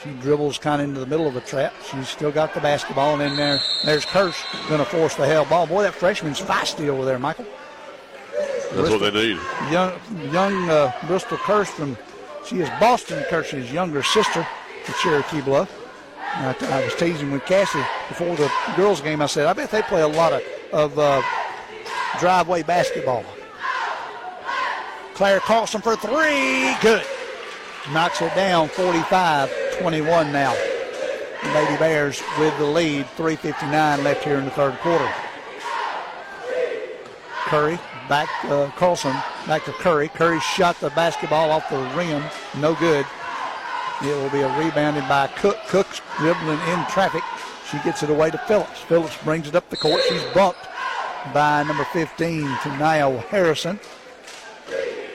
She 0.07 0.13
dribbles 0.21 0.59
kind 0.59 0.81
of 0.81 0.89
into 0.89 1.01
the 1.01 1.07
middle 1.07 1.27
of 1.27 1.37
a 1.37 1.41
trap. 1.41 1.75
She's 1.91 2.09
still 2.09 2.31
got 2.31 2.55
the 2.55 2.61
basketball, 2.61 3.13
and 3.13 3.21
then 3.21 3.37
there, 3.37 3.61
there's 3.85 4.05
Kirsch 4.05 4.41
going 4.69 4.79
to 4.79 4.85
force 4.85 5.17
the 5.17 5.27
hell 5.27 5.45
ball. 5.45 5.67
Boy, 5.67 5.83
that 5.83 5.95
freshman's 5.95 6.41
feisty 6.41 6.89
over 6.89 7.05
there, 7.05 7.19
Michael. 7.19 7.47
That's 8.33 8.73
Bristol, 8.73 9.01
what 9.01 9.13
they 9.15 9.29
need. 9.29 9.41
Young, 9.71 9.93
young 10.33 10.71
uh, 10.71 10.93
Bristol 11.07 11.39
Kirsch 11.39 11.69
from, 11.69 11.97
she 12.45 12.61
is 12.61 12.69
Boston 12.79 13.25
Kirsch's 13.25 13.73
younger 13.73 14.03
sister 14.03 14.47
to 14.85 14.93
Cherokee 15.03 15.41
Bluff. 15.41 15.73
I, 16.21 16.55
I, 16.61 16.85
was 16.85 16.95
teasing 16.95 17.33
with 17.33 17.45
Cassie 17.47 17.83
before 18.09 18.37
the 18.37 18.53
girls' 18.77 19.01
game. 19.01 19.23
I 19.23 19.27
said, 19.27 19.47
I 19.47 19.55
bet 19.55 19.71
they 19.71 19.83
play 19.83 20.03
a 20.03 20.09
lot 20.09 20.33
of, 20.33 20.43
of 20.73 20.99
uh, 20.99 21.23
driveway 22.21 22.63
basketball. 22.63 23.25
Claire 25.15 25.41
Carlson 25.41 25.81
for 25.81 25.97
three. 25.97 26.77
Good. 26.81 27.05
Knocks 27.93 28.21
it 28.21 28.35
down 28.35 28.69
45 28.69 29.66
21 29.81 30.33
now. 30.33 30.55
The 31.43 31.53
Lady 31.53 31.77
Bears 31.77 32.23
with 32.39 32.57
the 32.59 32.65
lead. 32.65 33.07
3.59 33.17 34.03
left 34.03 34.25
here 34.25 34.39
in 34.39 34.45
the 34.45 34.51
third 34.51 34.79
quarter. 34.79 35.09
Curry 37.47 37.79
back, 38.09 38.29
uh, 38.45 38.71
Carlson 38.77 39.13
back 39.47 39.65
to 39.65 39.73
Curry. 39.73 40.09
Curry 40.09 40.41
shot 40.41 40.79
the 40.81 40.91
basketball 40.91 41.51
off 41.51 41.69
the 41.71 41.79
rim. 41.97 42.23
No 42.59 42.75
good. 42.75 43.07
It 44.03 44.15
will 44.17 44.31
be 44.31 44.41
a 44.41 44.59
rebounded 44.59 45.09
by 45.09 45.29
Cook. 45.29 45.57
Cook's 45.69 46.01
dribbling 46.19 46.59
in 46.69 46.85
traffic. 46.87 47.23
She 47.71 47.79
gets 47.79 48.03
it 48.03 48.11
away 48.11 48.31
to 48.31 48.39
Phillips. 48.39 48.81
Phillips 48.81 49.17
brings 49.25 49.49
it 49.49 49.55
up 49.55 49.69
the 49.71 49.77
court. 49.77 50.01
She's 50.09 50.23
bumped 50.35 50.67
by 51.33 51.63
number 51.63 51.85
15, 51.85 52.43
to 52.43 52.77
Niall 52.77 53.19
Harrison. 53.19 53.81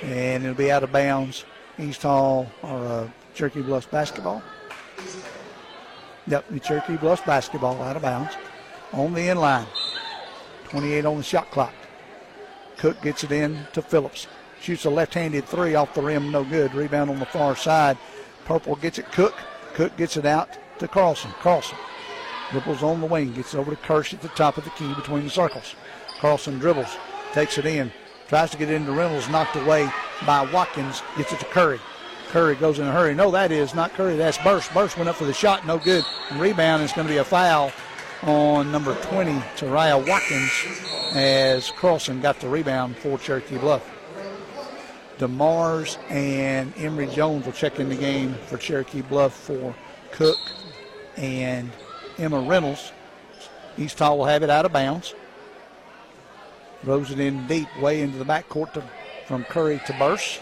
And 0.02 0.44
it'll 0.44 0.56
be 0.56 0.72
out 0.72 0.84
of 0.84 0.92
bounds. 0.92 1.46
East 1.80 2.02
Hall 2.04 2.52
or 2.64 2.86
uh, 2.86 3.08
Cherokee 3.34 3.62
Bluffs 3.62 3.88
basketball. 3.88 4.44
Yep, 6.28 6.46
the 6.50 6.60
Cherokee 6.60 6.98
Bluffs 6.98 7.24
basketball 7.26 7.82
out 7.82 7.96
of 7.96 8.02
bounds 8.02 8.36
on 8.94 9.14
the 9.14 9.22
end 9.22 9.40
line. 9.40 9.68
28 10.66 11.06
on 11.06 11.18
the 11.18 11.24
shot 11.24 11.50
clock. 11.52 11.74
Cook 12.78 13.02
gets 13.02 13.24
it 13.24 13.32
in 13.32 13.66
to 13.74 13.82
Phillips. 13.82 14.28
Shoots 14.62 14.86
a 14.86 14.90
left-handed 14.90 15.46
three 15.46 15.76
off 15.76 15.94
the 15.94 16.02
rim, 16.02 16.32
no 16.32 16.44
good. 16.44 16.74
Rebound 16.74 17.10
on 17.10 17.20
the 17.20 17.26
far 17.26 17.56
side. 17.56 17.98
Purple 18.46 18.76
gets 18.76 19.00
it. 19.00 19.12
Cook. 19.12 19.36
Cook 19.74 19.96
gets 19.98 20.18
it 20.18 20.26
out 20.26 20.50
to 20.80 20.88
Carlson. 20.88 21.32
Carlson 21.42 21.78
dribbles 22.52 22.84
on 22.84 23.00
the 23.00 23.06
wing, 23.06 23.34
gets 23.34 23.56
over 23.56 23.72
to 23.72 23.78
Kirsch 23.78 24.14
at 24.14 24.22
the 24.22 24.28
top 24.30 24.58
of 24.58 24.64
the 24.64 24.70
key 24.72 24.94
between 24.94 25.24
the 25.24 25.30
circles. 25.30 25.76
Carlson 26.20 26.60
dribbles, 26.60 26.98
takes 27.34 27.58
it 27.58 27.66
in, 27.66 27.92
tries 28.28 28.52
to 28.52 28.58
get 28.58 28.70
into 28.70 28.92
Reynolds, 28.92 29.30
knocked 29.30 29.56
away 29.56 29.90
by 30.26 30.50
Watkins, 30.52 31.02
gets 31.18 31.32
it 31.34 31.40
to 31.40 31.46
Curry. 31.46 31.80
Curry 32.32 32.56
goes 32.56 32.80
in 32.80 32.88
a 32.88 32.92
hurry. 32.94 33.14
No, 33.14 33.30
that 33.32 33.52
is 33.52 33.76
not 33.76 33.94
Curry. 33.94 34.16
That's 34.16 34.38
Burse. 34.38 34.70
Burse 34.70 34.96
went 34.96 35.10
up 35.10 35.18
for 35.18 35.26
the 35.26 35.34
shot. 35.34 35.68
No 35.68 35.78
good. 35.78 36.06
rebound 36.36 36.82
is 36.82 36.94
going 36.94 37.06
to 37.06 37.14
be 37.14 37.18
a 37.18 37.26
foul 37.26 37.74
on 38.24 38.72
number 38.72 38.96
20, 38.96 39.34
Taraya 39.58 40.08
Watkins, 40.08 40.50
as 41.14 41.72
Carlson 41.72 42.22
got 42.22 42.40
the 42.40 42.48
rebound 42.48 42.96
for 42.96 43.18
Cherokee 43.18 43.58
Bluff. 43.58 43.86
DeMars 45.18 45.98
and 46.10 46.74
Emory 46.78 47.08
Jones 47.08 47.46
will 47.46 47.52
check 47.52 47.82
in 47.82 47.90
the 47.90 47.96
game 47.96 48.34
for 48.46 48.58
Cherokee 48.58 49.02
Bluff 49.02 49.36
for 49.36 49.76
Cook 50.12 50.40
and 51.18 51.70
Emma 52.18 52.40
Reynolds. 52.40 52.94
East 53.78 54.00
Hall 54.00 54.18
will 54.18 54.26
have 54.26 54.42
it 54.42 54.50
out 54.50 54.66
of 54.66 54.72
bounds. 54.72 55.16
Throws 56.84 57.12
it 57.12 57.20
in 57.20 57.46
deep, 57.48 57.68
way 57.82 58.02
into 58.02 58.18
the 58.18 58.26
backcourt 58.26 58.82
from 59.26 59.44
Curry 59.44 59.82
to 59.86 59.94
Burse. 60.00 60.40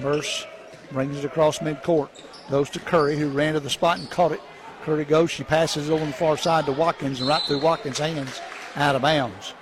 Burse 0.00 0.46
brings 0.90 1.18
it 1.18 1.24
across 1.24 1.58
midcourt. 1.58 2.08
Goes 2.50 2.70
to 2.70 2.80
Curry, 2.80 3.16
who 3.16 3.30
ran 3.30 3.54
to 3.54 3.60
the 3.60 3.70
spot 3.70 3.98
and 3.98 4.10
caught 4.10 4.32
it. 4.32 4.40
Curry 4.82 5.04
goes. 5.04 5.30
She 5.30 5.44
passes 5.44 5.88
over 5.90 6.04
the 6.04 6.12
far 6.12 6.36
side 6.36 6.66
to 6.66 6.72
Watkins 6.72 7.20
and 7.20 7.28
right 7.28 7.42
through 7.42 7.60
Watkins' 7.60 7.98
hands 7.98 8.40
out 8.76 8.96
of 8.96 9.02
bounds. 9.02 9.54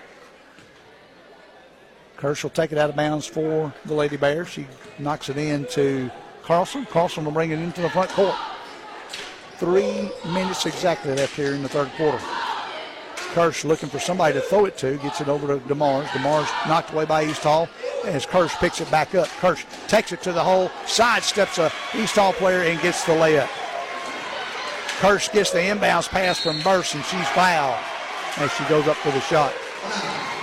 Kirsch 2.16 2.42
will 2.42 2.50
take 2.50 2.72
it 2.72 2.78
out 2.78 2.90
of 2.90 2.96
bounds 2.96 3.26
for 3.26 3.72
the 3.84 3.94
Lady 3.94 4.16
Bears. 4.16 4.48
She 4.48 4.66
knocks 4.98 5.28
it 5.28 5.36
in 5.36 5.66
to 5.66 6.10
Carlson. 6.42 6.86
Carlson 6.86 7.24
will 7.24 7.32
bring 7.32 7.50
it 7.50 7.58
into 7.58 7.82
the 7.82 7.90
front 7.90 8.10
court. 8.10 8.36
Three 9.58 10.10
minutes 10.26 10.66
exactly 10.66 11.14
left 11.14 11.36
here 11.36 11.54
in 11.54 11.62
the 11.62 11.68
third 11.68 11.90
quarter. 11.96 12.20
Kirsch 13.32 13.64
looking 13.64 13.88
for 13.88 13.98
somebody 13.98 14.34
to 14.34 14.40
throw 14.42 14.66
it 14.66 14.76
to. 14.78 14.98
Gets 14.98 15.22
it 15.22 15.28
over 15.28 15.46
to 15.46 15.64
DeMars. 15.66 16.04
DeMars 16.08 16.68
knocked 16.68 16.92
away 16.92 17.06
by 17.06 17.24
East 17.24 17.42
Hall 17.42 17.66
as 18.04 18.26
Kirsch 18.26 18.54
picks 18.56 18.80
it 18.80 18.90
back 18.90 19.14
up. 19.14 19.26
Kirsch 19.28 19.64
takes 19.88 20.12
it 20.12 20.22
to 20.22 20.32
the 20.32 20.42
hole, 20.42 20.68
sidesteps 20.84 21.58
a 21.58 21.72
East 21.98 22.16
Hall 22.16 22.34
player 22.34 22.60
and 22.62 22.80
gets 22.80 23.04
the 23.04 23.12
layup. 23.12 23.48
Kirsch 25.00 25.30
gets 25.30 25.50
the 25.50 25.58
inbounds 25.58 26.08
pass 26.08 26.38
from 26.38 26.60
Burse 26.62 26.94
and 26.94 27.04
she's 27.04 27.28
fouled 27.28 27.78
as 28.36 28.52
she 28.52 28.64
goes 28.64 28.86
up 28.86 28.96
for 28.96 29.10
the 29.10 29.20
shot. 29.22 29.52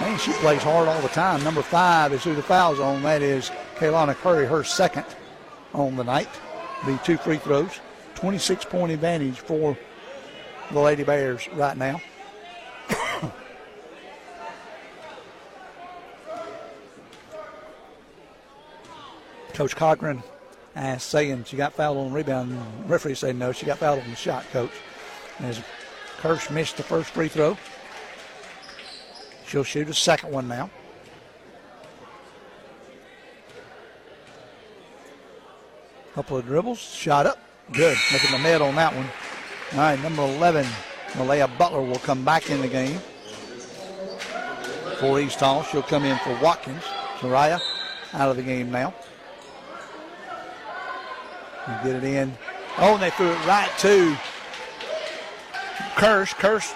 Man, 0.02 0.18
she 0.18 0.32
plays 0.34 0.64
hard 0.64 0.88
all 0.88 1.02
the 1.02 1.10
time. 1.10 1.44
Number 1.44 1.62
five 1.62 2.12
is 2.12 2.24
who 2.24 2.34
the 2.34 2.42
foul's 2.42 2.80
on. 2.80 3.04
That 3.04 3.22
is 3.22 3.52
Kaylana 3.76 4.16
Curry, 4.16 4.48
her 4.48 4.64
second 4.64 5.06
on 5.74 5.96
the 5.96 6.04
night. 6.04 6.30
The 6.86 6.98
two 7.04 7.18
free 7.18 7.38
throws. 7.38 7.80
26 8.16 8.66
point 8.66 8.92
advantage 8.92 9.40
for 9.40 9.78
the 10.72 10.80
Lady 10.80 11.04
Bears 11.04 11.48
right 11.54 11.78
now. 11.78 12.02
Coach 19.60 19.76
Cochran 19.76 20.24
asked, 20.74 21.10
saying 21.10 21.44
she 21.44 21.58
got 21.58 21.74
fouled 21.74 21.98
on 21.98 22.12
the 22.12 22.16
rebound. 22.16 22.54
The 22.54 22.88
referee 22.88 23.16
said 23.16 23.36
no, 23.36 23.52
she 23.52 23.66
got 23.66 23.78
fouled 23.78 24.00
on 24.00 24.10
the 24.10 24.16
shot, 24.16 24.50
coach. 24.54 24.72
As 25.40 25.62
Kirsch 26.20 26.50
missed 26.50 26.78
the 26.78 26.84
first 26.84 27.10
free 27.10 27.28
throw, 27.28 27.58
she'll 29.46 29.66
shoot 29.66 29.90
a 29.90 29.94
second 29.94 30.32
one 30.32 30.48
now. 30.48 30.70
Couple 36.16 36.38
of 36.38 36.46
dribbles, 36.46 36.80
shot 36.80 37.26
up, 37.26 37.38
good. 37.74 37.98
Making 38.14 38.32
the 38.32 38.38
net 38.38 38.62
on 38.62 38.76
that 38.76 38.96
one. 38.96 39.10
All 39.74 39.80
right, 39.80 40.02
number 40.02 40.22
11, 40.22 40.66
Malaya 41.18 41.50
Butler 41.50 41.82
will 41.82 42.00
come 42.00 42.24
back 42.24 42.50
in 42.50 42.62
the 42.62 42.70
game. 42.70 43.02
for 45.02 45.20
East 45.20 45.42
Hall. 45.42 45.64
She'll 45.64 45.82
come 45.82 46.06
in 46.06 46.18
for 46.20 46.40
Watkins. 46.42 46.84
Soraya 47.18 47.60
out 48.14 48.30
of 48.30 48.38
the 48.38 48.44
game 48.44 48.72
now. 48.72 48.94
And 51.68 51.84
get 51.84 51.96
it 51.96 52.04
in. 52.04 52.38
Oh, 52.78 52.94
and 52.94 53.04
they 53.04 53.10
threw 53.12 53.30
it 53.30 53.46
right 53.46 53.70
to 53.80 54.16
Kirsch. 55.96 56.34
Kirsch 56.34 56.72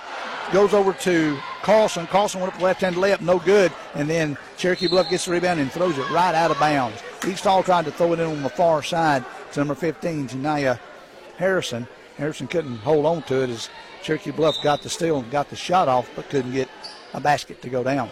goes 0.51 0.73
over 0.73 0.93
to 0.93 1.37
Carlson. 1.61 2.05
Carlson 2.07 2.41
went 2.41 2.53
up 2.53 2.59
the 2.59 2.65
left-hand 2.65 2.95
layup, 2.97 3.21
no 3.21 3.39
good. 3.39 3.71
And 3.95 4.09
then 4.09 4.37
Cherokee 4.57 4.87
Bluff 4.87 5.09
gets 5.09 5.25
the 5.25 5.31
rebound 5.31 5.59
and 5.59 5.71
throws 5.71 5.97
it 5.97 6.09
right 6.09 6.35
out 6.35 6.51
of 6.51 6.59
bounds. 6.59 7.01
East 7.25 7.45
Hall 7.45 7.63
tried 7.63 7.85
to 7.85 7.91
throw 7.91 8.13
it 8.13 8.19
in 8.19 8.29
on 8.29 8.43
the 8.43 8.49
far 8.49 8.83
side 8.83 9.23
to 9.53 9.59
number 9.59 9.75
15, 9.75 10.27
Janaya 10.27 10.79
Harrison. 11.37 11.87
Harrison 12.17 12.47
couldn't 12.47 12.77
hold 12.77 13.05
on 13.05 13.23
to 13.23 13.43
it 13.43 13.49
as 13.49 13.69
Cherokee 14.03 14.31
Bluff 14.31 14.55
got 14.61 14.81
the 14.81 14.89
steal 14.89 15.19
and 15.19 15.31
got 15.31 15.49
the 15.49 15.55
shot 15.55 15.87
off, 15.87 16.09
but 16.15 16.29
couldn't 16.29 16.51
get 16.51 16.69
a 17.13 17.21
basket 17.21 17.61
to 17.61 17.69
go 17.69 17.83
down. 17.83 18.09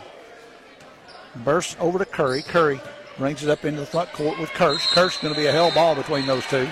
Burse 1.44 1.76
over 1.80 2.00
to 2.00 2.06
Curry. 2.06 2.42
Curry 2.42 2.80
brings 3.22 3.44
it 3.44 3.52
up 3.52 3.64
into 3.66 3.80
the 3.80 3.86
front 3.86 4.12
court 4.14 4.40
with 4.40 4.50
Kirsch. 4.50 4.84
Kirsch 4.88 5.18
is 5.18 5.22
going 5.22 5.32
to 5.32 5.40
be 5.40 5.46
a 5.46 5.52
hell 5.52 5.72
ball 5.72 5.94
between 5.94 6.26
those 6.26 6.44
two. 6.48 6.68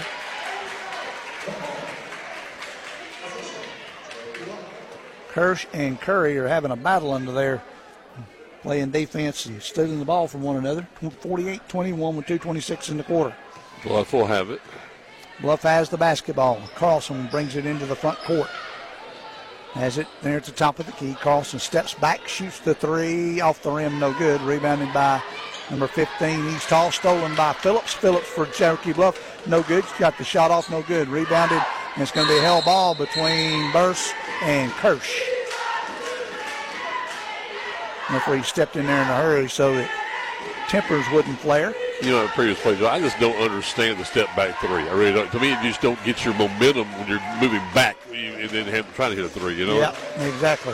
Kirsch 5.28 5.68
and 5.74 6.02
Curry 6.02 6.40
are 6.40 6.48
having 6.48 6.72
a 6.72 6.76
battle 6.76 7.14
under 7.14 7.32
there, 7.32 7.62
playing 8.64 8.90
defense 8.90 9.46
and 9.46 9.62
stealing 9.62 10.00
the 10.00 10.06
ball 10.06 10.28
from 10.28 10.42
one 10.42 10.56
another. 10.56 10.88
48 11.20 11.70
21 11.70 12.16
with 12.16 12.26
2.26 12.26 12.90
in 12.90 12.98
the 12.98 13.04
quarter. 13.04 13.36
Bluff 13.84 14.12
will 14.12 14.26
have 14.26 14.50
it. 14.50 14.60
Bluff 15.42 15.62
has 15.62 15.88
the 15.90 15.98
basketball. 15.98 16.60
Carlson 16.74 17.28
brings 17.28 17.56
it 17.58 17.68
into 17.68 17.86
the 17.86 17.96
front 17.96 18.18
court. 18.22 18.50
Has 19.74 20.00
it 20.00 20.08
there 20.24 20.38
at 20.38 20.46
the 20.46 20.52
top 20.52 20.80
of 20.80 20.88
the 20.88 20.94
key. 20.94 21.14
Carlson 21.14 21.60
steps 21.60 21.94
back, 21.94 22.28
shoots 22.28 22.58
the 22.58 22.74
three 22.74 23.40
off 23.40 23.62
the 23.62 23.70
rim, 23.70 24.00
no 24.00 24.14
good. 24.14 24.42
Rebounded 24.42 24.92
by 24.96 25.22
number 25.70 25.88
15, 25.88 26.50
he's 26.50 26.66
tall, 26.66 26.92
stolen 26.92 27.36
by 27.36 27.54
Phillips. 27.54 27.94
Phillips 27.94 28.28
for 28.28 28.46
Cherokee 28.48 28.94
Bluff, 28.94 29.48
no 29.48 29.64
good. 29.64 29.84
Got 29.98 30.18
the 30.18 30.24
shot 30.24 30.52
off, 30.52 30.70
no 30.70 30.82
good. 30.84 31.08
Rebounded, 31.08 31.62
and 31.94 32.02
it's 32.02 32.12
going 32.12 32.28
to 32.28 32.34
be 32.34 32.40
a 32.40 32.42
hell 32.42 32.62
ball 32.64 32.96
between 32.96 33.72
Burse 33.72 34.12
and 34.42 34.72
Kirsch. 34.74 35.22
Referee 38.10 38.44
stepped 38.44 38.76
in 38.76 38.88
there 38.88 39.02
in 39.02 39.08
a 39.08 39.16
hurry 39.16 39.48
so 39.48 39.74
that 39.76 39.90
tempers 40.68 41.06
wouldn't 41.12 41.38
flare. 41.40 41.76
You 42.02 42.12
know, 42.12 42.28
previous 42.30 42.60
plays, 42.62 42.82
I 42.82 43.00
just 43.00 43.20
don't 43.20 43.36
understand 43.38 44.00
the 44.00 44.06
step 44.06 44.34
back 44.36 44.60
three. 44.60 44.88
I 44.88 44.94
really 44.94 45.14
don't. 45.14 45.32
To 45.32 45.40
me, 45.40 45.50
you 45.50 45.62
just 45.62 45.82
don't 45.82 46.02
get 46.04 46.26
your 46.26 46.34
momentum 46.36 46.88
when 46.94 47.08
you're 47.08 47.22
moving 47.40 47.62
back 47.74 47.98
and 48.12 48.50
then 48.50 48.66
have, 48.68 48.92
trying 48.96 49.12
to 49.12 49.16
hit 49.18 49.26
a 49.26 49.30
three, 49.30 49.56
you 49.56 49.68
know? 49.68 49.78
Yeah, 49.78 50.26
exactly. 50.26 50.74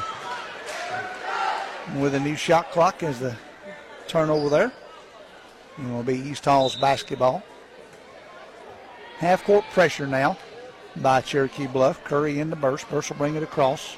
With 1.99 2.15
a 2.15 2.19
new 2.19 2.35
shot 2.35 2.71
clock 2.71 3.03
as 3.03 3.19
the 3.19 3.35
turnover 4.07 4.49
there. 4.49 4.71
It 5.77 5.91
will 5.91 6.03
be 6.03 6.17
East 6.17 6.45
Hall's 6.45 6.75
basketball. 6.75 7.43
Half 9.17 9.43
court 9.45 9.65
pressure 9.71 10.07
now 10.07 10.37
by 10.97 11.21
Cherokee 11.21 11.67
Bluff. 11.67 12.03
Curry 12.03 12.39
in 12.39 12.49
the 12.49 12.55
burst. 12.55 12.89
Burse 12.89 13.09
will 13.09 13.17
bring 13.17 13.35
it 13.35 13.43
across. 13.43 13.97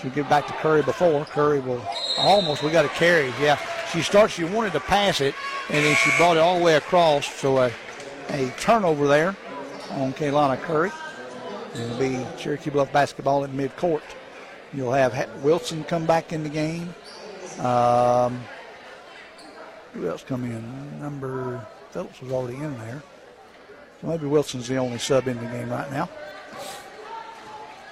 She'll 0.00 0.10
give 0.10 0.28
back 0.28 0.46
to 0.46 0.52
Curry 0.54 0.82
before. 0.82 1.24
Curry 1.26 1.60
will 1.60 1.82
almost, 2.18 2.62
we 2.62 2.70
got 2.70 2.84
a 2.84 2.88
carry. 2.88 3.32
Yeah, 3.40 3.58
she 3.92 4.02
starts, 4.02 4.34
she 4.34 4.44
wanted 4.44 4.72
to 4.72 4.80
pass 4.80 5.20
it, 5.20 5.34
and 5.68 5.84
then 5.84 5.94
she 5.96 6.10
brought 6.16 6.36
it 6.36 6.40
all 6.40 6.58
the 6.58 6.64
way 6.64 6.74
across. 6.74 7.26
So 7.26 7.58
a, 7.58 7.70
a 8.30 8.50
turnover 8.58 9.06
there 9.06 9.36
on 9.92 10.12
Kaylana 10.14 10.60
Curry. 10.60 10.90
It'll 11.74 11.98
be 11.98 12.26
Cherokee 12.38 12.70
Bluff 12.70 12.92
basketball 12.92 13.44
at 13.44 13.50
midcourt. 13.50 14.02
You'll 14.74 14.92
have 14.92 15.14
Wilson 15.42 15.84
come 15.84 16.06
back 16.06 16.32
in 16.32 16.42
the 16.42 16.48
game. 16.48 16.94
Um, 17.58 18.42
who 19.92 20.08
else 20.08 20.24
come 20.24 20.44
in? 20.44 21.00
Number 21.00 21.66
Phillips 21.90 22.20
was 22.20 22.32
already 22.32 22.56
in 22.56 22.76
there. 22.78 23.02
So 24.00 24.08
maybe 24.08 24.26
Wilson's 24.26 24.68
the 24.68 24.76
only 24.76 24.98
sub 24.98 25.28
in 25.28 25.36
the 25.36 25.46
game 25.46 25.70
right 25.70 25.90
now. 25.90 26.08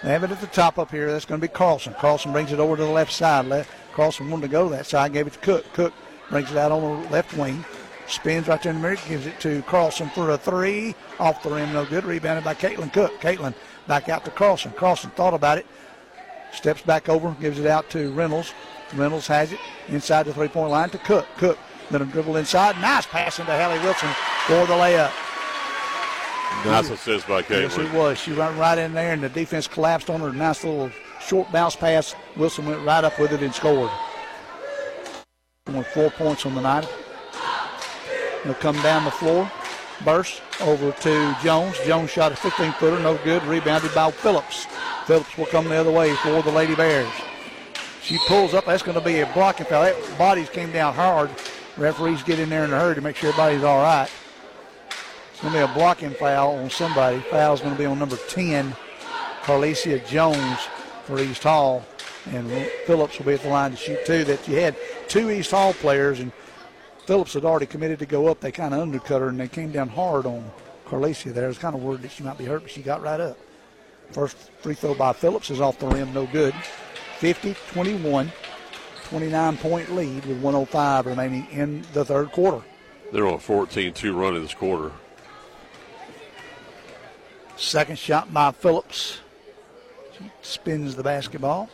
They 0.02 0.10
have 0.10 0.24
it 0.24 0.30
at 0.30 0.40
the 0.40 0.46
top 0.46 0.78
up 0.78 0.90
here. 0.90 1.12
That's 1.12 1.26
going 1.26 1.40
to 1.40 1.46
be 1.46 1.52
Carlson. 1.52 1.94
Carlson 1.94 2.32
brings 2.32 2.52
it 2.52 2.58
over 2.58 2.76
to 2.76 2.82
the 2.82 2.90
left 2.90 3.12
side. 3.12 3.46
Left. 3.46 3.70
Carlson 3.92 4.30
wanted 4.30 4.42
to 4.42 4.48
go 4.48 4.68
that 4.70 4.86
side, 4.86 5.12
gave 5.12 5.26
it 5.26 5.34
to 5.34 5.38
Cook. 5.40 5.64
Cook 5.74 5.92
brings 6.30 6.50
it 6.50 6.56
out 6.56 6.72
on 6.72 7.02
the 7.02 7.10
left 7.10 7.36
wing. 7.36 7.64
Spins 8.06 8.48
right 8.48 8.62
there 8.62 8.72
in 8.72 8.80
the 8.80 8.88
middle, 8.88 9.08
gives 9.08 9.26
it 9.26 9.38
to 9.40 9.62
Carlson 9.62 10.08
for 10.10 10.30
a 10.30 10.38
three. 10.38 10.94
Off 11.18 11.42
the 11.42 11.50
rim, 11.50 11.72
no 11.72 11.84
good. 11.84 12.04
Rebounded 12.04 12.44
by 12.44 12.54
Caitlin 12.54 12.92
Cook. 12.92 13.20
Caitlin 13.20 13.54
back 13.86 14.08
out 14.08 14.24
to 14.24 14.30
Carlson. 14.30 14.72
Carlson 14.72 15.10
thought 15.10 15.34
about 15.34 15.58
it. 15.58 15.66
Steps 16.52 16.82
back 16.82 17.08
over, 17.08 17.36
gives 17.40 17.58
it 17.58 17.66
out 17.66 17.88
to 17.90 18.10
Reynolds. 18.12 18.52
Reynolds 18.94 19.26
has 19.28 19.52
it 19.52 19.60
inside 19.88 20.24
the 20.24 20.34
three 20.34 20.48
point 20.48 20.70
line 20.70 20.90
to 20.90 20.98
Cook. 20.98 21.26
Cook 21.36 21.58
then 21.90 22.02
a 22.02 22.04
dribble 22.06 22.36
inside. 22.36 22.80
Nice 22.80 23.06
pass 23.06 23.38
into 23.38 23.52
Hallie 23.52 23.78
Wilson 23.80 24.08
for 24.46 24.66
the 24.66 24.74
layup. 24.74 25.12
Nice 26.64 26.90
assist 26.90 27.26
by 27.26 27.42
Caitlin. 27.42 27.62
Yes, 27.62 27.78
it 27.78 27.92
was. 27.92 28.18
She 28.18 28.32
went 28.32 28.56
right 28.58 28.76
in 28.76 28.92
there, 28.92 29.12
and 29.12 29.22
the 29.22 29.28
defense 29.28 29.66
collapsed 29.66 30.10
on 30.10 30.20
her. 30.20 30.32
Nice 30.32 30.62
little 30.64 30.90
short 31.20 31.50
bounce 31.52 31.76
pass. 31.76 32.14
Wilson 32.36 32.66
went 32.66 32.84
right 32.84 33.02
up 33.02 33.18
with 33.18 33.32
it 33.32 33.42
and 33.42 33.54
scored. 33.54 33.90
With 35.66 35.86
four 35.88 36.10
points 36.10 36.44
on 36.44 36.54
the 36.54 36.60
night. 36.60 36.88
He'll 38.44 38.54
come 38.54 38.80
down 38.82 39.04
the 39.04 39.10
floor. 39.10 39.50
Burse 40.04 40.40
over 40.60 40.92
to 40.92 41.36
Jones. 41.42 41.78
Jones 41.86 42.10
shot 42.10 42.32
a 42.32 42.36
15 42.36 42.72
footer, 42.72 43.00
no 43.00 43.16
good. 43.18 43.42
Rebounded 43.44 43.94
by 43.94 44.10
Phillips. 44.10 44.66
Phillips 45.06 45.36
will 45.36 45.46
come 45.46 45.68
the 45.68 45.76
other 45.76 45.90
way 45.90 46.14
for 46.16 46.42
the 46.42 46.50
Lady 46.50 46.74
Bears. 46.74 47.10
She 48.02 48.18
pulls 48.26 48.54
up. 48.54 48.64
That's 48.64 48.82
going 48.82 48.98
to 48.98 49.04
be 49.04 49.20
a 49.20 49.26
blocking 49.32 49.66
foul. 49.66 49.84
That 49.84 50.18
bodies 50.18 50.48
came 50.48 50.72
down 50.72 50.94
hard. 50.94 51.30
Referees 51.76 52.22
get 52.22 52.38
in 52.38 52.50
there 52.50 52.64
in 52.64 52.72
a 52.72 52.78
hurry 52.78 52.94
to 52.94 53.00
make 53.00 53.16
sure 53.16 53.30
everybody's 53.30 53.62
all 53.62 53.82
right. 53.82 54.10
It's 55.32 55.40
going 55.40 55.54
to 55.54 55.66
be 55.66 55.72
a 55.72 55.74
blocking 55.74 56.10
foul 56.10 56.56
on 56.56 56.68
somebody. 56.68 57.20
Foul's 57.20 57.60
going 57.60 57.72
to 57.72 57.78
be 57.78 57.86
on 57.86 57.98
number 57.98 58.18
10, 58.28 58.74
Carlicia 59.42 60.06
Jones 60.06 60.58
for 61.04 61.18
East 61.18 61.42
Hall. 61.42 61.84
And 62.32 62.50
Phillips 62.86 63.18
will 63.18 63.26
be 63.26 63.32
at 63.32 63.40
the 63.40 63.48
line 63.48 63.70
to 63.70 63.76
shoot 63.76 64.04
two. 64.04 64.24
That 64.24 64.46
you 64.46 64.56
had 64.56 64.76
two 65.08 65.30
East 65.30 65.52
Hall 65.52 65.72
players, 65.72 66.20
and 66.20 66.32
Phillips 67.06 67.32
had 67.32 67.46
already 67.46 67.66
committed 67.66 67.98
to 68.00 68.06
go 68.06 68.28
up. 68.28 68.40
They 68.40 68.52
kind 68.52 68.74
of 68.74 68.80
undercut 68.80 69.22
her, 69.22 69.28
and 69.28 69.40
they 69.40 69.48
came 69.48 69.72
down 69.72 69.88
hard 69.88 70.26
on 70.26 70.50
Carlicia 70.86 71.32
there. 71.32 71.46
I 71.46 71.48
was 71.48 71.56
kind 71.56 71.74
of 71.74 71.82
worried 71.82 72.02
that 72.02 72.10
she 72.10 72.22
might 72.22 72.36
be 72.36 72.44
hurt, 72.44 72.62
but 72.62 72.70
she 72.70 72.82
got 72.82 73.02
right 73.02 73.20
up. 73.20 73.38
First 74.10 74.36
free 74.60 74.74
throw 74.74 74.94
by 74.94 75.12
Phillips 75.12 75.50
is 75.50 75.60
off 75.60 75.78
the 75.78 75.86
rim, 75.86 76.12
no 76.12 76.26
good. 76.26 76.54
50 77.18 77.54
21. 77.72 78.30
29 79.10 79.56
point 79.56 79.94
lead 79.94 80.24
with 80.24 80.40
105 80.40 81.06
remaining 81.06 81.46
in 81.50 81.82
the 81.92 82.04
third 82.04 82.30
quarter. 82.30 82.64
They're 83.12 83.26
on 83.26 83.34
a 83.34 83.38
14 83.38 83.92
2 83.92 84.16
run 84.16 84.36
in 84.36 84.42
this 84.42 84.54
quarter. 84.54 84.92
Second 87.56 87.98
shot 87.98 88.32
by 88.32 88.52
Phillips. 88.52 89.18
She 90.16 90.30
spins 90.42 90.94
the 90.94 91.02
basketball. 91.02 91.68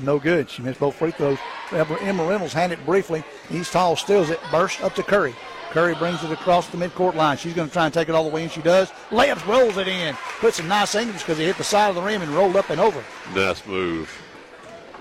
No 0.00 0.18
good. 0.18 0.50
She 0.50 0.62
missed 0.62 0.80
both 0.80 0.96
free 0.96 1.12
throws. 1.12 1.38
Emma 1.70 2.26
Reynolds 2.26 2.52
handed 2.52 2.80
it 2.80 2.86
briefly. 2.86 3.22
East 3.52 3.72
Hall 3.72 3.94
steals 3.94 4.30
it. 4.30 4.40
Burse 4.50 4.80
up 4.82 4.96
to 4.96 5.04
Curry. 5.04 5.34
Curry 5.70 5.94
brings 5.94 6.24
it 6.24 6.32
across 6.32 6.68
the 6.68 6.76
midcourt 6.76 7.14
line. 7.14 7.36
She's 7.36 7.54
going 7.54 7.68
to 7.68 7.72
try 7.72 7.84
and 7.84 7.94
take 7.94 8.08
it 8.08 8.14
all 8.16 8.24
the 8.24 8.30
way, 8.30 8.42
and 8.42 8.50
she 8.50 8.62
does. 8.62 8.90
Layups 9.10 9.46
rolls 9.46 9.76
it 9.76 9.86
in. 9.86 10.16
Puts 10.40 10.56
some 10.56 10.68
nice 10.68 10.94
angles 10.94 11.22
because 11.22 11.38
he 11.38 11.44
hit 11.44 11.56
the 11.56 11.64
side 11.64 11.88
of 11.88 11.94
the 11.94 12.02
rim 12.02 12.22
and 12.22 12.32
rolled 12.32 12.56
up 12.56 12.70
and 12.70 12.80
over. 12.80 13.02
Nice 13.34 13.64
move. 13.66 14.23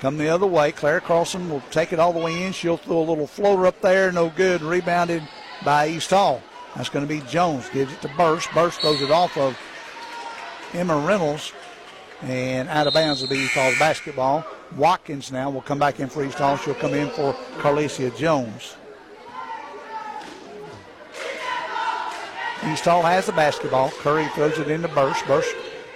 Come 0.03 0.17
the 0.17 0.27
other 0.27 0.45
way. 0.45 0.73
Claire 0.73 0.99
Carlson 0.99 1.49
will 1.49 1.63
take 1.71 1.93
it 1.93 1.99
all 1.99 2.11
the 2.11 2.19
way 2.19 2.43
in. 2.43 2.51
She'll 2.51 2.75
throw 2.75 2.99
a 2.99 3.07
little 3.07 3.25
floater 3.25 3.65
up 3.65 3.79
there. 3.79 4.11
No 4.11 4.27
good. 4.35 4.61
Rebounded 4.61 5.23
by 5.63 5.87
East 5.87 6.09
Hall. 6.09 6.43
That's 6.75 6.89
going 6.89 7.07
to 7.07 7.09
be 7.09 7.21
Jones. 7.29 7.69
Gives 7.69 7.93
it 7.93 8.01
to 8.01 8.09
Burse. 8.17 8.45
Burse 8.47 8.75
throws 8.75 9.01
it 9.01 9.11
off 9.11 9.37
of 9.37 9.57
Emma 10.73 10.97
Reynolds. 11.07 11.53
And 12.21 12.67
out 12.67 12.85
of 12.85 12.93
bounds 12.93 13.21
will 13.21 13.29
be 13.29 13.37
East 13.37 13.53
Hall's 13.53 13.79
basketball. 13.79 14.45
Watkins 14.75 15.31
now 15.31 15.49
will 15.49 15.61
come 15.61 15.79
back 15.79 16.01
in 16.01 16.09
for 16.09 16.25
East 16.25 16.37
Hall. 16.37 16.57
She'll 16.57 16.73
come 16.73 16.93
in 16.93 17.09
for 17.11 17.31
Carlicia 17.59 18.13
Jones. 18.17 18.75
East 22.69 22.83
Hall 22.83 23.03
has 23.03 23.25
the 23.25 23.31
basketball. 23.31 23.89
Curry 23.89 24.27
throws 24.35 24.59
it 24.59 24.69
into 24.69 24.89
Burse. 24.89 25.23
Burse 25.23 25.49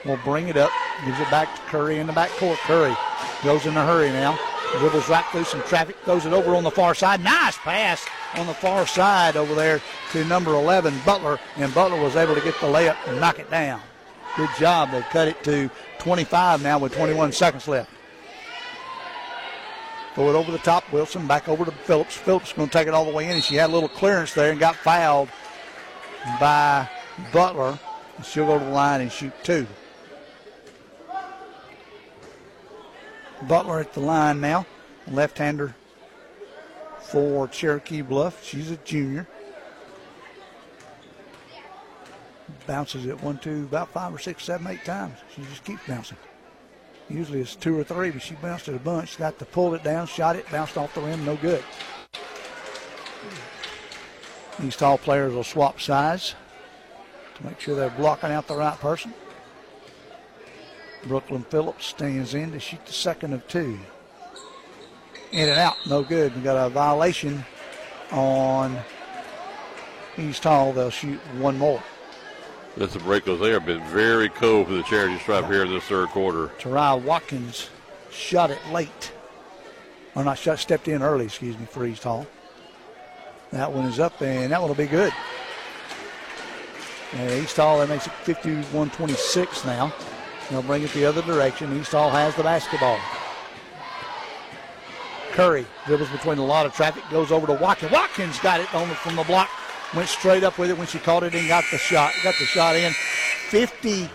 will 0.05 0.19
bring 0.23 0.47
it 0.47 0.57
up. 0.57 0.71
Gives 1.05 1.19
it 1.19 1.29
back 1.29 1.53
to 1.55 1.61
Curry 1.63 1.99
in 1.99 2.07
the 2.07 2.13
backcourt. 2.13 2.57
Curry 2.57 2.95
goes 3.43 3.65
in 3.65 3.77
a 3.77 3.85
hurry 3.85 4.09
now. 4.09 4.37
Dribbles 4.79 5.07
right 5.09 5.25
through 5.31 5.45
some 5.45 5.61
traffic. 5.63 5.95
Throws 6.03 6.25
it 6.25 6.33
over 6.33 6.55
on 6.55 6.63
the 6.63 6.71
far 6.71 6.93
side. 6.93 7.23
Nice 7.23 7.57
pass 7.57 8.05
on 8.35 8.47
the 8.47 8.53
far 8.53 8.85
side 8.85 9.35
over 9.37 9.55
there 9.55 9.81
to 10.11 10.25
number 10.25 10.53
11, 10.53 10.93
Butler. 11.05 11.39
And 11.55 11.73
Butler 11.73 12.01
was 12.01 12.15
able 12.15 12.35
to 12.35 12.41
get 12.41 12.59
the 12.59 12.67
layup 12.67 12.97
and 13.07 13.19
knock 13.19 13.39
it 13.39 13.49
down. 13.49 13.81
Good 14.35 14.49
job. 14.59 14.91
They 14.91 15.01
cut 15.01 15.27
it 15.27 15.43
to 15.45 15.69
25 15.99 16.61
now 16.61 16.79
with 16.79 16.93
21 16.95 17.31
seconds 17.31 17.67
left. 17.67 17.89
Throw 20.13 20.29
it 20.29 20.35
over 20.35 20.51
the 20.51 20.57
top. 20.59 20.91
Wilson 20.91 21.27
back 21.27 21.47
over 21.47 21.63
to 21.63 21.71
Phillips. 21.71 22.15
Phillips 22.15 22.51
going 22.53 22.67
to 22.69 22.73
take 22.73 22.87
it 22.87 22.93
all 22.93 23.05
the 23.05 23.11
way 23.11 23.25
in. 23.25 23.31
And 23.31 23.43
she 23.43 23.55
had 23.55 23.69
a 23.69 23.73
little 23.73 23.89
clearance 23.89 24.33
there 24.33 24.51
and 24.51 24.59
got 24.59 24.75
fouled 24.75 25.29
by 26.39 26.89
Butler. 27.31 27.79
She'll 28.23 28.47
go 28.47 28.59
to 28.59 28.65
the 28.65 28.71
line 28.71 29.01
and 29.01 29.11
shoot 29.11 29.33
two. 29.43 29.65
Butler 33.43 33.79
at 33.79 33.93
the 33.93 33.99
line 33.99 34.41
now. 34.41 34.65
Left 35.07 35.37
hander 35.37 35.75
for 36.99 37.47
Cherokee 37.47 38.01
Bluff. 38.01 38.43
She's 38.43 38.71
a 38.71 38.77
junior. 38.77 39.27
Bounces 42.65 43.05
it 43.05 43.21
one, 43.23 43.37
two, 43.37 43.63
about 43.63 43.89
five 43.89 44.13
or 44.13 44.19
six, 44.19 44.43
seven, 44.43 44.67
eight 44.67 44.83
times. 44.83 45.17
She 45.33 45.41
just 45.43 45.63
keeps 45.63 45.85
bouncing. 45.87 46.17
Usually 47.09 47.39
it's 47.39 47.55
two 47.55 47.77
or 47.77 47.83
three, 47.85 48.11
but 48.11 48.21
she 48.21 48.35
bounced 48.35 48.67
it 48.67 48.75
a 48.75 48.79
bunch. 48.79 49.17
Got 49.17 49.39
to 49.39 49.45
pull 49.45 49.73
it 49.75 49.83
down, 49.83 50.07
shot 50.07 50.35
it, 50.35 50.49
bounced 50.51 50.77
off 50.77 50.93
the 50.93 51.01
rim, 51.01 51.23
no 51.23 51.37
good. 51.37 51.63
These 54.59 54.75
tall 54.75 54.97
players 54.97 55.33
will 55.33 55.43
swap 55.43 55.79
sides 55.79 56.35
to 57.35 57.45
make 57.45 57.59
sure 57.59 57.75
they're 57.75 57.89
blocking 57.91 58.31
out 58.31 58.47
the 58.47 58.55
right 58.55 58.77
person. 58.79 59.13
Brooklyn 61.07 61.43
Phillips 61.43 61.85
stands 61.85 62.33
in 62.33 62.51
to 62.51 62.59
shoot 62.59 62.85
the 62.85 62.93
second 62.93 63.33
of 63.33 63.47
two. 63.47 63.79
In 65.31 65.49
and 65.49 65.59
out, 65.59 65.75
no 65.87 66.03
good. 66.03 66.35
We 66.35 66.41
got 66.41 66.65
a 66.65 66.69
violation 66.69 67.45
on 68.11 68.77
East 70.17 70.43
Hall. 70.43 70.73
They'll 70.73 70.89
shoot 70.89 71.19
one 71.37 71.57
more. 71.57 71.81
That's 72.77 72.95
a 72.95 72.99
break 72.99 73.25
because 73.25 73.39
they 73.39 73.49
have 73.49 73.65
been 73.65 73.83
very 73.85 74.29
cold 74.29 74.67
for 74.67 74.73
the 74.73 74.83
charity 74.83 75.17
stripe 75.19 75.45
here 75.45 75.63
in 75.63 75.71
this 75.71 75.83
third 75.85 76.09
quarter. 76.09 76.51
Tarai 76.59 76.99
Watkins 76.99 77.69
shot 78.11 78.51
it 78.51 78.59
late. 78.71 79.11
Or 80.15 80.23
not 80.23 80.37
shot, 80.37 80.59
stepped 80.59 80.87
in 80.87 81.01
early, 81.01 81.25
excuse 81.25 81.57
me, 81.57 81.65
for 81.65 81.85
East 81.85 82.03
Hall. 82.03 82.25
That 83.51 83.71
one 83.71 83.85
is 83.85 83.99
up, 83.99 84.21
and 84.21 84.51
that 84.51 84.59
one 84.59 84.69
will 84.69 84.75
be 84.75 84.87
good. 84.87 85.13
And 87.13 87.43
East 87.43 87.57
Hall, 87.57 87.79
that 87.79 87.89
makes 87.89 88.07
it 88.07 88.13
51 88.13 88.89
26 88.91 89.65
now. 89.65 89.93
They'll 90.49 90.61
bring 90.61 90.83
it 90.83 90.91
the 90.91 91.05
other 91.05 91.21
direction. 91.21 91.83
Hall 91.83 92.09
has 92.09 92.35
the 92.35 92.43
basketball. 92.43 92.99
Curry 95.31 95.65
dribbles 95.85 96.09
between 96.09 96.37
a 96.39 96.45
lot 96.45 96.65
of 96.65 96.73
traffic, 96.73 97.03
goes 97.11 97.31
over 97.31 97.45
to 97.47 97.53
Watkins. 97.53 97.91
Watkins 97.91 98.39
got 98.39 98.59
it 98.59 98.73
on 98.73 98.89
the, 98.89 98.95
from 98.95 99.15
the 99.15 99.23
block, 99.23 99.49
went 99.93 100.09
straight 100.09 100.43
up 100.43 100.57
with 100.57 100.71
it 100.71 100.77
when 100.77 100.87
she 100.87 100.97
caught 100.99 101.23
it 101.23 101.35
and 101.35 101.47
got 101.47 101.63
the 101.69 101.77
shot. 101.77 102.11
Got 102.23 102.35
the 102.39 102.45
shot 102.45 102.75
in. 102.75 102.91
51 103.49 104.09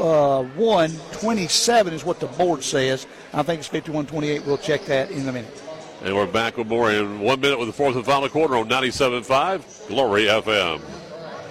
uh, 0.00 0.88
27 1.12 1.92
is 1.92 2.04
what 2.04 2.20
the 2.20 2.26
board 2.26 2.62
says. 2.62 3.06
I 3.32 3.42
think 3.42 3.58
it's 3.58 3.68
51 3.68 4.06
28. 4.06 4.46
We'll 4.46 4.56
check 4.56 4.86
that 4.86 5.10
in 5.10 5.28
a 5.28 5.32
minute. 5.32 5.62
And 6.02 6.14
we're 6.14 6.26
back 6.26 6.56
with 6.56 6.68
more 6.68 6.90
in 6.90 7.20
one 7.20 7.40
minute 7.40 7.58
with 7.58 7.68
the 7.68 7.74
fourth 7.74 7.96
and 7.96 8.04
final 8.04 8.28
quarter 8.28 8.56
on 8.56 8.68
97.5 8.68 9.88
Glory 9.88 10.24
FM. 10.24 10.80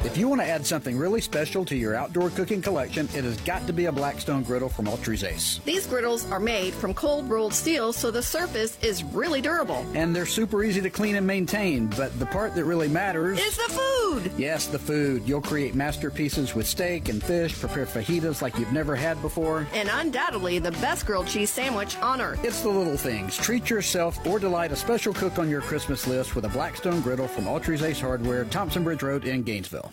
If 0.04 0.18
you 0.18 0.28
want 0.28 0.42
to 0.42 0.48
add 0.48 0.66
something 0.66 0.98
really 0.98 1.22
special 1.22 1.64
to 1.64 1.78
your 1.78 1.96
outdoor 1.96 2.30
cooking 2.30 2.62
collection, 2.62 3.08
it 3.16 3.24
has 3.24 3.38
got 3.38 3.66
to 3.68 3.74
be 3.74 3.86
a 3.86 3.92
Blackstone 3.92 4.44
griddle 4.44 4.68
from 4.68 4.86
Autry's 4.86 5.24
Ace. 5.24 5.62
These 5.64 5.88
griddles 5.88 6.30
are 6.30 6.42
made 6.42 6.74
from 6.74 6.94
cold 6.94 7.30
rolled 7.30 7.54
steel, 7.54 7.94
so 7.94 8.12
the 8.12 8.22
surface 8.22 8.78
is 8.84 9.02
really 9.06 9.40
durable. 9.40 9.86
And 9.94 10.14
they're 10.14 10.26
super 10.26 10.62
easy 10.62 10.82
to 10.82 10.90
clean 10.90 11.16
and 11.16 11.26
maintain, 11.26 11.88
but 11.88 12.20
the 12.20 12.26
part 12.26 12.54
that 12.56 12.66
really 12.66 12.90
matters 12.90 13.40
is 13.40 13.56
the 13.56 13.74
food. 13.74 14.30
Yes, 14.38 14.68
the 14.68 14.78
food. 14.78 15.24
You'll 15.26 15.42
create 15.42 15.74
masterpieces 15.74 16.54
with 16.54 16.68
steak 16.68 17.08
and 17.08 17.24
fish, 17.24 17.58
prepare 17.58 17.86
fajitas 17.86 18.42
like 18.42 18.60
you've 18.60 18.74
never 18.74 18.98
had 18.98 19.22
before. 19.22 19.66
And 19.74 19.90
undoubtedly 19.92 20.60
the 20.60 20.72
best 20.74 21.06
grilled 21.06 21.28
cheese 21.28 21.50
sandwich 21.50 21.98
on 22.00 22.20
earth. 22.20 22.44
It's 22.44 22.62
the 22.62 22.70
little 22.70 22.98
things. 22.98 23.38
Treat 23.38 23.70
yourself 23.70 24.20
or 24.28 24.38
delight 24.38 24.74
a 24.74 24.76
special 24.76 25.14
cook 25.14 25.40
on 25.40 25.50
your 25.50 25.62
Christmas 25.62 26.06
list 26.08 26.36
with 26.36 26.44
a 26.44 26.50
Blackstone 26.50 27.00
griddle 27.00 27.30
from 27.30 27.46
Autry's 27.46 27.82
Ace 27.82 28.02
Hardware, 28.02 28.44
Thompson 28.46 28.84
Bridge 28.84 29.02
Road 29.02 29.24
in 29.24 29.44
Gainesville. 29.44 29.93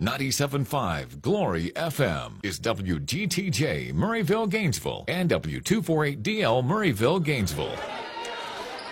97.5 0.00 1.20
Glory 1.20 1.72
FM 1.74 2.34
is 2.44 2.60
WGTJ 2.60 3.92
Murrayville, 3.92 4.48
Gainesville, 4.48 5.04
and 5.08 5.28
W248DL 5.28 6.62
Murrayville, 6.62 7.20
Gainesville. 7.20 7.76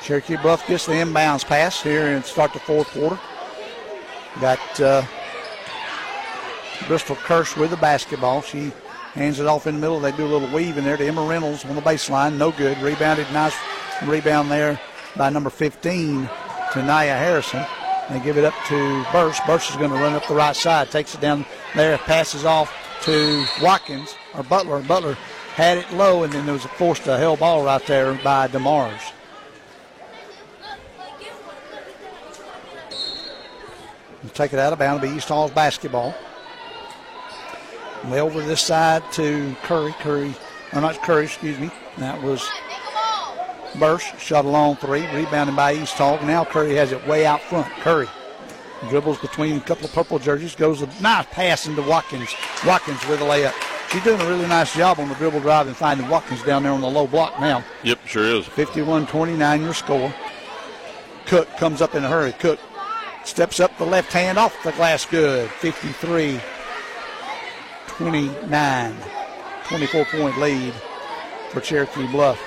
Cherokee 0.02 0.36
Bluff 0.36 0.66
gets 0.66 0.86
the 0.86 0.94
inbounds 0.94 1.46
pass 1.46 1.80
here 1.80 2.08
and 2.08 2.24
start 2.24 2.52
the 2.52 2.58
fourth 2.58 2.88
quarter. 2.88 3.20
Got 4.40 4.80
uh, 4.80 5.04
Bristol 6.88 7.14
Kirsch 7.14 7.56
with 7.56 7.70
the 7.70 7.76
basketball. 7.76 8.42
She 8.42 8.72
hands 9.14 9.38
it 9.38 9.46
off 9.46 9.68
in 9.68 9.76
the 9.76 9.80
middle. 9.80 10.00
They 10.00 10.10
do 10.10 10.26
a 10.26 10.32
little 10.32 10.52
weave 10.52 10.76
in 10.76 10.82
there 10.82 10.96
to 10.96 11.06
Emma 11.06 11.24
Reynolds 11.24 11.64
on 11.64 11.76
the 11.76 11.82
baseline. 11.82 12.36
No 12.36 12.50
good. 12.50 12.78
Rebounded. 12.78 13.30
Nice 13.32 13.54
rebound 14.06 14.50
there 14.50 14.80
by 15.16 15.30
number 15.30 15.50
15 15.50 16.28
to 16.72 16.82
Naya 16.82 17.16
Harrison. 17.16 17.64
They 18.10 18.20
give 18.20 18.38
it 18.38 18.44
up 18.44 18.54
to 18.68 19.04
Burse. 19.10 19.40
Burse 19.46 19.70
is 19.70 19.76
going 19.76 19.90
to 19.90 19.96
run 19.96 20.12
up 20.12 20.26
the 20.28 20.34
right 20.34 20.54
side, 20.54 20.90
takes 20.90 21.14
it 21.14 21.20
down 21.20 21.44
there, 21.74 21.98
passes 21.98 22.44
off 22.44 22.72
to 23.02 23.44
Watkins 23.60 24.14
or 24.34 24.42
Butler. 24.44 24.80
Butler 24.82 25.14
had 25.54 25.78
it 25.78 25.92
low, 25.92 26.22
and 26.22 26.32
then 26.32 26.44
there 26.44 26.52
was 26.52 26.64
a 26.64 26.68
forced 26.68 27.06
a 27.06 27.16
hell 27.18 27.36
ball 27.36 27.64
right 27.64 27.84
there 27.86 28.14
by 28.22 28.46
DeMars. 28.48 29.12
Take 34.34 34.52
it 34.52 34.58
out 34.58 34.72
of 34.72 34.78
bounds. 34.78 35.02
Be 35.02 35.08
East 35.08 35.28
Hall's 35.28 35.50
basketball. 35.50 36.14
Way 38.08 38.20
over 38.20 38.42
this 38.42 38.60
side 38.60 39.02
to 39.12 39.56
Curry. 39.62 39.92
Curry, 40.00 40.34
or 40.72 40.80
not 40.80 41.00
Curry, 41.02 41.24
excuse 41.24 41.58
me. 41.58 41.70
That 41.98 42.22
was 42.22 42.46
Burse 43.78 44.04
shot 44.18 44.44
a 44.44 44.48
long 44.48 44.76
three, 44.76 45.06
rebounded 45.14 45.56
by 45.56 45.74
East 45.74 45.94
Hall. 45.94 46.18
Now 46.22 46.44
Curry 46.44 46.74
has 46.74 46.92
it 46.92 47.06
way 47.06 47.26
out 47.26 47.42
front. 47.42 47.70
Curry 47.80 48.08
dribbles 48.88 49.18
between 49.18 49.56
a 49.56 49.60
couple 49.60 49.86
of 49.86 49.92
purple 49.92 50.18
jerseys, 50.18 50.54
goes 50.54 50.82
a 50.82 50.86
nice 51.00 51.26
pass 51.30 51.66
into 51.66 51.82
Watkins. 51.82 52.34
Watkins 52.66 53.04
with 53.08 53.20
a 53.20 53.24
layup. 53.24 53.54
She's 53.90 54.02
doing 54.02 54.20
a 54.20 54.26
really 54.26 54.46
nice 54.46 54.74
job 54.74 54.98
on 54.98 55.08
the 55.08 55.14
dribble 55.14 55.40
drive 55.40 55.66
and 55.66 55.76
finding 55.76 56.08
Watkins 56.08 56.42
down 56.42 56.62
there 56.62 56.72
on 56.72 56.80
the 56.80 56.90
low 56.90 57.06
block 57.06 57.38
now. 57.40 57.64
Yep, 57.84 58.06
sure 58.06 58.24
is. 58.24 58.46
51 58.46 59.06
29 59.06 59.62
your 59.62 59.74
score. 59.74 60.14
Cook 61.26 61.48
comes 61.56 61.80
up 61.80 61.94
in 61.94 62.04
a 62.04 62.08
hurry. 62.08 62.32
Cook 62.32 62.58
steps 63.24 63.60
up 63.60 63.76
the 63.78 63.86
left 63.86 64.12
hand 64.12 64.38
off 64.38 64.54
the 64.62 64.72
glass 64.72 65.06
good. 65.06 65.50
53 65.50 66.40
29. 67.86 68.96
24 69.64 70.04
point 70.04 70.38
lead 70.38 70.72
for 71.50 71.60
Cherokee 71.60 72.06
Bluff. 72.08 72.40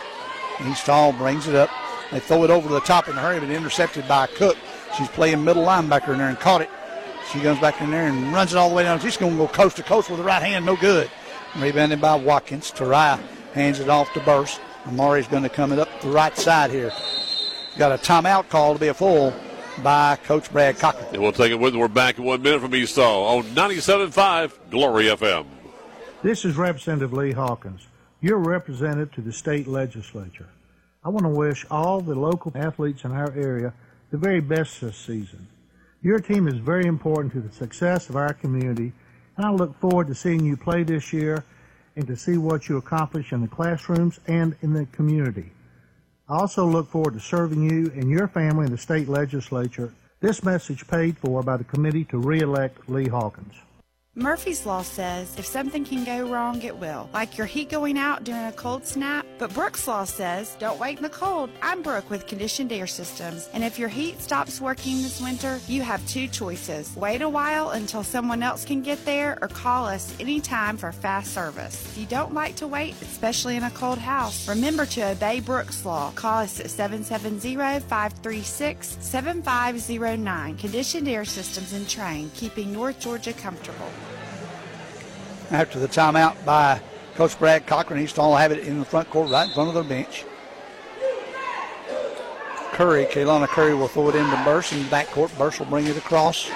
East 0.68 0.86
Hall 0.86 1.14
brings 1.14 1.48
it 1.48 1.56
up. 1.56 1.70
They 2.12 2.20
throw 2.20 2.44
it 2.44 2.50
over 2.50 2.68
to 2.68 2.74
the 2.74 2.82
top 2.82 3.08
in 3.08 3.18
a 3.18 3.22
hurry, 3.22 3.40
but 3.40 3.50
intercepted 3.50 4.08
by 4.08 4.28
Cook. 4.28 4.58
She's 4.98 5.08
playing 5.10 5.44
middle 5.44 5.64
linebacker 5.64 6.10
in 6.10 6.18
there 6.18 6.30
and 6.30 6.40
caught 6.40 6.62
it. 6.62 6.70
She 7.32 7.40
goes 7.40 7.60
back 7.60 7.80
in 7.82 7.92
there 7.92 8.08
and 8.08 8.34
runs 8.34 8.54
it 8.54 8.58
all 8.58 8.70
the 8.70 8.76
way 8.76 8.84
down. 8.84 9.00
She's 9.00 9.18
going 9.18 9.34
to 9.34 9.38
go 9.38 9.48
coast 9.48 9.78
to 9.78 9.84
coast 9.84 10.10
with 10.10 10.18
the 10.18 10.26
right 10.26 10.42
hand. 10.42 10.66
No 10.66 10.76
good. 10.76 11.10
Rebounded 11.58 12.02
by 12.02 12.16
Watkins. 12.16 12.72
Tarai 12.72 13.20
hands 13.54 13.80
it 13.80 13.90
off 13.90 14.12
to 14.14 14.20
Burse. 14.22 14.60
Amari's 14.86 15.28
going 15.28 15.44
to 15.44 15.50
come 15.50 15.72
it 15.72 15.80
up 15.80 15.90
the 16.02 16.10
right 16.10 16.36
side 16.36 16.72
here. 16.72 16.92
Got 17.78 17.92
a 17.92 17.98
timeout 17.98 18.50
call 18.50 18.74
to 18.74 18.80
be 18.80 18.88
a 18.88 18.94
full 18.94 19.34
by 19.84 20.18
Coach 20.24 20.52
Brad 20.52 20.80
Cochran. 20.80 21.06
And 21.14 21.22
we'll 21.22 21.32
take 21.32 21.52
it 21.52 21.60
with. 21.60 21.76
We're 21.76 21.88
back 21.88 22.18
in 22.18 22.24
one 22.24 22.42
minute 22.42 22.62
from 22.62 22.74
East 22.74 22.96
Hall 22.96 23.38
on 23.38 23.44
97.5 23.44 24.52
Glory 24.72 25.06
FM. 25.06 25.46
This 26.24 26.44
is 26.46 26.58
Representative 26.58 27.14
Lee 27.14 27.32
Hawkins. 27.32 27.89
You're 28.22 28.40
represented 28.40 29.14
to 29.14 29.22
the 29.22 29.32
state 29.32 29.66
legislature. 29.66 30.50
I 31.06 31.10
want 31.10 31.24
to 31.24 31.30
wish 31.30 31.66
all 31.72 32.02
the 32.02 32.16
local 32.16 32.52
athletes 32.54 33.06
in 33.06 33.14
our 33.14 33.32
area 33.32 33.74
the 34.12 34.18
very 34.18 34.42
best 34.42 34.82
this 34.82 34.98
season. 34.98 35.48
Your 36.02 36.20
team 36.20 36.46
is 36.46 36.56
very 36.56 36.86
important 36.86 37.32
to 37.34 37.40
the 37.40 37.54
success 37.54 38.10
of 38.10 38.18
our 38.18 38.34
community, 38.34 38.92
and 39.38 39.46
I 39.46 39.52
look 39.52 39.80
forward 39.80 40.08
to 40.08 40.16
seeing 40.16 40.44
you 40.46 40.58
play 40.58 40.84
this 40.84 41.14
year 41.14 41.46
and 41.96 42.06
to 42.08 42.18
see 42.18 42.38
what 42.38 42.68
you 42.68 42.76
accomplish 42.76 43.32
in 43.32 43.40
the 43.40 43.48
classrooms 43.48 44.20
and 44.28 44.54
in 44.62 44.74
the 44.74 44.86
community. 44.88 45.52
I 46.28 46.40
also 46.40 46.66
look 46.66 46.90
forward 46.90 47.14
to 47.14 47.22
serving 47.22 47.64
you 47.70 47.90
and 47.96 48.10
your 48.10 48.28
family 48.28 48.66
in 48.66 48.72
the 48.72 48.78
state 48.78 49.08
legislature. 49.08 49.94
This 50.20 50.44
message 50.44 50.86
paid 50.88 51.18
for 51.18 51.42
by 51.42 51.56
the 51.56 51.64
committee 51.64 52.04
to 52.06 52.18
re-elect 52.18 52.90
Lee 52.90 53.08
Hawkins. 53.08 53.56
Murphy's 54.20 54.66
Law 54.66 54.82
says 54.82 55.34
if 55.38 55.46
something 55.46 55.86
can 55.86 56.04
go 56.04 56.30
wrong, 56.30 56.62
it 56.62 56.76
will. 56.76 57.10
Like 57.14 57.38
your 57.38 57.48
heat 57.48 57.70
going 57.70 57.98
out 57.98 58.26
during 58.26 58.48
a 58.48 58.52
cold 58.52 58.86
snap. 58.86 59.26
But 59.38 59.54
Brooks 59.54 59.88
Law 59.88 60.04
says 60.04 60.58
don't 60.60 60.78
wait 60.78 60.98
in 60.98 61.04
the 61.04 61.10
cold. 61.10 61.50
I'm 61.62 61.82
Brooke 61.82 62.10
with 62.10 62.28
Conditioned 62.28 62.74
Air 62.74 62.86
Systems. 62.86 63.48
And 63.54 63.64
if 63.64 63.80
your 63.80 63.88
heat 63.88 64.20
stops 64.20 64.60
working 64.60 65.02
this 65.02 65.22
winter, 65.22 65.62
you 65.70 65.84
have 65.84 66.06
two 66.06 66.28
choices. 66.28 66.94
Wait 66.98 67.22
a 67.22 67.30
while 67.30 67.70
until 67.70 68.04
someone 68.04 68.44
else 68.44 68.66
can 68.66 68.82
get 68.82 69.04
there 69.06 69.38
or 69.42 69.48
call 69.48 69.86
us 69.86 70.14
anytime 70.20 70.76
for 70.76 70.92
fast 70.92 71.34
service. 71.34 71.86
If 71.86 71.98
you 71.98 72.06
don't 72.06 72.34
like 72.34 72.58
to 72.58 72.68
wait, 72.68 73.02
especially 73.02 73.56
in 73.56 73.64
a 73.64 73.72
cold 73.72 74.00
house, 74.00 74.50
remember 74.50 74.86
to 74.88 75.12
obey 75.12 75.40
Brooks 75.40 75.86
Law. 75.86 76.12
Call 76.16 76.40
us 76.40 76.60
at 76.60 76.70
770 76.70 77.56
536 77.56 78.98
7509. 79.00 80.58
Conditioned 80.58 81.08
Air 81.08 81.24
Systems 81.24 81.72
and 81.72 81.86
Trane, 81.86 82.34
keeping 82.34 82.74
North 82.74 83.00
Georgia 83.00 83.32
comfortable. 83.32 83.90
After 85.52 85.80
the 85.80 85.88
timeout 85.88 86.46
by 86.46 86.80
Coach 87.16 87.38
Brad 87.40 87.66
Cochran, 87.66 88.00
East 88.00 88.18
Hall 88.18 88.36
have 88.36 88.52
it 88.52 88.60
in 88.60 88.78
the 88.78 88.86
front 88.86 89.10
court 89.10 89.32
right 89.32 89.48
in 89.48 89.54
front 89.54 89.70
of 89.70 89.74
their 89.74 89.84
bench. 89.84 90.24
Curry, 92.72 93.06
Kaylana 93.06 93.48
Curry 93.48 93.74
will 93.74 93.88
throw 93.88 94.10
it 94.10 94.16
into 94.16 94.42
Burse 94.46 94.72
in 94.72 94.84
the 94.84 94.90
backcourt. 94.90 95.36
Burse 95.38 95.60
will 95.60 95.66
bring 95.66 95.88
it 95.88 95.98
across 95.98 96.50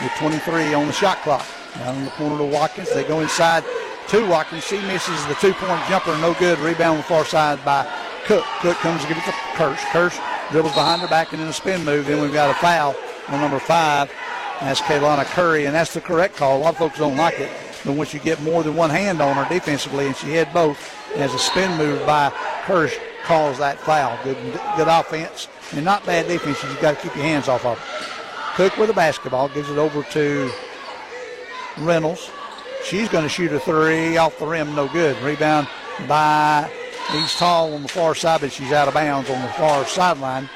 with 0.00 0.12
23 0.18 0.74
on 0.74 0.86
the 0.86 0.92
shot 0.92 1.18
clock. 1.18 1.44
Down 1.74 1.96
in 1.96 2.04
the 2.04 2.10
corner 2.12 2.38
to 2.38 2.44
Watkins. 2.44 2.92
They 2.94 3.04
go 3.04 3.20
inside 3.20 3.64
to 4.08 4.26
Watkins. 4.28 4.64
She 4.64 4.80
misses 4.82 5.26
the 5.26 5.34
two-point 5.34 5.86
jumper. 5.88 6.16
No 6.18 6.34
good. 6.34 6.58
Rebound 6.60 6.92
on 6.92 6.96
the 6.98 7.02
far 7.02 7.24
side 7.24 7.62
by 7.64 7.84
Cook. 8.26 8.44
Cook 8.60 8.76
comes 8.78 9.02
to 9.02 9.08
get 9.08 9.18
it 9.18 9.24
to 9.24 9.32
Kirsch. 9.54 9.82
Kirsch 9.92 10.18
dribbles 10.50 10.74
behind 10.74 11.02
her 11.02 11.08
back 11.08 11.32
and 11.32 11.42
in 11.42 11.48
a 11.48 11.52
spin 11.52 11.84
move. 11.84 12.06
Then 12.06 12.22
we've 12.22 12.32
got 12.32 12.50
a 12.50 12.54
foul 12.54 12.96
on 13.28 13.40
number 13.40 13.58
five. 13.58 14.10
That's 14.60 14.80
Kaylana 14.82 15.24
Curry, 15.24 15.64
and 15.64 15.74
that's 15.74 15.94
the 15.94 16.00
correct 16.00 16.36
call. 16.36 16.58
A 16.58 16.60
lot 16.60 16.74
of 16.74 16.78
folks 16.78 16.98
don't 16.98 17.16
like 17.16 17.40
it, 17.40 17.50
but 17.84 17.94
once 17.94 18.12
you 18.12 18.20
get 18.20 18.42
more 18.42 18.62
than 18.62 18.74
one 18.74 18.90
hand 18.90 19.20
on 19.22 19.34
her 19.36 19.48
defensively, 19.52 20.06
and 20.06 20.16
she 20.16 20.32
had 20.32 20.52
both, 20.52 20.78
as 21.16 21.32
a 21.34 21.38
spin 21.38 21.76
move 21.78 22.04
by 22.04 22.30
Kirsch 22.64 22.96
calls 23.24 23.58
that 23.58 23.78
foul. 23.80 24.18
Good, 24.22 24.36
good 24.76 24.88
offense 24.88 25.48
and 25.72 25.84
not 25.84 26.04
bad 26.04 26.26
defense. 26.26 26.62
You've 26.62 26.80
got 26.80 26.96
to 26.96 27.02
keep 27.02 27.14
your 27.14 27.24
hands 27.24 27.48
off 27.48 27.64
of 27.64 27.78
her. 27.78 28.56
Cook 28.56 28.76
with 28.76 28.90
a 28.90 28.94
basketball 28.94 29.48
gives 29.48 29.70
it 29.70 29.78
over 29.78 30.02
to 30.02 30.50
Reynolds. 31.78 32.30
She's 32.84 33.08
going 33.08 33.24
to 33.24 33.28
shoot 33.28 33.52
a 33.52 33.60
three 33.60 34.16
off 34.16 34.38
the 34.38 34.46
rim, 34.46 34.74
no 34.74 34.88
good. 34.88 35.20
Rebound 35.22 35.68
by 36.08 36.70
East 37.14 37.38
Hall 37.38 37.72
on 37.74 37.82
the 37.82 37.88
far 37.88 38.14
side, 38.14 38.40
but 38.40 38.52
she's 38.52 38.72
out 38.72 38.88
of 38.88 38.94
bounds 38.94 39.30
on 39.30 39.40
the 39.40 39.48
far 39.52 39.86
sideline. 39.86 40.48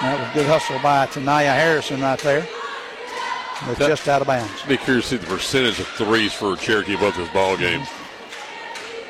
That 0.00 0.18
was 0.18 0.34
good 0.34 0.46
hustle 0.46 0.78
by 0.82 1.06
Tanaya 1.06 1.54
Harrison 1.54 2.00
right 2.00 2.18
there. 2.20 2.46
But 3.66 3.78
That- 3.78 3.88
just 3.88 4.08
out 4.08 4.22
of 4.22 4.26
bounds. 4.26 4.62
Be 4.66 4.76
curious 4.76 5.08
to 5.10 5.18
see 5.18 5.24
the 5.24 5.26
percentage 5.26 5.78
of 5.80 5.86
threes 5.88 6.32
for 6.32 6.56
Cherokee 6.56 6.96
both 6.96 7.16
this 7.16 7.28
ball 7.28 7.56
game. 7.56 7.82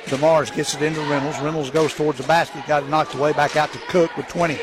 DeMars 0.07 0.55
gets 0.55 0.75
it 0.75 0.83
into 0.83 1.01
Reynolds. 1.03 1.39
Reynolds 1.39 1.71
goes 1.71 1.95
towards 1.95 2.19
the 2.19 2.25
basket, 2.25 2.67
got 2.67 2.83
it 2.83 2.89
knocked 2.89 3.15
away, 3.15 3.33
back 3.33 3.57
out 3.57 3.73
to 3.73 3.79
Cook 3.89 4.17
with 4.17 4.27
20. 4.29 4.59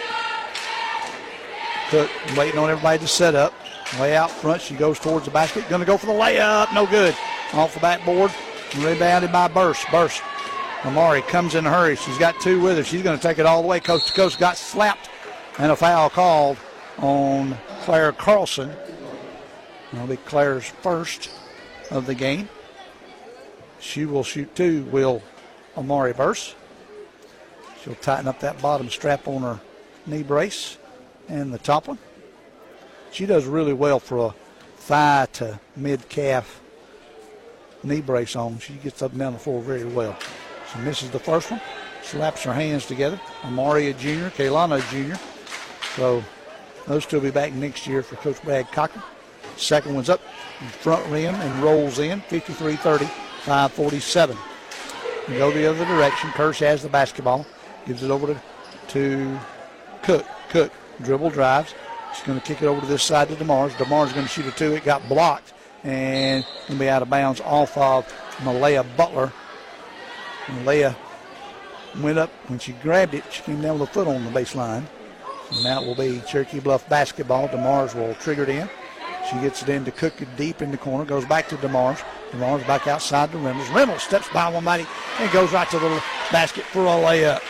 Cook 1.89 2.09
waiting 2.35 2.59
on 2.59 2.69
everybody 2.69 2.99
to 2.99 3.07
set 3.07 3.33
up. 3.33 3.53
Way 3.99 4.17
out 4.17 4.29
front, 4.29 4.61
she 4.61 4.75
goes 4.75 4.99
towards 4.99 5.23
the 5.25 5.31
basket. 5.31 5.67
Going 5.69 5.79
to 5.79 5.85
go 5.85 5.95
for 5.97 6.07
the 6.07 6.11
layup. 6.13 6.73
No 6.73 6.85
good. 6.85 7.15
Off 7.53 7.73
the 7.73 7.79
backboard. 7.79 8.31
Rebounded 8.77 9.31
by 9.31 9.47
Burse. 9.47 9.85
Burse. 9.89 10.19
Amari 10.83 11.21
comes 11.21 11.55
in 11.55 11.65
a 11.65 11.71
hurry. 11.71 11.95
She's 11.95 12.17
got 12.17 12.37
two 12.41 12.59
with 12.59 12.77
her. 12.77 12.83
She's 12.83 13.01
going 13.01 13.17
to 13.17 13.23
take 13.23 13.39
it 13.39 13.45
all 13.45 13.61
the 13.61 13.67
way. 13.67 13.79
Coast 13.79 14.07
to 14.07 14.13
coast. 14.13 14.37
Got 14.39 14.57
slapped. 14.57 15.09
And 15.57 15.71
a 15.71 15.75
foul 15.77 16.09
called 16.09 16.57
on 16.97 17.57
Claire 17.83 18.11
Carlson. 18.11 18.73
That'll 19.91 20.07
be 20.07 20.17
Claire's 20.17 20.67
first 20.67 21.31
of 21.91 22.05
the 22.05 22.15
game. 22.15 22.49
She 23.79 24.05
will 24.05 24.23
shoot 24.23 24.53
two, 24.55 24.83
will 24.85 25.21
Amari 25.77 26.13
Burse. 26.13 26.55
She'll 27.83 27.95
tighten 27.95 28.27
up 28.27 28.39
that 28.41 28.61
bottom 28.61 28.89
strap 28.89 29.27
on 29.27 29.43
her 29.43 29.59
knee 30.05 30.23
brace 30.23 30.77
and 31.29 31.53
the 31.53 31.59
top 31.59 31.87
one. 31.87 31.97
She 33.11 33.25
does 33.25 33.45
really 33.45 33.73
well 33.73 33.99
for 33.99 34.17
a 34.27 34.35
thigh 34.77 35.27
to 35.33 35.59
mid 35.75 36.09
calf 36.09 36.61
knee 37.83 38.01
brace 38.01 38.35
on. 38.35 38.59
She 38.59 38.73
gets 38.73 39.01
up 39.01 39.11
and 39.11 39.19
down 39.19 39.33
the 39.33 39.39
floor 39.39 39.61
very 39.61 39.85
well. 39.85 40.17
She 40.73 40.79
misses 40.79 41.09
the 41.11 41.19
first 41.19 41.49
one, 41.51 41.61
slaps 42.03 42.43
her 42.43 42.53
hands 42.53 42.85
together. 42.85 43.19
Amari 43.43 43.89
a 43.89 43.93
junior, 43.93 44.29
Kaylana 44.31 44.87
junior. 44.89 45.17
So 45.95 46.23
those 46.87 47.05
two 47.05 47.17
will 47.17 47.23
be 47.23 47.31
back 47.31 47.53
next 47.53 47.87
year 47.87 48.03
for 48.03 48.15
Coach 48.17 48.41
Brad 48.43 48.71
Cochran. 48.71 49.03
Second 49.57 49.95
one's 49.95 50.09
up 50.09 50.21
front 50.81 51.05
rim 51.11 51.35
and 51.35 51.63
rolls 51.63 51.99
in 51.99 52.21
53 52.21 52.75
30, 52.75 53.05
547. 53.05 54.37
We 55.27 55.37
go 55.37 55.51
the 55.51 55.65
other 55.65 55.85
direction. 55.85 56.29
Kirsch 56.31 56.59
has 56.59 56.81
the 56.81 56.89
basketball, 56.89 57.45
gives 57.85 58.03
it 58.03 58.11
over 58.11 58.27
to, 58.27 58.41
to 58.89 59.39
Cook. 60.03 60.25
Cook 60.49 60.71
dribble 61.01 61.31
drives. 61.31 61.73
She's 62.15 62.25
going 62.25 62.39
to 62.39 62.45
kick 62.45 62.61
it 62.61 62.65
over 62.65 62.79
to 62.79 62.87
this 62.87 63.03
side 63.03 63.27
to 63.29 63.35
DeMars. 63.35 63.71
DeMars 63.71 64.07
is 64.07 64.13
going 64.13 64.25
to 64.25 64.31
shoot 64.31 64.45
a 64.45 64.51
two. 64.51 64.73
It 64.73 64.85
got 64.85 65.07
blocked 65.09 65.53
and 65.83 66.45
going 66.67 66.79
to 66.79 66.79
be 66.79 66.89
out 66.89 67.01
of 67.01 67.09
bounds 67.09 67.41
off 67.41 67.77
of 67.77 68.11
Malaya 68.43 68.83
Butler. 68.95 69.33
Malaya 70.49 70.95
went 71.99 72.17
up 72.17 72.29
when 72.47 72.59
she 72.59 72.71
grabbed 72.73 73.13
it. 73.13 73.23
She 73.31 73.41
came 73.43 73.61
down 73.61 73.79
with 73.79 73.89
a 73.89 73.91
foot 73.91 74.07
on 74.07 74.23
the 74.23 74.31
baseline. 74.31 74.85
And 75.51 75.65
that 75.65 75.83
will 75.83 75.95
be 75.95 76.21
Cherokee 76.27 76.59
Bluff 76.59 76.87
basketball. 76.89 77.49
DeMars 77.49 77.93
will 77.93 78.15
trigger 78.15 78.43
it 78.43 78.49
in. 78.49 78.69
She 79.29 79.35
gets 79.39 79.61
it 79.61 79.69
into 79.69 79.91
Cook 79.91 80.21
it 80.21 80.27
deep 80.37 80.61
in 80.61 80.71
the 80.71 80.77
corner, 80.77 81.03
goes 81.03 81.25
back 81.25 81.49
to 81.49 81.55
DeMars. 81.57 82.03
DeMars 82.31 82.65
back 82.65 82.87
outside 82.87 83.31
to 83.31 83.37
Reynolds. 83.37 83.69
Reynolds 83.71 84.03
steps 84.03 84.29
by 84.29 84.49
one 84.49 84.63
body 84.63 84.85
and 85.19 85.31
goes 85.31 85.51
right 85.51 85.69
to 85.69 85.79
the 85.79 86.03
basket 86.31 86.63
for 86.65 86.81
a 86.83 86.89
layup. 86.89 87.41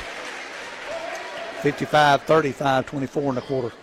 55 1.62 2.24
35, 2.24 2.86
24 2.86 3.30
in 3.30 3.36
the 3.36 3.42
quarter. 3.42 3.76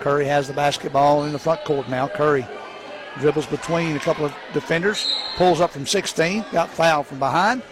Curry 0.00 0.26
has 0.26 0.48
the 0.48 0.54
basketball 0.54 1.24
in 1.24 1.32
the 1.32 1.38
front 1.38 1.64
court 1.64 1.88
now. 1.88 2.08
Curry 2.08 2.46
dribbles 3.18 3.46
between 3.46 3.96
a 3.96 4.00
couple 4.00 4.24
of 4.24 4.34
defenders, 4.52 5.12
pulls 5.36 5.60
up 5.60 5.70
from 5.70 5.86
16, 5.86 6.44
got 6.52 6.68
fouled 6.70 7.06
from 7.06 7.18
behind, 7.18 7.62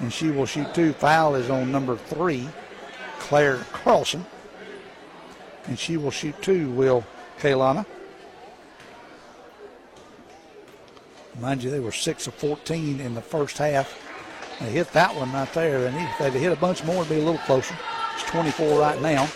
and 0.00 0.12
she 0.12 0.30
will 0.30 0.46
shoot 0.46 0.72
two. 0.74 0.92
Foul 0.94 1.34
is 1.34 1.50
on 1.50 1.70
number 1.70 1.96
three, 1.96 2.48
Claire 3.18 3.58
Carlson. 3.72 4.24
And 5.66 5.78
she 5.78 5.96
will 5.96 6.12
shoot 6.12 6.40
two, 6.40 6.70
will 6.70 7.04
Kaylana. 7.38 7.84
Mind 11.40 11.62
you, 11.62 11.70
they 11.70 11.80
were 11.80 11.92
6 11.92 12.26
of 12.26 12.34
14 12.34 13.00
in 13.00 13.14
the 13.14 13.20
first 13.20 13.58
half. 13.58 14.02
They 14.60 14.70
hit 14.70 14.90
that 14.92 15.14
one 15.14 15.32
right 15.32 15.52
there, 15.52 15.86
and 15.86 15.94
if 15.94 16.18
they'd 16.18 16.32
hit 16.32 16.52
a 16.52 16.56
bunch 16.56 16.82
more, 16.84 17.02
it'd 17.02 17.10
be 17.10 17.16
a 17.16 17.24
little 17.24 17.38
closer. 17.40 17.76
It's 18.14 18.24
24 18.24 18.80
right 18.80 19.00
now. 19.02 19.28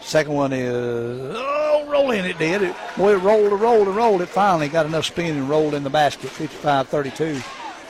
Second 0.00 0.34
one 0.34 0.52
is, 0.52 1.34
oh, 1.36 1.86
roll 1.88 2.10
in 2.10 2.26
it 2.26 2.36
did. 2.38 2.62
It, 2.62 2.76
boy, 2.96 3.14
it 3.14 3.18
rolled 3.18 3.52
and 3.52 3.60
rolled 3.60 3.88
and 3.88 3.96
rolled. 3.96 4.20
It 4.20 4.28
finally 4.28 4.68
got 4.68 4.84
enough 4.84 5.06
spin 5.06 5.36
and 5.36 5.48
rolled 5.48 5.72
in 5.72 5.82
the 5.82 5.90
basket, 5.90 6.28
55 6.30 6.88
32. 6.88 7.40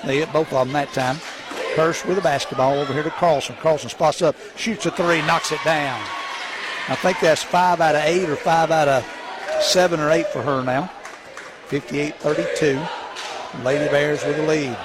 They 0.07 0.19
hit 0.19 0.33
both 0.33 0.53
of 0.53 0.67
them 0.67 0.73
that 0.75 0.93
time. 0.93 1.17
Kirsch 1.75 2.05
with 2.05 2.19
a 2.19 2.23
basketball 2.23 2.79
over 2.79 2.93
here 2.93 3.03
to 3.03 3.11
Carlson. 3.11 3.57
Carlson 3.57 3.91
spots 3.91 4.23
up, 4.23 4.37
shoots 4.57 4.87
a 4.87 4.91
three, 4.91 5.23
knocks 5.23 5.51
it 5.51 5.61
down. 5.65 6.01
I 6.89 6.95
think 6.97 7.21
that's 7.21 7.43
five 7.43 7.81
out 7.81 7.95
of 7.95 8.03
eight 8.05 8.29
or 8.29 8.37
five 8.37 8.71
out 8.71 8.89
of 8.89 9.63
seven 9.63 9.99
or 9.99 10.11
eight 10.11 10.27
for 10.29 10.43
her 10.43 10.63
now. 10.63 10.91
58 11.71 12.17
32. 12.17 12.83
Lady 13.63 13.89
Bears 13.93 14.25
with 14.25 14.37
the 14.37 14.43
lead. 14.43 14.77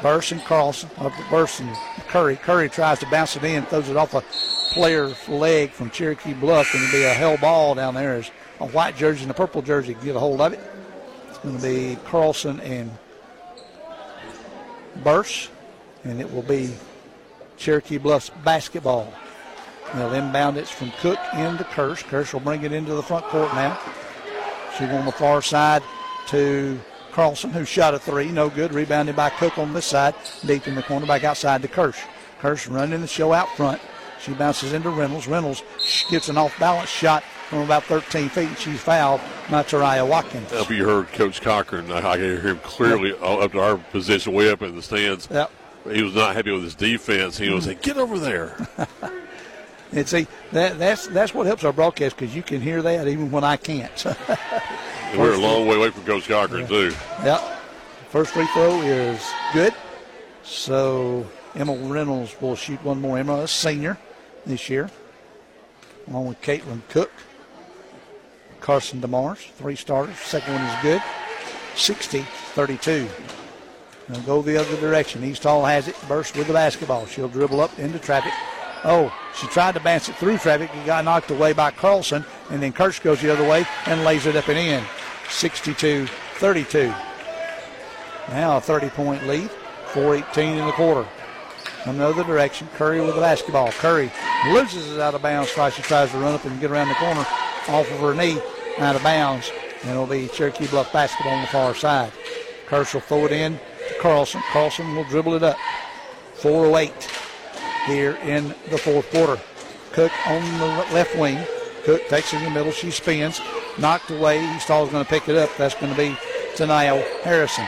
Burson 0.00 0.38
Carlson, 0.40 0.88
uh, 0.98 1.10
Burson 1.28 1.68
Curry. 2.06 2.36
Curry 2.36 2.68
tries 2.68 3.00
to 3.00 3.06
bounce 3.10 3.34
it 3.34 3.42
in, 3.42 3.64
throws 3.66 3.88
it 3.88 3.96
off 3.96 4.14
a 4.14 4.22
player's 4.72 5.28
leg 5.28 5.70
from 5.70 5.90
Cherokee 5.90 6.32
Bluff, 6.32 6.72
and 6.74 6.84
it'll 6.84 6.92
be 6.92 7.02
a 7.02 7.12
hell 7.12 7.36
ball 7.38 7.74
down 7.74 7.94
there 7.94 8.14
as 8.14 8.30
a 8.60 8.66
white 8.68 8.96
jersey 8.96 9.22
and 9.22 9.32
a 9.32 9.34
purple 9.34 9.62
jersey 9.62 9.96
get 10.04 10.14
a 10.14 10.20
hold 10.20 10.40
of 10.40 10.52
it. 10.52 10.60
It's 11.28 11.38
going 11.38 11.56
to 11.56 11.62
be 11.62 11.98
Carlson 12.04 12.60
and 12.60 12.90
Burse, 15.02 15.48
and 16.04 16.20
it 16.20 16.32
will 16.32 16.42
be 16.42 16.72
Cherokee 17.56 17.98
Bluff's 17.98 18.30
basketball. 18.44 19.12
They'll 19.94 20.12
inbound 20.12 20.56
it 20.56 20.68
from 20.68 20.92
Cook 21.00 21.18
into 21.34 21.64
Kirsch. 21.64 22.04
Kirsch 22.04 22.32
will 22.32 22.40
bring 22.40 22.62
it 22.62 22.72
into 22.72 22.94
the 22.94 23.02
front 23.02 23.24
court 23.26 23.52
now. 23.54 23.76
She's 24.78 24.88
on 24.88 25.04
the 25.04 25.12
far 25.12 25.40
side 25.42 25.82
to 26.28 26.80
Carlson, 27.12 27.50
who 27.50 27.64
shot 27.64 27.94
a 27.94 27.98
three, 27.98 28.30
no 28.30 28.50
good. 28.50 28.74
Rebounded 28.74 29.14
by 29.14 29.30
Cook 29.30 29.56
on 29.58 29.72
this 29.72 29.86
side, 29.86 30.14
deep 30.44 30.66
in 30.66 30.74
the 30.74 30.82
corner, 30.82 31.06
back 31.06 31.22
outside 31.22 31.62
to 31.62 31.68
Kirsch. 31.68 32.00
Kirsch 32.40 32.66
running 32.66 33.00
the 33.00 33.06
show 33.06 33.32
out 33.32 33.48
front. 33.56 33.80
She 34.20 34.32
bounces 34.32 34.72
into 34.72 34.90
Reynolds. 34.90 35.28
Reynolds 35.28 35.62
gets 36.10 36.28
an 36.28 36.38
off 36.38 36.58
balance 36.58 36.88
shot 36.88 37.22
from 37.48 37.60
about 37.60 37.84
13 37.84 38.28
feet, 38.30 38.48
and 38.48 38.58
she's 38.58 38.80
fouled 38.80 39.20
by 39.50 39.62
Tariah 39.62 40.08
Watkins. 40.08 40.50
Hope 40.50 40.70
you 40.70 40.84
heard 40.84 41.08
Coach 41.12 41.40
Cochran. 41.40 41.92
I, 41.92 42.00
can 42.00 42.20
hear 42.20 42.40
him 42.40 42.58
clearly 42.60 43.12
up 43.20 43.52
to 43.52 43.60
our 43.60 43.76
position, 43.76 44.32
way 44.32 44.50
up 44.50 44.62
in 44.62 44.74
the 44.74 44.82
stands. 44.82 45.28
Yep. 45.30 45.50
He 45.92 46.02
was 46.02 46.14
not 46.14 46.34
happy 46.34 46.50
with 46.50 46.64
his 46.64 46.74
defense. 46.74 47.36
He 47.36 47.50
was 47.50 47.64
mm-hmm. 47.64 47.70
like, 47.70 47.82
"Get 47.82 47.98
over 47.98 48.18
there." 48.18 48.56
And 49.94 50.08
see, 50.08 50.26
that, 50.50 50.76
that's 50.78 51.06
that's 51.06 51.32
what 51.32 51.46
helps 51.46 51.62
our 51.62 51.72
broadcast 51.72 52.16
because 52.16 52.34
you 52.34 52.42
can 52.42 52.60
hear 52.60 52.82
that 52.82 53.06
even 53.06 53.30
when 53.30 53.44
I 53.44 53.56
can't. 53.56 54.04
we're 55.16 55.34
a 55.34 55.38
long 55.38 55.68
way 55.68 55.76
away 55.76 55.90
from 55.90 56.04
Coach 56.04 56.26
Cochran, 56.26 56.62
yeah. 56.62 56.66
too. 56.66 56.94
Yep. 57.22 57.40
First 58.10 58.32
free 58.32 58.46
throw 58.46 58.80
is 58.82 59.24
good. 59.52 59.72
So 60.42 61.24
Emma 61.54 61.76
Reynolds 61.76 62.34
will 62.40 62.56
shoot 62.56 62.82
one 62.82 63.00
more. 63.00 63.18
Emma, 63.18 63.42
a 63.42 63.48
senior 63.48 63.96
this 64.44 64.68
year, 64.68 64.90
along 66.08 66.26
with 66.26 66.42
Caitlin 66.42 66.82
Cook. 66.88 67.12
Carson 68.60 69.00
DeMars, 69.00 69.50
three 69.52 69.76
starters. 69.76 70.18
Second 70.18 70.54
one 70.54 70.64
is 70.64 70.82
good. 70.82 71.02
60 71.76 72.20
32. 72.54 73.08
Now 74.08 74.18
go 74.20 74.42
the 74.42 74.56
other 74.56 74.76
direction. 74.80 75.22
East 75.22 75.44
Hall 75.44 75.64
has 75.64 75.86
it. 75.86 75.96
Burse 76.08 76.34
with 76.34 76.48
the 76.48 76.52
basketball. 76.52 77.06
She'll 77.06 77.28
dribble 77.28 77.60
up 77.60 77.78
into 77.78 77.98
traffic. 78.00 78.32
Oh, 78.84 79.12
she 79.34 79.46
tried 79.46 79.72
to 79.74 79.80
bounce 79.80 80.08
it 80.08 80.16
through 80.16 80.38
traffic. 80.38 80.70
It 80.74 80.86
got 80.86 81.04
knocked 81.04 81.30
away 81.30 81.54
by 81.54 81.70
Carlson. 81.70 82.24
And 82.50 82.62
then 82.62 82.72
Kirsch 82.72 83.00
goes 83.00 83.20
the 83.20 83.32
other 83.32 83.48
way 83.48 83.66
and 83.86 84.04
lays 84.04 84.26
it 84.26 84.36
up 84.36 84.48
and 84.48 84.58
in. 84.58 84.84
62 85.30 86.06
32. 86.06 86.88
Now 88.28 88.58
a 88.58 88.60
30 88.60 88.90
point 88.90 89.26
lead. 89.26 89.50
4.18 89.92 90.58
in 90.58 90.66
the 90.66 90.72
quarter. 90.72 91.08
Another 91.86 92.24
direction. 92.24 92.68
Curry 92.74 93.00
with 93.00 93.14
the 93.14 93.20
basketball. 93.20 93.70
Curry 93.72 94.10
loses 94.48 94.92
it 94.92 95.00
out 95.00 95.14
of 95.14 95.22
bounds 95.22 95.52
twice. 95.52 95.74
She 95.74 95.82
tries 95.82 96.10
to 96.10 96.18
run 96.18 96.34
up 96.34 96.44
and 96.44 96.60
get 96.60 96.70
around 96.70 96.88
the 96.88 96.94
corner 96.94 97.20
off 97.68 97.90
of 97.90 98.00
her 98.00 98.14
knee 98.14 98.40
out 98.78 98.96
of 98.96 99.02
bounds. 99.02 99.50
And 99.82 99.92
it'll 99.92 100.06
be 100.06 100.28
Cherokee 100.28 100.66
Bluff 100.66 100.92
basketball 100.92 101.32
on 101.32 101.42
the 101.42 101.46
far 101.46 101.74
side. 101.74 102.12
Kirsch 102.66 102.94
will 102.94 103.00
throw 103.00 103.26
it 103.26 103.32
in 103.32 103.58
to 103.88 103.94
Carlson. 104.00 104.42
Carlson 104.50 104.94
will 104.94 105.04
dribble 105.04 105.34
it 105.34 105.42
up. 105.42 105.56
4.08 106.36 107.23
here 107.86 108.16
in 108.22 108.48
the 108.70 108.78
fourth 108.78 109.10
quarter. 109.10 109.40
Cook 109.92 110.12
on 110.26 110.58
the 110.58 110.66
left 110.92 111.16
wing. 111.16 111.38
Cook 111.84 112.06
takes 112.08 112.32
it 112.32 112.38
in 112.38 112.44
the 112.44 112.50
middle. 112.50 112.72
She 112.72 112.90
spins. 112.90 113.40
Knocked 113.78 114.10
away. 114.10 114.44
East 114.56 114.68
Hall's 114.68 114.90
going 114.90 115.04
to 115.04 115.08
pick 115.08 115.28
it 115.28 115.36
up. 115.36 115.50
That's 115.56 115.74
going 115.74 115.92
to 115.92 115.98
be 115.98 116.16
Tanio 116.54 117.04
Harrison. 117.22 117.66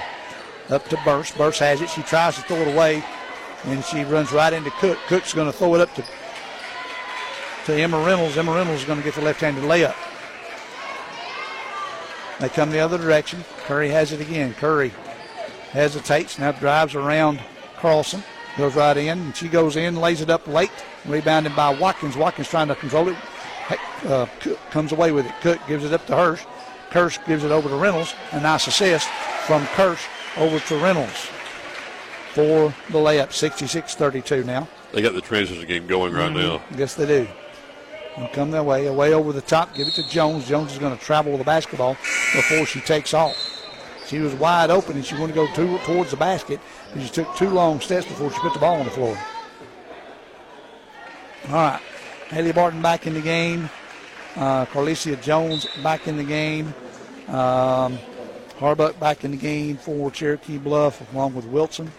Up 0.70 0.88
to 0.88 0.98
Burse. 1.04 1.30
Burse 1.32 1.58
has 1.60 1.80
it. 1.80 1.90
She 1.90 2.02
tries 2.02 2.36
to 2.36 2.42
throw 2.42 2.56
it 2.56 2.74
away. 2.74 3.04
And 3.64 3.84
she 3.84 4.04
runs 4.04 4.32
right 4.32 4.52
into 4.52 4.70
Cook. 4.72 4.98
Cook's 5.06 5.34
going 5.34 5.50
to 5.50 5.56
throw 5.56 5.74
it 5.74 5.80
up 5.80 5.94
to, 5.94 6.04
to 7.66 7.74
Emma 7.74 8.04
Reynolds. 8.04 8.36
Emma 8.36 8.52
Reynolds 8.54 8.80
is 8.80 8.86
going 8.86 8.98
to 8.98 9.04
get 9.04 9.14
the 9.14 9.22
left-handed 9.22 9.64
layup. 9.64 9.94
They 12.40 12.48
come 12.48 12.70
the 12.70 12.80
other 12.80 12.98
direction. 12.98 13.44
Curry 13.66 13.90
has 13.90 14.12
it 14.12 14.20
again. 14.20 14.54
Curry 14.54 14.92
hesitates, 15.70 16.38
now 16.38 16.52
drives 16.52 16.94
around 16.94 17.40
Carlson. 17.76 18.22
Goes 18.56 18.74
right 18.74 18.96
in, 18.96 19.18
and 19.18 19.36
she 19.36 19.48
goes 19.48 19.76
in, 19.76 19.96
lays 19.96 20.20
it 20.22 20.30
up 20.30 20.46
late, 20.46 20.70
rebounded 21.04 21.54
by 21.54 21.74
Watkins. 21.74 22.16
Watkins 22.16 22.48
trying 22.48 22.68
to 22.68 22.74
control 22.74 23.08
it, 23.08 23.16
uh, 24.06 24.26
comes 24.70 24.92
away 24.92 25.12
with 25.12 25.26
it. 25.26 25.32
Cook 25.42 25.60
gives 25.68 25.84
it 25.84 25.92
up 25.92 26.06
to 26.06 26.16
Hirsch. 26.16 26.44
Kirsch 26.90 27.18
gives 27.26 27.44
it 27.44 27.50
over 27.50 27.68
to 27.68 27.76
Reynolds. 27.76 28.14
A 28.32 28.40
nice 28.40 28.66
assist 28.66 29.08
from 29.46 29.66
Kirsch 29.68 30.06
over 30.38 30.58
to 30.58 30.76
Reynolds 30.78 31.28
for 32.32 32.74
the 32.90 32.98
layup. 32.98 33.28
66-32 33.28 34.44
now. 34.44 34.68
They 34.92 35.02
got 35.02 35.14
the 35.14 35.20
transition 35.20 35.66
game 35.66 35.86
going 35.86 36.12
right 36.12 36.30
mm-hmm. 36.30 36.38
now. 36.38 36.62
Yes, 36.78 36.94
they 36.94 37.06
do. 37.06 37.28
And 38.16 38.32
come 38.32 38.50
their 38.50 38.62
way, 38.62 38.86
away 38.86 39.12
over 39.12 39.32
the 39.32 39.42
top, 39.42 39.74
give 39.74 39.88
it 39.88 39.94
to 39.94 40.08
Jones. 40.08 40.48
Jones 40.48 40.72
is 40.72 40.78
going 40.78 40.96
to 40.96 41.04
travel 41.04 41.32
with 41.32 41.40
the 41.40 41.44
basketball 41.44 41.96
before 42.34 42.64
she 42.64 42.80
takes 42.80 43.12
off. 43.12 43.55
She 44.06 44.20
was 44.20 44.34
wide 44.34 44.70
open 44.70 44.96
and 44.96 45.04
she 45.04 45.16
wanted 45.16 45.34
to 45.34 45.46
go 45.46 45.54
to, 45.54 45.78
towards 45.84 46.10
the 46.12 46.16
basket, 46.16 46.60
and 46.92 47.02
she 47.02 47.08
took 47.08 47.34
two 47.36 47.50
long 47.50 47.80
steps 47.80 48.06
before 48.06 48.30
she 48.30 48.38
put 48.38 48.52
the 48.52 48.60
ball 48.60 48.76
on 48.78 48.84
the 48.84 48.90
floor. 48.90 49.18
All 51.48 51.54
right, 51.54 51.80
Haley 52.28 52.52
Barton 52.52 52.82
back 52.82 53.06
in 53.06 53.14
the 53.14 53.20
game. 53.20 53.68
Uh, 54.36 54.66
Carlicia 54.66 55.20
Jones 55.22 55.66
back 55.82 56.06
in 56.06 56.16
the 56.16 56.24
game. 56.24 56.74
Um, 57.28 57.98
Harbuck 58.58 58.98
back 58.98 59.24
in 59.24 59.32
the 59.32 59.36
game 59.36 59.76
for 59.76 60.10
Cherokee 60.10 60.58
Bluff 60.58 61.12
along 61.12 61.34
with 61.34 61.44
Wilson. 61.46 61.90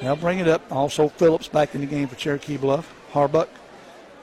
They'll 0.00 0.16
bring 0.16 0.38
it 0.38 0.48
up. 0.48 0.62
Also 0.72 1.08
Phillips 1.08 1.48
back 1.48 1.74
in 1.74 1.80
the 1.80 1.86
game 1.86 2.08
for 2.08 2.16
Cherokee 2.16 2.56
Bluff. 2.56 2.92
Harbuck 3.12 3.48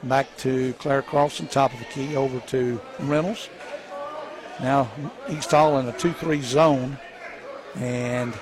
back 0.03 0.27
to 0.37 0.73
Claire 0.73 1.01
Carlson, 1.01 1.47
top 1.47 1.73
of 1.73 1.79
the 1.79 1.85
key, 1.85 2.15
over 2.15 2.39
to 2.47 2.81
Reynolds. 2.99 3.49
Now 4.61 4.89
East 5.29 5.51
Hall 5.51 5.79
in 5.79 5.87
a 5.87 5.93
2-3 5.93 6.41
zone, 6.41 6.97
and 7.75 8.33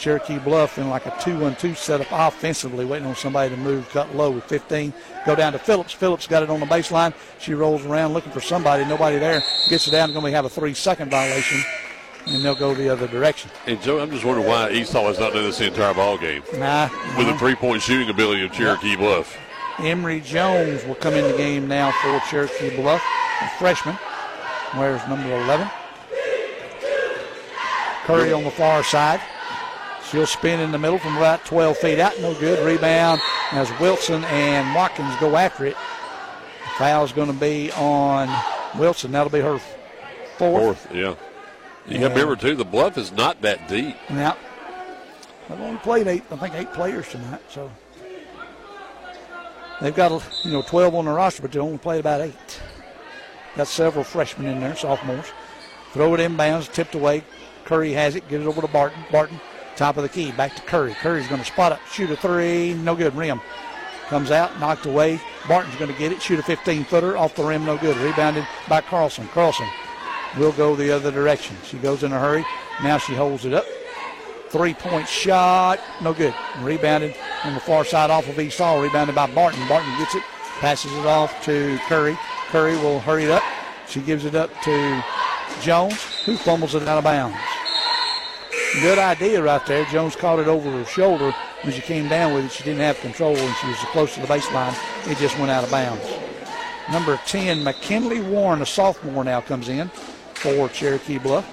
Cherokee 0.00 0.38
Bluff 0.38 0.78
in 0.78 0.88
like 0.88 1.04
a 1.04 1.10
2-1-2 1.10 1.76
setup 1.76 2.06
offensively, 2.10 2.86
waiting 2.86 3.06
on 3.06 3.14
somebody 3.14 3.50
to 3.50 3.56
move, 3.56 3.86
cut 3.90 4.14
low 4.16 4.30
with 4.30 4.44
15. 4.44 4.94
Go 5.26 5.34
down 5.34 5.52
to 5.52 5.58
Phillips. 5.58 5.92
Phillips 5.92 6.26
got 6.26 6.42
it 6.42 6.48
on 6.48 6.58
the 6.58 6.66
baseline. 6.66 7.12
She 7.38 7.52
rolls 7.52 7.84
around 7.84 8.14
looking 8.14 8.32
for 8.32 8.40
somebody. 8.40 8.84
Nobody 8.86 9.18
there. 9.18 9.42
Gets 9.68 9.88
it 9.88 9.90
down. 9.90 10.12
Going 10.12 10.24
to 10.24 10.30
have 10.30 10.46
a 10.46 10.48
three-second 10.48 11.10
violation, 11.10 11.60
and 12.26 12.42
they'll 12.42 12.54
go 12.54 12.74
the 12.74 12.88
other 12.88 13.06
direction. 13.08 13.50
And 13.66 13.80
Joe, 13.82 14.00
I'm 14.00 14.10
just 14.10 14.24
wondering 14.24 14.48
why 14.48 14.70
East 14.70 14.92
Hall 14.94 15.06
has 15.06 15.18
not 15.18 15.34
done 15.34 15.44
this 15.44 15.58
the 15.58 15.66
entire 15.66 15.92
ball 15.92 16.16
game. 16.16 16.42
Nah, 16.54 16.88
with 17.18 17.26
nah. 17.26 17.32
the 17.32 17.38
three-point 17.38 17.82
shooting 17.82 18.08
ability 18.08 18.42
of 18.42 18.52
Cherokee. 18.52 18.96
Bluff. 18.96 19.36
Emery 19.80 20.20
Jones 20.20 20.84
will 20.84 20.94
come 20.94 21.14
in 21.14 21.30
the 21.30 21.36
game 21.36 21.68
now 21.68 21.90
for 21.90 22.20
Cherokee 22.30 22.74
Bluff, 22.74 23.02
a 23.42 23.48
freshman. 23.58 23.98
Wears 24.76 25.06
number 25.08 25.34
11. 25.44 25.68
Curry 28.04 28.32
on 28.32 28.44
the 28.44 28.50
far 28.50 28.82
side. 28.82 29.20
She'll 30.10 30.26
spin 30.26 30.60
in 30.60 30.72
the 30.72 30.78
middle 30.78 30.98
from 30.98 31.16
about 31.16 31.44
12 31.44 31.76
feet 31.78 31.98
out. 31.98 32.18
No 32.20 32.34
good. 32.34 32.64
Rebound 32.66 33.20
as 33.52 33.70
Wilson 33.78 34.24
and 34.24 34.74
Watkins 34.74 35.14
go 35.20 35.36
after 35.36 35.66
it. 35.66 35.76
Foul's 36.78 37.12
going 37.12 37.28
to 37.28 37.38
be 37.38 37.70
on 37.72 38.28
Wilson. 38.78 39.12
That'll 39.12 39.30
be 39.30 39.40
her 39.40 39.58
fourth. 40.38 40.78
Fourth, 40.78 40.88
yeah. 40.94 41.14
You 41.86 41.98
got 41.98 42.08
to 42.08 42.14
remember, 42.14 42.36
too, 42.36 42.56
the 42.56 42.64
bluff 42.64 42.96
is 42.96 43.12
not 43.12 43.42
that 43.42 43.68
deep. 43.68 43.96
Now, 44.08 44.36
they've 45.48 45.60
only 45.60 45.78
played 45.78 46.06
eight, 46.06 46.22
I 46.30 46.36
think 46.36 46.54
eight 46.54 46.72
players 46.72 47.08
tonight, 47.08 47.42
so 47.48 47.70
they've 49.80 49.94
got 49.94 50.10
you 50.44 50.52
know 50.52 50.62
12 50.62 50.94
on 50.94 51.04
the 51.04 51.10
roster, 51.10 51.42
but 51.42 51.52
they 51.52 51.58
only 51.58 51.78
played 51.78 52.00
about 52.00 52.20
eight. 52.20 52.60
Got 53.56 53.66
several 53.66 54.04
freshmen 54.04 54.46
in 54.46 54.60
there, 54.60 54.76
sophomores. 54.76 55.26
Throw 55.92 56.14
it 56.14 56.20
inbounds, 56.20 56.72
tipped 56.72 56.94
away. 56.94 57.24
Curry 57.64 57.92
has 57.92 58.14
it, 58.14 58.28
get 58.28 58.40
it 58.40 58.46
over 58.46 58.60
to 58.60 58.68
Barton. 58.68 59.02
Barton, 59.10 59.40
top 59.76 59.96
of 59.96 60.02
the 60.02 60.08
key, 60.08 60.32
back 60.32 60.54
to 60.56 60.62
Curry. 60.62 60.94
Curry's 60.94 61.26
going 61.26 61.40
to 61.40 61.46
spot 61.46 61.72
up, 61.72 61.80
shoot 61.90 62.10
a 62.10 62.16
three, 62.16 62.74
no 62.74 62.94
good. 62.94 63.14
Rim 63.14 63.40
comes 64.08 64.30
out, 64.30 64.58
knocked 64.60 64.86
away. 64.86 65.20
Barton's 65.48 65.76
going 65.76 65.92
to 65.92 65.98
get 65.98 66.12
it, 66.12 66.20
shoot 66.20 66.38
a 66.38 66.42
15 66.42 66.84
footer 66.84 67.16
off 67.16 67.34
the 67.34 67.44
rim, 67.44 67.64
no 67.64 67.76
good. 67.76 67.96
Rebounded 67.98 68.46
by 68.68 68.80
Carlson. 68.80 69.26
Carlson 69.28 69.68
will 70.38 70.52
go 70.52 70.76
the 70.76 70.90
other 70.90 71.10
direction. 71.10 71.56
She 71.64 71.78
goes 71.78 72.02
in 72.02 72.12
a 72.12 72.18
hurry. 72.18 72.44
Now 72.82 72.98
she 72.98 73.14
holds 73.14 73.44
it 73.44 73.54
up. 73.54 73.66
Three 74.48 74.74
point 74.74 75.08
shot, 75.08 75.78
no 76.02 76.12
good. 76.12 76.34
Rebounded 76.60 77.14
on 77.44 77.54
the 77.54 77.60
far 77.60 77.84
side 77.84 78.10
off 78.10 78.28
of 78.28 78.54
Hall, 78.54 78.82
rebounded 78.82 79.14
by 79.14 79.32
Barton. 79.32 79.66
Barton 79.68 79.96
gets 79.96 80.14
it, 80.14 80.22
passes 80.60 80.92
it 80.92 81.06
off 81.06 81.42
to 81.44 81.78
Curry. 81.88 82.16
Curry 82.48 82.76
will 82.76 83.00
hurry 83.00 83.24
it 83.24 83.30
up. 83.30 83.42
She 83.88 84.00
gives 84.00 84.26
it 84.26 84.34
up 84.34 84.50
to 84.62 85.04
Jones, 85.62 86.00
who 86.24 86.36
fumbles 86.36 86.74
it 86.74 86.86
out 86.86 86.98
of 86.98 87.04
bounds. 87.04 87.36
Good 88.74 88.98
idea 88.98 89.42
right 89.42 89.64
there. 89.66 89.84
Jones 89.86 90.14
caught 90.14 90.38
it 90.38 90.46
over 90.46 90.70
her 90.70 90.84
shoulder. 90.84 91.34
When 91.62 91.72
she 91.72 91.80
came 91.80 92.08
down 92.08 92.34
with 92.34 92.44
it, 92.44 92.52
she 92.52 92.62
didn't 92.62 92.80
have 92.80 93.00
control 93.00 93.36
and 93.36 93.56
she 93.56 93.66
was 93.66 93.76
close 93.90 94.14
to 94.14 94.20
the 94.20 94.26
baseline. 94.26 94.76
It 95.10 95.18
just 95.18 95.38
went 95.38 95.50
out 95.50 95.64
of 95.64 95.70
bounds. 95.70 96.04
Number 96.92 97.18
10, 97.26 97.64
McKinley 97.64 98.20
Warren, 98.20 98.62
a 98.62 98.66
sophomore, 98.66 99.24
now 99.24 99.40
comes 99.40 99.68
in 99.68 99.88
for 100.34 100.68
Cherokee 100.68 101.18
Bluff. 101.18 101.46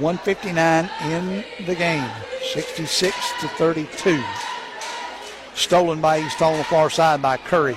159 0.00 0.90
in 1.10 1.44
the 1.66 1.74
game, 1.74 2.08
66 2.52 3.14
to 3.40 3.48
32. 3.48 4.22
Stolen 5.58 6.00
by 6.00 6.20
East 6.20 6.40
on 6.40 6.56
the 6.56 6.64
far 6.64 6.88
side 6.88 7.20
by 7.20 7.36
Curry. 7.36 7.76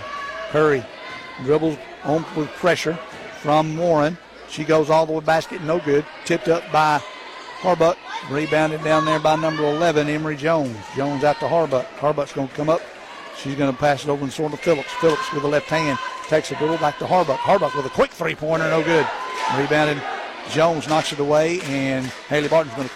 Curry 0.50 0.86
dribbles 1.44 1.78
on 2.04 2.26
with 2.36 2.50
pressure 2.50 2.94
from 3.42 3.78
Warren. 3.78 4.18
She 4.50 4.64
goes 4.64 4.90
all 4.90 5.06
the 5.06 5.14
way 5.14 5.20
basket, 5.22 5.62
no 5.64 5.80
good. 5.80 6.06
Tipped 6.26 6.48
up 6.48 6.64
by 6.72 7.02
Harbuck. 7.60 7.98
Rebounded 8.30 8.84
down 8.84 9.06
there 9.06 9.20
by 9.20 9.36
number 9.36 9.64
11, 9.64 10.08
Emery 10.08 10.36
Jones. 10.38 10.78
Jones 10.96 11.24
out 11.24 11.40
to 11.40 11.48
Harbuck. 11.48 11.86
Harbuck's 11.98 12.34
going 12.34 12.50
to 12.50 12.54
come 12.54 12.70
up. 12.70 12.82
She's 13.38 13.56
going 13.56 13.74
to 13.74 13.80
pass 13.80 14.04
it 14.04 14.10
over 14.10 14.24
and 14.24 14.32
sort 14.32 14.54
of 14.54 14.60
Phillips. 14.60 14.92
Phillips 15.00 15.34
with 15.34 15.42
the 15.42 15.50
left 15.50 15.68
hand 15.68 15.98
takes 16.28 16.52
a 16.52 16.56
dribble 16.56 16.78
back 16.78 17.00
to 17.00 17.06
Harbuck. 17.06 17.38
Harbuck 17.38 17.76
with 17.76 17.86
a 17.86 17.90
quick 17.90 18.12
three 18.12 18.36
pointer, 18.36 18.70
no 18.70 18.84
good. 18.84 19.08
Rebounded. 19.58 20.02
Jones 20.50 20.88
knocks 20.88 21.14
it 21.14 21.20
away, 21.20 21.62
and 21.62 22.06
Haley 22.28 22.48
Barton's 22.48 22.76
going 22.76 22.88
to. 22.88 22.94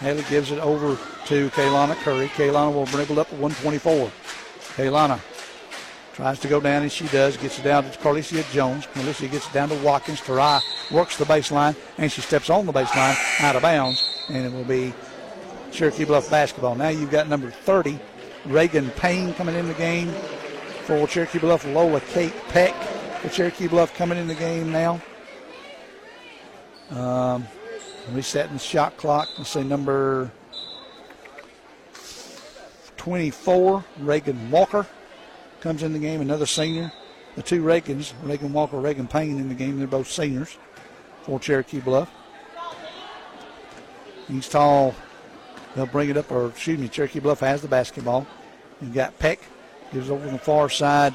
Haley 0.00 0.24
gives 0.30 0.50
it 0.50 0.58
over 0.60 0.96
to 1.26 1.50
Kaylana 1.50 1.94
Curry. 1.96 2.28
Kaylana 2.28 2.72
will 2.72 2.86
dribble 2.86 3.18
up 3.18 3.32
at 3.32 3.38
124. 3.38 4.10
Kaylana 4.76 5.20
tries 6.14 6.38
to 6.40 6.48
go 6.48 6.60
down, 6.60 6.82
and 6.82 6.92
she 6.92 7.06
does. 7.08 7.36
Gets 7.36 7.58
it 7.58 7.62
down 7.62 7.84
to 7.84 7.90
Carlicia 7.98 8.48
Jones. 8.52 8.86
Carlicia 8.86 9.30
gets 9.30 9.48
it 9.48 9.52
down 9.52 9.68
to 9.70 9.74
Watkins. 9.76 10.20
Tarai 10.20 10.60
works 10.92 11.16
the 11.16 11.24
baseline, 11.24 11.76
and 11.98 12.10
she 12.10 12.20
steps 12.20 12.48
on 12.48 12.66
the 12.66 12.72
baseline 12.72 13.16
out 13.40 13.56
of 13.56 13.62
bounds, 13.62 14.26
and 14.28 14.46
it 14.46 14.52
will 14.52 14.64
be 14.64 14.94
Cherokee 15.72 16.04
Bluff 16.04 16.30
basketball. 16.30 16.74
Now 16.74 16.88
you've 16.88 17.10
got 17.10 17.28
number 17.28 17.50
30, 17.50 17.98
Reagan 18.46 18.90
Payne 18.90 19.34
coming 19.34 19.54
in 19.54 19.66
the 19.66 19.74
game 19.74 20.08
for 20.84 21.06
Cherokee 21.06 21.38
Bluff. 21.38 21.64
Lola 21.66 22.00
Kate 22.00 22.34
Peck 22.48 22.74
for 23.20 23.28
Cherokee 23.28 23.68
Bluff 23.68 23.94
coming 23.94 24.16
in 24.16 24.28
the 24.28 24.34
game 24.34 24.70
now. 24.70 25.00
Um, 26.90 27.46
resetting 28.14 28.54
the 28.54 28.58
shot 28.58 28.96
clock. 28.96 29.28
Let's 29.38 29.50
say 29.50 29.62
number 29.62 30.30
24, 32.96 33.84
Reagan 34.00 34.50
Walker 34.50 34.86
comes 35.60 35.82
in 35.82 35.92
the 35.92 35.98
game, 35.98 36.20
another 36.20 36.46
senior. 36.46 36.92
The 37.36 37.42
two 37.42 37.62
Reagans, 37.62 38.12
Reagan 38.22 38.52
Walker, 38.52 38.78
Reagan 38.78 39.06
Payne 39.06 39.38
in 39.38 39.48
the 39.48 39.54
game. 39.54 39.78
They're 39.78 39.86
both 39.86 40.10
seniors 40.10 40.58
for 41.22 41.38
Cherokee 41.38 41.80
Bluff. 41.80 42.10
He's 44.26 44.48
tall. 44.48 44.94
They'll 45.74 45.86
bring 45.86 46.10
it 46.10 46.16
up, 46.16 46.30
or 46.30 46.48
excuse 46.48 46.78
me, 46.78 46.88
Cherokee 46.88 47.20
Bluff 47.20 47.40
has 47.40 47.62
the 47.62 47.68
basketball. 47.68 48.26
You've 48.80 48.94
got 48.94 49.18
Peck, 49.18 49.40
gives 49.92 50.10
over 50.10 50.28
the 50.28 50.38
far 50.38 50.68
side 50.68 51.14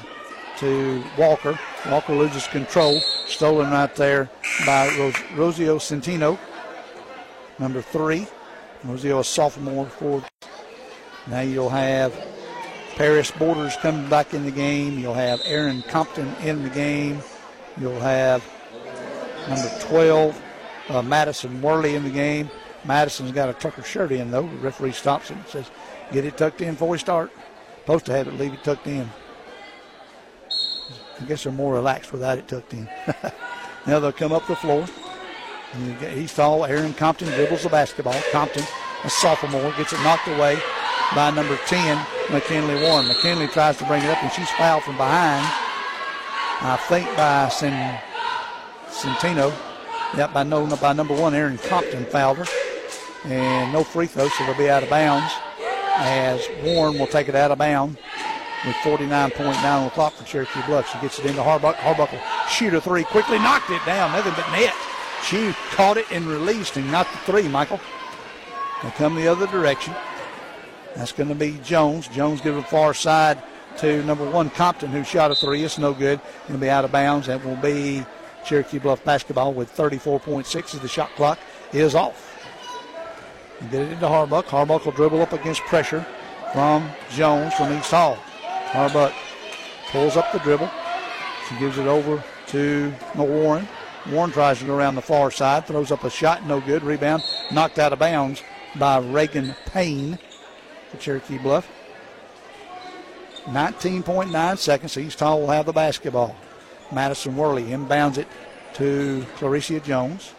to 0.58 1.02
Walker. 1.18 1.58
Walker 1.90 2.14
loses 2.14 2.46
control. 2.46 3.00
Stolen 3.26 3.70
right 3.70 3.94
there 3.96 4.30
by 4.64 4.86
Ros- 4.98 5.14
Rosio 5.56 5.76
Centino, 5.76 6.38
number 7.58 7.82
three. 7.82 8.26
A 8.86 9.24
sophomore 9.24 9.86
for. 9.86 10.22
Now 11.26 11.40
you'll 11.40 11.70
have 11.70 12.12
Paris 12.96 13.30
Borders 13.30 13.76
coming 13.76 14.08
back 14.10 14.34
in 14.34 14.44
the 14.44 14.50
game. 14.50 14.98
You'll 14.98 15.14
have 15.14 15.40
Aaron 15.44 15.82
Compton 15.88 16.34
in 16.42 16.62
the 16.62 16.68
game. 16.68 17.22
You'll 17.80 18.00
have 18.00 18.44
number 19.48 19.70
12, 19.80 20.42
uh, 20.90 21.02
Madison 21.02 21.60
Worley 21.62 21.94
in 21.94 22.04
the 22.04 22.10
game. 22.10 22.50
Madison's 22.84 23.32
got 23.32 23.48
a 23.48 23.54
Tucker 23.54 23.82
shirt 23.82 24.12
in, 24.12 24.30
though. 24.30 24.42
The 24.42 24.56
referee 24.56 24.92
stops 24.92 25.28
him 25.28 25.38
and 25.38 25.46
says, 25.48 25.70
Get 26.12 26.24
it 26.24 26.36
tucked 26.36 26.60
in 26.60 26.74
before 26.74 26.90
we 26.90 26.98
start. 26.98 27.32
Supposed 27.80 28.06
to 28.06 28.12
have 28.12 28.28
it, 28.28 28.34
leave 28.34 28.52
it 28.52 28.62
tucked 28.62 28.86
in. 28.86 29.10
I 31.20 31.24
guess 31.26 31.44
they're 31.44 31.52
more 31.52 31.74
relaxed 31.74 32.12
without 32.12 32.38
it 32.38 32.48
tucked 32.48 32.74
in. 32.74 32.88
now 33.86 33.98
they'll 33.98 34.12
come 34.12 34.32
up 34.32 34.46
the 34.46 34.56
floor. 34.56 34.86
He's 36.14 36.34
tall. 36.34 36.64
Aaron 36.64 36.94
Compton 36.94 37.28
dribbles 37.28 37.62
the 37.62 37.68
basketball. 37.68 38.20
Compton, 38.30 38.64
a 39.02 39.10
sophomore, 39.10 39.72
gets 39.76 39.92
it 39.92 40.00
knocked 40.02 40.28
away 40.28 40.58
by 41.14 41.30
number 41.30 41.56
10, 41.66 42.06
McKinley 42.30 42.82
Warren. 42.82 43.08
McKinley 43.08 43.48
tries 43.48 43.76
to 43.78 43.84
bring 43.86 44.02
it 44.02 44.10
up, 44.10 44.22
and 44.22 44.32
she's 44.32 44.50
fouled 44.50 44.82
from 44.84 44.96
behind. 44.96 45.44
I 46.60 46.76
think 46.88 47.06
by 47.16 47.48
Cent- 47.48 48.00
Centino. 48.88 49.52
Yep, 50.16 50.32
by, 50.32 50.42
no, 50.44 50.66
by 50.76 50.92
number 50.92 51.14
one, 51.14 51.34
Aaron 51.34 51.58
Compton 51.58 52.04
fouled 52.06 52.38
her. 52.38 52.46
And 53.24 53.72
no 53.72 53.82
free 53.82 54.06
throw, 54.06 54.28
so 54.28 54.44
they'll 54.46 54.56
be 54.56 54.70
out 54.70 54.82
of 54.82 54.90
bounds. 54.90 55.32
As 55.96 56.46
Warren 56.62 56.98
will 56.98 57.06
take 57.06 57.28
it 57.28 57.34
out 57.34 57.50
of 57.50 57.58
bounds 57.58 57.98
with 58.64 58.76
49.9 58.76 59.64
on 59.64 59.84
the 59.84 59.90
clock 59.90 60.12
for 60.14 60.24
Cherokee 60.24 60.62
Bluff. 60.66 60.90
She 60.90 60.98
gets 61.00 61.18
it 61.18 61.26
into 61.26 61.42
Harbuck. 61.42 61.74
Harbuckle 61.76 62.20
shoot 62.48 62.74
a 62.74 62.80
three 62.80 63.04
quickly, 63.04 63.38
knocked 63.38 63.70
it 63.70 63.84
down, 63.86 64.12
nothing 64.12 64.32
but 64.36 64.50
net. 64.52 64.74
She 65.22 65.54
caught 65.70 65.96
it 65.96 66.10
and 66.10 66.26
released 66.26 66.76
and 66.76 66.90
not 66.90 67.06
the 67.10 67.18
three, 67.18 67.48
Michael. 67.48 67.80
They 68.82 68.90
come 68.90 69.14
the 69.14 69.28
other 69.28 69.46
direction. 69.46 69.94
That's 70.96 71.12
going 71.12 71.28
to 71.28 71.34
be 71.34 71.58
Jones. 71.64 72.08
Jones 72.08 72.40
gives 72.40 72.56
the 72.56 72.62
far 72.62 72.94
side 72.94 73.42
to 73.78 74.02
number 74.04 74.28
one 74.28 74.50
Compton, 74.50 74.90
who 74.90 75.02
shot 75.02 75.30
a 75.30 75.34
three. 75.34 75.64
It's 75.64 75.78
no 75.78 75.92
good. 75.92 76.20
Going 76.46 76.60
to 76.60 76.64
be 76.64 76.70
out 76.70 76.84
of 76.84 76.92
bounds. 76.92 77.26
That 77.26 77.44
will 77.44 77.56
be 77.56 78.04
Cherokee 78.44 78.78
Bluff 78.78 79.02
basketball 79.04 79.52
with 79.52 79.74
34.6 79.74 80.74
as 80.74 80.80
the 80.80 80.88
shot 80.88 81.10
clock 81.16 81.38
is 81.72 81.94
off. 81.94 82.30
And 83.60 83.70
get 83.70 83.82
it 83.82 83.92
into 83.92 84.06
Harbuck. 84.06 84.44
Harbuck 84.44 84.84
will 84.84 84.92
dribble 84.92 85.22
up 85.22 85.32
against 85.32 85.62
pressure 85.62 86.06
from 86.52 86.88
Jones 87.10 87.54
from 87.54 87.72
East 87.72 87.90
Hall. 87.90 88.16
Harbuck 88.70 89.12
pulls 89.90 90.16
up 90.16 90.30
the 90.32 90.38
dribble. 90.40 90.70
She 91.48 91.58
gives 91.58 91.78
it 91.78 91.86
over 91.86 92.22
to 92.48 92.92
Warren. 93.16 93.66
Warren 94.10 94.30
tries 94.30 94.58
to 94.58 94.66
go 94.66 94.76
around 94.76 94.96
the 94.96 95.02
far 95.02 95.30
side, 95.30 95.66
throws 95.66 95.90
up 95.90 96.04
a 96.04 96.10
shot, 96.10 96.46
no 96.46 96.60
good. 96.60 96.82
Rebound 96.82 97.22
knocked 97.50 97.78
out 97.78 97.92
of 97.92 97.98
bounds 97.98 98.42
by 98.76 98.98
Reagan 98.98 99.54
Payne 99.66 100.18
for 100.90 100.96
Cherokee 100.98 101.38
Bluff. 101.38 101.68
19.9 103.46 104.58
seconds. 104.58 104.96
East 104.96 105.20
Hall 105.20 105.40
will 105.40 105.48
have 105.48 105.66
the 105.66 105.72
basketball. 105.72 106.36
Madison 106.92 107.36
Worley 107.36 107.64
inbounds 107.64 108.18
it 108.18 108.28
to 108.74 109.24
Claricia 109.36 109.82
Jones. 109.82 110.32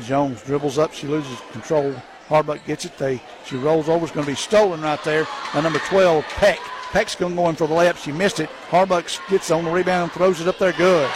Jones 0.00 0.42
dribbles 0.42 0.78
up. 0.78 0.92
She 0.92 1.06
loses 1.06 1.40
control. 1.52 1.94
Harbuck 2.28 2.64
gets 2.64 2.84
it. 2.84 2.98
They 2.98 3.22
she 3.44 3.56
rolls 3.56 3.88
over. 3.88 4.04
It's 4.04 4.14
going 4.14 4.26
to 4.26 4.32
be 4.32 4.36
stolen 4.36 4.82
right 4.82 5.02
there 5.04 5.26
by 5.54 5.60
number 5.60 5.78
12 5.80 6.24
Peck. 6.24 6.58
Peck's 6.90 7.14
going 7.14 7.36
going 7.36 7.56
for 7.56 7.66
the 7.66 7.74
layup. 7.74 7.96
She 7.96 8.12
missed 8.12 8.40
it. 8.40 8.50
Harbuck 8.68 9.18
gets 9.28 9.50
on 9.50 9.64
the 9.64 9.70
rebound 9.70 10.04
and 10.04 10.12
throws 10.12 10.40
it 10.40 10.48
up 10.48 10.58
there. 10.58 10.72
Good. 10.72 11.10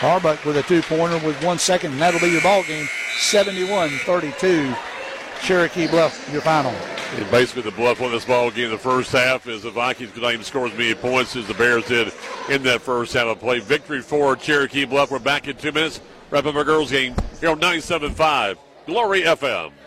Harbuck 0.00 0.42
with 0.46 0.56
a 0.56 0.62
two-pointer 0.62 1.24
with 1.26 1.44
one 1.44 1.58
second, 1.58 1.92
and 1.92 2.00
that'll 2.00 2.20
be 2.20 2.30
your 2.30 2.40
ball 2.40 2.62
game. 2.62 2.86
71-32. 3.18 4.74
Cherokee 5.42 5.86
Bluff, 5.88 6.26
your 6.32 6.40
final. 6.40 6.72
And 7.16 7.30
basically, 7.30 7.62
the 7.62 7.70
Bluff 7.72 8.00
won 8.00 8.10
this 8.10 8.24
ball 8.24 8.50
game 8.50 8.70
the 8.70 8.78
first 8.78 9.12
half 9.12 9.46
is 9.46 9.62
the 9.62 9.70
Vikings 9.70 10.12
could 10.12 10.22
not 10.22 10.32
even 10.32 10.44
score 10.44 10.66
as 10.66 10.72
many 10.72 10.94
points 10.94 11.36
as 11.36 11.46
the 11.46 11.52
Bears 11.52 11.84
did 11.86 12.12
in 12.48 12.62
that 12.62 12.80
first 12.80 13.12
half 13.12 13.26
of 13.26 13.40
play. 13.40 13.58
Victory 13.58 14.00
for 14.00 14.36
Cherokee 14.36 14.86
Bluff. 14.86 15.10
We're 15.10 15.18
back 15.18 15.48
in 15.48 15.56
two 15.56 15.72
minutes. 15.72 16.00
Wrap 16.30 16.46
up 16.46 16.54
our 16.54 16.64
girls' 16.64 16.90
game 16.90 17.14
here 17.38 17.50
on 17.50 17.60
97.5 17.60 18.56
Glory 18.86 19.22
FM. 19.22 19.72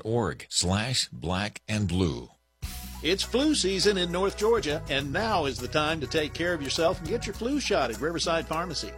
ngpg.org 0.00 0.46
slash 0.48 1.08
black 1.12 1.60
and 1.68 1.88
blue. 1.88 2.28
It's 3.02 3.22
flu 3.22 3.54
season 3.54 3.98
in 3.98 4.12
North 4.12 4.36
Georgia, 4.36 4.80
and 4.88 5.12
now 5.12 5.46
is 5.46 5.58
the 5.58 5.68
time 5.68 6.00
to 6.00 6.06
take 6.06 6.34
care 6.34 6.54
of 6.54 6.62
yourself 6.62 7.00
and 7.00 7.08
get 7.08 7.26
your 7.26 7.34
flu 7.34 7.58
shot 7.58 7.90
at 7.90 8.00
Riverside 8.00 8.46
Pharmacy. 8.46 8.92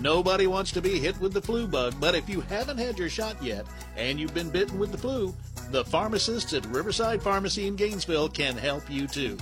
Nobody 0.00 0.46
wants 0.46 0.70
to 0.72 0.80
be 0.80 1.00
hit 1.00 1.18
with 1.20 1.32
the 1.32 1.42
flu 1.42 1.66
bug, 1.66 1.94
but 1.98 2.14
if 2.14 2.28
you 2.28 2.40
haven't 2.42 2.78
had 2.78 2.96
your 2.96 3.08
shot 3.08 3.42
yet 3.42 3.66
and 3.96 4.20
you've 4.20 4.34
been 4.34 4.50
bitten 4.50 4.78
with 4.78 4.92
the 4.92 4.98
flu, 4.98 5.34
the 5.72 5.84
pharmacists 5.84 6.54
at 6.54 6.64
Riverside 6.66 7.20
Pharmacy 7.20 7.66
in 7.66 7.74
Gainesville 7.74 8.28
can 8.28 8.56
help 8.56 8.88
you 8.88 9.08
too. 9.08 9.36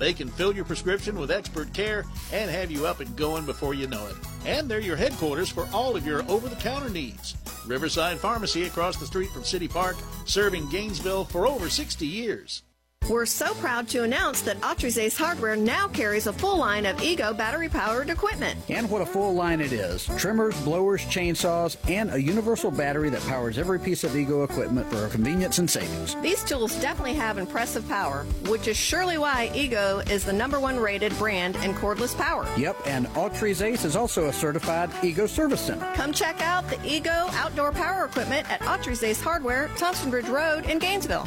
They 0.00 0.14
can 0.14 0.28
fill 0.28 0.54
your 0.54 0.64
prescription 0.64 1.18
with 1.20 1.30
expert 1.30 1.74
care 1.74 2.06
and 2.32 2.50
have 2.50 2.70
you 2.70 2.86
up 2.86 3.00
and 3.00 3.16
going 3.16 3.44
before 3.44 3.74
you 3.74 3.86
know 3.86 4.06
it. 4.06 4.16
And 4.46 4.66
they're 4.66 4.80
your 4.80 4.96
headquarters 4.96 5.50
for 5.50 5.68
all 5.74 5.94
of 5.94 6.06
your 6.06 6.22
over 6.28 6.48
the 6.48 6.56
counter 6.56 6.88
needs. 6.88 7.36
Riverside 7.66 8.18
Pharmacy 8.18 8.64
across 8.64 8.96
the 8.96 9.04
street 9.04 9.28
from 9.28 9.44
City 9.44 9.68
Park, 9.68 9.96
serving 10.24 10.70
Gainesville 10.70 11.26
for 11.26 11.46
over 11.46 11.68
60 11.68 12.06
years. 12.06 12.62
We're 13.08 13.26
so 13.26 13.54
proud 13.54 13.88
to 13.88 14.04
announce 14.04 14.40
that 14.42 14.60
Autry's 14.60 14.96
Ace 14.96 15.18
Hardware 15.18 15.56
now 15.56 15.88
carries 15.88 16.28
a 16.28 16.32
full 16.32 16.56
line 16.58 16.86
of 16.86 17.02
Ego 17.02 17.34
battery 17.34 17.68
powered 17.68 18.08
equipment. 18.08 18.56
And 18.68 18.88
what 18.88 19.02
a 19.02 19.06
full 19.06 19.34
line 19.34 19.60
it 19.60 19.72
is 19.72 20.06
trimmers, 20.16 20.54
blowers, 20.62 21.00
chainsaws, 21.06 21.76
and 21.90 22.12
a 22.12 22.22
universal 22.22 22.70
battery 22.70 23.10
that 23.10 23.20
powers 23.22 23.58
every 23.58 23.80
piece 23.80 24.04
of 24.04 24.14
Ego 24.14 24.44
equipment 24.44 24.88
for 24.92 25.08
convenience 25.08 25.58
and 25.58 25.68
savings. 25.68 26.14
These 26.22 26.44
tools 26.44 26.80
definitely 26.80 27.14
have 27.14 27.36
impressive 27.38 27.88
power, 27.88 28.24
which 28.46 28.68
is 28.68 28.76
surely 28.76 29.18
why 29.18 29.50
Ego 29.56 30.02
is 30.08 30.24
the 30.24 30.32
number 30.32 30.60
one 30.60 30.78
rated 30.78 31.16
brand 31.18 31.56
in 31.56 31.74
cordless 31.74 32.16
power. 32.16 32.46
Yep, 32.56 32.76
and 32.86 33.08
Autry's 33.08 33.60
Ace 33.60 33.84
is 33.84 33.96
also 33.96 34.26
a 34.28 34.32
certified 34.32 34.88
Ego 35.02 35.26
Service 35.26 35.62
Center. 35.62 35.90
Come 35.94 36.12
check 36.12 36.40
out 36.42 36.68
the 36.68 36.78
Ego 36.86 37.10
outdoor 37.32 37.72
power 37.72 38.04
equipment 38.04 38.48
at 38.52 38.60
Autry's 38.60 39.02
Ace 39.02 39.20
Hardware, 39.20 39.68
Thompson 39.76 40.10
Bridge 40.10 40.28
Road 40.28 40.66
in 40.66 40.78
Gainesville. 40.78 41.26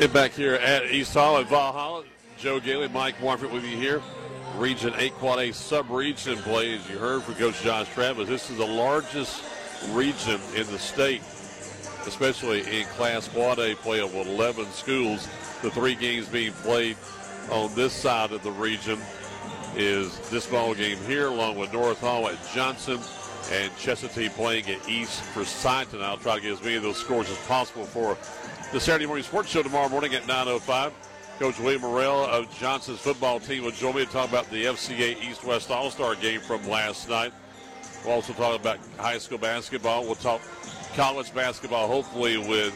Back 0.00 0.32
here 0.32 0.54
at 0.54 0.90
East 0.90 1.14
Hall 1.14 1.38
at 1.38 1.48
Valhalla, 1.48 2.04
Joe 2.36 2.58
Gailey, 2.58 2.88
Mike 2.88 3.14
Warford 3.22 3.52
with 3.52 3.62
you 3.64 3.76
here. 3.76 4.02
Region 4.56 4.92
8 4.96 5.12
Quad 5.12 5.38
A 5.38 5.52
sub-region 5.52 6.38
play, 6.38 6.74
as 6.74 6.90
you 6.90 6.98
heard 6.98 7.22
from 7.22 7.34
Coach 7.34 7.62
Josh 7.62 7.88
Travis. 7.94 8.28
This 8.28 8.50
is 8.50 8.56
the 8.56 8.66
largest 8.66 9.44
region 9.90 10.40
in 10.56 10.66
the 10.66 10.78
state, 10.78 11.20
especially 12.06 12.60
in 12.60 12.84
Class 12.88 13.28
Quad 13.28 13.58
A 13.60 13.74
play 13.76 14.00
of 14.00 14.12
11 14.14 14.66
schools. 14.72 15.28
The 15.62 15.70
three 15.70 15.94
games 15.94 16.28
being 16.28 16.52
played 16.52 16.96
on 17.50 17.72
this 17.74 17.92
side 17.92 18.32
of 18.32 18.42
the 18.42 18.52
region 18.52 18.98
is 19.76 20.18
this 20.30 20.46
ball 20.46 20.74
game 20.74 20.98
here, 21.06 21.28
along 21.28 21.58
with 21.58 21.72
North 21.72 22.00
Hall 22.00 22.28
at 22.28 22.38
Johnson 22.52 22.98
and 23.52 23.70
Chestatee 23.72 24.30
playing 24.30 24.68
at 24.68 24.88
East 24.88 25.22
Forsyth. 25.22 25.94
And 25.94 26.02
I'll 26.02 26.16
try 26.16 26.36
to 26.36 26.40
get 26.40 26.52
as 26.52 26.62
many 26.62 26.76
of 26.76 26.82
those 26.82 26.96
scores 26.98 27.30
as 27.30 27.38
possible 27.46 27.84
for 27.84 28.16
the 28.72 28.80
Saturday 28.80 29.04
morning 29.04 29.22
sports 29.22 29.50
show 29.50 29.62
tomorrow 29.62 29.90
morning 29.90 30.14
at 30.14 30.22
9.05. 30.22 30.92
Coach 31.38 31.60
William 31.60 31.82
Morrell 31.82 32.24
of 32.24 32.50
Johnson's 32.56 33.00
football 33.00 33.38
team 33.38 33.64
will 33.64 33.70
join 33.70 33.94
me 33.94 34.06
to 34.06 34.10
talk 34.10 34.30
about 34.30 34.48
the 34.48 34.64
FCA 34.64 35.22
East-West 35.22 35.70
All-Star 35.70 36.14
game 36.14 36.40
from 36.40 36.66
last 36.66 37.06
night. 37.06 37.34
We'll 38.02 38.14
also 38.14 38.32
talk 38.32 38.58
about 38.58 38.78
high 38.96 39.18
school 39.18 39.36
basketball. 39.36 40.04
We'll 40.04 40.14
talk 40.14 40.40
college 40.94 41.34
basketball, 41.34 41.86
hopefully 41.86 42.38
with 42.38 42.72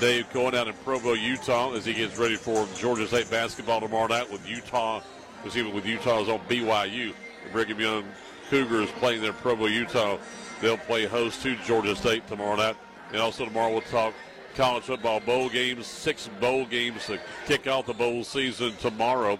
Dave 0.00 0.32
going 0.32 0.54
out 0.54 0.66
in 0.66 0.72
Provo, 0.76 1.12
Utah, 1.12 1.74
as 1.74 1.84
he 1.84 1.92
gets 1.92 2.16
ready 2.16 2.36
for 2.36 2.66
Georgia 2.74 3.06
State 3.06 3.30
basketball 3.30 3.82
tomorrow 3.82 4.06
night 4.06 4.32
with 4.32 4.48
Utah, 4.48 5.02
Because 5.42 5.58
even 5.58 5.74
with 5.74 5.84
Utah's 5.84 6.30
on 6.30 6.38
BYU. 6.48 7.12
The 7.44 7.50
Brigham 7.52 7.80
Young 7.80 8.04
Cougars 8.48 8.90
playing 8.92 9.20
there 9.20 9.32
in 9.32 9.36
Provo, 9.36 9.66
Utah. 9.66 10.16
They'll 10.62 10.78
play 10.78 11.04
host 11.04 11.42
to 11.42 11.54
Georgia 11.66 11.94
State 11.94 12.26
tomorrow 12.28 12.56
night. 12.56 12.76
And 13.12 13.20
also 13.20 13.44
tomorrow 13.44 13.70
we'll 13.70 13.82
talk 13.82 14.14
college 14.54 14.84
football 14.84 15.20
bowl 15.20 15.48
games, 15.48 15.86
six 15.86 16.28
bowl 16.40 16.64
games 16.64 17.06
to 17.06 17.18
kick 17.46 17.66
off 17.66 17.86
the 17.86 17.94
bowl 17.94 18.22
season 18.24 18.72
tomorrow. 18.76 19.38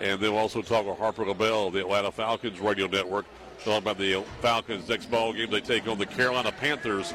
And 0.00 0.20
then 0.20 0.32
we'll 0.32 0.40
also 0.40 0.62
talk 0.62 0.86
with 0.86 0.98
Harper 0.98 1.26
LaBelle, 1.26 1.70
the 1.70 1.80
Atlanta 1.80 2.10
Falcons 2.10 2.60
radio 2.60 2.86
network, 2.86 3.26
talk 3.64 3.82
about 3.82 3.98
the 3.98 4.22
Falcons' 4.40 4.88
next 4.88 5.10
ball 5.10 5.32
game. 5.32 5.50
They 5.50 5.60
take 5.60 5.86
on 5.88 5.98
the 5.98 6.06
Carolina 6.06 6.52
Panthers 6.52 7.12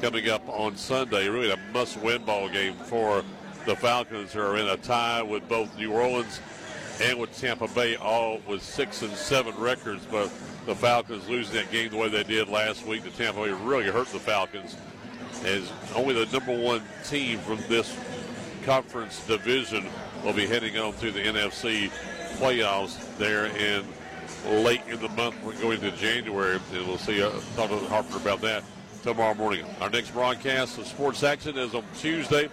coming 0.00 0.28
up 0.28 0.48
on 0.48 0.76
Sunday. 0.76 1.28
Really 1.28 1.50
a 1.50 1.58
must-win 1.72 2.24
ball 2.24 2.48
game 2.48 2.74
for 2.74 3.24
the 3.66 3.76
Falcons, 3.76 4.32
who 4.32 4.40
are 4.40 4.56
in 4.56 4.66
a 4.68 4.76
tie 4.76 5.22
with 5.22 5.48
both 5.48 5.76
New 5.76 5.92
Orleans 5.92 6.40
and 7.00 7.18
with 7.18 7.36
Tampa 7.38 7.68
Bay, 7.68 7.96
all 7.96 8.40
with 8.48 8.62
six 8.62 9.02
and 9.02 9.12
seven 9.12 9.54
records. 9.56 10.04
But 10.10 10.30
the 10.66 10.74
Falcons 10.74 11.28
losing 11.28 11.54
that 11.54 11.70
game 11.70 11.90
the 11.90 11.96
way 11.96 12.08
they 12.08 12.24
did 12.24 12.48
last 12.48 12.86
week 12.86 13.04
to 13.04 13.10
Tampa 13.10 13.44
Bay 13.44 13.50
really 13.50 13.86
hurt 13.86 14.08
the 14.08 14.18
Falcons 14.18 14.76
as 15.44 15.70
only 15.94 16.14
the 16.14 16.30
number 16.32 16.56
one 16.58 16.82
team 17.04 17.38
from 17.40 17.58
this 17.68 17.96
conference 18.64 19.24
division 19.26 19.86
will 20.24 20.32
be 20.32 20.46
heading 20.46 20.76
on 20.78 20.92
to 20.94 21.10
the 21.10 21.20
NFC 21.20 21.90
playoffs 22.38 23.16
there 23.18 23.46
in 23.46 23.84
late 24.62 24.82
in 24.88 25.00
the 25.00 25.08
month. 25.10 25.34
We're 25.42 25.60
going 25.60 25.80
to 25.80 25.90
January, 25.92 26.60
and 26.72 26.86
we'll 26.86 26.98
see. 26.98 27.22
Uh, 27.22 27.30
talk 27.56 27.70
to 27.70 27.78
Harper 27.86 28.16
about 28.16 28.40
that 28.42 28.64
tomorrow 29.02 29.34
morning. 29.34 29.64
Our 29.80 29.90
next 29.90 30.10
broadcast 30.10 30.78
of 30.78 30.86
Sports 30.86 31.22
Action 31.22 31.56
is 31.56 31.74
on 31.74 31.84
Tuesday. 31.96 32.48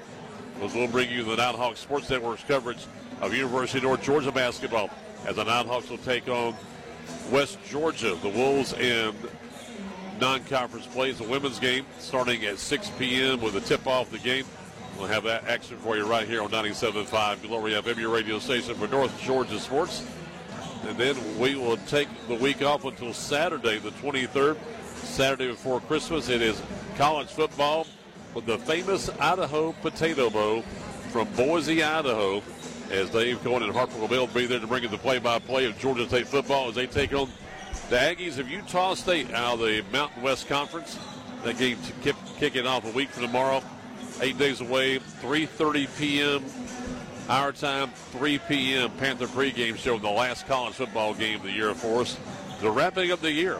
We'll 0.60 0.88
bring 0.88 1.10
you 1.10 1.24
the 1.24 1.36
Nighthawks 1.36 1.80
Sports 1.80 2.10
Network's 2.10 2.44
coverage 2.44 2.86
of 3.22 3.34
University 3.34 3.80
of 3.80 3.84
North 3.84 4.04
Georgia 4.04 4.32
basketball 4.32 4.90
as 5.26 5.36
the 5.36 5.44
Nighthawks 5.44 5.90
will 5.90 5.98
take 5.98 6.30
on 6.30 6.56
West 7.32 7.58
Georgia. 7.68 8.16
The 8.22 8.30
Wolves 8.30 8.74
and 8.74 9.16
non-conference 10.20 10.88
plays, 10.88 11.18
the 11.18 11.24
women's 11.24 11.60
game 11.60 11.86
starting 12.00 12.46
at 12.46 12.58
6 12.58 12.92
p.m. 12.98 13.42
with 13.42 13.56
a 13.56 13.62
tip-off 13.62 14.12
the 14.12 14.20
game. 14.20 14.46
We'll 14.98 15.08
have 15.08 15.24
that 15.24 15.46
action 15.46 15.78
for 15.78 15.98
you 15.98 16.06
right 16.06 16.28
here 16.28 16.42
on 16.42 16.50
97.5 16.50 17.42
Glory 17.48 17.74
FM, 17.74 17.98
your 17.98 18.14
radio 18.14 18.40
station 18.40 18.76
for 18.76 18.88
North 18.88 19.20
Georgia 19.22 19.60
Sports. 19.60 20.06
And 20.88 20.98
then 20.98 21.18
we 21.40 21.56
will 21.56 21.78
take 21.88 22.08
the 22.28 22.36
week 22.36 22.62
off 22.62 22.86
until 22.86 23.14
Saturday, 23.14 23.80
the 23.80 23.92
23rd. 23.92 24.58
Saturday 24.96 25.48
before 25.48 25.82
Christmas, 25.82 26.30
it 26.30 26.42
is 26.42 26.62
college 26.96 27.28
football 27.28 27.86
with 28.34 28.46
the 28.46 28.58
famous 28.60 29.10
Idaho 29.20 29.74
Potato 29.82 30.30
Bowl 30.30 30.62
from 31.10 31.28
Boise, 31.30 31.84
Idaho. 31.84 32.42
As 32.92 33.10
Dave 33.10 33.44
Cohen 33.44 33.64
and 33.64 33.74
Harper 33.74 33.98
will 33.98 34.28
be 34.28 34.46
there 34.46 34.60
to 34.60 34.68
bring 34.68 34.84
you 34.84 34.90
the 34.90 34.98
play-by-play 34.98 35.66
of 35.66 35.78
Georgia 35.80 36.08
State 36.08 36.28
football 36.28 36.70
as 36.70 36.76
they 36.76 36.86
take 36.86 37.14
on 37.14 37.30
the 37.90 37.98
Aggies 37.98 38.40
of 38.40 38.50
Utah 38.50 38.96
State 38.96 39.32
out 39.34 39.56
of 39.56 39.60
the 39.60 39.84
Mountain 39.92 40.24
West 40.24 40.48
Conference. 40.48 40.98
That 41.44 41.60
game 41.60 41.78
kick, 42.02 42.16
kicking 42.38 42.66
off 42.66 42.84
a 42.86 42.92
week 42.92 43.10
from 43.10 43.24
tomorrow. 43.24 43.62
Eight 44.22 44.38
days 44.40 44.62
away, 44.62 44.98
3.30 44.98 45.98
p.m. 46.00 46.44
our 47.30 47.52
time, 47.52 47.90
3 47.90 48.40
p.m. 48.48 48.90
Panther 48.92 49.28
pregame 49.28 49.76
show, 49.76 50.00
the 50.00 50.10
last 50.10 50.48
college 50.48 50.74
football 50.74 51.14
game 51.14 51.38
of 51.38 51.44
the 51.44 51.52
year 51.52 51.76
for 51.76 52.02
us. 52.02 52.18
The 52.62 52.72
wrapping 52.72 53.12
up 53.12 53.22
the 53.22 53.32
year. 53.32 53.60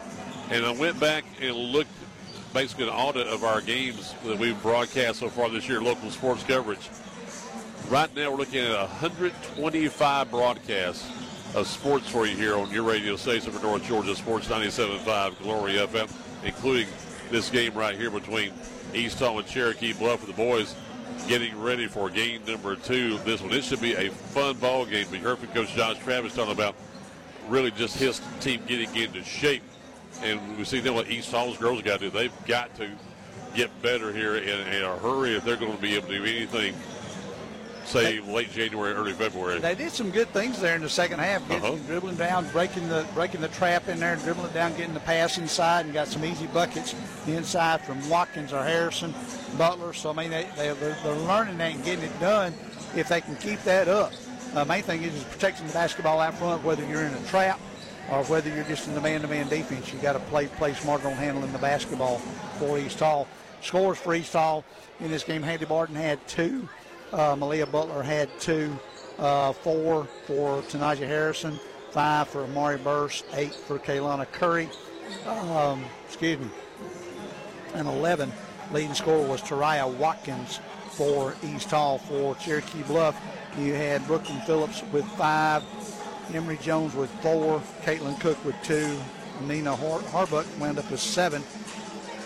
And 0.50 0.64
I 0.64 0.72
went 0.72 0.98
back 0.98 1.24
and 1.40 1.54
looked 1.54 1.90
basically 2.52 2.84
an 2.88 2.94
audit 2.94 3.28
of 3.28 3.44
our 3.44 3.60
games 3.60 4.14
that 4.24 4.38
we've 4.38 4.60
broadcast 4.62 5.20
so 5.20 5.28
far 5.28 5.50
this 5.50 5.68
year, 5.68 5.80
local 5.80 6.10
sports 6.10 6.42
coverage. 6.42 6.88
Right 7.88 8.14
now 8.16 8.32
we're 8.32 8.38
looking 8.38 8.64
at 8.64 8.76
125 8.76 10.30
broadcasts 10.30 11.08
of 11.56 11.66
sports 11.66 12.06
for 12.06 12.26
you 12.26 12.36
here 12.36 12.54
on 12.54 12.70
your 12.70 12.82
radio 12.82 13.16
station 13.16 13.50
for 13.50 13.62
North 13.62 13.82
Georgia 13.84 14.14
Sports 14.14 14.46
97.5 14.46 15.38
Glory 15.42 15.72
FM, 15.72 16.12
including 16.44 16.86
this 17.30 17.48
game 17.48 17.72
right 17.72 17.96
here 17.96 18.10
between 18.10 18.52
East 18.92 19.18
Hall 19.18 19.38
and 19.38 19.48
Cherokee 19.48 19.94
Bluff 19.94 20.20
for 20.20 20.26
the 20.26 20.34
boys 20.34 20.74
getting 21.26 21.58
ready 21.58 21.86
for 21.86 22.10
game 22.10 22.42
number 22.46 22.76
two. 22.76 23.16
This 23.18 23.40
one, 23.40 23.52
it 23.52 23.64
should 23.64 23.80
be 23.80 23.94
a 23.94 24.10
fun 24.10 24.58
ball 24.58 24.84
game. 24.84 25.06
We 25.10 25.16
heard 25.16 25.38
from 25.38 25.48
Coach 25.48 25.74
Josh 25.74 25.98
Travis 26.00 26.34
talking 26.34 26.52
about 26.52 26.74
really 27.48 27.70
just 27.70 27.96
his 27.96 28.20
team 28.40 28.60
getting 28.66 28.94
into 28.94 29.24
shape. 29.24 29.62
And 30.22 30.58
we 30.58 30.64
see 30.64 30.80
then 30.80 30.94
what 30.94 31.10
East 31.10 31.30
Hall's 31.30 31.56
girls 31.56 31.80
got 31.80 32.00
to 32.00 32.10
do. 32.10 32.10
They've 32.10 32.46
got 32.46 32.74
to 32.76 32.90
get 33.54 33.70
better 33.80 34.12
here 34.12 34.36
in, 34.36 34.68
in 34.68 34.84
a 34.84 34.98
hurry 34.98 35.34
if 35.34 35.44
they're 35.44 35.56
going 35.56 35.74
to 35.74 35.82
be 35.82 35.96
able 35.96 36.08
to 36.08 36.18
do 36.18 36.24
anything 36.24 36.74
say 37.86 38.20
late 38.20 38.50
January, 38.52 38.92
early 38.94 39.12
February. 39.12 39.58
They 39.60 39.74
did 39.74 39.92
some 39.92 40.10
good 40.10 40.28
things 40.28 40.60
there 40.60 40.76
in 40.76 40.82
the 40.82 40.88
second 40.88 41.18
half, 41.20 41.46
getting, 41.48 41.64
uh-huh. 41.64 41.76
dribbling 41.86 42.16
down, 42.16 42.48
breaking 42.50 42.88
the 42.88 43.06
breaking 43.14 43.40
the 43.40 43.48
trap 43.48 43.88
in 43.88 44.00
there, 44.00 44.16
dribbling 44.16 44.46
it 44.46 44.54
down, 44.54 44.76
getting 44.76 44.94
the 44.94 45.00
pass 45.00 45.38
inside, 45.38 45.84
and 45.84 45.94
got 45.94 46.08
some 46.08 46.24
easy 46.24 46.46
buckets 46.48 46.94
inside 47.26 47.80
from 47.82 48.06
Watkins 48.08 48.52
or 48.52 48.62
Harrison, 48.62 49.14
Butler. 49.56 49.92
So 49.92 50.10
I 50.10 50.12
mean, 50.12 50.30
they, 50.30 50.46
they 50.56 50.72
they're, 50.74 50.96
they're 51.02 51.14
learning 51.14 51.58
that 51.58 51.74
and 51.74 51.84
getting 51.84 52.04
it 52.04 52.20
done. 52.20 52.52
If 52.94 53.08
they 53.08 53.20
can 53.20 53.36
keep 53.36 53.62
that 53.64 53.88
up, 53.88 54.12
uh, 54.54 54.64
main 54.64 54.82
thing 54.82 55.02
is, 55.02 55.14
is 55.14 55.24
protecting 55.24 55.66
the 55.66 55.72
basketball 55.72 56.20
out 56.20 56.34
front, 56.34 56.64
whether 56.64 56.86
you're 56.86 57.02
in 57.02 57.12
a 57.12 57.26
trap 57.26 57.60
or 58.10 58.22
whether 58.24 58.48
you're 58.48 58.64
just 58.64 58.86
in 58.86 58.94
the 58.94 59.00
man-to-man 59.00 59.48
defense. 59.48 59.92
You 59.92 59.98
got 59.98 60.14
to 60.14 60.20
play 60.20 60.46
play 60.46 60.74
smarter 60.74 61.08
on 61.08 61.14
handling 61.14 61.52
the 61.52 61.58
basketball 61.58 62.18
for 62.58 62.78
East 62.78 63.00
Hall. 63.00 63.26
Scores 63.62 63.98
for 63.98 64.14
East 64.14 64.32
Hall 64.32 64.64
in 65.00 65.10
this 65.10 65.24
game. 65.24 65.42
Handy 65.42 65.64
Barton 65.64 65.96
had 65.96 66.24
two. 66.28 66.68
Uh, 67.12 67.36
Malia 67.36 67.66
Butler 67.66 68.02
had 68.02 68.28
two, 68.40 68.76
uh, 69.18 69.52
four 69.52 70.04
for 70.26 70.62
Tanaja 70.62 71.06
Harrison, 71.06 71.58
five 71.90 72.28
for 72.28 72.44
Amari 72.44 72.78
Burse, 72.78 73.22
eight 73.34 73.54
for 73.54 73.78
Kaylana 73.78 74.30
Curry. 74.32 74.68
Um, 75.26 75.84
excuse 76.06 76.38
me. 76.38 76.48
And 77.74 77.86
11 77.86 78.32
leading 78.72 78.94
scorer 78.94 79.26
was 79.26 79.40
Tariah 79.42 79.92
Watkins 79.96 80.60
for 80.90 81.34
East 81.44 81.70
Hall. 81.70 81.98
For 81.98 82.34
Cherokee 82.36 82.82
Bluff, 82.82 83.16
you 83.58 83.74
had 83.74 84.06
Brooklyn 84.06 84.40
Phillips 84.40 84.82
with 84.92 85.04
five, 85.12 85.62
Emery 86.32 86.58
Jones 86.58 86.94
with 86.94 87.10
four, 87.20 87.62
Caitlin 87.82 88.18
Cook 88.20 88.42
with 88.44 88.56
two, 88.62 88.98
Nina 89.42 89.76
Har- 89.76 90.00
Harbuck 90.00 90.46
wound 90.58 90.78
up 90.78 90.90
with 90.90 91.00
seven, 91.00 91.42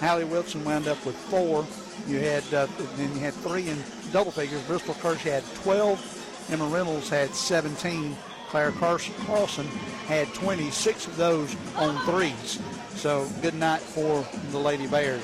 Hallie 0.01 0.25
Wilson 0.25 0.65
wound 0.65 0.89
up 0.89 1.05
with 1.05 1.17
four. 1.17 1.67
You 2.07 2.19
had 2.21 2.43
uh, 2.55 2.67
then 2.97 3.13
you 3.15 3.21
had 3.21 3.35
three 3.35 3.69
in 3.69 3.77
double 4.13 4.31
figures. 4.31 4.63
Bristol 4.63 4.95
Kirsch 4.95 5.23
had 5.23 5.45
12. 5.57 6.49
Emma 6.51 6.67
Reynolds 6.67 7.09
had 7.09 7.35
17. 7.35 8.17
Claire 8.49 8.73
Carlson 8.73 9.67
had 10.07 10.27
26 10.35 11.07
of 11.07 11.17
those 11.17 11.57
on 11.77 11.97
threes. 12.05 12.61
So 12.97 13.29
good 13.43 13.55
night 13.55 13.81
for 13.81 14.27
the 14.51 14.59
Lady 14.59 14.89
Bears. 14.89 15.23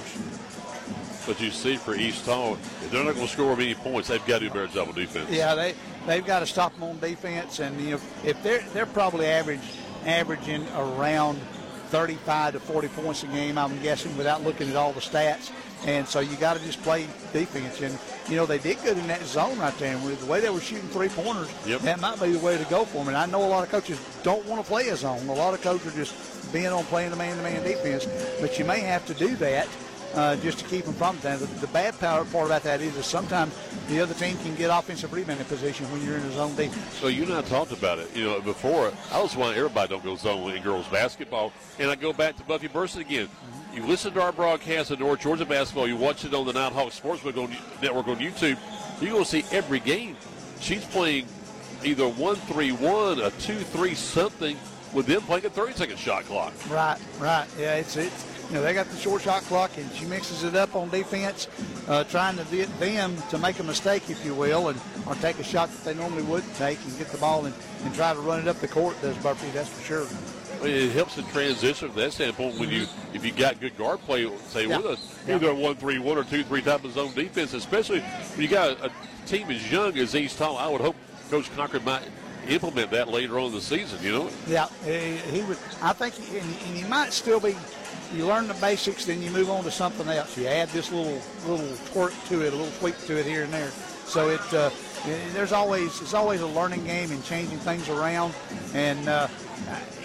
But 1.27 1.41
you 1.41 1.51
see 1.51 1.77
for 1.77 1.97
East 1.97 2.25
Hall, 2.27 2.55
if 2.55 2.91
they're 2.93 3.03
not 3.03 3.15
going 3.15 3.27
to 3.27 3.33
score 3.33 3.57
many 3.57 3.75
points, 3.75 4.09
they've 4.09 4.25
got 4.27 4.39
to 4.39 4.45
do 4.47 4.51
better 4.51 4.69
job 4.69 4.91
of 4.91 4.95
defense. 4.95 5.29
Yeah, 5.29 5.57
they 5.57 5.75
they've 6.07 6.25
got 6.25 6.39
to 6.39 6.47
stop 6.47 6.73
them 6.75 6.85
on 6.85 7.01
defense, 7.01 7.59
and 7.59 7.81
you 7.81 7.91
know 7.93 8.01
if 8.25 8.41
they're 8.45 8.63
they're 8.73 8.87
probably 8.87 9.27
average 9.27 9.59
averaging 10.05 10.65
around 10.77 11.41
35 11.89 12.55
to 12.55 12.61
40 12.61 12.89
points 12.89 13.25
a 13.25 13.27
game. 13.27 13.59
I'm 13.59 13.81
guessing 13.83 14.17
without 14.17 14.45
looking 14.45 14.69
at 14.69 14.77
all 14.77 14.93
the 14.93 15.01
stats. 15.01 15.51
And 15.87 16.07
so 16.07 16.19
you 16.19 16.37
got 16.37 16.57
to 16.57 16.65
just 16.65 16.83
play 16.83 17.07
defense. 17.33 17.81
And, 17.81 17.97
you 18.29 18.37
know, 18.37 18.45
they 18.45 18.59
did 18.59 18.83
good 18.83 18.99
in 18.99 19.07
that 19.07 19.23
zone 19.23 19.57
right 19.59 19.77
there. 19.79 19.95
And 19.95 20.05
with 20.05 20.21
the 20.21 20.27
way 20.27 20.41
they 20.41 20.51
were 20.51 20.61
shooting 20.61 20.89
three 20.89 21.09
pointers, 21.09 21.49
yep. 21.65 21.81
that 21.83 22.01
might 22.01 22.21
be 22.21 22.33
the 22.33 22.45
way 22.45 22.59
to 22.59 22.65
go 22.65 22.85
for 22.85 22.99
them. 22.99 23.09
And 23.09 23.17
I 23.17 23.27
know 23.27 23.45
a 23.45 23.47
lot 23.47 23.63
of 23.63 23.71
coaches 23.71 24.01
don't 24.25 24.45
want 24.47 24.61
to 24.63 24.69
play 24.69 24.89
a 24.89 24.97
zone. 24.97 25.27
A 25.29 25.33
lot 25.33 25.55
of 25.55 25.63
coaches 25.63 25.87
are 25.87 25.97
just 25.97 26.53
being 26.53 26.67
on 26.67 26.85
playing 26.85 27.11
the 27.11 27.17
man 27.17 27.37
to 27.37 27.43
man 27.43 27.63
defense. 27.63 28.07
But 28.41 28.59
you 28.59 28.65
may 28.65 28.81
have 28.81 29.07
to 29.07 29.15
do 29.15 29.37
that. 29.37 29.69
Uh, 30.15 30.35
just 30.37 30.59
to 30.59 30.65
keep 30.65 30.87
them 30.87 30.95
from 30.95 31.19
that. 31.21 31.39
The, 31.39 31.45
the 31.45 31.67
bad 31.67 31.99
part, 31.99 32.33
part 32.33 32.47
about 32.47 32.63
that 32.63 32.81
is, 32.81 32.97
is 32.97 33.05
sometimes 33.05 33.55
the 33.89 34.01
other 34.01 34.15
team 34.15 34.39
can 34.39 34.55
get 34.55 34.71
offensive 34.71 35.13
rebounding 35.13 35.45
position 35.45 35.85
when 35.93 36.03
you're 36.03 36.17
in 36.17 36.23
a 36.23 36.33
zone 36.33 36.57
defense. 36.57 36.95
So 36.95 37.09
you 37.09 37.25
and 37.25 37.35
I 37.35 37.43
talked 37.43 37.73
about 37.73 37.99
it. 37.99 38.17
You 38.17 38.25
know, 38.25 38.41
before 38.41 38.93
I 39.13 39.21
was 39.21 39.37
why 39.37 39.55
everybody 39.55 39.91
don't 39.91 40.03
go 40.03 40.17
zone 40.17 40.53
in 40.53 40.63
girls 40.63 40.89
basketball, 40.89 41.53
and 41.79 41.91
I 41.91 41.97
go 41.97 42.15
back 42.15 42.37
to 42.37 42.45
Buffy 42.45 42.69
Burson 42.69 43.03
again. 43.03 43.29
You 43.77 43.85
listen 43.85 44.15
to 44.15 44.23
our 44.23 44.32
broadcast 44.32 44.90
of 44.90 45.01
North 45.01 45.20
Georgia 45.20 45.44
basketball. 45.44 45.86
You 45.86 45.97
watch 45.97 46.24
it 46.24 46.32
on 46.32 46.47
the 46.47 46.53
Nighthawk 46.55 46.93
Sportsbook 46.93 47.36
on, 47.36 47.55
Network 47.82 48.09
on 48.09 48.16
YouTube. 48.16 48.57
You're 49.03 49.11
going 49.11 49.24
to 49.24 49.28
see 49.28 49.44
every 49.53 49.81
game. 49.81 50.16
She's 50.61 50.82
playing 50.86 51.27
either 51.85 52.09
one 52.09 52.36
three 52.36 52.73
one, 52.73 53.20
a 53.20 53.31
two 53.32 53.59
three 53.59 53.94
something, 53.94 54.57
with 54.94 55.05
them 55.05 55.20
playing 55.20 55.44
a 55.44 55.51
30 55.51 55.74
second 55.74 55.98
shot 55.98 56.24
clock. 56.24 56.55
Right, 56.70 56.97
right. 57.19 57.47
Yeah, 57.59 57.74
it's 57.74 57.98
it's 57.98 58.24
you 58.48 58.55
know 58.55 58.62
they 58.62 58.73
got 58.73 58.86
the 58.86 58.97
short 58.97 59.20
shot 59.20 59.43
clock, 59.43 59.77
and 59.77 59.93
she 59.93 60.07
mixes 60.07 60.43
it 60.43 60.55
up 60.55 60.74
on 60.74 60.89
defense, 60.89 61.47
uh, 61.86 62.05
trying 62.05 62.39
to 62.39 62.44
get 62.44 62.81
them 62.81 63.15
to 63.28 63.36
make 63.36 63.59
a 63.59 63.62
mistake, 63.62 64.09
if 64.09 64.24
you 64.24 64.35
will, 64.35 64.69
and 64.69 64.81
or 65.07 65.16
take 65.16 65.39
a 65.39 65.44
shot 65.44 65.70
that 65.70 65.85
they 65.85 65.93
normally 65.93 66.23
wouldn't 66.23 66.55
take, 66.57 66.82
and 66.86 66.97
get 66.97 67.09
the 67.09 67.19
ball 67.19 67.44
and, 67.44 67.55
and 67.85 67.94
try 67.94 68.15
to 68.15 68.20
run 68.20 68.40
it 68.40 68.48
up 68.48 68.59
the 68.61 68.69
court. 68.69 68.98
Does 69.03 69.19
Buffy, 69.19 69.51
that's 69.51 69.69
for 69.69 69.82
sure. 69.82 70.07
It 70.62 70.93
helps 70.93 71.19
in 71.19 71.24
transition 71.27 71.89
from 71.89 72.01
that 72.01 72.12
standpoint 72.12 72.59
when 72.59 72.70
you 72.70 72.87
if 73.12 73.24
you 73.24 73.33
got 73.33 73.61
good 73.61 73.77
guard 73.77 74.01
play, 74.01 74.31
say 74.49 74.66
yeah. 74.66 74.78
with 74.78 74.99
a 75.28 75.35
either 75.35 75.55
one 75.55 75.77
three 75.77 75.99
one 75.99 76.19
or 76.19 76.24
two 76.24 76.43
three 76.45 76.62
type 76.62 76.85
of 76.85 76.93
zone 76.93 77.12
defense, 77.15 77.53
especially 77.55 78.01
when 78.01 78.43
you 78.43 78.49
got 78.49 78.78
a, 78.81 78.87
a 78.87 78.91
team 79.27 79.51
as 79.51 79.70
young 79.70 79.97
as 79.99 80.15
East 80.15 80.39
Hall. 80.39 80.57
I 80.57 80.69
would 80.69 80.81
hope 80.81 80.97
Coach 81.31 81.55
Cochran 81.55 81.85
might 81.85 82.03
implement 82.49 82.91
that 82.91 83.09
later 83.09 83.39
on 83.39 83.47
in 83.47 83.53
the 83.53 83.61
season. 83.61 84.03
You 84.03 84.12
know. 84.12 84.31
Yeah, 84.47 84.69
he, 84.85 85.16
he 85.31 85.43
would. 85.43 85.59
I 85.83 85.93
think, 85.93 86.15
he, 86.15 86.39
and, 86.39 86.57
and 86.66 86.78
you 86.78 86.87
might 86.87 87.12
still 87.12 87.41
be. 87.41 87.57
You 88.15 88.27
learn 88.27 88.47
the 88.47 88.55
basics, 88.55 89.05
then 89.05 89.20
you 89.20 89.31
move 89.31 89.51
on 89.51 89.65
to 89.65 89.70
something 89.70 90.09
else. 90.09 90.39
You 90.39 90.47
add 90.47 90.69
this 90.69 90.93
little 90.93 91.20
little 91.47 91.66
twerk 91.89 92.28
to 92.28 92.47
it, 92.47 92.53
a 92.53 92.57
little 92.57 92.73
tweak 92.78 92.97
to 93.07 93.19
it 93.19 93.27
here 93.27 93.43
and 93.43 93.53
there. 93.53 93.70
So 94.07 94.28
it 94.28 94.55
uh, 94.55 94.70
there's 95.33 95.53
always 95.53 96.01
it's 96.01 96.15
always 96.15 96.41
a 96.41 96.47
learning 96.47 96.85
game 96.85 97.11
and 97.11 97.23
changing 97.24 97.59
things 97.59 97.89
around, 97.89 98.33
and 98.74 99.09
uh, 99.09 99.28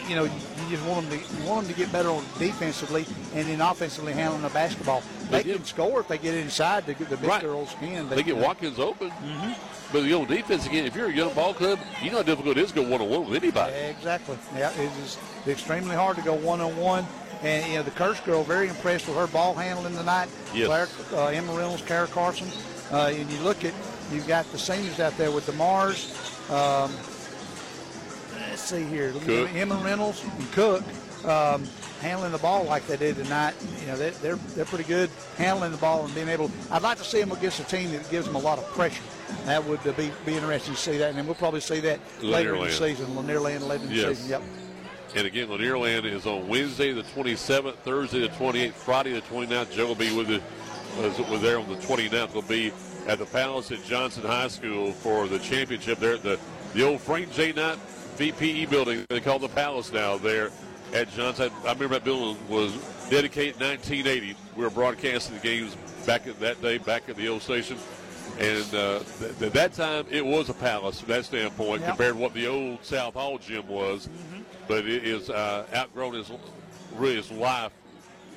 you 0.07 0.15
know, 0.15 0.23
you 0.23 0.31
just 0.69 0.85
want 0.85 1.09
them 1.09 1.19
to 1.19 1.35
you 1.35 1.49
want 1.49 1.65
them 1.65 1.73
to 1.73 1.79
get 1.79 1.91
better 1.91 2.09
on 2.09 2.23
defensively 2.37 3.05
and 3.33 3.47
then 3.47 3.61
offensively 3.61 4.13
handling 4.13 4.41
the 4.41 4.49
basketball. 4.49 5.03
They, 5.29 5.43
they 5.43 5.53
can 5.53 5.63
score 5.65 5.99
if 6.01 6.07
they 6.07 6.17
get 6.17 6.33
inside. 6.33 6.85
The, 6.85 6.93
the 6.93 7.17
big 7.17 7.29
right. 7.29 7.41
girls 7.41 7.73
can. 7.79 8.09
They, 8.09 8.17
they 8.17 8.23
get 8.23 8.37
Watkins 8.37 8.79
open. 8.79 9.09
Mm-hmm. 9.09 9.53
But 9.91 10.03
you 10.03 10.11
know, 10.11 10.25
defense 10.25 10.65
again. 10.65 10.85
If 10.85 10.95
you're 10.95 11.09
a 11.09 11.13
young 11.13 11.33
ball 11.33 11.53
club, 11.53 11.79
you 12.01 12.11
know 12.11 12.17
how 12.17 12.23
difficult 12.23 12.57
it 12.57 12.63
is 12.63 12.71
to 12.71 12.75
go 12.75 12.89
one 12.89 13.01
on 13.01 13.09
one 13.09 13.29
with 13.29 13.41
anybody. 13.41 13.73
Yeah, 13.73 13.87
Exactly. 13.87 14.37
Yeah, 14.55 14.71
it 14.71 14.91
is 15.03 15.17
extremely 15.47 15.95
hard 15.95 16.17
to 16.17 16.23
go 16.23 16.33
one 16.33 16.61
on 16.61 16.75
one. 16.77 17.05
And 17.43 17.65
you 17.67 17.77
know, 17.77 17.83
the 17.83 17.91
Kirsch 17.91 18.19
girl 18.21 18.43
very 18.43 18.69
impressed 18.69 19.07
with 19.07 19.17
her 19.17 19.27
ball 19.27 19.53
handling 19.53 19.95
tonight. 19.95 20.29
Yes. 20.53 20.67
Claire, 20.67 20.87
uh, 21.19 21.27
Emma 21.27 21.53
Reynolds, 21.53 21.81
Kara 21.81 22.07
Carlson. 22.07 22.47
Uh, 22.91 23.11
and 23.13 23.29
you 23.31 23.39
look 23.39 23.63
at 23.65 23.73
you've 24.11 24.27
got 24.27 24.49
the 24.51 24.59
seniors 24.59 24.99
out 24.99 25.17
there 25.17 25.31
with 25.31 25.47
DeMars. 25.47 26.17
Um, 26.51 26.91
let's 28.61 28.69
see 28.69 28.83
here. 28.83 29.11
Cook. 29.11 29.53
Emma 29.55 29.75
Reynolds 29.83 30.23
and 30.23 30.51
Cook 30.51 30.83
um, 31.25 31.63
handling 31.99 32.31
the 32.31 32.37
ball 32.37 32.63
like 32.63 32.85
they 32.87 32.97
did 32.97 33.15
tonight. 33.15 33.55
You 33.79 33.87
know, 33.87 33.97
they're, 33.97 34.11
they're, 34.11 34.35
they're 34.35 34.65
pretty 34.65 34.83
good 34.83 35.09
handling 35.37 35.71
the 35.71 35.77
ball 35.77 36.05
and 36.05 36.13
being 36.13 36.29
able. 36.29 36.51
I'd 36.69 36.83
like 36.83 36.97
to 36.99 37.03
see 37.03 37.19
them 37.19 37.31
against 37.31 37.59
a 37.59 37.63
team 37.63 37.91
that 37.91 38.09
gives 38.11 38.27
them 38.27 38.35
a 38.35 38.39
lot 38.39 38.59
of 38.59 38.65
pressure. 38.67 39.03
That 39.45 39.63
would 39.65 39.85
uh, 39.87 39.93
be 39.93 40.11
be 40.25 40.35
interesting 40.35 40.75
to 40.75 40.79
see 40.79 40.97
that, 40.97 41.09
and 41.09 41.17
then 41.17 41.25
we'll 41.25 41.35
probably 41.35 41.61
see 41.61 41.79
that 41.81 41.99
later 42.21 42.55
in 42.55 42.63
the 42.63 42.71
season. 42.71 43.15
Lanier 43.15 43.39
Land 43.39 43.63
later 43.63 43.83
in 43.83 43.89
the 43.89 44.15
season. 44.15 44.29
Yep. 44.29 44.41
And 45.15 45.27
again, 45.27 45.49
Lanier 45.49 45.77
Land 45.77 46.05
is 46.05 46.25
on 46.25 46.47
Wednesday 46.47 46.93
the 46.93 47.03
27th, 47.03 47.75
Thursday 47.77 48.21
the 48.21 48.29
28th, 48.29 48.73
Friday 48.73 49.13
the 49.13 49.21
29th. 49.21 49.71
Joe 49.71 49.87
will 49.87 49.95
be 49.95 50.15
with 50.15 50.27
the 50.27 50.41
was 51.29 51.41
there 51.41 51.59
on 51.59 51.69
the 51.69 51.75
29th. 51.75 52.33
Will 52.33 52.41
be 52.41 52.73
at 53.07 53.19
the 53.19 53.25
Palace 53.25 53.71
at 53.71 53.83
Johnson 53.85 54.23
High 54.23 54.49
School 54.49 54.91
for 54.91 55.27
the 55.27 55.39
championship 55.39 55.99
there 55.99 56.15
at 56.15 56.23
the 56.23 56.37
the 56.73 56.83
old 56.83 57.01
Frank 57.01 57.31
J. 57.33 57.53
Knight 57.53 57.77
VPE 58.21 58.69
building. 58.69 59.03
They 59.09 59.19
call 59.19 59.39
the 59.39 59.47
Palace 59.49 59.91
now 59.91 60.15
there 60.17 60.51
at 60.93 61.09
Johnson. 61.11 61.51
I 61.65 61.73
remember 61.73 61.95
that 61.95 62.03
building 62.03 62.37
was 62.47 62.71
dedicated 63.09 63.59
in 63.59 63.67
1980. 63.67 64.35
We 64.55 64.63
were 64.63 64.69
broadcasting 64.69 65.35
the 65.35 65.41
games 65.41 65.75
back 66.05 66.27
at 66.27 66.39
that 66.39 66.61
day, 66.61 66.77
back 66.77 67.09
at 67.09 67.15
the 67.15 67.27
old 67.27 67.41
station. 67.41 67.77
And 68.39 68.75
uh, 68.75 68.99
th- 69.19 69.41
at 69.41 69.53
that 69.53 69.73
time, 69.73 70.05
it 70.11 70.23
was 70.23 70.49
a 70.49 70.53
palace 70.53 70.99
from 70.99 71.09
that 71.09 71.25
standpoint 71.25 71.81
Yep. 71.81 71.89
compared 71.89 72.13
to 72.13 72.19
what 72.19 72.33
the 72.35 72.45
old 72.47 72.85
South 72.85 73.15
Hall 73.15 73.39
gym 73.39 73.67
was. 73.67 74.07
But 74.67 74.85
it 74.87 75.03
is 75.03 75.31
uh, 75.31 75.65
outgrown 75.73 76.15
its 76.15 76.31
really 76.95 77.17
its 77.17 77.31
life 77.31 77.71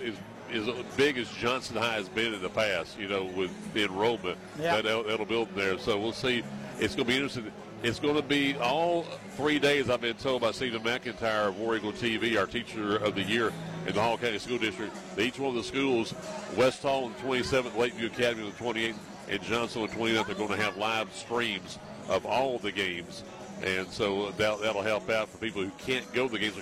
is 0.00 0.16
is 0.50 0.66
as 0.68 0.84
big 0.96 1.18
as 1.18 1.28
Johnson 1.32 1.76
High 1.76 1.94
has 1.94 2.08
been 2.08 2.32
in 2.32 2.40
the 2.40 2.48
past. 2.48 2.98
You 2.98 3.08
know, 3.08 3.24
with 3.24 3.50
the 3.74 3.84
enrollment 3.84 4.38
Yeah. 4.58 4.76
that 4.76 4.84
that'll, 4.84 5.02
that'll 5.04 5.26
build 5.26 5.54
there. 5.54 5.78
So 5.78 5.98
we'll 6.00 6.12
see. 6.12 6.42
It's 6.80 6.94
going 6.94 7.04
to 7.06 7.12
be 7.12 7.14
interesting. 7.16 7.52
It's 7.84 8.00
going 8.00 8.16
to 8.16 8.22
be 8.22 8.56
all 8.56 9.02
three 9.32 9.58
days. 9.58 9.90
I've 9.90 10.00
been 10.00 10.16
told 10.16 10.40
by 10.40 10.52
Stephen 10.52 10.82
McIntyre 10.82 11.48
of 11.48 11.58
War 11.58 11.76
Eagle 11.76 11.92
TV, 11.92 12.38
our 12.40 12.46
teacher 12.46 12.96
of 12.96 13.14
the 13.14 13.20
year 13.20 13.52
in 13.86 13.94
the 13.94 14.00
Hall 14.00 14.16
County 14.16 14.38
School 14.38 14.56
District. 14.56 14.90
Each 15.18 15.38
one 15.38 15.50
of 15.50 15.56
the 15.56 15.62
schools, 15.62 16.14
West 16.56 16.80
Hall 16.80 17.10
the 17.10 17.14
27th, 17.16 17.76
Lakeview 17.76 18.06
Academy 18.06 18.44
on 18.44 18.52
the 18.52 18.80
28th, 18.80 18.96
and 19.28 19.42
Johnson 19.42 19.82
on 19.82 19.88
the 19.88 19.94
29th, 19.96 20.30
are 20.30 20.34
going 20.34 20.48
to 20.48 20.56
have 20.56 20.78
live 20.78 21.12
streams 21.12 21.78
of 22.08 22.24
all 22.24 22.58
the 22.58 22.72
games. 22.72 23.22
And 23.62 23.86
so 23.90 24.30
that, 24.30 24.62
that'll 24.62 24.80
help 24.80 25.10
out 25.10 25.28
for 25.28 25.36
people 25.36 25.62
who 25.62 25.70
can't 25.76 26.10
go 26.14 26.26
to 26.26 26.32
the 26.32 26.38
games 26.38 26.56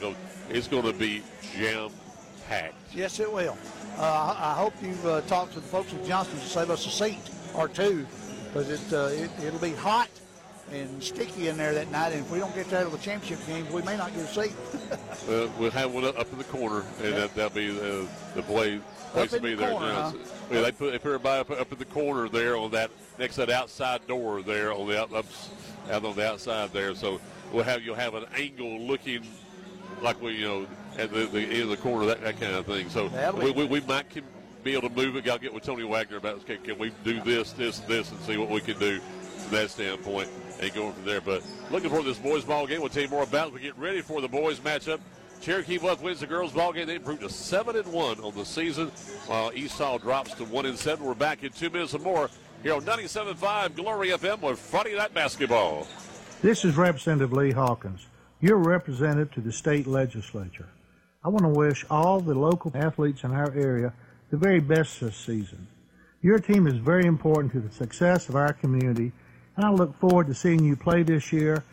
it's 0.51 0.67
going 0.67 0.83
to 0.83 0.93
be 0.93 1.23
jam 1.55 1.91
packed. 2.49 2.75
Yes, 2.93 3.21
it 3.21 3.33
will. 3.33 3.57
Uh, 3.97 4.03
I 4.03 4.51
I 4.51 4.55
hope 4.55 4.75
you've 4.83 5.07
uh, 5.07 5.21
talked 5.21 5.53
to 5.53 5.61
the 5.61 5.69
folks 5.69 5.95
at 5.95 6.05
Johnson 6.05 6.41
to 6.41 6.47
save 6.47 6.69
us 6.69 6.85
a 6.85 6.91
seat 6.91 7.31
or 7.55 7.69
two, 7.69 8.09
because 8.47 8.69
it, 8.71 8.93
uh, 8.93 9.07
it 9.13 9.31
it'll 9.47 9.61
be 9.61 9.73
hot 9.75 10.09
and 10.75 11.03
sticky 11.03 11.49
in 11.49 11.57
there 11.57 11.75
that 11.75 11.91
night. 11.91 12.13
And 12.13 12.25
if 12.25 12.31
we 12.31 12.39
don't 12.39 12.55
get 12.55 12.69
there 12.69 12.85
to 12.85 12.91
the 12.91 12.99
championship 12.99 13.47
games, 13.47 13.71
we 13.71 13.83
may 13.83 13.97
not 13.97 14.15
get 14.15 14.25
a 14.25 14.29
seat. 14.29 14.55
Uh, 15.29 15.49
we'll 15.57 15.71
have 15.71 15.93
one 15.93 16.05
up 16.05 16.33
in 16.33 16.39
the 16.39 16.45
corner, 16.45 16.83
and 17.01 17.15
that, 17.15 17.33
that'll 17.37 17.51
be 17.51 17.71
the, 17.71 18.09
the 18.35 18.43
play, 18.43 18.81
place 19.13 19.31
to 19.31 19.41
be 19.41 19.51
the 19.51 19.57
there. 19.57 19.71
corner, 19.71 19.87
Yeah, 19.87 20.11
huh? 20.11 20.13
yeah, 20.51 20.61
they 20.63 20.73
put 20.73 20.93
put 20.95 20.95
everybody 20.95 21.41
up, 21.41 21.51
up 21.51 21.73
in 21.73 21.79
the 21.79 21.85
corner 21.85 22.29
there 22.29 22.57
on 22.57 22.73
that 22.73 22.91
next 23.21 23.37
to 23.37 23.47
that 23.47 23.51
outside 23.51 24.05
door 24.09 24.43
there 24.43 24.73
on 24.73 24.89
the 24.89 25.01
out, 25.01 25.13
up, 25.13 25.27
out 25.93 26.05
on 26.05 26.17
the 26.17 26.29
outside 26.29 26.73
there. 26.73 26.97
So 26.97 27.21
we'll 27.53 27.63
have 27.63 27.85
you'll 27.85 27.95
have 27.95 28.15
an 28.15 28.25
angle 28.37 28.81
looking 28.81 29.23
like 30.03 30.21
we 30.21 30.33
you 30.33 30.49
know 30.49 30.67
at 30.99 31.13
the, 31.13 31.27
the 31.27 31.41
end 31.41 31.63
of 31.63 31.69
the 31.69 31.77
corner 31.77 32.05
that, 32.07 32.21
that 32.23 32.41
kind 32.41 32.57
of 32.57 32.67
thing. 32.67 32.91
So 32.91 33.09
we, 33.41 33.53
we, 33.53 33.65
we 33.65 33.81
might 33.83 34.11
can 34.11 34.25
be 34.65 34.73
able 34.73 34.89
to 34.89 34.95
move 34.95 35.15
it. 35.15 35.25
To 35.25 35.39
get 35.39 35.55
with 35.55 35.63
Tony 35.63 35.85
Wagner 35.85 36.17
about 36.17 36.45
can, 36.47 36.59
can 36.59 36.79
we 36.79 36.91
do 37.05 37.21
this, 37.23 37.53
this, 37.53 37.79
this, 37.81 38.11
and 38.11 38.21
see 38.23 38.37
what 38.37 38.51
we 38.51 38.61
can 38.61 38.79
do 38.79 38.99
from 38.99 39.53
that 39.53 39.71
standpoint 39.71 40.29
and 40.63 40.75
going 40.75 40.93
from 40.93 41.05
there. 41.05 41.21
But 41.21 41.43
looking 41.71 41.91
for 41.91 42.03
this 42.03 42.19
boys 42.19 42.45
ball 42.45 42.67
game. 42.67 42.81
We'll 42.81 42.89
tell 42.89 43.03
you 43.03 43.09
more 43.09 43.25
about 43.25 43.49
it. 43.49 43.55
We 43.55 43.61
get 43.61 43.77
ready 43.79 44.01
for 44.01 44.21
the 44.21 44.29
boys 44.29 44.61
matchup. 44.61 45.01
Cherokee 45.41 45.79
Bluff 45.79 46.03
wins 46.03 46.21
the 46.21 46.27
girls 46.27 46.53
ball 46.53 46.73
game. 46.73 46.87
They 46.87 46.95
improved 46.97 47.23
to 47.23 47.29
seven 47.29 47.77
and 47.77 47.93
one 47.93 48.21
on 48.21 48.35
the 48.35 48.45
season, 48.45 48.89
while 49.27 49.51
Hall 49.71 49.99
drops 49.99 50.35
to 50.35 50.45
one 50.45 50.67
and 50.67 50.79
seven. 50.79 51.05
We're 51.05 51.15
back 51.15 51.43
in 51.43 51.51
two 51.51 51.69
minutes 51.69 51.95
or 51.95 51.99
more 51.99 52.31
here 52.63 52.75
on 52.75 52.83
97.5 52.83 53.75
Glory 53.75 54.09
FM 54.11 54.41
with 54.41 54.59
Friday 54.59 54.97
Night 54.97 55.13
Basketball. 55.13 55.89
This 56.43 56.65
is 56.65 56.77
Representative 56.77 57.33
Lee 57.33 57.51
Hawkins, 57.51 58.07
your 58.41 58.59
representative 58.59 59.33
to 59.33 59.41
the 59.41 59.53
state 59.53 59.89
legislature. 59.89 60.69
I 61.25 61.29
want 61.29 61.43
to 61.43 61.49
wish 61.49 61.85
all 61.91 62.21
the 62.21 62.35
local 62.35 62.71
athletes 62.75 63.25
in 63.25 63.33
our 63.33 63.53
area 63.53 63.93
the 64.31 64.37
very 64.37 64.61
best 64.61 65.01
this 65.01 65.17
season. 65.17 65.67
Your 66.21 66.39
team 66.39 66.69
is 66.69 66.75
very 66.75 67.07
important 67.07 67.53
to 67.53 67.61
the 67.61 67.73
success 67.73 68.29
of 68.29 68.37
our 68.37 68.53
community, 68.53 69.11
and 69.57 69.65
I 69.65 69.71
look 69.71 69.99
forward 69.99 70.27
to 70.29 70.35
seeing 70.35 70.65
you 70.65 70.77
play 70.77 71.03
this 71.03 71.33
year 71.33 71.65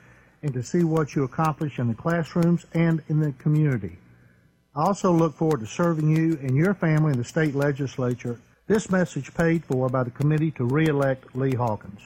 and 0.41 0.53
to 0.53 0.63
see 0.63 0.83
what 0.83 1.15
you 1.15 1.23
accomplish 1.23 1.79
in 1.79 1.87
the 1.87 1.93
classrooms 1.93 2.65
and 2.73 3.01
in 3.07 3.19
the 3.19 3.31
community. 3.33 3.97
I 4.75 4.83
also 4.83 5.11
look 5.11 5.35
forward 5.35 5.59
to 5.61 5.67
serving 5.67 6.15
you 6.15 6.37
and 6.41 6.55
your 6.55 6.73
family 6.73 7.11
in 7.11 7.17
the 7.17 7.23
state 7.23 7.55
legislature. 7.55 8.39
This 8.67 8.89
message 8.89 9.33
paid 9.33 9.65
for 9.65 9.89
by 9.89 10.03
the 10.03 10.11
committee 10.11 10.51
to 10.51 10.63
re-elect 10.63 11.35
Lee 11.35 11.55
Hawkins. 11.55 12.01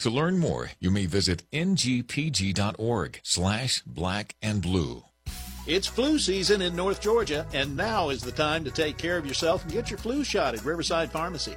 To 0.00 0.10
learn 0.10 0.38
more, 0.38 0.70
you 0.78 0.90
may 0.90 1.06
visit 1.06 1.42
ngpg.org 1.52 3.20
slash 3.22 3.82
black 3.86 4.36
and 4.42 4.60
blue. 4.60 5.04
It's 5.66 5.86
flu 5.86 6.18
season 6.18 6.62
in 6.62 6.76
North 6.76 7.00
Georgia, 7.00 7.46
and 7.52 7.76
now 7.76 8.10
is 8.10 8.22
the 8.22 8.30
time 8.30 8.62
to 8.64 8.70
take 8.70 8.98
care 8.98 9.16
of 9.16 9.26
yourself 9.26 9.64
and 9.64 9.72
get 9.72 9.90
your 9.90 9.98
flu 9.98 10.22
shot 10.22 10.54
at 10.54 10.64
Riverside 10.64 11.10
Pharmacy. 11.10 11.56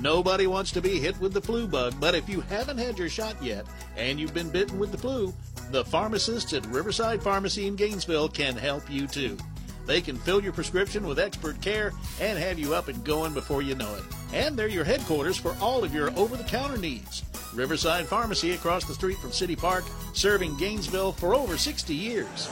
Nobody 0.00 0.46
wants 0.46 0.70
to 0.72 0.80
be 0.80 1.00
hit 1.00 1.18
with 1.18 1.32
the 1.32 1.40
flu 1.40 1.66
bug, 1.66 1.94
but 1.98 2.14
if 2.14 2.28
you 2.28 2.40
haven't 2.42 2.78
had 2.78 2.98
your 2.98 3.08
shot 3.08 3.42
yet 3.42 3.66
and 3.96 4.20
you've 4.20 4.34
been 4.34 4.50
bitten 4.50 4.78
with 4.78 4.92
the 4.92 4.98
flu, 4.98 5.34
the 5.72 5.84
pharmacists 5.84 6.52
at 6.52 6.66
Riverside 6.66 7.20
Pharmacy 7.20 7.66
in 7.66 7.74
Gainesville 7.74 8.28
can 8.28 8.56
help 8.56 8.88
you 8.88 9.08
too. 9.08 9.36
They 9.88 10.02
can 10.02 10.18
fill 10.18 10.42
your 10.42 10.52
prescription 10.52 11.06
with 11.06 11.18
expert 11.18 11.62
care 11.62 11.92
and 12.20 12.38
have 12.38 12.58
you 12.58 12.74
up 12.74 12.88
and 12.88 13.02
going 13.04 13.32
before 13.32 13.62
you 13.62 13.74
know 13.74 13.94
it. 13.94 14.04
And 14.34 14.54
they're 14.54 14.68
your 14.68 14.84
headquarters 14.84 15.38
for 15.38 15.56
all 15.62 15.82
of 15.82 15.94
your 15.94 16.10
over 16.16 16.36
the 16.36 16.44
counter 16.44 16.76
needs. 16.76 17.24
Riverside 17.54 18.06
Pharmacy 18.06 18.52
across 18.52 18.84
the 18.84 18.92
street 18.92 19.16
from 19.16 19.32
City 19.32 19.56
Park, 19.56 19.84
serving 20.12 20.58
Gainesville 20.58 21.12
for 21.12 21.34
over 21.34 21.56
60 21.56 21.94
years. 21.94 22.50